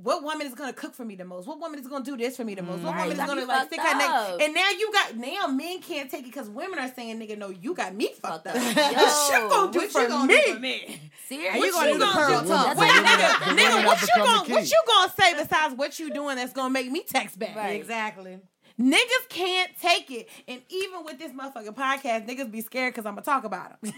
what 0.03 0.23
woman 0.23 0.45
is 0.47 0.53
gonna 0.53 0.73
cook 0.73 0.93
for 0.93 1.03
me 1.05 1.15
the 1.15 1.25
most? 1.25 1.47
What 1.47 1.59
woman 1.59 1.79
is 1.79 1.87
gonna 1.87 2.03
do 2.05 2.15
this 2.17 2.37
for 2.37 2.43
me 2.43 2.55
the 2.55 2.61
most? 2.61 2.81
What 2.83 2.93
Right. 2.93 3.07
woman 3.07 3.19
is 3.19 3.25
gonna 3.25 3.45
like 3.45 3.57
fucked 3.59 3.73
stick 3.73 3.81
her 3.81 3.97
neck? 3.97 4.41
And 4.41 4.53
now 4.53 4.69
you 4.69 4.91
got 4.91 5.15
now 5.15 5.47
men 5.47 5.79
can't 5.81 6.09
take 6.09 6.21
it 6.21 6.25
because 6.25 6.49
women 6.49 6.77
are 6.79 6.91
saying, 6.93 7.19
"Nigga, 7.19 7.37
no, 7.37 7.49
you 7.49 7.73
got 7.73 7.93
me 7.95 8.13
fucked 8.21 8.47
up." 8.47 8.55
Yo, 8.55 8.61
What 8.63 9.31
you 9.33 9.49
gonna 9.49 9.71
do 9.71 9.79
What 9.79 9.91
for 9.91 10.01
you 10.01 10.07
gonna 10.07 10.27
me? 10.27 10.41
do 10.45 10.53
for 10.53 10.59
me? 10.59 11.01
Seriously? 11.27 11.59
What 11.59 11.65
you 11.67 11.71
gonna 11.71 11.93
do 11.93 11.99
gonna 11.99 12.41
do? 12.43 12.47
tongue? 12.49 12.75
The 12.75 12.79
Wait, 12.81 12.89
nigga, 12.91 13.05
have- 13.05 13.39
the 13.39 13.45
women 13.47 13.65
nigga, 13.65 13.85
what 13.85 14.01
you 14.01 14.07
gonna 14.17 14.49
what 14.53 14.65
you 14.71 14.81
gonna 14.87 15.13
say 15.19 15.33
besides 15.35 15.73
what 15.75 15.99
you 15.99 16.13
doing 16.13 16.35
that's 16.35 16.53
gonna 16.53 16.69
make 16.69 16.91
me 16.91 17.03
text 17.03 17.39
back? 17.39 17.55
Right. 17.55 17.75
Exactly. 17.79 18.39
Niggas 18.79 19.27
can't 19.29 19.71
take 19.81 20.11
it, 20.11 20.29
and 20.47 20.61
even 20.69 21.03
with 21.03 21.17
this 21.17 21.31
motherfucking 21.31 21.73
podcast, 21.75 22.27
niggas 22.27 22.51
be 22.51 22.61
scared 22.61 22.93
because 22.93 23.07
I'm 23.07 23.15
gonna 23.15 23.25
talk 23.25 23.43
about 23.43 23.81
them. 23.81 23.91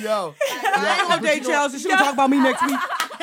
Yo, 0.00 0.34
Update 1.10 1.44
Chelsea. 1.46 1.78
She 1.78 1.88
gonna 1.88 2.02
talk 2.02 2.14
about 2.14 2.30
me 2.30 2.38
next 2.40 2.62
week. 2.66 2.78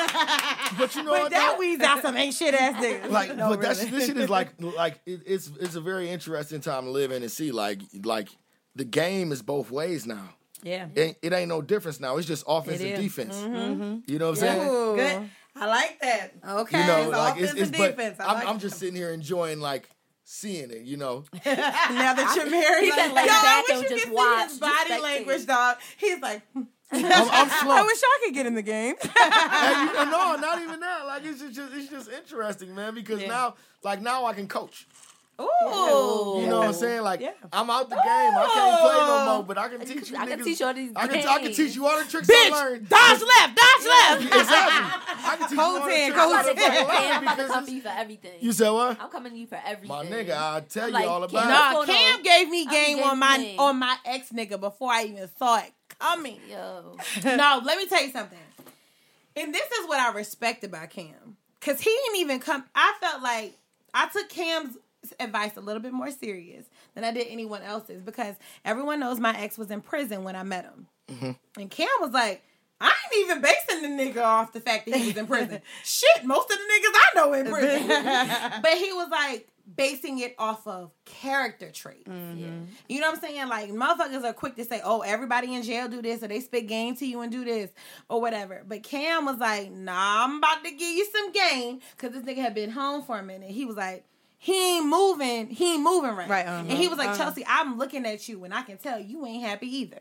but 0.78 0.94
you 0.94 1.02
know 1.02 1.10
But 1.12 1.22
what? 1.22 1.30
that 1.32 1.52
though? 1.54 1.58
weeds 1.58 1.82
out 1.82 2.02
some 2.02 2.16
ain't 2.16 2.34
shit 2.34 2.54
ass 2.54 2.82
niggas. 2.82 3.10
like, 3.10 3.36
No, 3.36 3.50
but 3.50 3.60
that's 3.60 3.78
really. 3.84 3.90
this 3.90 4.06
shit 4.06 4.16
is 4.16 4.30
like, 4.30 4.48
like 4.60 5.00
it, 5.06 5.20
it's 5.26 5.50
it's 5.60 5.74
a 5.74 5.80
very 5.80 6.10
interesting 6.10 6.60
time 6.60 6.84
to 6.84 6.90
live 6.90 7.10
in 7.12 7.22
and 7.22 7.30
see. 7.30 7.52
Like, 7.52 7.80
like 8.04 8.28
the 8.74 8.84
game 8.84 9.32
is 9.32 9.42
both 9.42 9.70
ways 9.70 10.06
now. 10.06 10.30
Yeah. 10.62 10.88
It, 10.94 11.18
it 11.22 11.32
ain't 11.32 11.48
no 11.48 11.62
difference 11.62 12.00
now. 12.00 12.16
It's 12.16 12.26
just 12.26 12.44
offense 12.48 12.80
It 12.80 12.92
and 12.94 13.02
defense. 13.02 13.36
Mm-hmm. 13.36 14.10
You 14.10 14.18
know 14.18 14.26
what 14.30 14.30
I'm 14.30 14.36
saying? 14.36 14.68
Ooh. 14.68 14.96
Good. 14.96 15.30
I 15.58 15.66
like 15.66 15.98
that. 16.00 16.32
Okay. 16.46 16.80
You 16.80 16.86
know, 16.86 17.00
It's 17.02 17.10
like 17.10 17.40
it's, 17.40 17.52
offense 17.52 17.68
it's 17.70 17.78
and 17.80 17.90
defense. 17.96 18.20
I 18.20 18.24
I'm, 18.26 18.34
like 18.34 18.48
I'm 18.48 18.58
just 18.58 18.78
sitting 18.78 18.96
here 18.96 19.10
enjoying 19.10 19.60
like 19.60 19.88
seeing 20.24 20.70
it. 20.70 20.82
You 20.82 20.96
know, 20.98 21.24
now 21.32 21.40
that 21.44 22.32
you're 22.36 22.50
married, 22.50 22.84
He 22.84 22.90
like, 22.90 23.00
been 23.00 23.10
yo, 23.10 23.14
back 23.14 23.26
I 23.26 23.64
wish 23.68 23.82
you 23.82 23.88
just 23.96 24.04
could 24.04 24.12
watch, 24.12 24.48
see 24.48 24.52
his 24.52 24.58
body 24.58 25.02
language, 25.02 25.46
dog. 25.46 25.76
He's 25.98 26.20
like, 26.20 26.42
I'm, 26.92 27.04
I'm 27.04 27.48
slow. 27.48 27.74
I 27.76 27.82
wish 27.82 27.98
I 28.02 28.20
could 28.24 28.34
get 28.34 28.46
in 28.46 28.54
the 28.54 28.62
game. 28.62 28.94
And 29.02 29.90
you- 29.90 29.98
uh, 29.98 30.04
no, 30.04 30.36
not 30.36 30.60
even 30.62 30.80
that. 30.80 31.06
Like 31.06 31.24
it's 31.24 31.40
just, 31.40 31.54
just 31.54 31.74
it's 31.74 31.88
just 31.90 32.10
interesting, 32.10 32.74
man. 32.74 32.94
Because 32.94 33.20
Yeah. 33.22 33.28
now, 33.28 33.54
like 33.82 34.00
now, 34.00 34.24
I 34.26 34.32
can 34.34 34.46
coach. 34.48 34.86
Ooh, 35.38 36.40
You 36.40 36.46
know 36.48 36.58
what 36.60 36.68
I'm 36.68 36.72
saying? 36.72 37.02
Like 37.02 37.20
Yeah. 37.20 37.32
I'm 37.52 37.68
out 37.68 37.90
the 37.90 37.96
game. 37.96 38.04
I 38.06 38.50
can't 38.54 38.80
play 38.80 39.06
no 39.06 39.34
more, 39.34 39.42
but 39.44 39.58
I 39.58 39.68
can 39.68 39.80
teach 39.86 40.10
you. 40.10 40.16
I 40.16 40.26
can 40.26 40.40
niggas- 40.40 40.44
teach 40.44 40.60
you 40.60 40.66
all 40.66 40.74
these 40.74 40.92
I 40.96 41.06
can, 41.08 41.26
I 41.28 41.38
can 41.42 41.52
teach 41.52 41.74
you 41.76 41.86
all 41.86 41.98
the 42.02 42.08
tricks 42.10 42.28
I 42.30 42.48
learned. 42.50 42.88
dodge 42.88 43.20
left, 43.20 43.56
dodge 43.56 43.86
left. 43.86 44.24
Exactly. 44.24 45.26
I 45.28 45.36
can 45.38 45.48
teach 45.48 45.58
Code 45.58 45.58
you 45.58 45.60
all 45.60 45.74
the 45.84 45.90
10, 45.90 46.12
tricks 46.12 46.18
I'm 46.18 46.28
I 46.28 46.40
about 46.40 46.42
to 46.42 46.54
fucking 46.54 46.56
go, 46.56 46.88
learned 46.88 47.12
I'm 47.12 47.22
about 47.22 47.36
to 47.38 47.46
come 47.48 47.64
for 47.66 47.70
you 47.70 47.82
for 47.82 47.88
everything. 47.88 48.32
You 48.40 48.52
said 48.52 48.70
what? 48.70 49.00
I'm 49.00 49.10
coming 49.10 49.32
to 49.32 49.38
you 49.38 49.46
for 49.46 49.58
everything. 49.66 49.88
My 49.88 50.06
nigga, 50.06 50.30
I'll 50.36 50.62
tell 50.62 50.88
you 50.88 50.96
all 51.08 51.26
Kim- 51.26 51.36
about 51.38 51.48
Nah, 51.48 51.70
it. 51.70 51.74
Hold 51.74 51.86
Cam 51.86 52.14
on. 52.16 52.22
gave 52.22 52.48
me 52.48 52.66
game 52.66 53.02
on 53.02 53.18
my 53.18 53.38
me. 53.38 53.56
on 53.58 53.78
my 53.78 53.96
ex 54.06 54.30
nigga 54.30 54.58
before 54.58 54.90
I 54.92 55.04
even 55.04 55.28
saw 55.38 55.58
it 55.58 55.72
coming. 55.98 56.40
Yo. 56.50 56.96
no, 57.24 57.60
let 57.64 57.76
me 57.76 57.86
tell 57.86 58.02
you 58.02 58.10
something. 58.10 58.38
And 59.36 59.52
this 59.54 59.70
is 59.70 59.86
what 59.86 60.00
I 60.00 60.12
respect 60.12 60.64
about 60.64 60.88
Cam. 60.90 61.36
Cause 61.60 61.80
he 61.80 61.90
didn't 62.06 62.20
even 62.20 62.40
come. 62.40 62.64
I 62.74 62.94
felt 63.00 63.22
like 63.22 63.58
I 63.92 64.08
took 64.08 64.28
Cam's 64.30 64.78
advice 65.20 65.56
a 65.56 65.60
little 65.60 65.82
bit 65.82 65.92
more 65.92 66.10
serious 66.10 66.66
than 66.94 67.04
I 67.04 67.12
did 67.12 67.26
anyone 67.28 67.62
else's 67.62 68.02
because 68.02 68.36
everyone 68.64 69.00
knows 69.00 69.20
my 69.20 69.36
ex 69.38 69.58
was 69.58 69.70
in 69.70 69.80
prison 69.80 70.24
when 70.24 70.36
I 70.36 70.42
met 70.42 70.64
him. 70.64 70.86
Mm-hmm. 71.08 71.60
And 71.60 71.70
Cam 71.70 71.88
was 72.00 72.12
like, 72.12 72.42
I 72.80 72.92
ain't 73.12 73.24
even 73.24 73.40
basing 73.40 73.82
the 73.82 73.88
nigga 74.04 74.22
off 74.22 74.52
the 74.52 74.60
fact 74.60 74.86
that 74.86 74.96
he 74.96 75.06
was 75.06 75.16
in 75.16 75.26
prison. 75.26 75.60
Shit, 75.84 76.24
most 76.24 76.50
of 76.50 76.58
the 76.58 76.64
niggas 76.64 76.92
I 76.94 77.10
know 77.14 77.32
in 77.32 77.46
prison. 77.46 77.88
but 78.62 78.72
he 78.72 78.92
was 78.92 79.08
like 79.10 79.48
basing 79.74 80.18
it 80.20 80.34
off 80.38 80.66
of 80.66 80.90
character 81.04 81.70
traits. 81.70 82.02
Yeah. 82.06 82.46
You 82.88 83.00
know 83.00 83.10
what 83.10 83.16
I'm 83.16 83.20
saying? 83.20 83.48
Like 83.48 83.70
motherfuckers 83.70 84.24
are 84.24 84.32
quick 84.34 84.56
to 84.56 84.64
say, 84.64 84.80
"Oh, 84.84 85.00
everybody 85.00 85.54
in 85.54 85.62
jail 85.62 85.88
do 85.88 86.02
this," 86.02 86.22
or 86.22 86.28
they 86.28 86.40
spit 86.40 86.66
game 86.66 86.94
to 86.96 87.06
you 87.06 87.20
and 87.22 87.32
do 87.32 87.44
this, 87.44 87.70
or 88.08 88.20
whatever. 88.20 88.62
But 88.66 88.82
Cam 88.82 89.24
was 89.24 89.38
like, 89.38 89.70
"Nah, 89.72 90.24
I'm 90.24 90.36
about 90.36 90.62
to 90.64 90.70
give 90.70 90.96
you 90.96 91.06
some 91.06 91.32
game," 91.32 91.80
because 91.96 92.12
this 92.12 92.22
nigga 92.22 92.42
had 92.42 92.54
been 92.54 92.70
home 92.70 93.02
for 93.02 93.18
a 93.18 93.22
minute. 93.22 93.50
He 93.50 93.64
was 93.64 93.76
like, 93.76 94.04
"He 94.46 94.76
ain't 94.76 94.86
moving. 94.86 95.48
He 95.48 95.74
ain't 95.74 95.82
moving 95.82 96.14
right." 96.14 96.28
Right, 96.28 96.46
uh-huh, 96.46 96.64
and 96.68 96.78
he 96.78 96.86
was 96.88 96.98
like, 96.98 97.08
uh-huh. 97.08 97.18
"Chelsea, 97.18 97.44
I'm 97.46 97.78
looking 97.78 98.06
at 98.06 98.28
you, 98.28 98.44
and 98.44 98.54
I 98.54 98.62
can 98.62 98.78
tell 98.78 99.00
you 99.00 99.26
ain't 99.26 99.44
happy 99.44 99.66
either." 99.78 100.00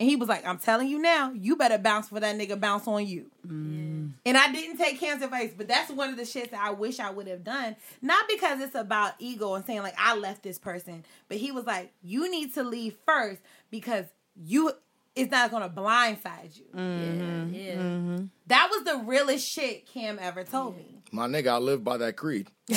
And 0.00 0.08
he 0.08 0.16
was 0.16 0.30
like, 0.30 0.46
I'm 0.46 0.58
telling 0.58 0.88
you 0.88 0.98
now, 0.98 1.30
you 1.32 1.56
better 1.56 1.76
bounce 1.76 2.08
for 2.08 2.18
that 2.20 2.34
nigga 2.34 2.58
bounce 2.58 2.88
on 2.88 3.06
you. 3.06 3.30
And 3.44 4.14
I 4.24 4.50
didn't 4.50 4.78
take 4.78 4.98
Cam's 4.98 5.22
advice, 5.22 5.52
but 5.54 5.68
that's 5.68 5.90
one 5.90 6.08
of 6.08 6.16
the 6.16 6.22
shits 6.22 6.52
that 6.52 6.60
I 6.60 6.70
wish 6.70 6.98
I 6.98 7.10
would 7.10 7.26
have 7.26 7.44
done. 7.44 7.76
Not 8.00 8.26
because 8.26 8.60
it's 8.60 8.74
about 8.74 9.12
ego 9.18 9.52
and 9.54 9.64
saying 9.66 9.82
like 9.82 9.96
I 9.98 10.16
left 10.16 10.42
this 10.42 10.58
person, 10.58 11.04
but 11.28 11.36
he 11.36 11.52
was 11.52 11.66
like, 11.66 11.92
you 12.02 12.30
need 12.30 12.54
to 12.54 12.62
leave 12.62 12.96
first 13.04 13.42
because 13.70 14.06
you 14.42 14.72
it's 15.14 15.30
not 15.30 15.50
gonna 15.50 15.68
blindside 15.68 16.56
you. 16.56 16.64
Mm-hmm. 16.74 17.54
Yeah. 17.54 17.72
Yeah. 17.74 18.18
That 18.46 18.68
was 18.70 18.84
the 18.84 19.04
realest 19.04 19.46
shit 19.46 19.86
Cam 19.86 20.18
ever 20.18 20.44
told 20.44 20.78
me. 20.78 20.99
My 21.12 21.26
nigga, 21.26 21.48
I 21.48 21.58
live 21.58 21.82
by 21.82 21.96
that 21.98 22.16
creed. 22.16 22.48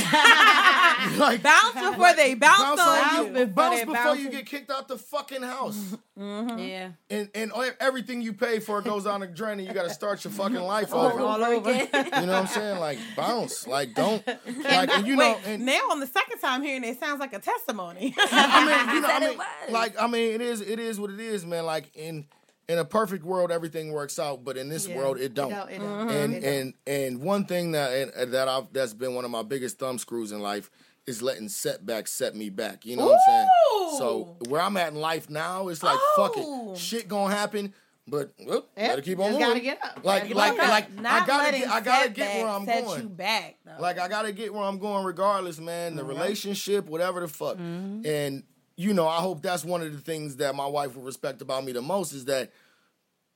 like 1.17 1.43
Bounce 1.43 1.73
before 1.73 2.13
they 2.13 2.33
bounce, 2.33 2.61
bounce 2.61 2.79
on 2.81 2.87
on 2.87 3.15
you. 3.15 3.23
you. 3.23 3.45
before 3.45 3.53
Bounce 3.53 3.79
before 3.81 3.93
bounce 3.93 4.19
you 4.19 4.25
you. 4.25 4.31
get 4.31 4.45
kicked 4.45 4.71
out 4.71 4.87
the 4.87 4.97
fucking 4.97 5.41
house. 5.41 5.77
Mm-hmm. 6.17 6.23
Mm-hmm. 6.23 6.59
Yeah. 6.59 6.89
and 7.09 7.29
and 7.33 7.51
everything 7.79 8.21
you 8.21 8.33
pay 8.33 8.59
for 8.59 8.81
goes 8.81 9.05
down 9.05 9.21
the 9.21 9.27
drain 9.27 9.59
and 9.59 9.67
you 9.67 9.73
gotta 9.73 9.89
start 9.89 10.23
your 10.23 10.31
fucking 10.31 10.55
life 10.55 10.93
All 10.93 11.07
over. 11.07 11.19
All 11.21 11.43
over. 11.43 11.69
again. 11.69 11.87
You 11.93 12.01
know 12.27 12.33
what 12.33 12.41
I'm 12.41 12.47
saying? 12.47 12.79
Like 12.79 12.99
bounce. 13.15 13.67
Like 13.67 13.93
don't 13.93 14.25
like 14.63 14.89
and 14.89 15.07
you 15.07 15.15
know 15.15 15.37
and 15.45 15.65
now 15.65 15.79
on 15.91 15.99
the 15.99 16.07
second 16.07 16.39
time 16.39 16.61
hearing 16.61 16.83
it, 16.83 16.89
it 16.89 16.99
sounds 16.99 17.19
like 17.19 17.33
a 17.33 17.39
testimony. 17.39 18.13
I 18.17 18.85
mean, 18.85 18.95
you 18.95 19.01
know, 19.01 19.07
I 19.09 19.19
mean, 19.19 19.73
like, 19.73 20.01
I 20.01 20.07
mean, 20.07 20.33
it 20.33 20.41
is, 20.41 20.61
it 20.61 20.79
is 20.79 20.99
what 20.99 21.09
it 21.09 21.19
is, 21.19 21.45
man. 21.45 21.65
Like 21.65 21.91
in 21.95 22.25
in 22.73 22.79
a 22.79 22.85
perfect 22.85 23.23
world, 23.23 23.51
everything 23.51 23.91
works 23.93 24.19
out, 24.19 24.43
but 24.43 24.57
in 24.57 24.67
this 24.67 24.87
Yeah. 24.87 24.97
world, 24.97 25.17
it 25.19 25.33
don't. 25.33 25.51
It 25.51 25.55
don't, 25.55 25.69
it 25.69 25.79
don't. 25.79 26.09
And 26.09 26.33
It 26.33 26.41
don't. 26.41 26.49
and 26.53 26.73
and 26.87 27.21
one 27.21 27.45
thing 27.45 27.71
that 27.71 27.91
and, 28.15 28.33
that 28.33 28.47
I've 28.47 28.73
that's 28.73 28.93
been 28.93 29.15
one 29.15 29.23
of 29.25 29.31
my 29.31 29.43
biggest 29.43 29.79
thumb 29.79 29.97
screws 29.97 30.31
in 30.31 30.41
life 30.41 30.69
is 31.05 31.21
letting 31.21 31.49
setbacks 31.49 32.11
set 32.11 32.35
me 32.35 32.49
back. 32.49 32.85
You 32.85 32.97
know 32.97 33.05
what 33.07 33.19
I'm 33.29 33.47
saying? 33.87 33.97
So 33.99 34.37
where 34.47 34.61
I'm 34.61 34.75
at 34.77 34.91
in 34.93 34.99
life 34.99 35.29
now, 35.29 35.67
it's 35.69 35.83
like 35.83 35.99
fuck 36.15 36.33
Oh. 36.35 36.73
it, 36.73 36.77
shit 36.77 37.07
gonna 37.07 37.33
happen. 37.33 37.73
But 38.05 38.33
well, 38.45 38.65
Yep, 38.75 38.87
gotta 38.89 39.01
keep 39.01 39.19
on 39.19 39.25
just 39.27 39.39
moving. 39.39 39.47
gotta 39.47 39.59
get 39.61 39.79
up. 39.81 40.03
Like, 40.03 40.27
get 40.27 40.35
like, 40.35 40.51
up. 40.59 40.67
like, 40.69 40.93
Not 40.99 41.21
I 41.23 41.25
gotta 41.25 41.57
get, 41.57 41.69
I 41.69 41.79
gotta 41.79 42.09
get 42.09 42.35
where 42.41 42.49
I'm 42.49 42.65
setbacks 42.65 42.81
going. 42.87 42.95
set 42.97 43.03
you 43.03 43.09
back, 43.09 43.55
though. 43.65 43.75
Like, 43.81 43.97
I 43.97 44.07
gotta 44.09 44.33
get 44.33 44.53
where 44.53 44.63
I'm 44.63 44.77
going, 44.77 45.05
regardless, 45.05 45.57
man. 45.57 45.95
The 45.95 46.03
relationship, 46.03 46.87
whatever 46.87 47.21
the 47.21 47.29
fuck, 47.29 47.55
Mm-hmm. 47.57 48.05
and 48.05 48.43
you 48.75 48.91
know, 48.93 49.07
I 49.07 49.17
hope 49.19 49.41
that's 49.43 49.63
one 49.63 49.81
of 49.83 49.93
the 49.93 49.99
things 49.99 50.37
that 50.37 50.53
my 50.55 50.65
wife 50.65 50.95
will 50.95 51.03
respect 51.03 51.41
about 51.43 51.63
me 51.63 51.71
the 51.73 51.81
most 51.81 52.11
is 52.11 52.25
that, 52.25 52.51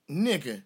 nigga. 0.09 0.63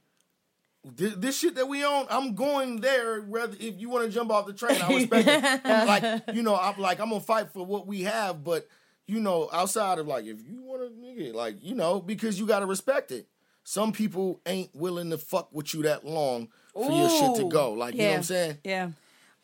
This, 0.83 1.13
this 1.15 1.37
shit 1.37 1.55
that 1.55 1.67
we 1.67 1.85
own, 1.85 2.07
I'm 2.09 2.33
going 2.33 2.81
there. 2.81 3.21
Whether 3.21 3.55
if 3.59 3.79
you 3.79 3.89
want 3.89 4.05
to 4.05 4.11
jump 4.11 4.31
off 4.31 4.47
the 4.47 4.53
train, 4.53 4.81
I 4.81 4.93
respect 4.93 5.27
it. 5.27 5.63
like 6.25 6.35
you 6.35 6.41
know, 6.41 6.55
I'm 6.55 6.79
like 6.79 6.99
I'm 6.99 7.09
gonna 7.09 7.21
fight 7.21 7.51
for 7.51 7.63
what 7.65 7.85
we 7.85 8.01
have, 8.03 8.43
but 8.43 8.67
you 9.05 9.19
know, 9.19 9.47
outside 9.53 9.99
of 9.99 10.07
like 10.07 10.25
if 10.25 10.39
you 10.47 10.63
want 10.63 10.81
to 10.81 10.89
nigga, 10.99 11.33
like 11.35 11.63
you 11.63 11.75
know, 11.75 11.99
because 11.99 12.39
you 12.39 12.47
gotta 12.47 12.65
respect 12.65 13.11
it. 13.11 13.27
Some 13.63 13.91
people 13.91 14.41
ain't 14.47 14.73
willing 14.73 15.11
to 15.11 15.19
fuck 15.19 15.49
with 15.53 15.71
you 15.73 15.83
that 15.83 16.03
long 16.03 16.47
for 16.73 16.91
your 16.91 17.09
shit 17.09 17.35
to 17.35 17.47
go. 17.47 17.73
Like 17.73 17.93
you 17.93 18.01
know 18.01 18.07
what 18.09 18.17
I'm 18.17 18.23
saying? 18.23 18.57
Yeah. 18.63 18.89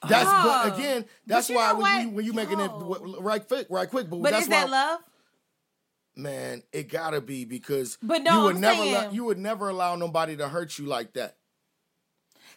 That's 0.08 0.30
Oh. 0.32 0.64
but 0.66 0.76
again, 0.76 1.06
that's 1.26 1.50
why 1.50 1.74
when 1.74 2.02
you 2.02 2.10
when 2.10 2.26
you 2.26 2.34
making 2.34 2.60
it 2.60 2.72
right 3.20 3.48
quick, 3.48 3.68
right 3.70 3.90
quick. 3.90 4.10
But, 4.10 4.22
But 4.22 4.32
that's 4.32 4.46
is 4.46 4.50
why, 4.50 4.62
that 4.62 4.70
love? 4.70 5.00
Man, 6.18 6.64
it 6.72 6.90
gotta 6.90 7.22
be 7.22 7.46
because 7.46 7.98
But 8.02 8.24
no, 8.24 8.34
you 8.40 8.44
would 8.46 8.56
I'm 8.56 8.62
never 8.62 8.78
saying- 8.82 8.94
let, 8.94 9.14
you 9.14 9.24
would 9.26 9.38
never 9.38 9.70
allow 9.70 9.96
nobody 9.96 10.36
to 10.38 10.48
hurt 10.50 10.78
you 10.78 10.86
like 10.86 11.14
that. 11.14 11.38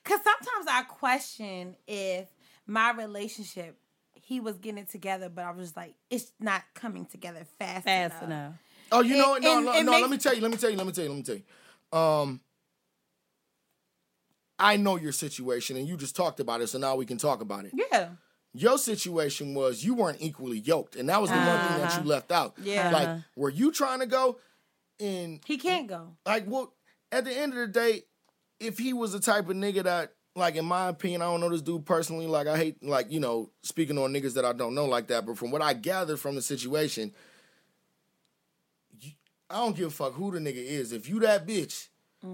Because 0.03 0.21
sometimes 0.25 0.67
I 0.69 0.83
question 0.83 1.77
if 1.87 2.29
my 2.67 2.93
relationship, 2.93 3.77
he 4.15 4.41
was 4.41 4.59
getting 4.59 4.79
it 4.79 4.89
together, 4.89 5.29
but 5.29 5.45
I 5.45 5.51
was 5.51 5.67
just 5.69 5.77
like, 5.77 5.95
it's 6.09 6.33
not 6.41 6.63
coming 6.75 7.05
together 7.05 7.45
fast, 7.59 7.85
Fast 7.85 8.23
enough. 8.23 8.23
enough. 8.23 8.55
Oh, 8.93 9.01
you 9.03 9.15
It- 9.15 9.19
know 9.19 9.29
what? 9.31 9.43
No, 9.43 9.57
and 9.57 9.67
no, 9.67 9.73
it 9.73 9.83
no. 9.85 9.91
makes- 9.93 10.03
let 10.03 10.11
me 10.11 10.19
tell 10.19 10.35
you. 10.35 10.41
Let 10.41 10.51
me 10.51 10.57
tell 10.57 10.71
you. 10.71 10.77
Let 10.77 10.87
me 10.87 10.93
tell 10.93 11.05
you. 11.05 11.11
Let 11.11 11.17
me 11.17 11.23
tell 11.23 11.37
you. 11.37 11.99
Um, 11.99 12.41
I 14.59 14.77
know 14.77 14.97
your 14.97 15.13
situation, 15.13 15.77
and 15.77 15.89
you 15.89 15.97
just 15.97 16.15
talked 16.15 16.39
about 16.41 16.61
it, 16.61 16.67
so 16.69 16.79
now 16.79 16.95
we 16.97 17.07
can 17.07 17.17
talk 17.19 17.41
about 17.41 17.65
it. 17.65 17.73
Yeah. 17.75 18.11
Your 18.53 18.79
situation 18.79 19.55
was 19.55 19.85
you 19.85 19.95
weren't 19.95 20.19
equally 20.21 20.59
yoked, 20.59 20.97
and 20.97 21.09
that 21.09 21.21
was 21.21 21.31
the 21.31 21.37
one 21.37 21.47
thing 21.47 21.79
that 21.79 21.93
Uh-huh. 21.93 22.01
you 22.03 22.09
left 22.09 22.33
out. 22.33 22.55
Yeah. 22.61 22.91
like 22.91 23.23
were 23.37 23.51
you 23.51 23.71
trying 23.73 24.01
to 24.01 24.07
go? 24.07 24.39
And 24.99 25.41
He 25.47 25.57
can't 25.57 25.87
go. 25.87 26.17
like, 26.27 26.45
well, 26.47 26.75
at 27.13 27.25
the 27.25 27.33
end 27.33 27.53
of 27.53 27.59
the 27.59 27.67
day, 27.69 28.03
if 28.59 28.77
he 28.79 28.93
was 28.93 29.13
the 29.13 29.21
type 29.21 29.49
of 29.49 29.57
nigga 29.57 29.85
that, 29.85 30.13
like, 30.37 30.57
in 30.57 30.65
my 30.67 30.89
opinion, 30.89 31.23
I 31.23 31.27
don't 31.27 31.41
know 31.41 31.49
this 31.49 31.63
dude 31.63 31.87
personally. 31.87 32.27
Like, 32.27 32.47
I 32.47 32.57
hate, 32.59 32.83
like, 32.85 33.11
you 33.11 33.19
know, 33.21 33.51
speaking 33.63 33.97
on 33.99 34.13
niggas 34.13 34.35
that 34.35 34.45
I 34.45 34.53
don't 34.53 34.75
know 34.75 34.85
like 34.85 35.07
that. 35.09 35.25
But 35.27 35.39
from 35.39 35.51
what 35.51 35.63
I 35.63 35.73
gathered 35.73 36.19
from 36.21 36.35
the 36.35 36.43
situation, 36.43 37.15
you- 39.01 39.13
I 39.49 39.57
don't 39.57 39.75
give 39.77 39.89
a 39.89 39.91
fuck 39.91 40.13
who 40.15 40.31
the 40.33 40.39
nigga 40.39 40.57
is. 40.63 40.93
If 40.93 41.09
you 41.09 41.21
that 41.21 41.47
bitch, 41.47 41.89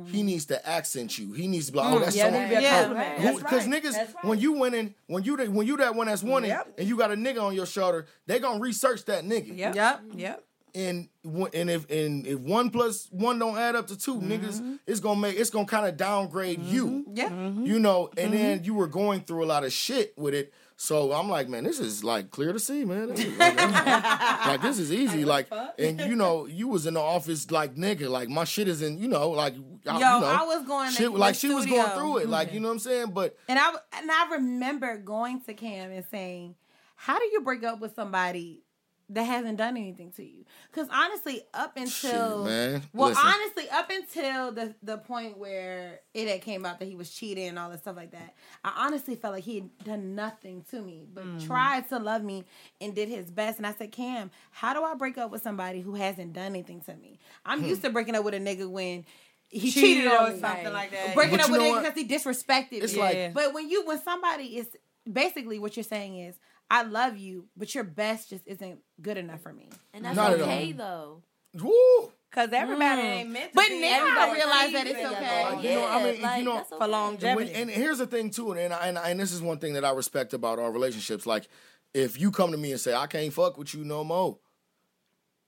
he 0.06 0.22
needs 0.22 0.46
to 0.46 0.68
accent 0.68 1.16
you. 1.18 1.32
He 1.32 1.46
needs 1.46 1.66
to 1.66 1.72
be 1.72 1.78
like, 1.78 1.92
oh, 1.92 1.98
that's 2.00 2.16
Yeah, 2.16 2.24
someone. 2.24 2.42
that'd 2.42 2.58
be 2.58 2.62
Yeah. 2.64 2.82
compliment. 2.82 3.22
That's 3.22 3.38
Because 3.38 3.66
right. 3.68 3.82
niggas, 3.82 3.94
right. 3.96 4.24
when 4.24 4.38
you 4.40 4.52
winning, 4.52 4.94
when 5.06 5.22
you 5.22 5.36
the, 5.36 5.46
when 5.50 5.66
you 5.66 5.76
that 5.76 5.94
one 5.94 6.06
that's 6.08 6.22
winning, 6.22 6.50
Yep. 6.50 6.74
and 6.78 6.88
you 6.88 6.96
got 6.96 7.12
a 7.12 7.14
nigga 7.14 7.40
on 7.42 7.54
your 7.54 7.66
shoulder, 7.66 8.06
they 8.26 8.38
gonna 8.40 8.58
research 8.60 9.04
that 9.04 9.24
nigga. 9.24 9.56
Yep. 9.56 9.74
Yep. 9.76 10.00
Yep. 10.16 10.42
And 10.74 11.08
and 11.54 11.70
if 11.70 11.88
and 11.90 12.26
if 12.26 12.38
one 12.38 12.68
plus 12.70 13.08
one 13.10 13.38
don't 13.38 13.56
add 13.56 13.76
up 13.76 13.86
to 13.86 13.96
2 13.98 14.16
Mm-hmm. 14.16 14.30
niggas, 14.32 14.78
it's 14.86 15.00
gonna 15.00 15.18
make 15.20 15.38
it's 15.38 15.48
gonna 15.50 15.66
kind 15.66 15.86
of 15.86 15.96
downgrade 15.96 16.60
you. 16.62 17.06
Yeah. 17.14 17.30
You 17.30 17.78
know, 17.78 18.10
and 18.16 18.32
Mm-hmm. 18.32 18.42
then 18.42 18.64
you 18.64 18.74
were 18.74 18.86
going 18.88 19.20
through 19.22 19.44
a 19.44 19.46
lot 19.46 19.64
of 19.64 19.72
shit 19.72 20.12
with 20.18 20.34
it. 20.34 20.52
So 20.78 21.12
I'm 21.12 21.30
like, 21.30 21.48
man, 21.48 21.64
this 21.64 21.80
is 21.80 22.04
like 22.04 22.30
clear 22.30 22.52
to 22.52 22.58
see, 22.58 22.84
man. 22.84 23.08
This 23.08 23.20
is- 23.24 23.38
Like, 23.38 23.56
like, 24.46 24.62
this 24.62 24.78
is 24.78 24.92
easy. 24.92 25.24
Like, 25.24 25.48
and 25.78 25.98
you 26.00 26.14
know, 26.16 26.44
you 26.46 26.68
was 26.68 26.86
in 26.86 26.94
the 26.94 27.00
office 27.00 27.50
like 27.50 27.76
nigga, 27.76 28.10
like 28.10 28.28
my 28.28 28.44
shit 28.44 28.68
is 28.68 28.82
in, 28.82 28.98
you 28.98 29.08
know, 29.08 29.30
like 29.30 29.54
I, 29.86 29.92
Yo, 29.92 29.94
you 29.94 30.00
know, 30.00 30.26
I 30.26 30.42
was 30.44 30.66
going 30.66 30.90
shit, 30.90 31.10
like 31.12 31.34
she 31.34 31.48
was 31.48 31.64
going 31.64 31.90
through 31.90 32.18
it, 32.18 32.28
like 32.28 32.52
you 32.52 32.60
know 32.60 32.68
what 32.68 32.74
I'm 32.74 32.78
saying. 32.80 33.10
But 33.12 33.38
And 33.48 33.58
I 33.58 33.70
and 33.98 34.10
I 34.10 34.28
remember 34.32 34.98
going 34.98 35.40
to 35.42 35.54
Cam 35.54 35.90
and 35.92 36.04
saying, 36.10 36.54
"How 36.94 37.18
do 37.18 37.24
you 37.32 37.40
break 37.40 37.64
up 37.64 37.80
with 37.80 37.94
somebody 37.94 38.62
that 39.10 39.22
hasn't 39.24 39.56
done 39.58 39.76
anything 39.76 40.10
to 40.12 40.24
you?" 40.24 40.44
Because 40.72 40.88
honestly, 40.92 41.42
up 41.54 41.76
until 41.76 42.44
Shit, 42.46 42.50
man. 42.72 42.82
well, 42.92 43.08
Listen. 43.10 43.24
honestly, 43.26 43.70
up 43.70 43.90
until 43.90 44.52
the 44.52 44.74
the 44.82 44.98
point 44.98 45.38
where 45.38 46.00
it 46.14 46.28
had 46.28 46.42
came 46.42 46.66
out 46.66 46.78
that 46.80 46.86
he 46.88 46.94
was 46.94 47.10
cheating 47.10 47.48
and 47.48 47.58
all 47.58 47.70
that 47.70 47.80
stuff 47.80 47.96
like 47.96 48.10
that, 48.12 48.34
I 48.64 48.86
honestly 48.86 49.14
felt 49.14 49.34
like 49.34 49.44
he 49.44 49.56
had 49.56 49.78
done 49.84 50.14
nothing 50.14 50.64
to 50.70 50.80
me, 50.80 51.06
but 51.12 51.24
Mm-hmm. 51.24 51.46
tried 51.46 51.88
to 51.90 51.98
love 51.98 52.22
me 52.22 52.44
and 52.80 52.94
did 52.94 53.08
his 53.08 53.30
best. 53.30 53.58
And 53.58 53.66
I 53.66 53.72
said, 53.74 53.92
Cam, 53.92 54.30
how 54.50 54.74
do 54.74 54.82
I 54.82 54.94
break 54.94 55.18
up 55.18 55.30
with 55.30 55.42
somebody 55.42 55.80
who 55.80 55.94
hasn't 55.94 56.32
done 56.32 56.46
anything 56.46 56.80
to 56.82 56.94
me? 56.96 57.18
I'm 57.44 57.60
Hmm. 57.60 57.66
used 57.66 57.82
to 57.82 57.90
breaking 57.90 58.14
up 58.16 58.24
with 58.24 58.34
a 58.34 58.40
nigga 58.40 58.68
when. 58.68 59.04
He 59.48 59.70
Cheated 59.70 59.82
cheated, 60.02 60.06
or 60.12 60.18
on 60.18 60.32
me. 60.34 60.40
something 60.40 60.72
like 60.72 60.90
that. 60.90 61.14
Breaking 61.14 61.36
But 61.36 61.44
up 61.44 61.50
with 61.52 61.60
know 61.60 61.76
him 61.76 61.82
because 61.84 61.94
he 61.96 62.04
disrespected 62.08 62.82
It's 62.82 62.94
me. 62.94 62.98
like- 62.98 63.32
But 63.32 63.54
when 63.54 63.70
you 63.70 63.86
when 63.86 64.02
somebody 64.02 64.56
is 64.58 64.66
basically 65.10 65.60
what 65.60 65.76
you're 65.76 65.84
saying 65.84 66.18
is, 66.18 66.34
I 66.70 66.82
love 66.82 67.16
you, 67.16 67.46
but 67.56 67.74
your 67.74 67.84
best 67.84 68.30
just 68.30 68.46
isn't 68.46 68.80
good 69.00 69.16
enough 69.16 69.40
for 69.40 69.52
me. 69.52 69.68
And 69.94 70.04
that's 70.04 70.16
Not 70.16 70.32
okay 70.32 70.72
though. 70.72 71.22
woo, 71.54 72.12
Because 72.30 72.50
everybody 72.52 73.00
Mm. 73.02 73.04
ain't 73.04 73.30
meant 73.30 73.52
to 73.52 73.54
But 73.54 73.68
be. 73.68 73.80
now 73.80 74.04
I 74.04 74.32
realize 74.34 74.72
that 74.72 74.86
it's 74.86 74.98
okay. 74.98 75.44
Like, 75.44 75.62
you 75.64 75.70
know, 75.70 75.86
I 75.86 76.02
mean, 76.12 76.20
like, 76.22 76.38
you 76.38 76.44
know, 76.44 76.54
that's 76.56 76.68
for 76.68 76.74
okay. 76.76 76.86
longevity. 76.86 77.52
When- 77.52 77.54
and 77.62 77.70
here's 77.70 77.98
the 77.98 78.06
thing 78.06 78.30
too, 78.30 78.52
and 78.52 78.74
I, 78.74 78.88
and, 78.88 78.98
I, 78.98 79.10
and 79.10 79.20
this 79.20 79.32
is 79.32 79.40
one 79.40 79.58
thing 79.58 79.74
that 79.74 79.84
I 79.84 79.90
respect 79.92 80.34
about 80.34 80.58
our 80.58 80.70
relationships. 80.72 81.24
Like, 81.24 81.48
if 81.94 82.20
you 82.20 82.30
come 82.30 82.50
to 82.50 82.58
me 82.58 82.72
and 82.72 82.80
say 82.80 82.94
I 82.94 83.06
can't 83.06 83.32
fuck 83.32 83.56
with 83.56 83.72
you 83.74 83.84
no 83.84 84.02
more, 84.04 84.38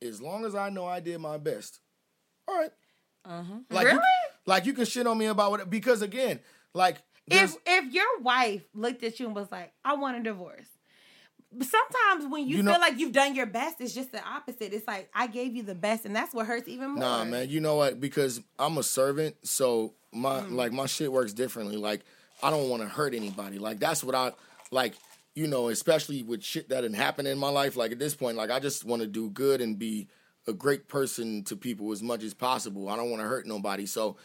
as 0.01 0.23
long 0.23 0.45
as 0.47 0.55
I 0.55 0.71
know 0.71 0.87
I 0.87 1.01
did 1.01 1.19
my 1.21 1.37
best, 1.37 1.81
all 2.47 2.57
right. 2.59 2.71
Uh-huh. 3.25 3.55
Like 3.71 3.87
Really? 3.87 3.97
You, 3.99 4.01
like 4.47 4.65
you 4.65 4.73
can 4.73 4.85
shit 4.87 5.07
on 5.07 5.19
me 5.19 5.27
about 5.27 5.51
what 5.51 5.69
because 5.69 6.01
again, 6.01 6.41
like 6.73 7.03
If 7.27 7.55
if 7.67 7.93
your 7.93 8.21
wife 8.21 8.63
looked 8.73 9.03
at 9.03 9.21
you 9.21 9.27
and 9.27 9.35
was 9.35 9.51
like, 9.53 9.75
I 9.85 9.95
want 9.95 10.17
a 10.17 10.23
divorce. 10.23 10.69
But 11.51 11.67
sometimes 11.67 12.31
when 12.31 12.47
you, 12.47 12.59
You 12.59 12.63
feel 12.63 12.79
like 12.79 12.99
you've 12.99 13.13
done 13.13 13.35
your 13.35 13.47
best, 13.47 13.81
it's 13.81 13.95
just 13.95 14.13
the 14.13 14.23
opposite. 14.23 14.73
It's 14.73 14.87
like 14.87 15.11
I 15.15 15.27
gave 15.27 15.57
you 15.57 15.63
the 15.63 15.75
best, 15.75 16.05
and 16.05 16.15
that's 16.15 16.35
what 16.35 16.47
hurts 16.47 16.69
even 16.69 16.91
more. 16.91 17.01
Nah, 17.01 17.25
man. 17.25 17.49
You 17.49 17.61
know 17.61 17.77
what? 17.77 18.01
Because 18.01 18.41
I'm 18.59 18.77
a 18.77 18.83
servant, 18.83 19.37
so 19.43 19.95
my 20.13 20.41
Mm. 20.43 20.53
like 20.53 20.73
my 20.73 20.87
shit 20.87 21.11
works 21.11 21.33
differently. 21.33 21.77
Like 21.77 22.03
I 22.43 22.51
don't 22.51 22.69
want 22.69 22.83
to 22.83 22.89
hurt 22.89 23.15
anybody. 23.15 23.59
Like 23.59 23.79
that's 23.81 24.05
what 24.05 24.15
I 24.15 24.33
like. 24.71 24.95
You 25.35 25.47
know, 25.47 25.69
especially 25.69 26.23
with 26.23 26.43
shit 26.43 26.69
that 26.69 26.81
didn't 26.83 26.97
happen 26.97 27.27
in 27.27 27.39
my 27.39 27.49
life. 27.49 27.77
Like 27.77 27.93
at 27.93 27.99
this 27.99 28.15
point, 28.15 28.37
like 28.37 28.51
I 28.51 28.59
just 28.59 28.85
want 28.85 29.03
to 29.03 29.09
do 29.09 29.31
good 29.31 29.61
and 29.61 29.79
be 29.79 30.09
a 30.47 30.53
great 30.53 30.89
person 30.89 31.45
to 31.45 31.57
people 31.57 31.93
as 31.93 32.03
much 32.03 32.23
as 32.25 32.35
possible. 32.35 32.89
I 32.89 32.97
don't 32.97 33.11
want 33.11 33.23
to 33.23 33.29
hurt 33.29 33.47
nobody. 33.47 33.87
So, 33.87 34.17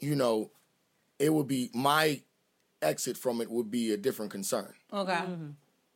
you 0.00 0.14
know, 0.14 0.50
it 1.18 1.32
would 1.32 1.46
be 1.48 1.70
my 1.72 2.20
exit 2.82 3.16
from 3.16 3.40
it 3.40 3.50
would 3.50 3.70
be 3.70 3.92
a 3.92 3.96
different 3.96 4.30
concern. 4.30 4.72
Okay. 4.92 5.20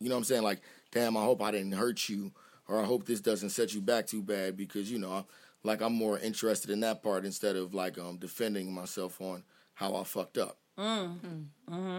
You 0.03 0.09
know 0.09 0.16
what 0.16 0.20
I'm 0.20 0.24
saying? 0.24 0.42
Like, 0.42 0.61
damn, 0.90 1.16
I 1.16 1.22
hope 1.22 1.40
I 1.42 1.50
didn't 1.50 1.72
hurt 1.72 2.09
you, 2.09 2.32
or 2.68 2.80
I 2.80 2.84
hope 2.84 3.07
this 3.07 3.20
doesn't 3.20 3.50
set 3.50 3.72
you 3.74 3.80
back 3.80 4.07
too 4.07 4.22
bad 4.22 4.57
because 4.57 4.90
you 4.90 4.98
know, 4.98 5.26
like 5.62 5.80
I'm 5.80 5.94
more 5.94 6.18
interested 6.18 6.70
in 6.70 6.80
that 6.80 7.03
part 7.03 7.24
instead 7.24 7.57
of 7.57 7.74
like 7.74 7.98
um 7.98 8.16
defending 8.16 8.72
myself 8.72 9.20
on 9.20 9.42
how 9.74 9.94
I 9.96 10.05
fucked 10.05 10.38
up. 10.38 10.57
Mm-hmm. 10.78 11.98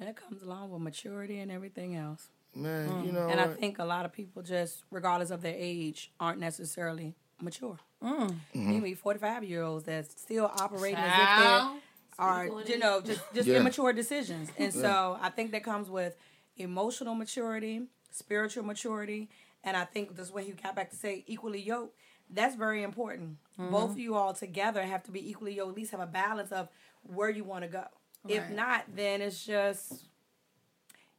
And 0.00 0.08
it 0.08 0.16
comes 0.16 0.42
along 0.42 0.70
with 0.70 0.80
maturity 0.80 1.38
and 1.40 1.50
everything 1.52 1.94
else. 1.96 2.28
Man, 2.54 3.04
you 3.04 3.12
know, 3.12 3.28
And 3.28 3.38
I 3.38 3.46
think 3.48 3.78
a 3.78 3.84
lot 3.84 4.04
of 4.04 4.12
people 4.12 4.42
just, 4.42 4.82
regardless 4.90 5.30
of 5.30 5.40
their 5.42 5.54
age, 5.56 6.10
aren't 6.18 6.40
necessarily 6.40 7.14
mature. 7.40 7.78
Mm-hmm. 8.02 8.72
You 8.72 8.80
meet 8.80 8.98
45 8.98 9.44
year 9.44 9.62
olds 9.62 9.84
that 9.84 10.10
still 10.10 10.46
operating 10.46 10.96
Child. 10.96 11.10
as 11.12 11.76
if 11.76 11.78
they 12.16 12.22
are, 12.24 12.62
you 12.66 12.78
know, 12.78 13.00
just, 13.02 13.20
just 13.34 13.46
Yeah. 13.48 13.58
immature 13.58 13.92
decisions. 13.92 14.50
And 14.58 14.72
so 14.72 15.18
I 15.20 15.28
think 15.30 15.52
that 15.52 15.62
comes 15.64 15.88
with 15.88 16.16
emotional 16.60 17.14
maturity, 17.14 17.82
spiritual 18.10 18.64
maturity. 18.64 19.28
And 19.62 19.76
I 19.76 19.84
think 19.84 20.16
this 20.16 20.30
when 20.30 20.46
you 20.46 20.54
got 20.54 20.74
back 20.74 20.90
to 20.90 20.96
say 20.96 21.24
equally 21.26 21.60
yoked, 21.60 21.96
that's 22.30 22.54
very 22.54 22.82
important. 22.82 23.36
Mm-hmm. 23.58 23.72
Both 23.72 23.90
of 23.90 23.98
you 23.98 24.14
all 24.14 24.32
together 24.32 24.82
have 24.82 25.02
to 25.04 25.10
be 25.10 25.28
equally 25.28 25.54
yoked, 25.54 25.70
at 25.70 25.76
least 25.76 25.90
have 25.90 26.00
a 26.00 26.06
balance 26.06 26.52
of 26.52 26.68
where 27.02 27.30
you 27.30 27.44
want 27.44 27.64
to 27.64 27.68
go. 27.68 27.84
If 28.28 28.50
not, 28.50 28.84
then 28.94 29.22
it's 29.22 29.44
just 29.44 30.04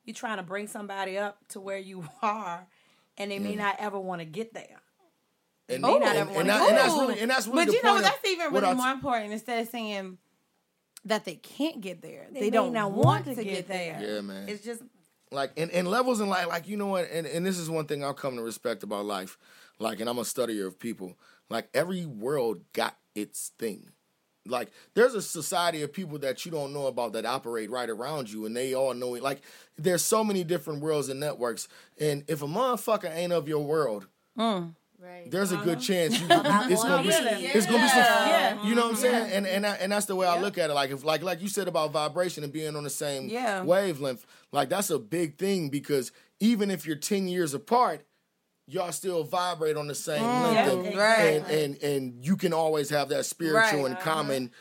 you're 0.06 0.14
trying 0.14 0.38
to 0.38 0.44
bring 0.44 0.68
somebody 0.68 1.18
up 1.18 1.38
to 1.50 1.60
where 1.60 1.78
you 1.78 2.08
are, 2.22 2.68
and 3.18 3.32
they 3.32 3.40
may 3.40 3.56
not 3.56 3.76
ever 3.80 4.00
want 4.00 4.20
to 4.22 4.26
get 4.26 4.54
there. 4.54 4.82
and, 5.70 5.82
may 5.82 6.00
not 6.00 6.08
and, 6.10 6.18
ever 6.18 6.30
and, 6.30 6.48
wanna 6.48 6.54
and 6.54 6.78
that's 6.78 6.94
really 6.94 7.20
and 7.20 7.32
that's 7.32 7.48
really 7.48 7.66
But 7.66 7.68
the 7.68 7.74
you 7.78 7.84
know 7.84 7.92
point 7.94 8.04
That's 8.04 8.26
even 8.26 8.54
really 8.54 8.68
I- 8.68 8.74
more 8.74 8.92
important. 8.92 9.34
Instead 9.34 9.64
of 9.64 9.70
saying 9.70 10.18
that 11.06 11.26
they 11.26 11.36
can't 11.36 11.82
get 11.82 12.02
there, 12.02 12.28
they, 12.32 12.42
may 12.42 12.50
don't 12.52 12.74
not 12.74 12.92
want 12.92 13.26
to 13.26 13.44
get, 13.44 13.68
there. 13.68 14.00
Yeah, 14.02 14.22
man. 14.22 14.48
It's 14.48 14.64
just 14.64 14.84
like 15.32 15.52
and, 15.58 15.72
and 15.72 15.88
levels 15.88 16.20
in 16.20 16.30
life 16.30 16.48
like 16.48 16.68
you 16.68 16.78
know 16.78 16.88
what 16.88 17.10
and, 17.12 17.26
and 17.26 17.46
this 17.46 17.58
is 17.58 17.70
one 17.70 17.86
thing 17.86 18.04
i'll 18.04 18.14
come 18.14 18.36
to 18.36 18.42
respect 18.42 18.84
about 18.84 19.06
life. 19.06 19.38
Like 19.80 20.00
and 20.00 20.10
i'm 20.10 20.20
a 20.20 20.24
studier 20.24 20.68
of 20.68 20.80
people. 20.80 21.18
Like 21.50 21.70
every 21.74 22.06
world 22.06 22.62
got 22.74 22.98
its 23.16 23.52
thing. 23.58 23.92
Like 24.46 24.72
there's 24.94 25.14
a 25.14 25.22
society 25.22 25.82
of 25.82 25.94
people 25.94 26.18
that 26.20 26.46
you 26.46 26.52
don't 26.52 26.74
know 26.74 26.88
about 26.88 27.14
that 27.14 27.26
operate 27.26 27.70
right 27.70 27.90
around 27.90 28.32
you 28.32 28.46
and 28.46 28.56
they 28.56 28.74
all 28.74 28.94
know 28.94 29.16
it. 29.16 29.24
Like 29.24 29.42
there's 29.78 30.02
so 30.02 30.24
many 30.24 30.44
different 30.44 30.82
worlds 30.82 31.10
and 31.10 31.20
networks 31.20 31.68
and 32.00 32.24
if 32.28 32.42
a 32.42 32.48
motherfucker 32.48 33.14
ain't 33.16 33.34
of 33.34 33.48
your 33.48 33.64
world 33.64 34.08
mm. 34.38 34.74
Right. 35.02 35.32
there's 35.32 35.52
a 35.52 35.58
good 35.58 35.78
Uh-huh. 35.78 35.82
chance 35.82 36.20
you, 36.20 36.28
you- 36.28 36.74
it's 36.74 36.84
gonna 36.84 37.02
be 37.02 37.10
Yeah. 37.10 37.38
it's 37.56 37.66
gonna 37.66 37.82
be 37.82 37.88
some 37.90 37.98
Yeah. 37.98 38.64
you 38.68 38.76
know 38.76 38.84
what 38.84 38.92
I'm 38.92 38.96
saying 38.98 39.32
and 39.32 39.48
and 39.48 39.66
I, 39.66 39.74
and 39.76 39.92
that's 39.92 40.06
the 40.06 40.16
way 40.16 40.28
I 40.28 40.40
look 40.40 40.58
at 40.60 40.70
it 40.70 40.74
like 40.74 40.92
if 40.92 41.04
like 41.04 41.24
like 41.24 41.42
you 41.42 41.48
said 41.48 41.68
about 41.68 41.92
vibration 41.92 42.44
and 42.44 42.54
being 42.54 42.76
on 42.76 42.84
the 42.84 42.90
same 42.92 43.28
Yeah. 43.28 43.64
wavelength 43.64 44.26
like 44.52 44.70
that's 44.70 44.92
a 44.92 45.00
big 45.00 45.38
thing 45.40 45.70
because 45.70 46.12
even 46.40 46.70
if 46.70 46.86
you're 46.86 46.96
10 46.98 47.28
years 47.28 47.54
apart 47.56 48.06
y'all 48.68 48.92
still 48.92 49.24
vibrate 49.24 49.76
on 49.76 49.88
the 49.88 49.96
same 49.96 50.22
length 50.24 50.54
Yeah, 50.54 50.70
and, 50.72 50.96
right. 50.98 51.18
and, 51.20 51.46
and 51.48 51.84
and 51.84 52.26
you 52.26 52.38
can 52.38 52.54
always 52.54 52.90
have 52.92 53.10
that 53.10 53.26
spiritual 53.26 53.80
Right, 53.82 53.86
and 53.88 53.96
uh-huh. 53.96 54.04
common 54.04 54.52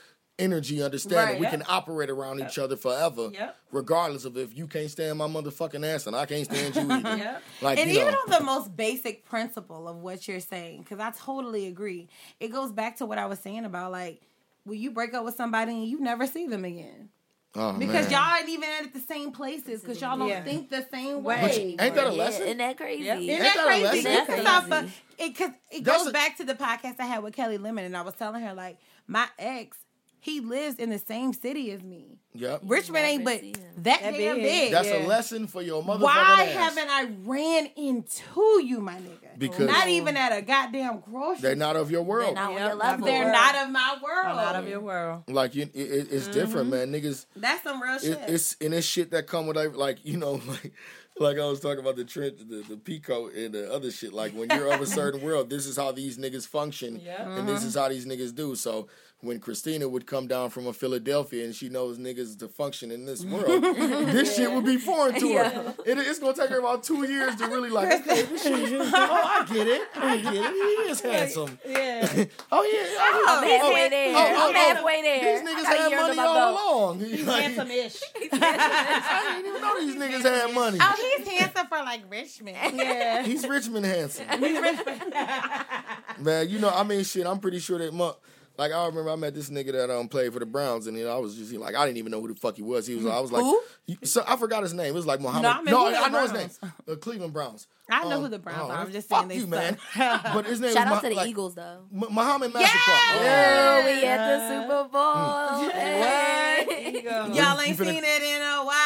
energy 0.41 0.83
understanding 0.83 1.27
Right. 1.35 1.39
we 1.41 1.45
Yep. 1.47 1.53
can 1.53 1.63
operate 1.69 2.11
around 2.11 2.41
each 2.41 2.59
other 2.59 2.77
forever 2.77 3.31
Yep. 3.33 3.57
regardless 3.71 4.25
of 4.25 4.37
if 4.37 4.57
you 4.57 4.67
can't 4.67 4.91
stand 4.91 5.19
my 5.19 5.27
motherfucking 5.29 5.87
ass 5.87 6.07
and 6.07 6.17
I 6.17 6.27
can't 6.27 6.45
stand 6.47 6.75
you 6.75 6.91
either 6.91 7.17
Yep. 7.17 7.43
like 7.63 7.79
and 7.79 7.91
you 7.91 8.01
even 8.01 8.13
know 8.13 8.19
on 8.27 8.31
the 8.39 8.45
most 8.45 8.77
basic 8.77 9.25
principle 9.25 9.87
of 9.89 9.97
what 9.97 10.27
you're 10.27 10.41
saying, 10.41 10.81
because 10.83 10.99
I 10.99 11.11
totally 11.13 11.67
agree. 11.67 12.09
It 12.41 12.49
goes 12.49 12.73
back 12.73 12.97
to 12.97 13.07
what 13.07 13.19
I 13.19 13.27
was 13.27 13.39
saying 13.39 13.65
about 13.65 13.93
like, 13.93 14.23
will 14.65 14.75
you 14.75 14.91
break 14.91 15.15
up 15.15 15.25
with 15.25 15.35
somebody 15.37 15.73
and 15.73 15.87
you 15.87 16.01
never 16.01 16.27
see 16.27 16.47
them 16.47 16.65
again? 16.65 17.09
oh, 17.57 17.73
Because 17.73 18.09
man. 18.09 18.13
y'all 18.13 18.37
ain't 18.39 18.49
even 18.49 18.69
at 18.85 18.93
the 18.93 19.01
same 19.01 19.33
places 19.33 19.81
because 19.81 20.01
y'all 20.01 20.17
don't 20.17 20.29
Yeah. 20.29 20.45
think 20.45 20.71
the 20.71 20.87
same 20.91 21.17
But 21.23 21.43
way. 21.43 21.77
ain't 21.81 21.95
that 21.95 21.97
a 22.07 22.11
Yeah, 22.11 22.23
lesson 22.23 22.43
Isn't 22.43 22.59
that 22.59 22.77
crazy? 22.77 23.05
Yep. 23.05 23.19
Isn't 23.19 23.31
Ain't 23.31 23.43
that 23.43 23.55
that 23.57 23.65
a 23.65 23.67
crazy? 23.67 23.83
lesson? 23.83 24.05
That's 24.05 24.27
Because 24.31 24.47
off 24.47 24.69
crazy. 24.69 24.85
of- 24.87 25.03
it, 25.19 25.37
cause 25.37 25.51
it 25.73 25.85
That's 25.85 25.99
goes 25.99 26.07
a- 26.07 26.13
back 26.13 26.37
to 26.37 26.45
the 26.45 26.55
podcast 26.55 27.01
I 27.01 27.07
had 27.07 27.23
with 27.25 27.35
Kelly 27.35 27.59
Lemon, 27.59 27.85
and 27.85 27.97
I 27.97 28.03
was 28.03 28.15
telling 28.15 28.43
her 28.43 28.55
like 28.55 28.79
my 29.09 29.27
ex, 29.39 29.77
he 30.21 30.41
lives 30.41 30.77
in 30.79 30.91
the 30.91 30.99
same 30.99 31.33
city 31.33 31.71
as 31.73 31.83
me. 31.83 32.19
yep 32.35 32.61
Richmond 32.65 33.05
ain't 33.07 33.25
but 33.25 33.41
that, 33.41 33.63
That 33.85 34.01
damn 34.03 34.13
big. 34.37 34.43
big. 34.43 34.73
that's 34.73 34.89
a 34.89 35.07
lesson 35.07 35.47
for 35.47 35.63
your 35.63 35.83
motherfucking 35.83 36.01
Why 36.01 36.45
ass. 36.49 36.53
haven't 36.77 36.89
I 36.91 37.09
ran 37.25 37.67
into 37.77 38.63
you, 38.65 38.81
my 38.81 38.95
nigga? 38.97 39.39
Because- 39.39 39.67
not 39.69 39.89
even 39.89 40.17
at 40.17 40.37
a 40.37 40.43
goddamn 40.43 41.01
grocery. 41.01 41.41
They're 41.43 41.55
not 41.57 41.77
of 41.77 41.91
your 41.91 42.03
world. 42.03 42.29
They're 42.29 42.35
not 42.35 42.51
on 42.51 42.57
Yep. 42.59 42.67
your 42.69 42.75
level. 42.77 43.07
They're 43.07 43.33
not 43.33 43.55
of 43.57 43.71
my 43.71 43.97
world. 44.03 44.39
Out 44.39 44.57
of 44.57 44.69
your 44.69 44.81
world. 44.81 45.23
Like 45.29 45.55
you, 45.55 45.63
it, 45.63 45.71
it- 45.75 46.09
it's 46.13 46.29
different, 46.29 46.71
Mm-hmm. 46.71 46.91
man. 46.93 47.03
Niggas, 47.03 47.27
That's 47.37 47.63
some 47.63 47.83
real 47.83 47.99
shit. 47.99 48.13
it, 48.19 48.25
it's 48.29 48.57
and 48.61 48.75
it's 48.75 48.87
shit 48.87 49.11
that 49.13 49.27
come 49.27 49.47
with 49.47 49.57
like, 49.57 49.75
like 49.77 50.05
you 50.05 50.17
know, 50.19 50.33
like 50.47 50.73
like 51.21 51.39
I 51.39 51.47
was 51.47 51.61
talking 51.61 51.81
about 51.81 51.97
the 51.97 52.05
trench, 52.05 52.39
the 52.49 52.65
the 52.69 52.77
pico 52.77 53.29
and 53.29 53.53
the 53.55 53.73
other 53.73 53.91
shit. 53.91 54.13
Like 54.13 54.33
when 54.33 54.51
you're 54.51 54.73
of 54.73 54.81
a 54.81 54.87
certain 55.01 55.21
world, 55.23 55.51
this 55.51 55.67
is 55.67 55.77
how 55.77 55.93
these 55.93 56.19
niggas 56.19 56.47
function, 56.47 57.01
Yep. 57.01 57.21
and 57.21 57.49
this 57.49 57.65
is 57.65 57.75
how 57.75 57.89
these 57.89 58.07
niggas 58.07 58.35
do. 58.35 58.55
So 58.55 58.89
when 59.23 59.39
Christina 59.39 59.87
would 59.87 60.07
come 60.07 60.27
down 60.27 60.49
from 60.49 60.67
a 60.67 60.73
Philadelphia 60.73 61.45
and 61.45 61.55
she 61.55 61.69
knows 61.69 61.99
niggas 61.99 62.39
to 62.39 62.49
function 62.49 62.91
in 62.91 63.05
this 63.05 63.23
world, 63.23 63.63
this 63.65 64.35
shit 64.35 64.51
would 64.51 64.65
be 64.65 64.79
foreign 64.79 65.15
to 65.21 65.37
her. 65.37 65.75
It, 65.85 65.99
it's 65.99 66.19
gonna 66.19 66.33
take 66.33 66.49
her 66.49 66.59
about 66.59 66.83
two 66.85 67.07
years 67.07 67.37
to 67.37 67.47
really 67.49 67.69
like. 67.69 68.01
Okay, 68.01 68.23
this 68.23 68.43
shit, 68.43 68.81
oh, 68.81 68.91
I 68.95 69.47
get 69.53 69.67
it. 69.67 69.83
I 69.95 70.17
get 70.17 70.35
it. 70.35 70.53
He 70.55 70.91
is 70.91 71.01
handsome. 71.03 71.59
Yeah. 71.67 72.25
Oh 72.53 72.63
yeah. 72.65 72.97
I'm 73.01 73.45
oh, 73.45 73.49
halfway 73.49 73.83
oh, 73.83 73.87
oh 73.87 73.89
there. 73.91 74.17
oh, 74.17 74.19
oh, 74.19 74.49
I'm 74.49 74.57
oh. 74.57 74.59
halfway 74.75 75.03
there. 75.03 75.41
These 75.41 75.49
niggas 75.49 75.65
had 75.65 75.91
money 75.97 76.19
all 76.19 76.35
belt. 76.35 76.53
along. 76.53 77.27
Like, 77.27 77.43
Handsome-ish. 77.43 78.01
I 78.33 79.35
didn't 79.37 79.51
even 79.51 79.61
know 79.63 79.81
these 79.81 79.97
niggas 79.97 80.23
had 80.23 80.55
money. 80.55 80.79
oh, 80.81 80.95
he's 81.17 81.29
handsome 81.29 81.67
for 81.67 81.79
like 81.79 82.03
Richmond. 82.11 82.57
Yeah. 82.75 83.23
He's 83.23 83.47
Richmond 83.47 83.87
handsome. 83.87 84.27
Man, 86.19 86.49
you 86.49 86.59
know, 86.59 86.71
I 86.71 86.83
mean, 86.83 87.05
shit. 87.05 87.27
I'm 87.27 87.39
pretty 87.39 87.59
sure 87.59 87.79
that, 87.79 87.93
mu- 87.95 88.13
like, 88.59 88.73
I 88.73 88.87
remember 88.87 89.11
I 89.11 89.17
met 89.17 89.35
this 89.35 89.49
nigga 89.49 89.73
that 89.73 89.91
um 89.91 90.09
played 90.09 90.33
for 90.33 90.39
the 90.39 90.47
Browns, 90.47 90.87
and 90.87 90.97
you 90.97 91.05
know, 91.05 91.15
I 91.17 91.19
was 91.19 91.35
just 91.37 91.53
like, 91.55 91.75
I 91.75 91.87
didn't 91.87 91.99
even 91.99 92.11
know 92.13 92.21
who 92.21 92.29
the 92.29 92.35
fuck 92.35 92.57
he 92.57 92.63
was. 92.63 92.87
He 92.87 92.95
was, 92.95 93.07
I 93.07 93.19
was 93.21 93.33
like, 93.33 93.43
Who? 93.43 93.63
so 94.05 94.23
I 94.27 94.37
forgot 94.37 94.63
his 94.63 94.75
name. 94.75 94.89
It 94.89 94.95
was 94.95 95.07
like 95.07 95.21
Muhammad. 95.21 95.43
No, 95.45 95.51
I 95.51 95.57
mean, 95.63 95.65
no, 95.67 95.85
who 95.87 95.91
the 95.93 95.99
I 95.99 96.09
know 96.11 96.23
his 96.23 96.33
name. 96.33 96.51
The 96.85 96.97
Cleveland 96.97 97.33
Browns. 97.33 97.67
I 97.91 98.05
know 98.05 98.17
Um, 98.17 98.23
who 98.23 98.29
the 98.29 98.39
Browns 98.39 98.61
oh, 98.63 98.71
are. 98.71 98.79
I'm 98.79 98.93
just 98.93 99.09
fuck 99.09 99.21
saying 99.21 99.29
they 99.29 99.37
you, 99.37 99.47
man. 99.49 99.77
but 99.97 100.45
his 100.47 100.61
name 100.61 100.73
Shout 100.75 100.87
was 100.89 100.99
out 100.99 101.03
to 101.03 101.09
the 101.09 101.15
like, 101.17 101.29
Eagles 101.29 101.55
though. 101.55 101.79
M- 101.93 102.05
Muhammad 102.13 102.53
Masterclass. 102.53 103.17
Oh, 103.17 103.83
we 103.85 104.05
at 104.05 104.19
the 104.29 104.49
Super 104.63 104.89
Bowl. 104.93 105.71
Hey. 105.71 107.03
Y'all 107.33 107.61
ain't 107.61 107.79
seen 107.79 108.05
it 108.05 108.23
in 108.23 108.43
a 108.43 108.63
while. 108.65 108.80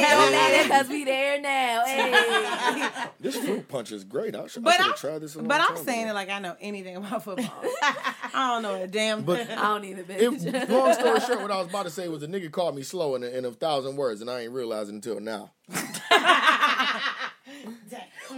Hey, 0.00 0.06
Hey, 0.06 0.14
don't 0.16 0.30
matter 0.32 0.62
because 0.64 0.88
we 0.88 1.04
there 1.04 1.40
now. 1.40 1.84
Hey. 1.90 3.06
This 3.20 3.36
fruit 3.36 3.68
punch 3.68 3.92
is 3.92 4.04
great. 4.04 4.34
I 4.34 4.46
should, 4.46 4.64
But 4.64 4.74
I 4.74 4.76
should 4.84 4.86
I'm, 4.92 4.96
tried 4.96 5.18
this. 5.20 5.34
a 5.34 5.38
long 5.38 5.48
but 5.48 5.60
I'm 5.60 5.74
time 5.76 5.84
saying 5.84 6.02
ago. 6.04 6.10
it 6.10 6.14
like 6.14 6.30
I 6.30 6.38
know 6.38 6.56
anything 6.60 6.96
about 6.96 7.24
football. 7.24 7.52
I 7.82 8.30
don't 8.54 8.62
know 8.62 8.82
a 8.82 8.86
damn 8.86 9.22
But- 9.22 9.46
thing. 9.46 9.58
I 9.58 9.62
don't 9.62 9.84
even 9.84 10.04
bitch. 10.04 10.44
It, 10.54 10.70
long 10.70 10.92
story 10.94 11.20
short, 11.20 11.42
what 11.42 11.50
I 11.50 11.58
was 11.58 11.68
about 11.68 11.84
to 11.84 11.90
say 11.90 12.08
was 12.08 12.22
a 12.22 12.26
nigga 12.28 12.50
called 12.50 12.74
me 12.76 12.82
slow 12.82 13.14
in 13.16 13.22
a, 13.22 13.26
in 13.26 13.44
a 13.44 13.50
thousand 13.50 13.96
words, 13.96 14.20
and 14.20 14.30
I 14.30 14.40
ain't 14.42 14.52
realized 14.52 14.88
it 14.90 14.94
until 14.94 15.20
now. 15.20 15.52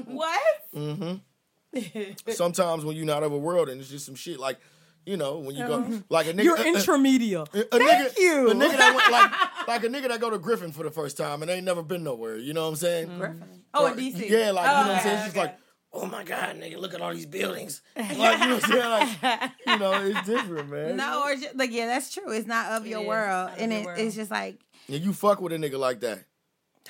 what? 0.07 0.41
Mm-hmm. 0.75 2.31
Sometimes 2.31 2.85
when 2.85 2.97
you're 2.97 3.07
not 3.07 3.23
of 3.23 3.33
a 3.33 3.39
world 3.39 3.69
and 3.69 3.81
it's 3.81 3.91
just 3.91 4.07
some 4.07 4.15
shit 4.15 4.39
like, 4.39 4.59
you 5.07 5.17
know, 5.17 5.39
when 5.39 5.57
you 5.57 5.67
go 5.67 5.81
uh-huh. 5.81 5.99
like 6.09 6.27
a 6.27 6.33
nigga, 6.33 6.45
You're 6.45 6.67
intermediate. 6.67 7.49
a- 7.55 7.75
a, 7.75 7.77
a 7.77 7.81
nigga, 7.81 8.19
you. 8.19 8.51
a 8.51 8.55
nigga 8.55 8.77
that 8.77 8.95
went 8.95 9.11
like 9.13 9.69
like 9.69 9.85
a 9.85 9.89
nigga 9.89 10.09
that 10.09 10.21
go 10.21 10.31
to 10.31 10.39
Griffin 10.39 10.73
for 10.73 10.83
the 10.85 10.91
first 10.91 11.17
time 11.17 11.43
and 11.43 11.51
ain't 11.51 11.65
never 11.65 11.83
been 11.83 12.05
nowhere. 12.05 12.37
You 12.37 12.53
know 12.55 12.63
what 12.63 12.69
I'm 12.69 12.77
saying? 12.77 13.09
Mm-hmm. 13.09 13.43
Oh, 13.75 13.87
Or- 13.87 13.91
in 13.91 13.97
DC. 13.97 14.29
Yeah, 14.31 14.51
like 14.53 14.69
Oh, 14.69 14.81
you 14.81 14.87
know 14.87 14.87
what 14.87 14.87
I'm 14.87 14.89
oh, 14.89 14.93
okay, 14.93 15.03
saying. 15.03 15.19
She's 15.25 15.31
okay. 15.31 15.41
like, 15.41 15.59
oh 15.93 16.07
my 16.07 16.25
god, 16.25 16.57
nigga, 16.61 16.79
look 16.79 16.95
at 16.95 17.01
all 17.01 17.13
these 17.13 17.27
buildings. 17.27 17.83
Like 17.97 18.11
you 18.11 18.17
know 18.19 18.55
what 18.57 18.65
I'm 18.65 18.71
saying? 18.71 19.19
Like, 19.23 19.51
you 19.67 19.79
know, 19.79 19.93
it's 20.07 20.27
different, 20.27 20.71
man. 20.71 20.97
No, 20.97 21.23
or 21.25 21.35
just, 21.37 21.57
like 21.57 21.71
yeah, 21.73 21.87
that's 21.87 22.13
true. 22.13 22.31
It's 22.33 22.47
not 22.47 22.73
of 22.73 22.87
your 22.87 23.03
is 23.03 23.09
world, 23.09 23.49
not 23.49 23.57
of 23.57 23.63
and 23.63 23.73
your 23.73 23.85
world. 23.85 23.99
it's 23.99 24.15
just 24.17 24.31
like 24.31 24.61
And 24.89 25.03
you 25.03 25.13
fuck 25.13 25.41
with 25.41 25.53
a 25.53 25.57
nigga 25.57 25.79
like 25.79 26.01
that, 26.01 26.25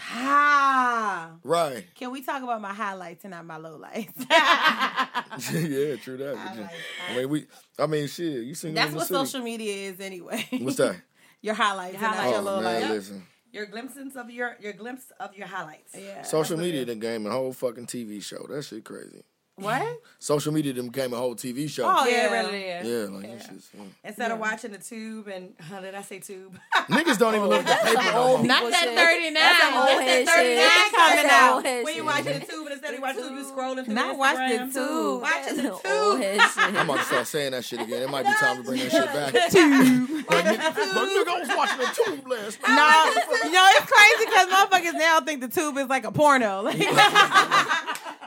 ah. 0.00 1.32
right? 1.44 1.84
Can 1.94 2.10
we 2.10 2.22
talk 2.22 2.42
about 2.42 2.60
my 2.60 2.72
highlights 2.72 3.24
and 3.24 3.32
not 3.32 3.44
my 3.46 3.58
lowlights? 3.58 4.12
yeah, 5.52 5.96
true 5.96 6.16
that. 6.18 6.36
But 6.36 6.56
you- 6.56 6.68
I 7.10 7.16
mean, 7.16 7.28
we. 7.28 7.46
I 7.78 7.86
mean, 7.86 8.06
shit. 8.08 8.44
You 8.44 8.54
single 8.54 8.74
That's 8.76 8.88
in 8.88 8.92
the 8.92 8.98
what 8.98 9.06
city. 9.08 9.18
social 9.18 9.40
media 9.42 9.90
is 9.90 10.00
anyway. 10.00 10.46
What's 10.60 10.76
that? 10.76 10.96
your 11.40 11.54
highlights, 11.54 12.00
Your 12.00 12.04
and 12.08 12.16
not 12.16 12.28
your 12.30 12.38
Oh 12.38 12.44
lowlights. 12.44 12.62
man, 12.62 12.90
listen. 12.90 13.26
Your 13.52 13.66
glimpses 13.66 14.16
of 14.16 14.30
your 14.30 14.56
your 14.60 14.72
glimpse 14.72 15.04
of 15.20 15.34
your 15.36 15.46
highlights. 15.46 15.94
Yeah. 15.98 16.22
Social 16.22 16.56
media 16.56 16.84
the 16.84 16.94
game 16.94 17.26
and 17.26 17.32
whole 17.34 17.52
fucking 17.52 17.86
TV 17.86 18.22
show. 18.22 18.46
That 18.48 18.62
shit 18.62 18.84
crazy. 18.84 19.22
What? 19.62 20.00
Social 20.18 20.52
media 20.52 20.72
done 20.72 20.88
became 20.88 21.12
a 21.12 21.16
whole 21.16 21.34
TV 21.34 21.68
show. 21.68 21.84
Oh 21.84 22.04
Yeah, 22.06 22.10
yeah, 22.12 22.26
it 22.26 22.30
really 22.46 22.62
is. 22.62 22.86
yeah, 22.86 23.16
like 23.16 23.38
that 23.38 23.46
shit's 23.50 23.66
fun. 23.68 23.94
Instead 24.04 24.30
of 24.30 24.38
watching 24.38 24.72
the 24.72 24.78
tube 24.78 25.28
and 25.28 25.54
how 25.60 25.80
did 25.80 25.94
I 25.94 26.02
say 26.02 26.18
tube? 26.20 26.56
Niggas 26.88 27.18
don't 27.18 27.34
even 27.34 27.46
oh, 27.46 27.48
look 27.50 27.66
at 27.66 27.80
the 27.82 27.86
paper 27.90 28.02
no 28.12 28.36
more. 28.38 28.46
Not 28.46 28.70
that 28.70 28.84
shit. 28.84 28.96
thirty 28.98 29.24
nine. 29.30 29.34
That's 29.34 29.60
some 29.62 29.74
old 29.74 29.88
head 30.02 30.26
that 30.26 30.34
thirty 30.34 30.54
nine 30.56 30.68
shit. 30.68 30.92
coming 30.94 31.16
That's 31.22 31.32
out. 31.34 31.54
old 31.54 31.64
head 31.64 31.84
when 31.84 31.96
you 31.96 32.04
watching 32.04 32.38
the 32.40 32.46
tube 32.46 32.66
and 32.66 32.72
instead 32.72 32.94
of 32.94 33.00
watching 33.00 33.22
the 33.22 33.28
tube, 33.28 33.38
you 33.38 33.44
scrolling 33.44 33.84
through 33.84 33.94
Not 33.94 34.18
watch 34.18 34.36
the 34.36 34.58
tube. 34.72 35.22
Watching 35.22 35.56
the 35.56 35.72
Old 35.72 35.82
tube. 35.82 36.20
head 36.22 36.40
shit. 36.40 36.58
I'm 36.58 36.90
about 36.90 36.98
to 36.98 37.04
start 37.04 37.26
saying 37.26 37.52
that 37.52 37.64
shit 37.64 37.80
again. 37.80 38.02
It 38.02 38.10
might 38.10 38.24
be 38.26 38.32
time 38.34 38.56
to 38.58 38.62
bring 38.62 38.78
that 38.80 38.90
shit 38.90 39.06
back. 39.06 39.32
Like, 39.34 39.50
nigga, 39.50 40.22
but 40.28 40.44
nigga, 40.44 41.28
I 41.28 41.40
was 41.40 41.48
watching 41.56 41.78
the 41.78 41.90
tube 42.04 42.28
last 42.28 42.62
night. 42.62 42.74
No, 42.76 43.48
you 43.48 43.52
know 43.52 43.66
it's 43.72 43.90
crazy 43.90 44.24
because 44.26 44.48
motherfuckers 44.48 44.98
now 44.98 45.20
think 45.20 45.40
the 45.40 45.48
tube 45.48 45.76
is 45.78 45.88
like 45.88 46.04
a 46.04 46.12
porno. 46.12 46.62
Like, 46.62 46.78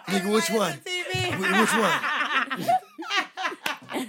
Nigga, 0.05 0.31
which 0.33 0.49
one? 0.51 0.73
TV. 0.85 1.24
Wh- 1.37 1.61
Which 1.61 1.73
one? 1.73 1.91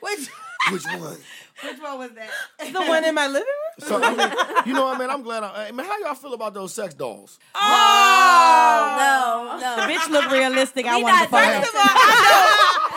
Which 0.00 0.28
Which 0.72 0.84
one? 0.84 1.16
Which 1.62 1.78
one 1.80 1.98
was 1.98 2.10
that? 2.12 2.30
the 2.72 2.80
one 2.82 3.04
in 3.04 3.14
my 3.14 3.26
living 3.28 3.46
room? 3.46 3.88
So 3.88 4.02
I 4.02 4.14
mean, 4.14 4.30
you 4.66 4.72
know 4.74 4.84
what, 4.84 4.98
man? 4.98 5.10
I'm 5.10 5.22
glad. 5.22 5.42
I, 5.44 5.68
I 5.68 5.72
mean, 5.72 5.86
how 5.86 5.96
y'all 5.98 6.14
feel 6.14 6.34
about 6.34 6.52
those 6.54 6.72
sex 6.74 6.92
dolls? 6.94 7.38
Oh 7.54 8.96
no, 8.98 9.58
no. 9.60 9.76
The 9.76 9.82
bitch 9.92 10.08
look 10.10 10.30
realistic. 10.30 10.86
I 10.86 11.00
want 11.00 11.22
to 11.22 11.28
fuck 11.28 11.44
her. 11.44 11.60
First 11.60 11.74
of 11.74 11.80
all, 11.80 11.86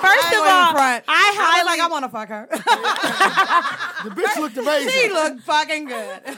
First 0.01 0.33
of 0.33 0.39
all, 0.39 0.71
front. 0.73 1.03
I 1.07 1.07
I 1.07 1.33
highly 1.37 1.65
like 1.65 1.79
I 1.79 1.87
want 1.87 2.05
to 2.05 2.09
fuck 2.09 2.29
her. 2.29 2.47
The 3.99 4.11
bitch 4.11 4.37
looked 4.37 4.55
amazing. 4.55 4.89
she 4.93 5.09
looked 5.09 5.41
fucking 5.41 5.83
good. 5.83 6.21
Yo, 6.25 6.31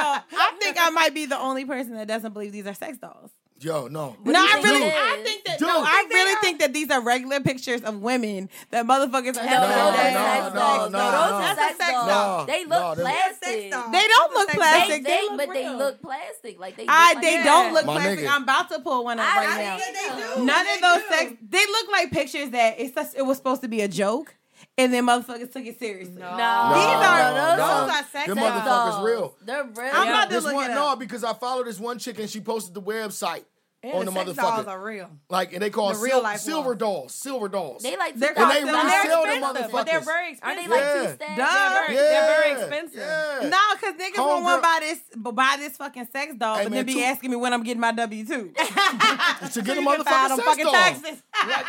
I 0.00 0.52
think 0.58 0.78
I 0.80 0.88
might 0.90 1.12
be 1.12 1.26
the 1.26 1.38
only 1.38 1.66
person 1.66 1.92
that 1.96 2.08
doesn't 2.08 2.32
believe 2.32 2.50
these 2.52 2.66
are 2.66 2.72
sex 2.72 2.96
dolls. 2.96 3.30
Yo, 3.58 3.88
no. 3.88 4.14
no, 4.22 4.38
I 4.38 4.52
think 4.60 4.64
really, 4.66 4.82
it 4.86 4.94
I 4.94 5.22
think 5.24 5.44
that. 5.44 5.58
Dude. 5.58 5.66
No, 5.68 5.82
I 5.82 5.90
Think 6.02 6.12
really 6.12 6.34
think 6.42 6.60
that 6.60 6.72
these 6.74 6.90
are 6.90 7.00
regular 7.00 7.40
pictures 7.40 7.80
of 7.80 8.02
women 8.02 8.50
that 8.70 8.84
motherfuckers 8.84 9.34
are. 9.38 9.46
Hell 9.46 9.62
No, 9.62 9.90
no, 9.90 9.96
showing 9.96 10.14
no, 10.14 10.20
sex 10.20 10.44
no, 10.54 10.60
dolls. 10.60 10.92
no, 10.92 10.98
No, 10.98 11.10
no. 11.10 11.22
those 11.22 11.32
are 11.32 11.54
sex 11.56 11.74
a 11.74 11.76
sex 11.78 11.92
dolls. 11.92 12.46
They 12.46 12.64
look 12.66 12.96
them- 12.96 13.04
plastic. 13.06 13.70
doll. 13.70 13.90
They 13.90 14.06
don't 14.08 14.32
look 14.34 14.48
plastic. 14.50 15.04
They, 15.04 15.10
They, 15.10 15.16
they, 15.16 15.22
look 15.30 15.36
but 15.38 15.52
they 15.54 15.68
look 15.70 16.02
plastic. 16.02 16.60
Like 16.60 16.76
they. 16.76 16.84
I, 16.86 17.12
look 17.14 17.22
they 17.22 17.36
like 17.36 17.44
don't 17.46 17.72
look 17.72 17.86
My 17.86 17.92
plastic. 17.94 18.18
nigga. 18.26 18.30
I'm 18.30 18.42
about 18.42 18.68
to 18.72 18.78
pull 18.80 19.04
one 19.04 19.18
up 19.18 19.26
I- 19.26 19.38
right 19.38 19.48
I 19.58 19.64
now. 19.64 19.78
think 19.78 19.96
they 19.96 20.34
do. 20.36 20.44
None 20.44 20.66
They 20.66 20.74
of 20.74 20.80
those 20.82 21.02
do. 21.08 21.16
sex. 21.16 21.32
They 21.48 21.66
look 21.66 21.88
like 21.90 22.10
pictures 22.10 22.50
that 22.50 22.78
it's 22.78 22.94
just, 22.94 23.16
it 23.16 23.22
was 23.22 23.38
supposed 23.38 23.62
to 23.62 23.68
be 23.68 23.80
a 23.80 23.88
joke, 23.88 24.34
and 24.78 24.92
then 24.92 25.06
motherfuckers 25.06 25.52
took 25.52 25.64
it 25.64 25.78
seriously. 25.78 26.14
No, 26.14 26.30
These 26.30 26.38
are- 26.38 27.32
no, 27.32 27.56
no. 27.56 27.56
those 27.56 27.90
are 27.94 28.04
sex 28.12 28.26
Them 28.28 28.36
dolls. 28.36 28.52
motherfuckers 28.62 29.04
real. 29.04 29.36
They're 29.44 29.64
real. 29.64 29.90
I'm 29.94 30.08
about 30.08 30.28
to 30.28 30.34
This 30.34 30.44
look 30.44 30.54
one, 30.54 30.70
it 30.70 30.74
no, 30.74 30.96
because 30.96 31.24
I 31.24 31.32
follow 31.34 31.64
this 31.64 31.78
one 31.80 31.98
chick 31.98 32.18
and 32.18 32.28
she 32.28 32.40
posted 32.40 32.74
the 32.74 32.82
website. 32.82 33.44
Yeah, 33.84 33.92
on 33.92 34.04
the, 34.06 34.10
the 34.10 34.16
sex 34.16 34.30
motherfucker. 34.30 34.56
dolls 34.56 34.66
are 34.66 34.82
real. 34.82 35.10
Like 35.28 35.52
and 35.52 35.62
they 35.62 35.70
call 35.70 35.92
The 35.92 36.00
real 36.00 36.16
sil- 36.18 36.22
life 36.24 36.40
silver 36.40 36.68
ones. 36.70 36.80
dolls, 36.80 37.14
silver 37.14 37.48
dolls. 37.48 37.82
They 37.84 37.96
like 37.96 38.16
They're 38.16 38.34
two 38.34 38.40
and 38.42 38.50
they 38.50 38.62
called 38.62 38.72
really 38.72 38.90
silver. 38.90 39.06
sell 39.06 39.22
them 39.22 39.30
expensive, 39.36 39.62
motherfuckers. 39.68 39.72
but 39.72 39.86
they're 39.86 40.00
very 40.00 40.30
expensive. 40.32 40.42
Are 40.42 40.54
they 40.56 40.64
expensive. 40.64 40.70
like 40.70 41.04
Yeah. 41.04 41.06
two 41.06 41.14
stacks? 41.14 41.36
Duh. 41.36 41.68
They're 41.68 41.86
very, 41.86 41.94
yeah, 41.94 42.00
they're 42.10 42.40
very 42.40 42.52
expensive. 42.52 42.98
Yeah. 42.98 43.48
No, 43.48 43.58
because 43.74 43.94
niggas 43.94 44.12
Homegirl- 44.14 44.16
don't 44.16 44.42
want 44.44 44.58
to 44.58 44.62
buy 44.62 44.78
this, 44.80 45.00
but 45.14 45.32
buy 45.32 45.56
this 45.58 45.76
fucking 45.76 46.08
sex 46.10 46.34
doll, 46.36 46.56
Hey, 46.56 46.62
but 46.64 46.70
man, 46.72 46.76
then 46.78 46.86
be 46.86 46.94
two- 46.94 47.00
asking 47.02 47.30
me 47.30 47.36
when 47.36 47.52
I'm 47.52 47.62
getting 47.62 47.80
my 47.80 47.92
W 47.92 48.26
two. 48.26 48.32
to 48.56 48.56
get 48.56 48.66
a 48.66 49.52
You 49.52 49.62
can 49.62 49.84
motherfucking 49.84 50.04
file 50.04 50.28
them 50.30 50.36
sex 50.38 50.48
fucking 50.48 50.64
doll. 50.64 50.72
taxes. 50.72 51.22
like, 51.46 51.66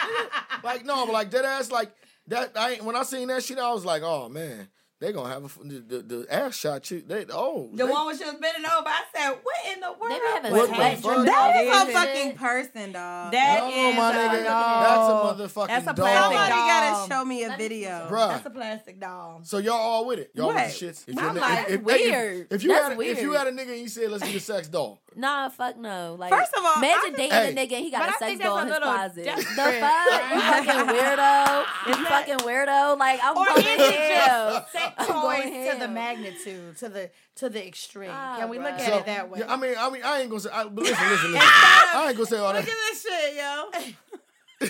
like 0.63 0.85
no, 0.85 1.05
but 1.05 1.13
like 1.13 1.29
dead 1.29 1.45
ass, 1.45 1.69
like 1.69 1.91
that. 2.27 2.51
I 2.55 2.75
when 2.77 2.95
I 2.95 3.03
seen 3.03 3.27
that 3.29 3.43
shit, 3.43 3.59
I 3.59 3.71
was 3.73 3.85
like, 3.85 4.03
oh 4.03 4.29
man, 4.29 4.67
they 4.99 5.11
gonna 5.13 5.29
have 5.29 5.43
a, 5.43 5.45
f- 5.45 5.59
the, 5.63 5.79
the, 5.79 5.97
the 6.01 6.27
ass 6.33 6.55
shot. 6.55 6.89
You, 6.89 7.01
they 7.05 7.25
oh, 7.31 7.69
The 7.71 7.85
they- 7.85 7.91
one 7.91 8.07
when 8.07 8.17
she 8.17 8.23
was 8.25 8.33
bending 8.35 8.65
over, 8.65 8.87
I 8.87 9.01
said, 9.15 9.29
"What 9.43 9.55
in 9.75 9.79
the 9.79 9.91
world?" 9.91 10.11
They 10.11 10.15
be 10.19 10.25
having 10.33 10.51
What 10.53 10.69
the 10.69 10.75
fuck? 10.75 11.01
drive 11.03 11.25
That 11.25 11.55
and 11.55 11.69
a 11.69 11.85
shit. 11.85 11.93
fucking 11.93 12.35
person, 12.37 12.91
dog. 12.93 13.31
That 13.31 13.59
No, 13.59 13.69
is 13.69 13.95
my 13.95 14.11
a 14.11 14.29
nigga, 14.29 14.43
doll. 14.45 14.81
that's 14.81 15.51
a 15.51 15.59
motherfucking 15.61 15.67
That's 15.67 15.83
a 15.87 15.93
doll. 15.93 15.95
plastic 15.95 16.33
Somebody 16.33 16.49
gotta 16.49 17.13
show 17.13 17.25
me 17.25 17.43
a 17.43 17.57
video. 17.57 17.89
Bruh. 18.09 18.27
That's 18.29 18.45
a 18.45 18.49
plastic 18.49 18.99
doll. 18.99 19.39
So 19.43 19.57
y'all 19.59 19.73
all 19.75 20.05
with 20.07 20.19
it? 20.19 20.31
Y'all 20.33 20.47
What? 20.47 20.55
with 20.55 20.79
the 20.79 20.85
shits? 20.87 21.03
If 21.07 21.15
My 21.15 21.21
your 21.23 21.33
life 21.33 21.65
if, 21.67 21.73
if, 21.75 21.81
weird. 21.83 22.47
If, 22.49 22.51
if 22.53 22.63
you 22.63 22.69
That's 22.69 22.87
had 22.89 22.97
a, 22.97 23.01
if 23.01 23.21
you 23.21 23.33
had 23.33 23.47
a 23.47 23.51
nigga 23.51 23.69
and 23.73 23.79
you 23.81 23.87
said 23.89 24.09
let's 24.09 24.23
get 24.23 24.35
a 24.35 24.39
sex 24.39 24.67
doll, 24.67 24.99
Nah, 25.15 25.49
fuck 25.49 25.77
no. 25.77 26.15
Like, 26.19 26.29
First 26.31 26.53
of 26.55 26.63
all, 26.63 26.75
imagine 26.77 27.13
dating 27.13 27.31
Hey. 27.31 27.49
a 27.51 27.55
nigga 27.55 27.71
and 27.73 27.85
he 27.85 27.89
got 27.91 28.01
But 28.01 28.09
a 28.09 28.25
I 28.25 28.29
sex 28.29 28.39
doll 28.43 28.59
in 28.59 28.67
his 28.67 28.77
closet. 28.77 29.25
The 29.25 29.31
fuck? 29.43 30.31
You 30.33 30.41
fucking 30.41 30.95
weirdo. 30.95 31.65
You 31.87 32.05
fucking 32.05 32.37
weirdo. 32.37 32.97
Like, 32.99 33.19
I'm 33.23 33.37
Or 33.37 33.45
going 33.45 33.57
is 33.59 33.63
to 33.65 33.83
it 33.83 34.17
hell. 34.17 34.67
Just 34.97 35.09
I'm 35.09 35.21
going 35.21 35.71
to 35.73 35.79
the 35.79 35.87
magnitude, 35.87 36.77
to 36.77 36.89
the 36.89 37.09
to 37.35 37.49
the 37.49 37.65
extreme? 37.67 38.09
Ah, 38.13 38.37
Can 38.39 38.49
we 38.49 38.57
look 38.59 38.67
bruh. 38.67 38.79
at 38.79 38.81
so 38.81 38.97
it 38.99 39.05
that 39.07 39.29
way? 39.29 39.39
yeah, 39.39 39.51
I 39.53 39.57
mean, 39.57 39.75
I 39.77 39.89
mean, 39.89 40.01
I 40.03 40.19
ain't 40.21 40.29
gonna 40.29 40.39
say. 40.41 40.49
I, 40.51 40.63
but 40.65 40.83
listen, 40.83 41.09
listen, 41.09 41.31
listen. 41.33 41.47
I 41.49 42.05
ain't 42.07 42.15
gonna 42.17 42.25
say 42.27 42.37
all 42.37 42.53
Look 42.53 42.65
that. 42.65 42.69
at 42.69 42.75
this 42.91 43.01
shit, 44.61 44.69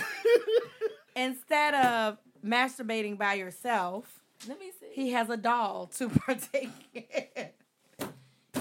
Instead 1.16 1.74
of 1.74 2.18
masturbating 2.44 3.18
by 3.18 3.34
yourself, 3.34 4.20
Let 4.46 4.60
me 4.60 4.70
see. 4.78 4.86
he 4.92 5.10
has 5.12 5.28
a 5.30 5.36
doll 5.36 5.86
to 5.98 6.08
partake 6.26 6.70
in. 6.94 7.48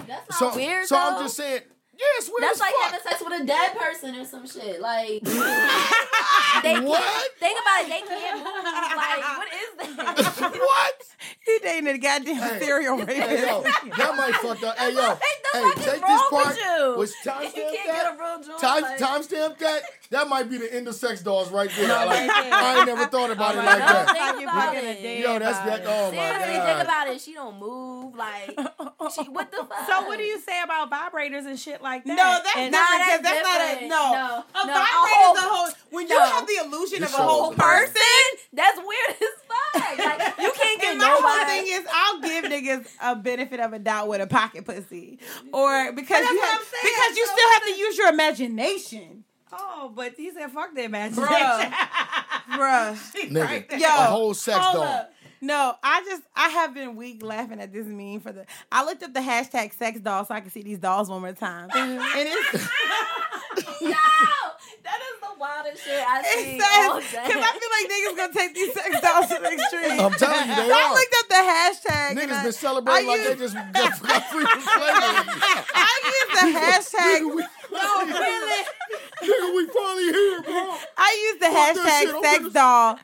That's 0.07 0.29
not 0.29 0.39
So, 0.39 0.55
weird, 0.55 0.87
so 0.87 0.95
though. 0.95 1.01
I'm 1.01 1.23
just 1.23 1.37
saying. 1.37 1.61
Yeah, 1.99 2.05
weird 2.29 2.43
That's 2.43 2.57
as 2.57 2.59
like 2.61 2.73
fuck. 2.75 2.83
having 2.91 2.99
sex 3.09 3.23
with 3.23 3.41
a 3.41 3.45
dead 3.45 3.77
person 3.77 4.15
or 4.15 4.25
some 4.25 4.47
shit. 4.47 4.79
Like, 4.79 5.21
they 5.23 6.73
can't, 6.73 6.85
What? 6.85 7.29
think 7.39 7.59
about 7.59 7.81
it. 7.81 7.89
They 7.89 8.01
can't 8.07 8.37
move. 8.37 8.63
Like, 8.97 9.37
what 9.37 9.47
is 9.53 9.95
that? 9.97 10.51
what? 10.59 11.01
He 11.45 11.59
dating 11.59 11.87
a 11.87 11.97
goddamn 11.97 12.35
Hey. 12.35 12.59
serial 12.59 12.97
Hey 12.99 13.19
rapist. 13.19 13.47
yo, 13.47 13.61
that 13.97 14.15
might 14.17 14.35
fuck 14.35 14.63
up. 14.63 14.77
Hey 14.77 14.93
yo, 14.93 15.01
What 15.01 15.21
hey, 15.53 15.71
take 15.75 16.01
this 16.05 16.21
part. 16.29 16.47
with 16.47 16.57
you? 16.57 16.95
Was 16.97 17.13
You 17.25 17.31
timestamp 17.31 17.53
can't 17.53 17.55
that? 17.55 17.85
get 17.85 18.05
a 18.05 18.47
real. 18.49 18.59
Time 18.59 18.81
like, 18.83 18.97
timestamp 18.99 19.57
that. 19.59 19.81
That 20.09 20.29
might 20.29 20.49
be 20.49 20.57
the 20.57 20.73
end 20.73 20.87
of 20.87 20.95
sex 20.95 21.21
dolls 21.21 21.51
right 21.51 21.69
there. 21.75 21.87
No, 21.87 22.05
like. 22.05 22.29
I 22.31 22.75
ain't 22.77 22.85
never 22.87 23.07
thought 23.07 23.29
about 23.31 23.55
it 23.55 23.59
Oh 23.61 23.65
like 23.65 23.79
God. 23.79 24.07
that. 24.07 24.35
Think 24.37 24.49
about 24.49 24.75
it. 24.75 25.19
Yo, 25.19 25.39
that's 25.39 25.57
body. 25.59 25.69
that. 25.69 25.83
Oh 25.85 26.11
my 26.11 26.17
Seriously, 26.17 26.65
think 26.65 26.83
about 26.83 27.07
it. 27.09 27.21
She 27.21 27.33
don't 27.33 27.59
move. 27.59 28.15
Like, 28.15 28.47
she, 29.13 29.23
what 29.29 29.51
the 29.51 29.57
fuck? 29.57 29.87
So 29.87 30.07
what 30.07 30.17
do 30.17 30.23
you 30.23 30.39
say 30.39 30.61
about 30.63 30.89
vibrators 30.91 31.45
and 31.45 31.59
shit 31.59 31.81
like 31.81 31.86
that? 31.95 32.05
No, 32.05 32.15
that's 32.15 32.55
And- 32.57 32.71
Nah, 32.71 32.77
different 32.77 33.23
that's 33.23 33.23
that's, 33.23 33.47
not 33.47 33.61
a 33.61 33.69
different. 33.69 33.89
no. 33.89 34.03
No, 34.11 34.43
A 34.55 34.67
no, 34.67 34.73
vibrator 34.73 34.87
a 34.87 35.15
whole- 35.15 35.35
is 35.35 35.39
a 35.43 35.47
whole. 35.47 35.69
When 35.89 36.07
you 36.07 36.19
have 36.19 36.45
the 36.47 36.57
illusion 36.65 36.99
This 37.01 37.13
of 37.13 37.19
a 37.19 37.23
whole 37.23 37.51
is 37.51 37.57
person, 37.57 38.27
That's 38.53 38.77
weird 38.77 39.09
as 39.09 39.33
fuck. 39.47 39.97
Like, 39.97 40.37
you 40.39 40.51
can't 40.51 40.81
get 40.81 40.91
and 40.91 40.99
my 40.99 41.07
whole 41.07 41.45
thing 41.45 41.65
is, 41.67 41.85
I'll 41.91 42.19
give 42.21 42.45
niggas 42.45 42.87
a 43.01 43.15
benefit 43.15 43.59
of 43.59 43.73
a 43.73 43.79
doubt 43.79 44.07
with 44.09 44.21
a 44.21 44.27
pocket 44.27 44.65
pussy, 44.65 45.19
or 45.53 45.91
because 45.93 46.27
you 46.29 46.41
have, 46.41 46.61
saying. 46.61 46.83
because 46.83 47.17
you 47.17 47.25
So 47.25 47.33
still 47.33 47.49
have 47.53 47.63
to 47.63 47.71
use 47.77 47.97
your 47.97 48.09
imagination, 48.09 49.23
Oh, 49.51 49.91
but 49.95 50.13
he 50.17 50.31
said, 50.31 50.51
"Fuck 50.51 50.75
the 50.75 50.83
imagination." 50.83 51.25
bruh, 51.31 51.71
bruh. 52.49 53.29
Nigga, 53.29 53.79
Yo, 53.79 53.87
a 53.87 53.89
whole 53.89 54.33
sex 54.33 54.57
hold 54.59 54.75
doll. 54.75 54.83
up. 54.83 55.13
No, 55.41 55.75
I 55.83 56.03
just 56.03 56.23
I 56.35 56.49
have 56.49 56.73
been 56.73 56.95
weak 56.95 57.21
laughing 57.23 57.59
at 57.59 57.71
this 57.71 57.85
meme 57.85 58.19
for 58.21 58.31
the. 58.31 58.45
I 58.71 58.83
looked 58.85 59.03
up 59.03 59.13
the 59.13 59.19
hashtag 59.19 59.73
sex 59.73 59.99
doll 59.99 60.25
so 60.25 60.33
I 60.33 60.41
could 60.41 60.51
see 60.51 60.63
these 60.63 60.79
dolls 60.79 61.09
one 61.09 61.21
more 61.21 61.33
time, 61.33 61.69
and 61.75 61.99
it's. 62.01 62.53
no, 63.81 63.89
that 64.83 64.99
is 65.01 65.19
the 65.21 65.39
wildest 65.39 65.83
shit 65.83 66.03
I 66.05 66.23
see 66.23 66.57
It 66.57 66.63
all 66.91 66.99
day. 66.99 67.05
because 67.27 67.43
I 67.43 67.51
feel 67.53 67.71
like 67.73 67.87
niggas 67.91 68.17
gonna 68.17 68.33
take 68.33 68.53
these 68.55 68.73
sex 68.73 69.01
dolls 69.01 69.27
to 69.27 69.37
the 69.41 69.51
extreme. 69.53 69.99
I'm 69.99 70.11
telling 70.13 70.49
you, 70.49 70.55
they 70.55 70.67
So 70.69 70.73
I 70.77 70.93
looked 70.93 71.15
up 71.19 71.27
the 71.29 71.43
hashtag. 71.45 72.09
and 72.11 72.19
Niggas 72.19 72.39
I- 72.39 72.43
been 72.43 72.51
celebrating 72.53 73.09
I 73.09 73.13
like 73.13 73.27
they 73.27 73.35
just 73.35 73.53
got, 73.55 73.73
got 73.73 74.23
free 74.31 74.45
from 74.45 74.61
slavery. 74.61 75.41
I 75.75 75.93
used 76.17 76.31
the 76.33 76.47
hashtag. 76.59 77.19
Nigga, 77.21 77.35
we, 77.35 77.43
No, 77.71 78.05
really. 78.05 78.63
nigga, 79.21 79.55
we 79.55 79.67
finally 79.67 80.03
here, 80.03 80.41
bro. 80.41 80.77
I 80.97 81.29
used 81.29 81.41
the 81.41 81.45
Fuck 81.45 81.53
that 81.53 82.01
shit, 82.03 82.09
hashtag 82.15 82.21
sex 82.23 82.37
gonna- 82.39 82.53
doll. 82.53 82.99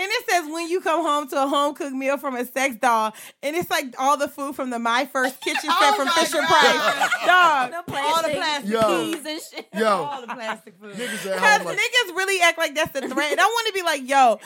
And 0.00 0.06
it 0.10 0.30
says 0.30 0.44
when 0.52 0.68
you 0.68 0.80
come 0.80 1.02
home 1.04 1.28
to 1.28 1.42
a 1.42 1.46
home 1.48 1.74
cooked 1.74 1.92
meal 1.94 2.16
from 2.18 2.36
a 2.36 2.44
sex 2.44 2.76
doll, 2.76 3.12
and 3.42 3.56
it's 3.56 3.68
like 3.70 3.86
all 3.98 4.16
the 4.16 4.28
food 4.28 4.54
from 4.54 4.70
the 4.70 4.78
My 4.78 5.06
First 5.06 5.40
Kitchen 5.40 5.60
set 5.62 5.72
Oh 5.72 5.94
from 5.96 6.08
Fisher 6.08 6.38
God. 6.40 6.46
Price. 6.46 7.26
Dog, 7.26 7.70
the 7.70 7.76
all 7.76 8.22
the 8.22 8.28
plastic 8.28 8.36
plastic 8.36 8.70
Yo. 8.70 8.80
peas 9.12 9.26
and 9.26 9.40
shit. 9.42 9.68
Yo, 9.76 9.86
All 9.88 10.20
the 10.20 10.28
plastic 10.28 10.74
food. 10.80 10.94
niggas 10.94 11.26
at 11.26 11.34
Because 11.34 11.56
home 11.58 11.66
like, 11.66 11.78
niggas 11.78 12.16
really 12.16 12.40
act 12.42 12.58
like 12.58 12.74
that's 12.76 12.96
a 12.96 13.08
threat. 13.08 13.32
And 13.32 13.40
I 13.40 13.44
want 13.44 13.66
to 13.66 13.72
be 13.72 13.82
like, 13.82 14.08
yo, 14.08 14.38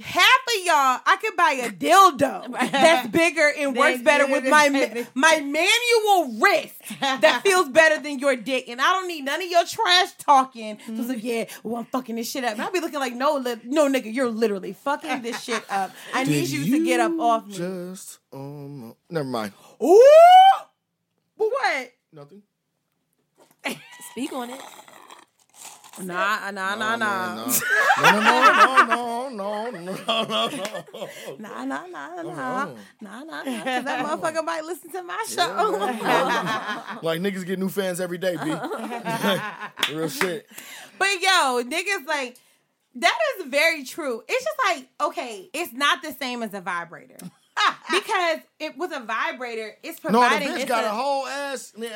half 0.00 0.40
of 0.46 0.64
y'all, 0.64 1.00
I 1.06 1.18
could 1.20 1.36
buy 1.36 1.52
a 1.62 1.70
dildo 1.70 2.50
that's 2.72 3.08
bigger 3.08 3.52
and 3.58 3.76
works 3.76 4.02
better 4.02 4.26
with 4.26 4.44
my 4.44 4.68
my 5.14 5.40
manual 5.40 6.40
wrist 6.40 6.74
that 7.00 7.40
feels 7.44 7.68
better 7.68 8.00
than 8.00 8.18
your 8.18 8.36
dick. 8.36 8.68
And 8.68 8.80
I 8.80 8.92
don't 8.92 9.08
need 9.08 9.24
none 9.24 9.42
of 9.42 9.48
your 9.48 9.64
trash 9.64 10.12
talking. 10.18 10.78
So 10.86 10.92
it's 10.94 11.08
like, 11.08 11.24
yeah, 11.24 11.44
well, 11.62 11.76
I'm 11.76 11.84
fucking 11.86 12.16
this 12.16 12.30
shit 12.30 12.44
up. 12.44 12.52
And 12.52 12.62
I'll 12.62 12.70
be 12.72 12.80
looking 12.80 13.00
like, 13.00 13.14
no, 13.14 13.36
li- 13.36 13.60
no, 13.64 13.88
nigga, 13.88 14.12
you're 14.12 14.30
literally 14.30 14.72
fucking 14.72 15.22
this 15.22 15.42
shit 15.42 15.62
up. 15.70 15.90
I 16.14 16.24
need 16.24 16.48
did 16.48 16.50
you 16.50 16.78
to 16.78 16.84
get 16.84 17.00
up 17.00 17.18
off 17.18 17.46
me. 17.46 17.54
Just 17.54 18.18
um, 18.32 18.94
never 19.10 19.28
mind. 19.28 19.52
Ooh! 19.82 20.02
What? 21.36 21.92
Nothing. 22.12 22.42
Speak 24.10 24.32
on 24.32 24.50
it. 24.50 24.60
Nah, 26.02 26.50
nah, 26.50 26.74
nah, 26.74 26.96
nah. 26.96 27.34
No, 27.98 28.20
no, 28.20 28.42
no, 28.84 29.28
no, 29.28 29.70
no, 29.70 29.70
no, 29.70 29.80
no, 30.24 30.48
no. 30.48 31.08
Nah, 31.38 31.64
nah, 31.64 31.86
nah, 31.86 32.22
nah, 32.22 32.22
nah, 32.22 32.66
nah, 33.00 33.22
nah. 33.24 33.42
That 33.42 34.06
motherfucker 34.06 34.44
might 34.44 34.64
listen 34.64 34.90
to 34.92 35.02
my 35.02 35.24
show. 35.28 36.98
Like 37.02 37.20
niggas 37.20 37.44
get 37.46 37.58
new 37.58 37.68
fans 37.68 38.00
every 38.00 38.18
day, 38.18 38.36
b. 38.36 38.50
Real 39.94 40.08
shit. 40.08 40.46
But 40.98 41.20
yo, 41.20 41.62
niggas 41.64 42.06
like. 42.06 42.36
That 42.94 43.16
is 43.38 43.46
very 43.46 43.84
true. 43.84 44.22
It's 44.28 44.44
just 44.44 44.56
like, 44.66 44.88
okay, 45.00 45.48
it's 45.52 45.72
not 45.72 46.02
the 46.02 46.12
same 46.12 46.42
as 46.42 46.52
a 46.52 46.60
vibrator. 46.60 47.18
because 47.90 48.38
it 48.60 48.76
was 48.76 48.92
a 48.92 49.00
vibrator, 49.00 49.74
it's 49.82 50.02
No, 50.04 50.10
the 50.10 50.18
providing 50.18 50.48
bitch 50.48 50.56
it's 50.60 50.64
got 50.66 50.84
a, 50.84 50.88
a 50.88 50.90
whole 50.90 51.26
ass. 51.26 51.72
No, 51.76 51.86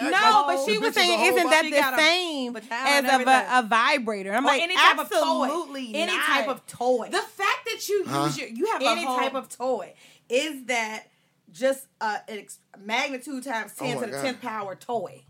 but 0.47 0.64
she 0.64 0.78
was 0.78 0.94
saying, 0.94 1.20
isn't 1.34 1.51
that 1.51 1.62
the 1.62 1.97
same 1.97 2.56
as 2.56 2.62
and 2.70 3.06
a, 3.06 3.12
everything. 3.12 3.44
a 3.51 3.62
vibrator? 3.68 4.32
I'm 4.32 4.44
Or 4.44 4.48
like, 4.48 4.62
any 4.62 4.74
type 4.76 4.98
of 4.98 5.09
toy. 5.10 5.44
absolutely, 5.44 5.94
Any 5.94 6.12
not. 6.16 6.26
type 6.26 6.48
of 6.48 6.66
toy. 6.66 7.09
The 7.10 7.18
fact 7.18 7.64
that 7.66 7.89
you 7.89 8.05
Huh? 8.06 8.24
use 8.24 8.39
your, 8.39 8.48
you 8.48 8.66
have 8.72 8.82
any 8.82 9.05
whole, 9.05 9.16
type 9.18 9.34
of 9.34 9.48
toy. 9.48 9.94
Is 10.28 10.64
that 10.66 11.05
just 11.52 11.86
a, 12.01 12.16
an 12.28 12.47
magnitude 12.78 13.44
times 13.44 13.74
10 13.74 13.97
Oh 13.97 14.01
to 14.01 14.06
the 14.06 14.12
God. 14.12 14.24
10th 14.24 14.40
power 14.40 14.74
toy? 14.74 15.24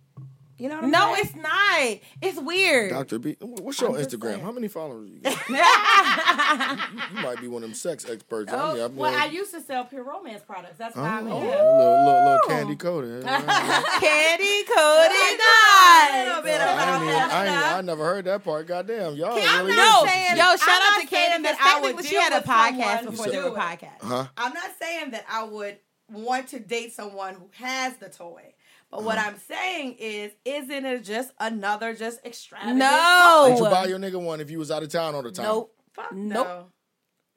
You 0.58 0.68
know 0.68 0.76
what 0.76 0.84
I'm 0.84 0.90
No, 0.90 1.14
saying? 1.14 1.26
it's 1.26 1.34
not. 1.34 1.98
It's 2.20 2.40
weird. 2.40 2.90
Dr. 2.90 3.18
B, 3.18 3.36
what's 3.40 3.80
your 3.80 3.90
I'm 3.96 4.04
Instagram? 4.04 4.40
How 4.42 4.52
many 4.52 4.68
followers 4.68 5.10
you 5.10 5.18
got? 5.22 5.38
You 7.14 7.22
might 7.22 7.40
be 7.40 7.48
one 7.48 7.62
of 7.62 7.68
them 7.70 7.74
sex 7.74 8.08
experts. 8.08 8.52
I 8.52 8.56
oh, 8.56 8.72
mean, 8.74 8.82
Oh, 8.82 8.84
I'm 8.86 8.96
well, 8.96 9.14
I 9.14 9.26
used 9.26 9.52
to 9.54 9.60
sell 9.60 9.84
pure 9.84 10.04
romance 10.04 10.42
products. 10.46 10.78
That's 10.78 10.96
oh, 10.96 11.00
why 11.02 11.08
I'm 11.18 11.24
little, 11.24 11.40
here. 11.40 11.56
Oh, 11.58 12.04
little, 12.06 12.24
little 12.24 12.48
candy 12.48 12.76
coated. 12.76 13.24
Candy 13.24 14.64
coated 14.64 15.16
A 15.16 15.38
night. 15.38 16.24
little 16.26 16.42
bit 16.42 16.52
ain't 16.52 16.62
about 16.62 17.02
even- 17.02 17.14
I, 17.14 17.78
I 17.78 17.80
never 17.80 18.04
heard 18.04 18.24
that 18.26 18.44
part. 18.44 18.66
Goddamn, 18.66 19.14
y'all 19.16 19.32
I'm 19.38 19.64
really. 19.66 19.76
not 19.76 20.04
is- 20.04 20.10
saying, 20.10 20.36
yo, 20.36 20.44
yo, 20.44 20.50
I'm 20.52 20.58
shout 20.58 20.68
out 20.82 21.00
to 21.00 21.06
Candy 21.06 21.10
saying 21.30 21.42
because 21.42 21.56
that 21.56 21.80
I 21.84 21.92
would 21.92 22.04
she 22.04 22.14
had 22.16 22.32
a 22.32 22.46
podcast 22.46 23.10
before 23.10 23.24
to 23.26 23.30
there 23.32 23.50
were 23.50 23.56
podcasts. 23.56 24.00
Huh? 24.02 24.26
I'm 24.36 24.52
not 24.52 24.70
saying 24.80 25.10
that 25.12 25.24
I 25.30 25.44
would 25.44 25.78
want 26.10 26.48
to 26.48 26.60
date 26.60 26.92
someone 26.92 27.34
who 27.34 27.48
has 27.54 27.96
the 27.96 28.08
toy. 28.08 28.51
But 28.92 29.04
what. 29.04 29.18
I'm 29.18 29.36
saying 29.38 29.96
is, 29.98 30.32
isn't 30.44 30.84
it 30.84 31.02
just 31.04 31.32
another 31.40 31.94
just 31.94 32.24
extravagant? 32.24 32.76
No. 32.78 33.46
Did 33.48 33.58
you 33.58 33.64
buy 33.64 33.86
your 33.86 33.98
nigga 33.98 34.20
one 34.22 34.40
if 34.40 34.50
you 34.50 34.58
was 34.58 34.70
out 34.70 34.82
of 34.82 34.90
town 34.90 35.14
all 35.14 35.22
the 35.22 35.32
time? 35.32 35.46
Nope. 35.46 35.74
Fuck 35.94 36.12
Nope. 36.12 36.46
no. 36.46 36.66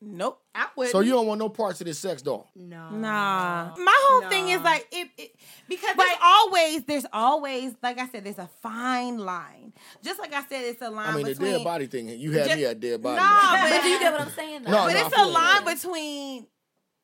Nope. 0.02 0.42
I 0.54 0.68
would. 0.76 0.90
So 0.90 1.00
you 1.00 1.12
don't 1.12 1.26
want 1.26 1.40
no 1.40 1.48
parts 1.50 1.80
of 1.82 1.88
this 1.88 1.98
sex 1.98 2.22
doll? 2.22 2.50
No. 2.56 2.90
Nah. 2.90 3.74
My 3.78 3.98
whole 4.08 4.30
thing 4.30 4.50
is 4.50 4.58
Nah. 4.60 4.64
like 4.66 4.88
it, 4.92 5.10
it 5.18 5.32
because 5.70 5.96
there's 5.96 6.18
always 6.22 6.84
there's 6.84 7.06
always 7.14 7.74
like 7.82 7.98
I 7.98 8.08
said 8.10 8.24
there's 8.26 8.38
a 8.38 8.50
fine 8.62 9.18
line. 9.18 9.74
Just 10.04 10.20
like 10.20 10.34
I 10.34 10.42
said 10.48 10.66
it's 10.66 10.82
a 10.82 10.90
line 10.90 11.08
I 11.10 11.16
mean, 11.16 11.26
the 11.26 11.32
between 11.32 11.54
dead 11.54 11.64
body 11.64 11.88
thing. 11.88 12.10
You 12.10 12.32
had 12.34 12.46
Just- 12.48 12.58
me 12.58 12.66
at 12.66 12.80
dead 12.82 13.02
body. 13.02 13.16
Nah, 13.16 13.52
But 13.54 13.70
but 13.70 13.82
do 13.84 13.90
you 13.90 14.00
get 14.00 14.12
what 14.12 14.22
I'm 14.22 14.30
saying? 14.32 14.64
Though? 14.64 14.72
No, 14.72 14.78
but 14.86 14.94
no, 14.94 15.00
I 15.00 15.06
it's 15.08 15.18
a 15.18 15.22
you. 15.22 15.28
line 15.28 15.66
between 15.76 16.48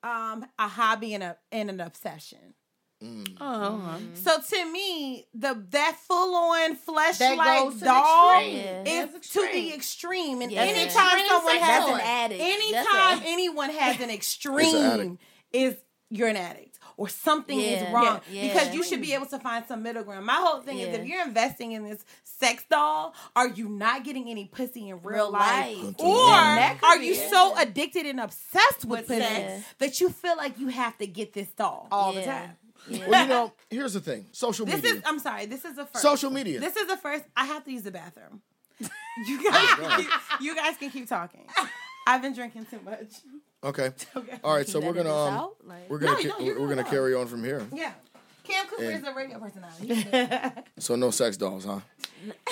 um 0.04 0.46
a 0.60 0.68
hobby 0.68 1.14
and 1.16 1.24
a 1.24 1.38
and 1.52 1.70
an 1.70 1.80
obsession. 1.80 2.54
Oh, 3.40 3.98
So 4.14 4.40
to 4.40 4.72
me, 4.72 5.26
the 5.34 5.66
that 5.72 5.98
full 6.08 6.36
on 6.36 6.72
That 6.72 6.80
fleshlight 6.86 7.64
goes 7.64 7.74
to 7.76 7.80
the 7.80 7.86
doll. 7.86 8.42
Yeah. 8.42 8.84
is 8.86 9.10
to 9.32 9.42
the 9.42 9.74
extreme. 9.74 9.74
extreme. 9.74 10.42
And 10.42 10.52
Yeah. 10.52 10.62
anytime 10.62 11.18
Extreme 11.20 11.28
someone 11.30 11.58
has 11.58 11.90
an 11.90 12.00
addict. 12.04 12.42
anytime 12.42 12.84
That's 12.86 13.22
anyone 13.26 13.70
has 13.72 13.96
an 13.98 14.02
addict. 14.04 14.14
extreme 14.14 15.20
is 15.52 15.76
you're 16.10 16.28
an 16.28 16.36
addict 16.38 16.78
or 16.98 17.08
something 17.08 17.58
is 17.60 17.82
wrong 17.92 18.20
Yeah. 18.30 18.48
because 18.54 18.76
you 18.76 18.84
should 18.84 19.00
be 19.02 19.14
able 19.14 19.26
to 19.28 19.40
find 19.40 19.66
some 19.66 19.82
middle 19.82 20.04
ground. 20.04 20.26
My 20.26 20.36
whole 20.36 20.60
thing 20.62 20.78
is 20.80 20.94
if 20.96 21.06
you're 21.08 21.24
investing 21.26 21.72
in 21.72 21.88
this 21.88 22.04
sex 22.26 22.64
doll, 22.70 23.16
are 23.36 23.48
you 23.48 23.70
not 23.70 24.04
getting 24.04 24.30
any 24.30 24.46
pussy 24.46 24.90
in 24.90 24.96
real, 25.02 25.16
Real 25.16 25.32
life? 25.32 25.78
life. 25.84 25.96
Or 26.00 26.28
Yeah. 26.28 26.78
Are 26.84 26.98
you 26.98 27.16
so 27.16 27.56
addicted 27.58 28.06
and 28.06 28.20
obsessed 28.20 28.84
with, 28.86 29.08
With 29.08 29.08
pussy 29.08 29.22
sex. 29.22 29.64
that 29.80 30.00
you 30.02 30.10
feel 30.10 30.36
like 30.36 30.60
you 30.60 30.68
have 30.68 30.98
to 30.98 31.08
get 31.08 31.32
this 31.34 31.48
doll 31.50 31.88
all 31.92 32.12
the 32.14 32.24
time? 32.24 32.58
Yeah. 32.90 33.06
Well, 33.08 33.24
you 33.24 33.30
know, 33.30 33.54
here's 33.70 33.94
the 33.94 34.00
thing: 34.00 34.26
social 34.32 34.66
This 34.66 34.76
media. 34.76 34.94
is 34.96 35.02
I'm 35.06 35.20
sorry, 35.20 35.46
this 35.46 35.64
is 35.66 35.76
the 35.76 35.86
first. 35.86 36.02
Social 36.02 36.32
media. 36.32 36.60
This 36.60 36.76
is 36.76 36.88
the 36.88 36.98
first 36.98 37.24
I 37.36 37.46
have 37.46 37.64
to 37.66 37.72
use 37.72 37.84
the 37.84 37.92
bathroom. 37.92 38.42
You 39.28 39.44
guys 39.52 39.68
can 39.76 40.00
keep, 40.00 40.10
you 40.40 40.56
guys 40.56 40.78
can 40.78 40.90
keep 40.90 41.08
talking. 41.10 41.46
I've 42.08 42.22
been 42.22 42.34
drinking 42.34 42.66
too 42.72 42.80
much. 42.84 43.08
okay. 43.64 43.92
okay. 44.16 44.40
All 44.44 44.56
right, 44.56 44.68
so 44.68 44.80
we're 44.80 44.94
gonna 44.94 45.14
um, 45.14 45.52
like- 45.66 45.90
we're 45.90 46.00
gonna 46.00 46.14
No, 46.24 46.30
ca- 46.32 46.40
no, 46.40 46.46
we're 46.60 46.70
gonna 46.70 46.84
good. 46.84 46.90
carry 46.92 47.14
on 47.14 47.28
from 47.28 47.44
here. 47.44 47.66
Yeah. 47.74 47.92
Cam 48.46 48.66
Cooper 48.68 48.84
And- 48.86 48.96
is 49.04 49.04
a 49.08 49.14
radio 49.14 49.38
personality. 49.38 50.64
So 50.80 50.96
no 50.96 51.12
sex 51.12 51.36
dolls, 51.38 51.66
huh? 51.66 51.82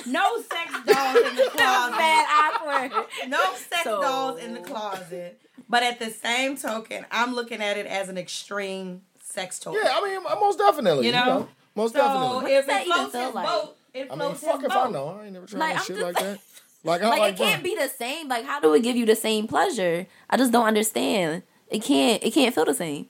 No 0.05 0.37
sex 0.41 0.71
dolls 0.85 1.15
in 1.15 1.35
the 1.37 1.49
closet. 1.53 1.97
Bad 1.97 2.51
awkward. 2.53 3.05
No 3.29 3.53
sex 3.55 3.83
So- 3.85 4.01
dolls 4.01 4.39
in 4.41 4.53
the 4.53 4.59
closet. 4.61 5.41
But 5.69 5.83
at 5.83 5.97
the 5.99 6.09
same 6.11 6.57
token, 6.57 7.05
I'm 7.09 7.33
looking 7.35 7.61
at 7.61 7.77
it 7.77 7.85
as 7.87 8.09
an 8.09 8.17
extreme 8.17 9.01
sex 9.29 9.59
toy. 9.59 9.73
Yeah, 9.73 9.91
I 9.95 10.01
mean, 10.03 10.23
most 10.39 10.57
definitely. 10.59 11.05
You 11.07 11.11
know? 11.13 11.47
most 11.75 11.93
So 11.93 11.99
definitely. 11.99 12.53
if 12.53 12.65
does 12.65 12.67
that 12.67 12.81
it 12.81 12.85
even 12.87 12.95
floats 12.97 13.11
feel 13.13 13.25
his 13.25 13.35
like? 13.35 13.45
boat, 13.47 13.77
it 13.93 13.99
I 13.99 14.03
mean, 14.03 14.17
floats 14.19 14.39
fuck 14.41 14.63
if 14.63 14.69
boat. 14.69 14.87
I 14.87 14.91
know. 14.91 15.19
I 15.21 15.23
ain't 15.25 15.33
never 15.33 15.45
tried 15.45 15.59
Like, 15.59 15.73
no 15.75 15.79
I'm 15.79 15.85
shit 15.85 15.95
just 15.97 16.05
like 16.07 16.19
saying- 16.19 16.33
that. 16.35 16.41
Like, 16.81 17.01
I 17.01 17.09
Like, 17.09 17.19
like 17.19 17.33
it 17.33 17.37
can't 17.37 17.63
be 17.63 17.75
the 17.75 17.89
same. 17.89 18.27
Like 18.29 18.45
how 18.45 18.59
do 18.61 18.73
it 18.73 18.81
give 18.83 18.95
you 18.95 19.05
the 19.05 19.15
same 19.15 19.47
pleasure? 19.47 20.07
I 20.29 20.37
just 20.37 20.51
don't 20.53 20.65
understand. 20.65 21.43
It 21.69 21.83
can't. 21.83 22.23
It 22.23 22.31
can't 22.33 22.55
feel 22.55 22.63
the 22.65 22.73
same. 22.73 23.07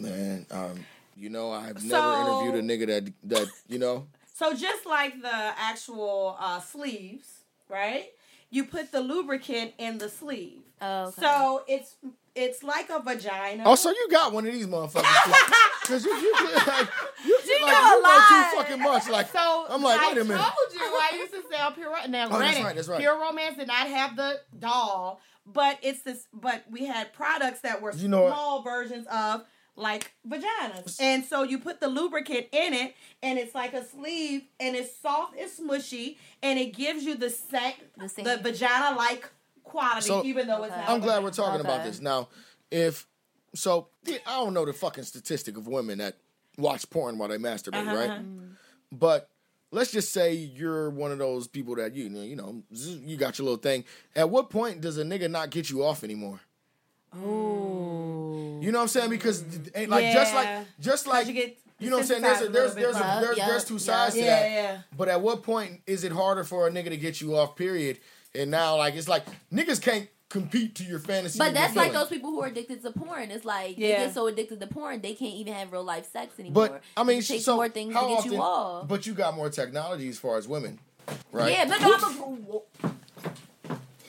Man, 0.00 0.44
um, 0.50 0.84
you 1.16 1.28
know, 1.30 1.52
I've 1.52 1.84
never 1.84 1.88
So- 1.88 2.42
interviewed 2.42 2.64
a 2.64 2.66
nigga 2.66 2.86
that 2.88 3.12
that 3.28 3.48
you 3.68 3.78
know. 3.78 4.06
So 4.34 4.54
just 4.54 4.86
like 4.86 5.22
the 5.22 5.32
actual 5.32 6.36
uh, 6.40 6.60
sleeves, 6.60 7.28
right? 7.68 8.06
You 8.50 8.64
put 8.64 8.90
the 8.90 9.00
lubricant 9.00 9.72
in 9.78 9.98
the 9.98 10.08
sleeve. 10.08 10.62
Oh, 10.80 11.04
okay. 11.04 11.20
So 11.22 11.62
it's 11.68 11.94
it's 12.34 12.62
like 12.62 12.88
a 12.90 13.00
vagina. 13.00 13.64
Oh, 13.66 13.74
so 13.74 13.90
you 13.90 14.08
got 14.10 14.32
one 14.32 14.46
of 14.46 14.52
these 14.52 14.66
motherfuckers? 14.66 15.32
Because 15.82 16.04
you 16.06 16.14
you 16.14 16.34
you, 16.38 16.54
like, 16.54 16.88
you, 17.24 17.40
you, 17.44 17.58
like, 17.62 17.72
know 17.72 17.92
a 17.92 17.96
you 17.96 18.02
know 18.02 18.28
too 18.50 18.56
fucking 18.56 18.78
much. 18.80 19.08
Like 19.08 19.30
So 19.30 19.66
I'm 19.68 19.82
like, 19.82 20.00
wait 20.00 20.18
a 20.20 20.24
minute. 20.24 20.40
I 20.40 20.44
told 20.44 20.72
you 20.72 20.80
I 20.80 21.10
used 21.18 21.32
to 21.32 21.42
sell 21.54 21.72
pure. 21.72 21.90
Ro- 21.90 22.06
Now, 22.08 22.28
Oh, 22.30 22.38
that's 22.38 22.60
right, 22.60 22.74
that's 22.74 22.88
right. 22.88 23.00
pure 23.00 23.18
romance 23.20 23.56
did 23.56 23.68
not 23.68 23.86
have 23.88 24.16
the 24.16 24.40
doll, 24.58 25.20
but 25.46 25.78
it's 25.82 26.02
this. 26.02 26.26
But 26.32 26.64
we 26.70 26.86
had 26.86 27.12
products 27.12 27.60
that 27.60 27.82
were 27.82 27.92
You 27.94 28.08
know 28.08 28.22
what? 28.22 28.32
small 28.32 28.62
versions 28.62 29.06
of 29.12 29.44
like 29.74 30.12
vaginas, 30.28 31.00
and 31.00 31.24
so 31.24 31.42
you 31.44 31.58
put 31.58 31.80
the 31.80 31.88
lubricant 31.88 32.46
in 32.52 32.74
it, 32.74 32.94
and 33.22 33.38
it's 33.38 33.54
like 33.54 33.72
a 33.72 33.82
sleeve, 33.84 34.42
and 34.60 34.76
it's 34.76 34.94
soft, 35.00 35.32
it's 35.36 35.58
smushy, 35.58 36.18
and 36.42 36.58
it 36.58 36.74
gives 36.76 37.04
you 37.04 37.14
the 37.14 37.30
sec, 37.30 37.76
The 37.96 38.22
the 38.22 38.36
vagina 38.42 38.94
like 38.96 39.30
quality, 39.72 40.06
So, 40.06 40.24
even 40.24 40.46
though 40.46 40.62
it's 40.62 40.72
Okay. 40.72 40.80
not. 40.82 40.90
I'm 40.90 41.00
glad 41.00 41.22
we're 41.24 41.30
talking 41.30 41.60
about 41.60 41.84
this 41.84 42.00
now. 42.00 42.28
If 42.70 43.06
so, 43.54 43.88
I 44.06 44.18
don't 44.36 44.54
know 44.54 44.64
the 44.64 44.72
fucking 44.72 45.04
statistic 45.04 45.56
of 45.56 45.66
women 45.66 45.98
that 45.98 46.16
watch 46.58 46.88
porn 46.90 47.18
while 47.18 47.28
they 47.28 47.38
masturbate, 47.38 47.86
Uh-huh. 47.86 47.96
right? 47.96 48.20
But 48.92 49.28
let's 49.70 49.90
just 49.90 50.12
say 50.12 50.32
you're 50.34 50.90
one 50.90 51.12
of 51.12 51.18
those 51.18 51.48
people 51.48 51.74
that 51.76 51.94
you 51.94 52.08
know, 52.08 52.22
you 52.22 52.36
know, 52.36 52.62
you 52.70 53.16
got 53.16 53.38
your 53.38 53.44
little 53.46 53.58
thing. 53.60 53.84
At 54.14 54.30
what 54.30 54.48
point 54.50 54.80
does 54.80 54.96
a 54.98 55.04
nigga 55.04 55.30
not 55.30 55.50
get 55.50 55.68
you 55.70 55.84
off 55.84 56.04
anymore? 56.04 56.40
Oh, 57.14 58.58
You 58.62 58.72
know 58.72 58.78
what 58.78 58.82
I'm 58.82 58.88
saying? 58.88 59.10
Because 59.10 59.44
like 59.88 60.12
just 60.12 60.34
like 60.34 60.66
just 60.80 61.06
like 61.06 61.26
you 61.26 61.32
get 61.34 61.58
you 61.78 61.90
know 61.90 61.96
what 61.96 62.02
I'm 62.02 62.22
saying? 62.22 62.22
There's 62.22 62.40
a, 62.40 62.44
desensitized 62.44 62.48
a 62.48 62.52
there's 62.52 62.74
there's 62.74 62.96
a, 62.96 62.98
more. 63.04 63.20
there's, 63.22 63.38
Yeah, 63.38 63.46
there's 63.48 63.64
two 63.64 63.74
yeah. 63.74 63.78
sides 63.80 64.14
to 64.14 64.20
Yeah, 64.20 64.26
that. 64.40 64.50
yeah. 64.50 64.78
But 64.96 65.08
at 65.08 65.20
what 65.20 65.42
point 65.42 65.80
is 65.86 66.04
it 66.04 66.12
harder 66.12 66.44
for 66.44 66.68
a 66.68 66.70
nigga 66.70 66.88
to 66.90 66.96
get 66.96 67.20
you 67.20 67.36
off? 67.36 67.56
Period. 67.56 67.98
And 68.34 68.50
now 68.50 68.76
like 68.76 68.94
it's 68.94 69.08
like 69.08 69.24
niggas 69.52 69.80
can't 69.82 70.08
compete 70.30 70.74
to 70.76 70.84
your 70.84 70.98
fantasy. 70.98 71.38
But 71.38 71.52
that's 71.52 71.76
like 71.76 71.92
those 71.92 72.08
people 72.08 72.30
who 72.30 72.40
are 72.42 72.46
addicted 72.46 72.82
to 72.82 72.90
porn. 72.92 73.30
It's 73.30 73.44
like 73.44 73.76
Yeah. 73.76 73.98
they 73.98 74.04
get 74.06 74.14
so 74.14 74.26
addicted 74.26 74.60
to 74.60 74.66
porn 74.66 75.00
they 75.02 75.12
can't 75.14 75.34
even 75.34 75.52
have 75.52 75.70
real 75.72 75.84
life 75.84 76.10
sex 76.10 76.38
anymore. 76.38 76.68
But 76.68 76.82
I 76.96 77.04
mean, 77.04 77.18
it 77.18 77.26
takes 77.26 77.44
so 77.44 77.56
more 77.56 77.68
things 77.68 77.92
to 77.92 78.00
how 78.00 78.08
get 78.08 78.18
often, 78.18 78.32
you 78.32 78.38
off. 78.40 78.88
But 78.88 79.06
you 79.06 79.12
got 79.12 79.34
more 79.36 79.50
technology 79.50 80.08
as 80.08 80.18
far 80.18 80.38
as 80.38 80.48
women, 80.48 80.78
right? 81.30 81.52
Yeah, 81.52 81.66
but 81.66 81.80
no, 81.82 81.94
I'm 81.94 82.92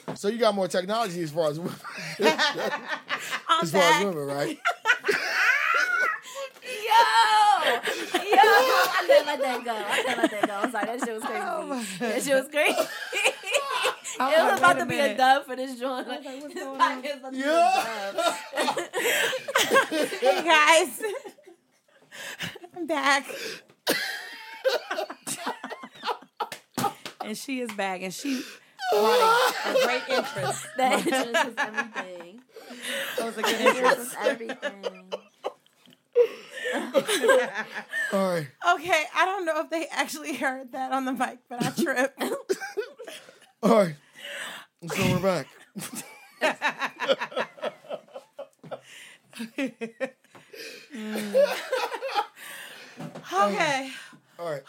a, 0.06 0.16
So 0.16 0.28
you 0.30 0.38
got 0.38 0.56
more 0.56 0.68
technology 0.70 1.22
as 1.24 1.32
far 1.32 1.50
as 1.50 1.60
women, 1.60 1.76
as 2.20 3.72
far 3.72 3.82
back. 3.82 3.95
as 4.00 4.06
women, 4.06 4.26
right? 4.28 4.58
yo, 6.64 7.00
yo, 7.64 8.40
I 8.45 9.04
can't 9.08 9.26
let 9.26 9.41
that 9.41 9.62
go. 9.66 9.72
I 9.76 10.04
can't 10.06 10.18
let 10.20 10.32
that 10.32 10.48
go. 10.48 10.54
I'm 10.54 10.72
sorry, 10.72 10.86
that 10.86 11.00
shit 11.06 11.14
was 11.14 11.24
crazy. 11.24 11.44
Oh 11.45 11.86
that 12.00 12.24
shit 12.24 12.36
was 12.36 12.48
crazy. 12.50 12.78
it 14.15 14.19
like, 14.19 14.52
was 14.52 14.60
about 14.60 14.77
to 14.80 14.85
be 14.85 14.95
a 14.95 15.02
minute. 15.03 15.18
dub 15.18 15.45
for 15.45 15.56
this 15.56 15.80
joint. 15.80 16.07
Like, 16.07 16.23
like, 16.26 16.41
what's 16.41 16.53
going 16.53 16.80
podcast 16.80 17.15
about 17.19 17.34
to 17.34 17.38
be 17.38 17.41
a 17.41 17.45
Yeah. 17.45 18.26
Hey 20.19 20.44
guys. 20.44 21.02
I'm 22.76 22.85
back. 22.88 23.26
and 27.23 27.38
she 27.38 27.61
is 27.61 27.72
back, 27.73 28.02
and 28.02 28.14
she 28.14 28.41
brought 28.91 29.53
a, 29.65 29.69
a 29.69 29.85
great 29.85 30.03
interest. 30.10 30.65
That 30.77 30.99
interest 31.07 31.48
is 31.48 31.56
everything. 31.57 32.41
That 33.18 33.26
was 33.26 33.38
a 33.38 33.41
good 33.41 33.52
Interest 33.61 33.77
interest. 33.77 33.99
is 33.99 34.15
everything. 34.22 35.14
All 38.14 38.30
right. 38.31 38.48
Okay, 38.76 39.03
I 39.15 39.26
don't 39.26 39.45
know 39.45 39.60
if 39.61 39.69
they 39.69 39.88
actually 39.91 40.35
heard 40.35 40.72
that 40.72 40.91
on 40.91 41.06
the 41.06 41.14
mic, 41.14 41.40
but 41.49 41.64
I 41.64 41.69
tripped. 41.72 42.22
All 43.64 43.77
right. 43.77 43.95
So 44.94 45.10
we're 45.10 45.19
back. 45.19 45.48
Okay. 53.34 53.91
All 54.40 54.52
right. 54.52 54.61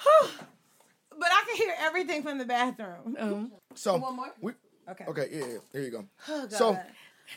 But 1.16 1.28
I 1.30 1.44
can 1.46 1.56
hear 1.56 1.74
everything 1.80 2.22
from 2.22 2.38
the 2.38 2.44
bathroom. 2.44 3.52
So 3.74 3.96
One 3.96 4.16
more? 4.16 4.32
We, 4.40 4.52
Okay. 4.88 5.04
okay. 5.08 5.28
Yeah. 5.32 5.46
yeah 5.46 5.58
here 5.72 5.82
you 5.82 5.90
go. 5.90 6.04
Oh, 6.28 6.40
God. 6.42 6.52
So, 6.52 6.78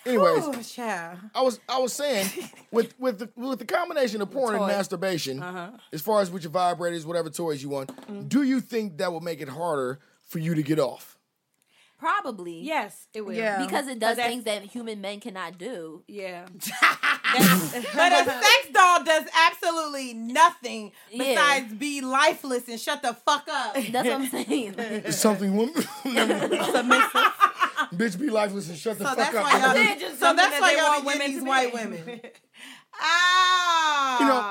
anyways, 0.05 0.43
oh, 0.43 0.61
child. 0.61 1.19
I 1.33 1.41
was 1.41 1.61
I 1.69 1.79
was 1.79 1.93
saying 1.93 2.27
with 2.71 2.93
with 2.99 3.19
the 3.19 3.29
with 3.37 3.59
the 3.59 3.65
combination 3.65 4.21
of 4.21 4.29
porn 4.31 4.55
and 4.55 4.63
Toys. 4.63 4.75
masturbation, 4.75 5.41
Uh-huh. 5.41 5.71
as 5.93 6.01
far 6.01 6.21
as 6.21 6.29
with 6.29 6.43
your 6.43 6.51
vibrators, 6.51 7.05
whatever 7.05 7.29
toys 7.29 7.63
you 7.63 7.69
want, 7.69 7.89
do 8.27 8.43
you 8.43 8.59
think 8.59 8.97
that 8.97 9.11
will 9.13 9.21
make 9.21 9.39
it 9.39 9.47
harder 9.47 9.99
for 10.27 10.39
you 10.39 10.55
to 10.55 10.61
get 10.63 10.77
off? 10.77 11.16
Probably. 11.97 12.61
Yes, 12.61 13.07
it 13.13 13.21
will. 13.21 13.33
Yeah. 13.33 13.65
Because 13.65 13.87
it 13.87 13.97
does 13.99 14.17
things 14.17 14.43
that 14.43 14.61
human 14.63 15.01
men 15.01 15.19
cannot 15.19 15.57
do. 15.57 16.03
Yeah. 16.07 16.45
But 17.29 18.13
a 18.13 18.23
sex 18.25 18.69
doll 18.71 19.03
does 19.03 19.25
absolutely 19.49 20.13
nothing 20.13 20.93
Yeah. 21.11 21.23
besides 21.35 21.73
be 21.73 21.99
lifeless 22.01 22.67
and 22.69 22.79
shut 22.79 23.01
the 23.01 23.13
fuck 23.13 23.47
up. 23.51 23.73
That's 23.75 24.07
what 24.07 24.21
I'm 24.21 24.27
saying. 24.27 24.75
It's 24.77 25.17
something 25.27 25.55
women 25.55 25.73
bitch 27.93 28.19
be 28.19 28.29
lifeless 28.29 28.69
and 28.69 28.77
shut 28.77 28.97
the 28.97 29.03
So 29.03 29.09
fuck 29.09 29.17
that's 29.17 29.35
up. 29.35 29.43
why 29.43 29.59
y'all. 29.99 30.15
So 30.15 30.33
that's 30.33 30.61
why 30.61 30.71
y'all 30.73 31.03
want 31.03 31.05
women 31.05 31.31
these 31.31 31.43
white 31.43 31.73
women. 31.73 32.21
Ah. 32.99 34.19
You 34.19 34.25
know- 34.27 34.43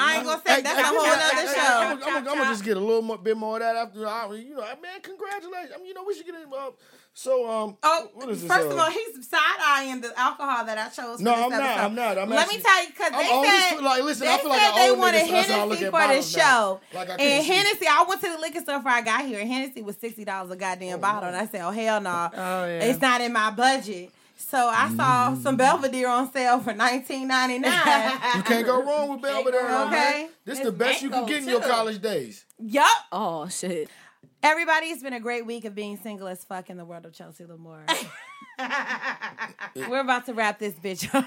I 0.00 0.16
ain't 0.16 0.24
gonna 0.24 0.42
say 0.46 0.62
that's 0.62 0.78
a 0.78 0.84
whole 0.84 1.00
other 1.00 1.54
show. 1.54 2.06
I'm, 2.08 2.18
I'm, 2.18 2.24
gonna 2.24 2.44
just 2.50 2.64
get 2.64 2.76
a 2.76 2.80
little 2.80 3.02
more, 3.02 3.18
bit 3.18 3.36
more 3.36 3.56
of 3.56 3.60
that 3.62 3.74
after. 3.74 4.06
I, 4.06 4.32
you 4.34 4.54
know, 4.54 4.60
man, 4.80 5.00
congratulations. 5.02 5.72
I 5.74 5.78
mean, 5.78 5.86
you 5.86 5.94
know, 5.94 6.04
we 6.06 6.14
should 6.14 6.26
get 6.26 6.34
it. 6.36 6.46
Uh, 6.56 6.70
so, 7.14 7.50
um, 7.50 7.76
Oh, 7.82 8.10
what 8.14 8.28
is 8.28 8.42
this? 8.42 8.52
first 8.52 8.68
uh, 8.68 8.72
of 8.74 8.78
all, 8.78 8.90
he's 8.90 9.28
side 9.28 9.40
eyeing 9.60 10.00
the 10.00 10.12
alcohol 10.16 10.64
that 10.66 10.78
I 10.78 10.88
chose. 10.88 11.20
No, 11.20 11.34
I'm 11.34 11.50
not. 11.50 11.62
I'm 11.62 11.94
not, 11.94 12.16
I'm 12.18 12.28
Let 12.30 12.40
actually- 12.40 12.58
me 12.58 12.62
tell 12.62 12.82
you, 12.82 12.88
because 12.90 13.12
I'm 13.12 13.18
they 13.26 13.32
always 13.32 13.50
said 13.50 13.70
feel 13.70 13.82
like- 13.84 14.02
listen, 14.04 14.26
they 14.26 14.34
I 14.34 14.38
feel 14.38 14.48
like 14.50 14.60
said 14.60 14.70
an 14.70 14.76
they 14.76 14.92
wanted 14.98 15.26
so 15.26 15.32
that's 15.32 15.48
how 15.50 15.54
I 15.60 15.64
look 15.64 15.78
Hennessy 15.78 15.90
for 15.90 16.14
the 16.14 16.22
show. 16.22 16.80
Like 16.94 17.10
I 17.10 17.16
can't 17.16 17.20
and. 17.20 17.46
Hennessy, 17.46 17.86
I 17.90 18.04
went 18.08 18.20
to 18.20 18.30
the 18.30 18.38
liquor 18.38 18.60
store 18.60 18.76
before 18.78 18.92
I 18.92 19.00
got 19.00 19.24
here, 19.26 19.40
and 19.40 19.50
Hennessy 19.50 19.82
was 19.82 19.96
sixty 19.96 20.24
dollars 20.24 20.50
a 20.52 20.56
goddamn 20.56 21.00
bottle, 21.00 21.28
and 21.28 21.36
I 21.36 21.46
said, 21.46 21.62
"Oh 21.62 21.70
hell 21.70 22.00
no, 22.00 22.30
Oh, 22.32 22.64
yeah. 22.66 22.84
it's 22.84 23.00
not 23.00 23.20
in 23.20 23.32
my 23.32 23.50
budget." 23.50 24.10
So 24.40 24.56
I 24.68 24.88
saw 24.96 25.30
Mm. 25.34 25.42
some 25.42 25.56
Belvedere 25.56 26.08
on 26.08 26.30
sale 26.32 26.60
for 26.60 26.72
nineteen 26.72 27.26
ninety 27.28 27.58
nine. 27.58 27.72
You 28.36 28.42
can't 28.44 28.64
go 28.64 28.82
wrong 28.86 29.08
with 29.10 29.20
Belvedere. 29.22 29.60
Okay. 29.66 29.90
man. 29.90 30.28
This 30.44 30.58
is 30.58 30.64
the 30.64 30.72
best 30.72 31.02
you 31.02 31.10
can 31.10 31.20
mango, 31.20 31.34
get 31.34 31.42
in 31.42 31.48
your 31.48 31.60
college 31.60 32.00
days. 32.00 32.44
yup. 32.58 32.86
Oh 33.12 33.48
shit. 33.48 33.88
Everybody, 34.40 34.86
it's 34.86 35.02
been 35.02 35.12
a 35.14 35.18
great 35.20 35.44
week 35.44 35.64
of 35.64 35.74
being 35.74 35.96
single 35.96 36.28
as 36.28 36.44
fuck 36.44 36.70
in 36.70 36.76
the 36.76 36.84
world 36.84 37.04
of 37.04 37.12
Chelsea 37.12 37.42
Lamore. 37.44 37.82
We're 39.90 39.98
about 40.00 40.26
to 40.26 40.34
wrap 40.34 40.60
this 40.60 40.74
bitch 40.74 41.08
up. 41.12 41.24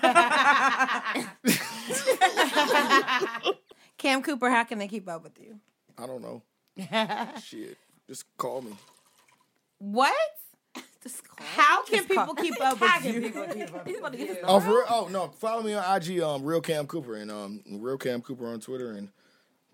Cam 3.97 4.21
Cooper, 4.23 4.49
how 4.49 4.63
can 4.63 4.77
they 4.79 4.87
keep 4.87 5.09
up 5.09 5.23
with 5.23 5.37
you? 5.39 5.59
I 5.97 6.07
don't 6.07 6.21
know. 6.21 6.41
Shit. 7.43 7.77
Just 8.07 8.25
call 8.37 8.61
me. 8.61 8.71
What? 9.79 10.15
How 11.37 11.83
can 11.83 12.05
people 12.05 12.35
keep 12.35 12.53
up 12.61 12.79
with 13.03 13.05
you? 13.05 14.37
Oh, 14.43 14.59
for 14.59 14.69
real? 14.69 14.85
Oh, 14.89 15.07
no. 15.11 15.27
Follow 15.29 15.63
me 15.63 15.73
on 15.73 16.01
IG, 16.01 16.19
um, 16.21 16.43
Real 16.43 16.61
Cam 16.61 16.85
Cooper, 16.87 17.15
and 17.15 17.31
um, 17.31 17.61
Real 17.69 17.97
Cam 17.97 18.21
Cooper 18.21 18.47
on 18.47 18.59
Twitter, 18.59 18.91
and 18.91 19.09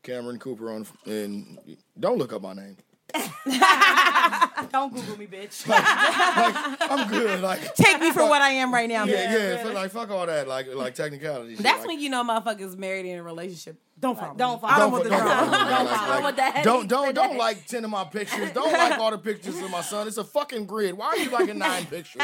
Cameron 0.04 0.40
Cooper 0.40 0.72
on. 0.72 0.86
And 1.06 1.78
don't 2.00 2.18
look 2.18 2.32
up 2.34 2.42
my 2.42 2.54
name. 2.54 2.78
Don't 4.72 4.94
Google 4.94 5.18
me, 5.18 5.28
bitch. 5.28 5.68
like 5.68 5.82
I'm 5.86 7.10
good. 7.10 7.42
Like, 7.42 7.74
Take 7.76 8.00
me 8.02 8.12
for 8.12 8.28
what 8.28 8.42
I 8.42 8.50
am 8.50 8.74
right 8.74 8.90
now. 8.90 9.06
yeah, 9.06 9.16
bitch. 9.34 9.56
yeah. 9.58 9.64
so, 9.64 9.72
like, 9.72 9.92
fuck 9.92 10.10
all 10.12 10.26
that. 10.26 10.48
Like, 10.48 10.68
like 10.74 10.94
technicality. 10.94 11.56
shit. 11.56 11.64
That's 11.64 11.80
like, 11.80 11.88
when 11.88 12.00
you 12.02 12.10
know 12.10 12.24
motherfuckers 12.24 12.78
married 12.78 13.06
in 13.06 13.18
a 13.18 13.24
relationship. 13.24 13.78
Don't 14.00 14.18
follow. 14.18 14.36
don't 14.36 14.62
follow 14.62 14.74
I 14.74 14.78
don't 14.78 14.92
Don't 14.92 14.92
want 14.92 15.04
the 15.06 15.10
drama. 15.10 15.30
follow 15.30 15.52
Don't 15.52 15.86
like- 15.86 16.00
follow 16.08 16.22
like, 16.22 16.36
that. 16.36 16.64
Don't 16.64 16.88
don't 16.88 17.16
don't 17.16 17.38
like 17.38 17.66
ten 17.66 17.84
of 17.84 17.90
my 17.90 18.04
pictures. 18.04 18.52
Don't 18.52 18.72
like 18.72 19.00
all 19.00 19.10
the 19.10 19.18
pictures 19.18 19.60
of 19.60 19.72
my 19.72 19.82
son. 19.82 20.08
It's 20.08 20.18
a 20.18 20.24
fucking 20.24 20.66
grid. 20.68 20.96
Why 20.96 21.08
are 21.08 21.18
you 21.18 21.32
liking 21.32 21.58
nine 21.58 21.86
pictures? 21.90 22.22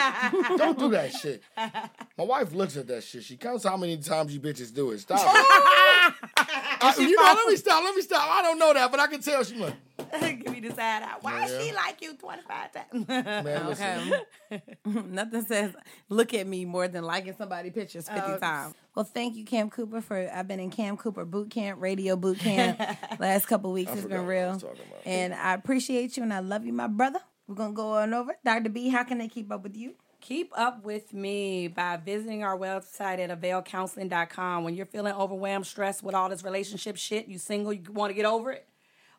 Don't 0.56 0.78
do 0.78 0.90
that 0.91 1.12
shit. 1.14 1.41
My 1.58 2.24
wife 2.26 2.54
looks 2.54 2.78
at 2.78 2.86
that 2.88 3.04
shit. 3.04 3.24
She 3.24 3.38
counts 3.38 3.64
how 3.64 3.76
many 3.76 3.98
times 3.98 4.34
you 4.34 4.40
bitches 4.40 4.72
do 4.74 4.91
it. 4.91 5.00
Stop. 5.00 5.20
it. 5.20 5.26
I- 6.38 6.94
you 7.00 7.16
know, 7.16 7.24
let 7.24 7.48
me 7.48 7.56
stop. 7.56 7.84
Let 7.84 7.95
me 7.95 8.02
stop. 8.04 8.22
I 8.30 8.41
don't 8.44 8.60
know 8.60 8.72
that, 8.74 8.91
but 8.91 9.00
I 9.00 9.08
can 9.08 9.22
tell 9.22 9.44
she 9.44 9.56
like, 9.56 9.74
Give 10.20 10.52
me 10.52 10.60
the 10.60 10.70
side 10.76 11.02
eye. 11.04 11.16
Why 11.22 11.48
Yeah. 11.48 11.60
she 11.60 11.72
like 11.74 12.02
you 12.02 12.14
25 12.16 12.72
times? 12.72 13.08
man. 13.08 13.68
Okay. 13.68 14.62
Nothing 14.86 15.45
says 15.45 15.74
look 16.10 16.34
at 16.36 16.45
me 16.45 16.66
more 16.66 16.88
than 16.88 17.04
liking 17.04 17.34
somebody 17.36 17.72
pictures 17.72 18.08
50 18.08 18.22
Oh. 18.34 18.38
times. 18.38 18.76
Well, 18.95 19.06
thank 19.06 19.36
you, 19.36 19.44
Cam 19.44 19.70
Cooper, 19.72 20.02
for 20.02 20.30
I've 20.32 20.48
been 20.48 20.60
in 20.60 20.70
Cam 20.70 20.98
Cooper 20.98 21.26
boot 21.26 21.49
camp, 21.49 21.82
radio 21.82 22.15
boot 22.15 22.38
camp 22.40 22.80
last 23.20 23.48
couple 23.48 23.72
weeks. 23.72 23.90
I 23.90 23.94
It's 23.94 24.03
forgot 24.03 24.18
been 24.18 24.26
what 24.28 24.34
I 24.36 24.40
real. 24.41 24.52
was. 24.53 24.65
And 25.06 25.34
I 25.34 25.53
appreciate 25.53 26.15
you 26.15 26.24
and 26.24 26.34
I 26.34 26.40
love 26.40 26.64
you, 26.65 26.74
my 26.74 26.88
brother. 26.88 27.20
We're 27.48 27.56
gonna 27.56 27.74
go 27.74 27.94
on 27.94 28.14
over. 28.14 28.36
Dr. 28.45 28.70
B, 28.70 28.90
how 28.90 29.03
can 29.03 29.18
they 29.18 29.28
keep 29.28 29.52
up 29.52 29.64
with 29.64 29.76
you? 29.76 29.95
Keep 30.22 30.52
up 30.57 30.86
with 30.86 31.11
me 31.14 31.68
by 31.68 31.98
visiting 31.98 32.44
our 32.44 32.57
website 32.57 33.20
at 33.20 33.30
availcounseling.com. 33.41 34.64
When 34.64 34.76
you're 34.76 34.86
feeling 34.86 35.14
overwhelmed, 35.14 35.65
stressed 35.65 36.03
with 36.03 36.15
all 36.15 36.30
this 36.30 36.44
relationship 36.44 36.95
shit, 36.98 37.28
you 37.28 37.38
single, 37.38 37.74
you 37.74 37.91
want 37.91 38.11
to 38.11 38.14
get 38.14 38.26
over 38.26 38.52
it, 38.52 38.65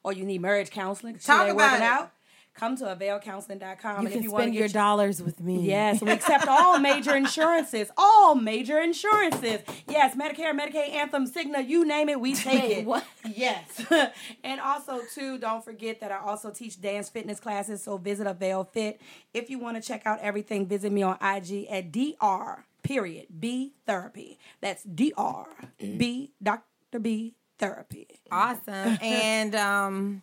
or 0.02 0.12
you 0.12 0.24
need 0.24 0.40
marriage 0.40 0.70
counseling, 0.70 1.14
shit 1.16 1.24
Talk 1.24 1.48
about 1.48 1.76
it. 1.76 1.82
out, 1.82 2.12
come 2.54 2.76
to 2.76 2.84
availcounseling.com. 2.84 3.92
You 3.92 3.98
and 3.98 4.08
can 4.08 4.18
if 4.18 4.24
you 4.24 4.30
want 4.30 4.42
to 4.42 4.44
spend 4.44 4.54
your 4.54 4.68
get 4.68 4.74
dollars 4.74 5.22
with 5.22 5.40
me. 5.40 5.60
Yes, 5.62 6.00
we 6.00 6.10
accept 6.10 6.46
all 6.48 6.78
major 6.78 7.14
insurances. 7.16 7.90
All 7.96 8.34
major 8.34 8.80
insurances. 8.80 9.60
Yes, 9.88 10.16
Medicare, 10.16 10.58
Medicaid, 10.58 10.90
Anthem, 10.90 11.28
Cigna, 11.28 11.66
you 11.66 11.84
name 11.84 12.08
it, 12.08 12.20
we 12.20 12.34
take 12.34 12.62
Wait, 12.62 12.78
it. 12.78 12.84
what? 12.86 13.04
Yes. 13.26 13.84
and 14.44 14.60
also, 14.60 15.00
too, 15.14 15.38
don't 15.38 15.64
forget 15.64 16.00
that 16.00 16.12
I 16.12 16.18
also 16.18 16.50
teach 16.50 16.80
dance 16.80 17.08
fitness 17.08 17.40
classes, 17.40 17.82
so 17.82 17.96
visit 17.96 18.26
Avail 18.26 18.64
Fit. 18.64 19.00
If 19.32 19.50
you 19.50 19.58
want 19.58 19.76
to 19.76 19.82
check 19.86 20.02
out 20.06 20.20
everything, 20.20 20.66
visit 20.66 20.92
me 20.92 21.02
on 21.02 21.16
IG 21.20 21.66
at 21.70 21.92
DR, 21.92 22.64
period, 22.82 23.26
B 23.38 23.74
therapy. 23.86 24.38
That's 24.60 24.82
DR, 24.84 25.46
B, 25.78 26.32
Dr. 26.42 26.98
B 27.00 27.34
therapy. 27.58 28.06
Awesome. 28.30 28.98
and 29.02 29.54
um 29.54 30.22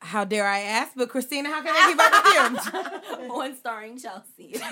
how 0.00 0.24
dare 0.24 0.46
I 0.46 0.60
ask, 0.60 0.92
but 0.96 1.08
Christina, 1.08 1.48
how 1.48 1.62
can 1.62 1.74
I 1.74 1.88
keep 1.90 2.00
up 2.00 3.14
with 3.16 3.22
you? 3.22 3.28
One 3.34 3.56
starring 3.56 3.98
Chelsea. 3.98 4.56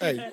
Hey, 0.00 0.28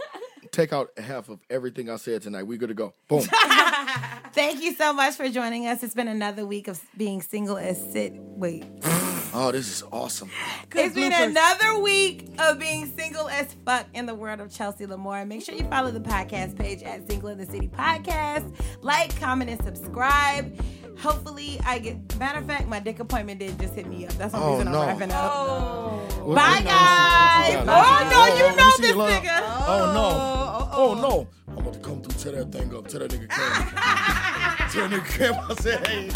take 0.52 0.74
out 0.74 0.90
half 0.98 1.30
of 1.30 1.40
everything 1.50 1.90
I 1.90 1.96
said 1.96 2.22
tonight. 2.22 2.44
We 2.44 2.58
good 2.58 2.68
to 2.68 2.74
go. 2.74 2.94
Boom. 3.08 3.22
Thank 4.34 4.62
you 4.62 4.74
so 4.74 4.92
much 4.92 5.16
for 5.16 5.30
joining 5.30 5.68
us. 5.68 5.84
It's 5.84 5.94
been 5.94 6.10
another 6.10 6.46
week 6.46 6.68
of 6.68 6.84
being 6.98 7.22
single 7.22 7.58
as 7.58 7.82
sit. 7.94 8.14
Wait. 8.16 8.66
Oh, 9.36 9.52
this 9.52 9.68
is 9.68 9.84
awesome. 9.92 10.30
it's 10.76 10.94
been 10.94 11.12
another 11.12 11.80
week 11.80 12.30
of 12.38 12.60
being 12.60 12.86
single 12.96 13.28
as 13.30 13.52
fuck 13.66 13.88
in 13.96 14.06
the 14.06 14.14
world 14.14 14.40
of 14.40 14.54
Chelsea 14.54 14.86
Lamore. 14.86 15.28
Make 15.28 15.44
sure 15.44 15.56
you 15.56 15.64
follow 15.70 15.90
the 15.90 16.02
podcast 16.02 16.56
page 16.56 16.84
at 16.84 17.10
Single 17.10 17.30
in 17.30 17.40
the 17.40 17.48
City 17.48 17.68
Podcast. 17.68 18.56
Like, 18.82 19.20
comment, 19.20 19.50
and 19.50 19.60
subscribe. 19.64 20.56
Hopefully, 21.00 21.60
I 21.66 21.80
get. 21.80 22.18
Matter 22.18 22.40
of 22.40 22.46
fact, 22.46 22.68
my 22.68 22.80
dick 22.80 23.00
appointment 23.00 23.40
did 23.40 23.60
just 23.60 23.74
hit 23.74 23.88
me 23.88 24.06
up. 24.06 24.14
That's 24.14 24.34
one 24.34 24.42
Oh, 24.42 24.52
reason 24.58 24.72
no. 24.72 24.80
I'm 24.82 24.88
wrapping 24.90 25.12
up. 25.12 25.32
Oh. 25.34 26.08
Well, 26.24 26.36
Bye, 26.36 26.58
you 26.60 26.66
oh, 26.66 26.70
guys. 26.70 27.54
listen, 27.54 27.70
Oh, 27.70 28.10
no, 28.12 28.26
you 28.38 28.44
let 28.46 28.56
know 28.58 28.70
see 28.72 28.82
this 28.84 28.96
nigga. 28.96 29.42
Oh, 29.68 29.92
no. 29.94 30.10
Oh, 30.16 30.70
oh, 30.74 30.94
no. 30.96 31.28
I'm 31.52 31.58
about 31.58 31.74
to 31.74 31.80
come 31.80 32.02
through, 32.02 32.32
tear 32.32 32.44
that 32.44 32.52
thing 32.52 32.76
up. 32.76 32.88
Tell 32.88 33.00
that 33.02 33.12
nigga 33.12 33.30
Cam. 33.30 33.68
Tell 34.70 34.88
that 34.88 35.02
nigga 35.02 35.18
Cam. 35.18 35.34
I 35.50 35.54
said, 35.56 35.88
hey, 35.88 36.10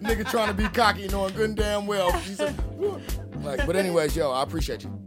nigga 0.00 0.28
trying 0.30 0.48
to 0.48 0.54
be 0.54 0.64
cocky, 0.68 1.06
knowing 1.08 1.34
good 1.34 1.50
and 1.50 1.56
damn 1.56 1.86
well. 1.86 2.10
He 2.18 2.34
said, 2.34 2.54
like, 3.42 3.64
but 3.66 3.76
anyways, 3.76 4.16
yo, 4.16 4.30
I 4.32 4.42
appreciate 4.42 4.82
you. 4.84 5.01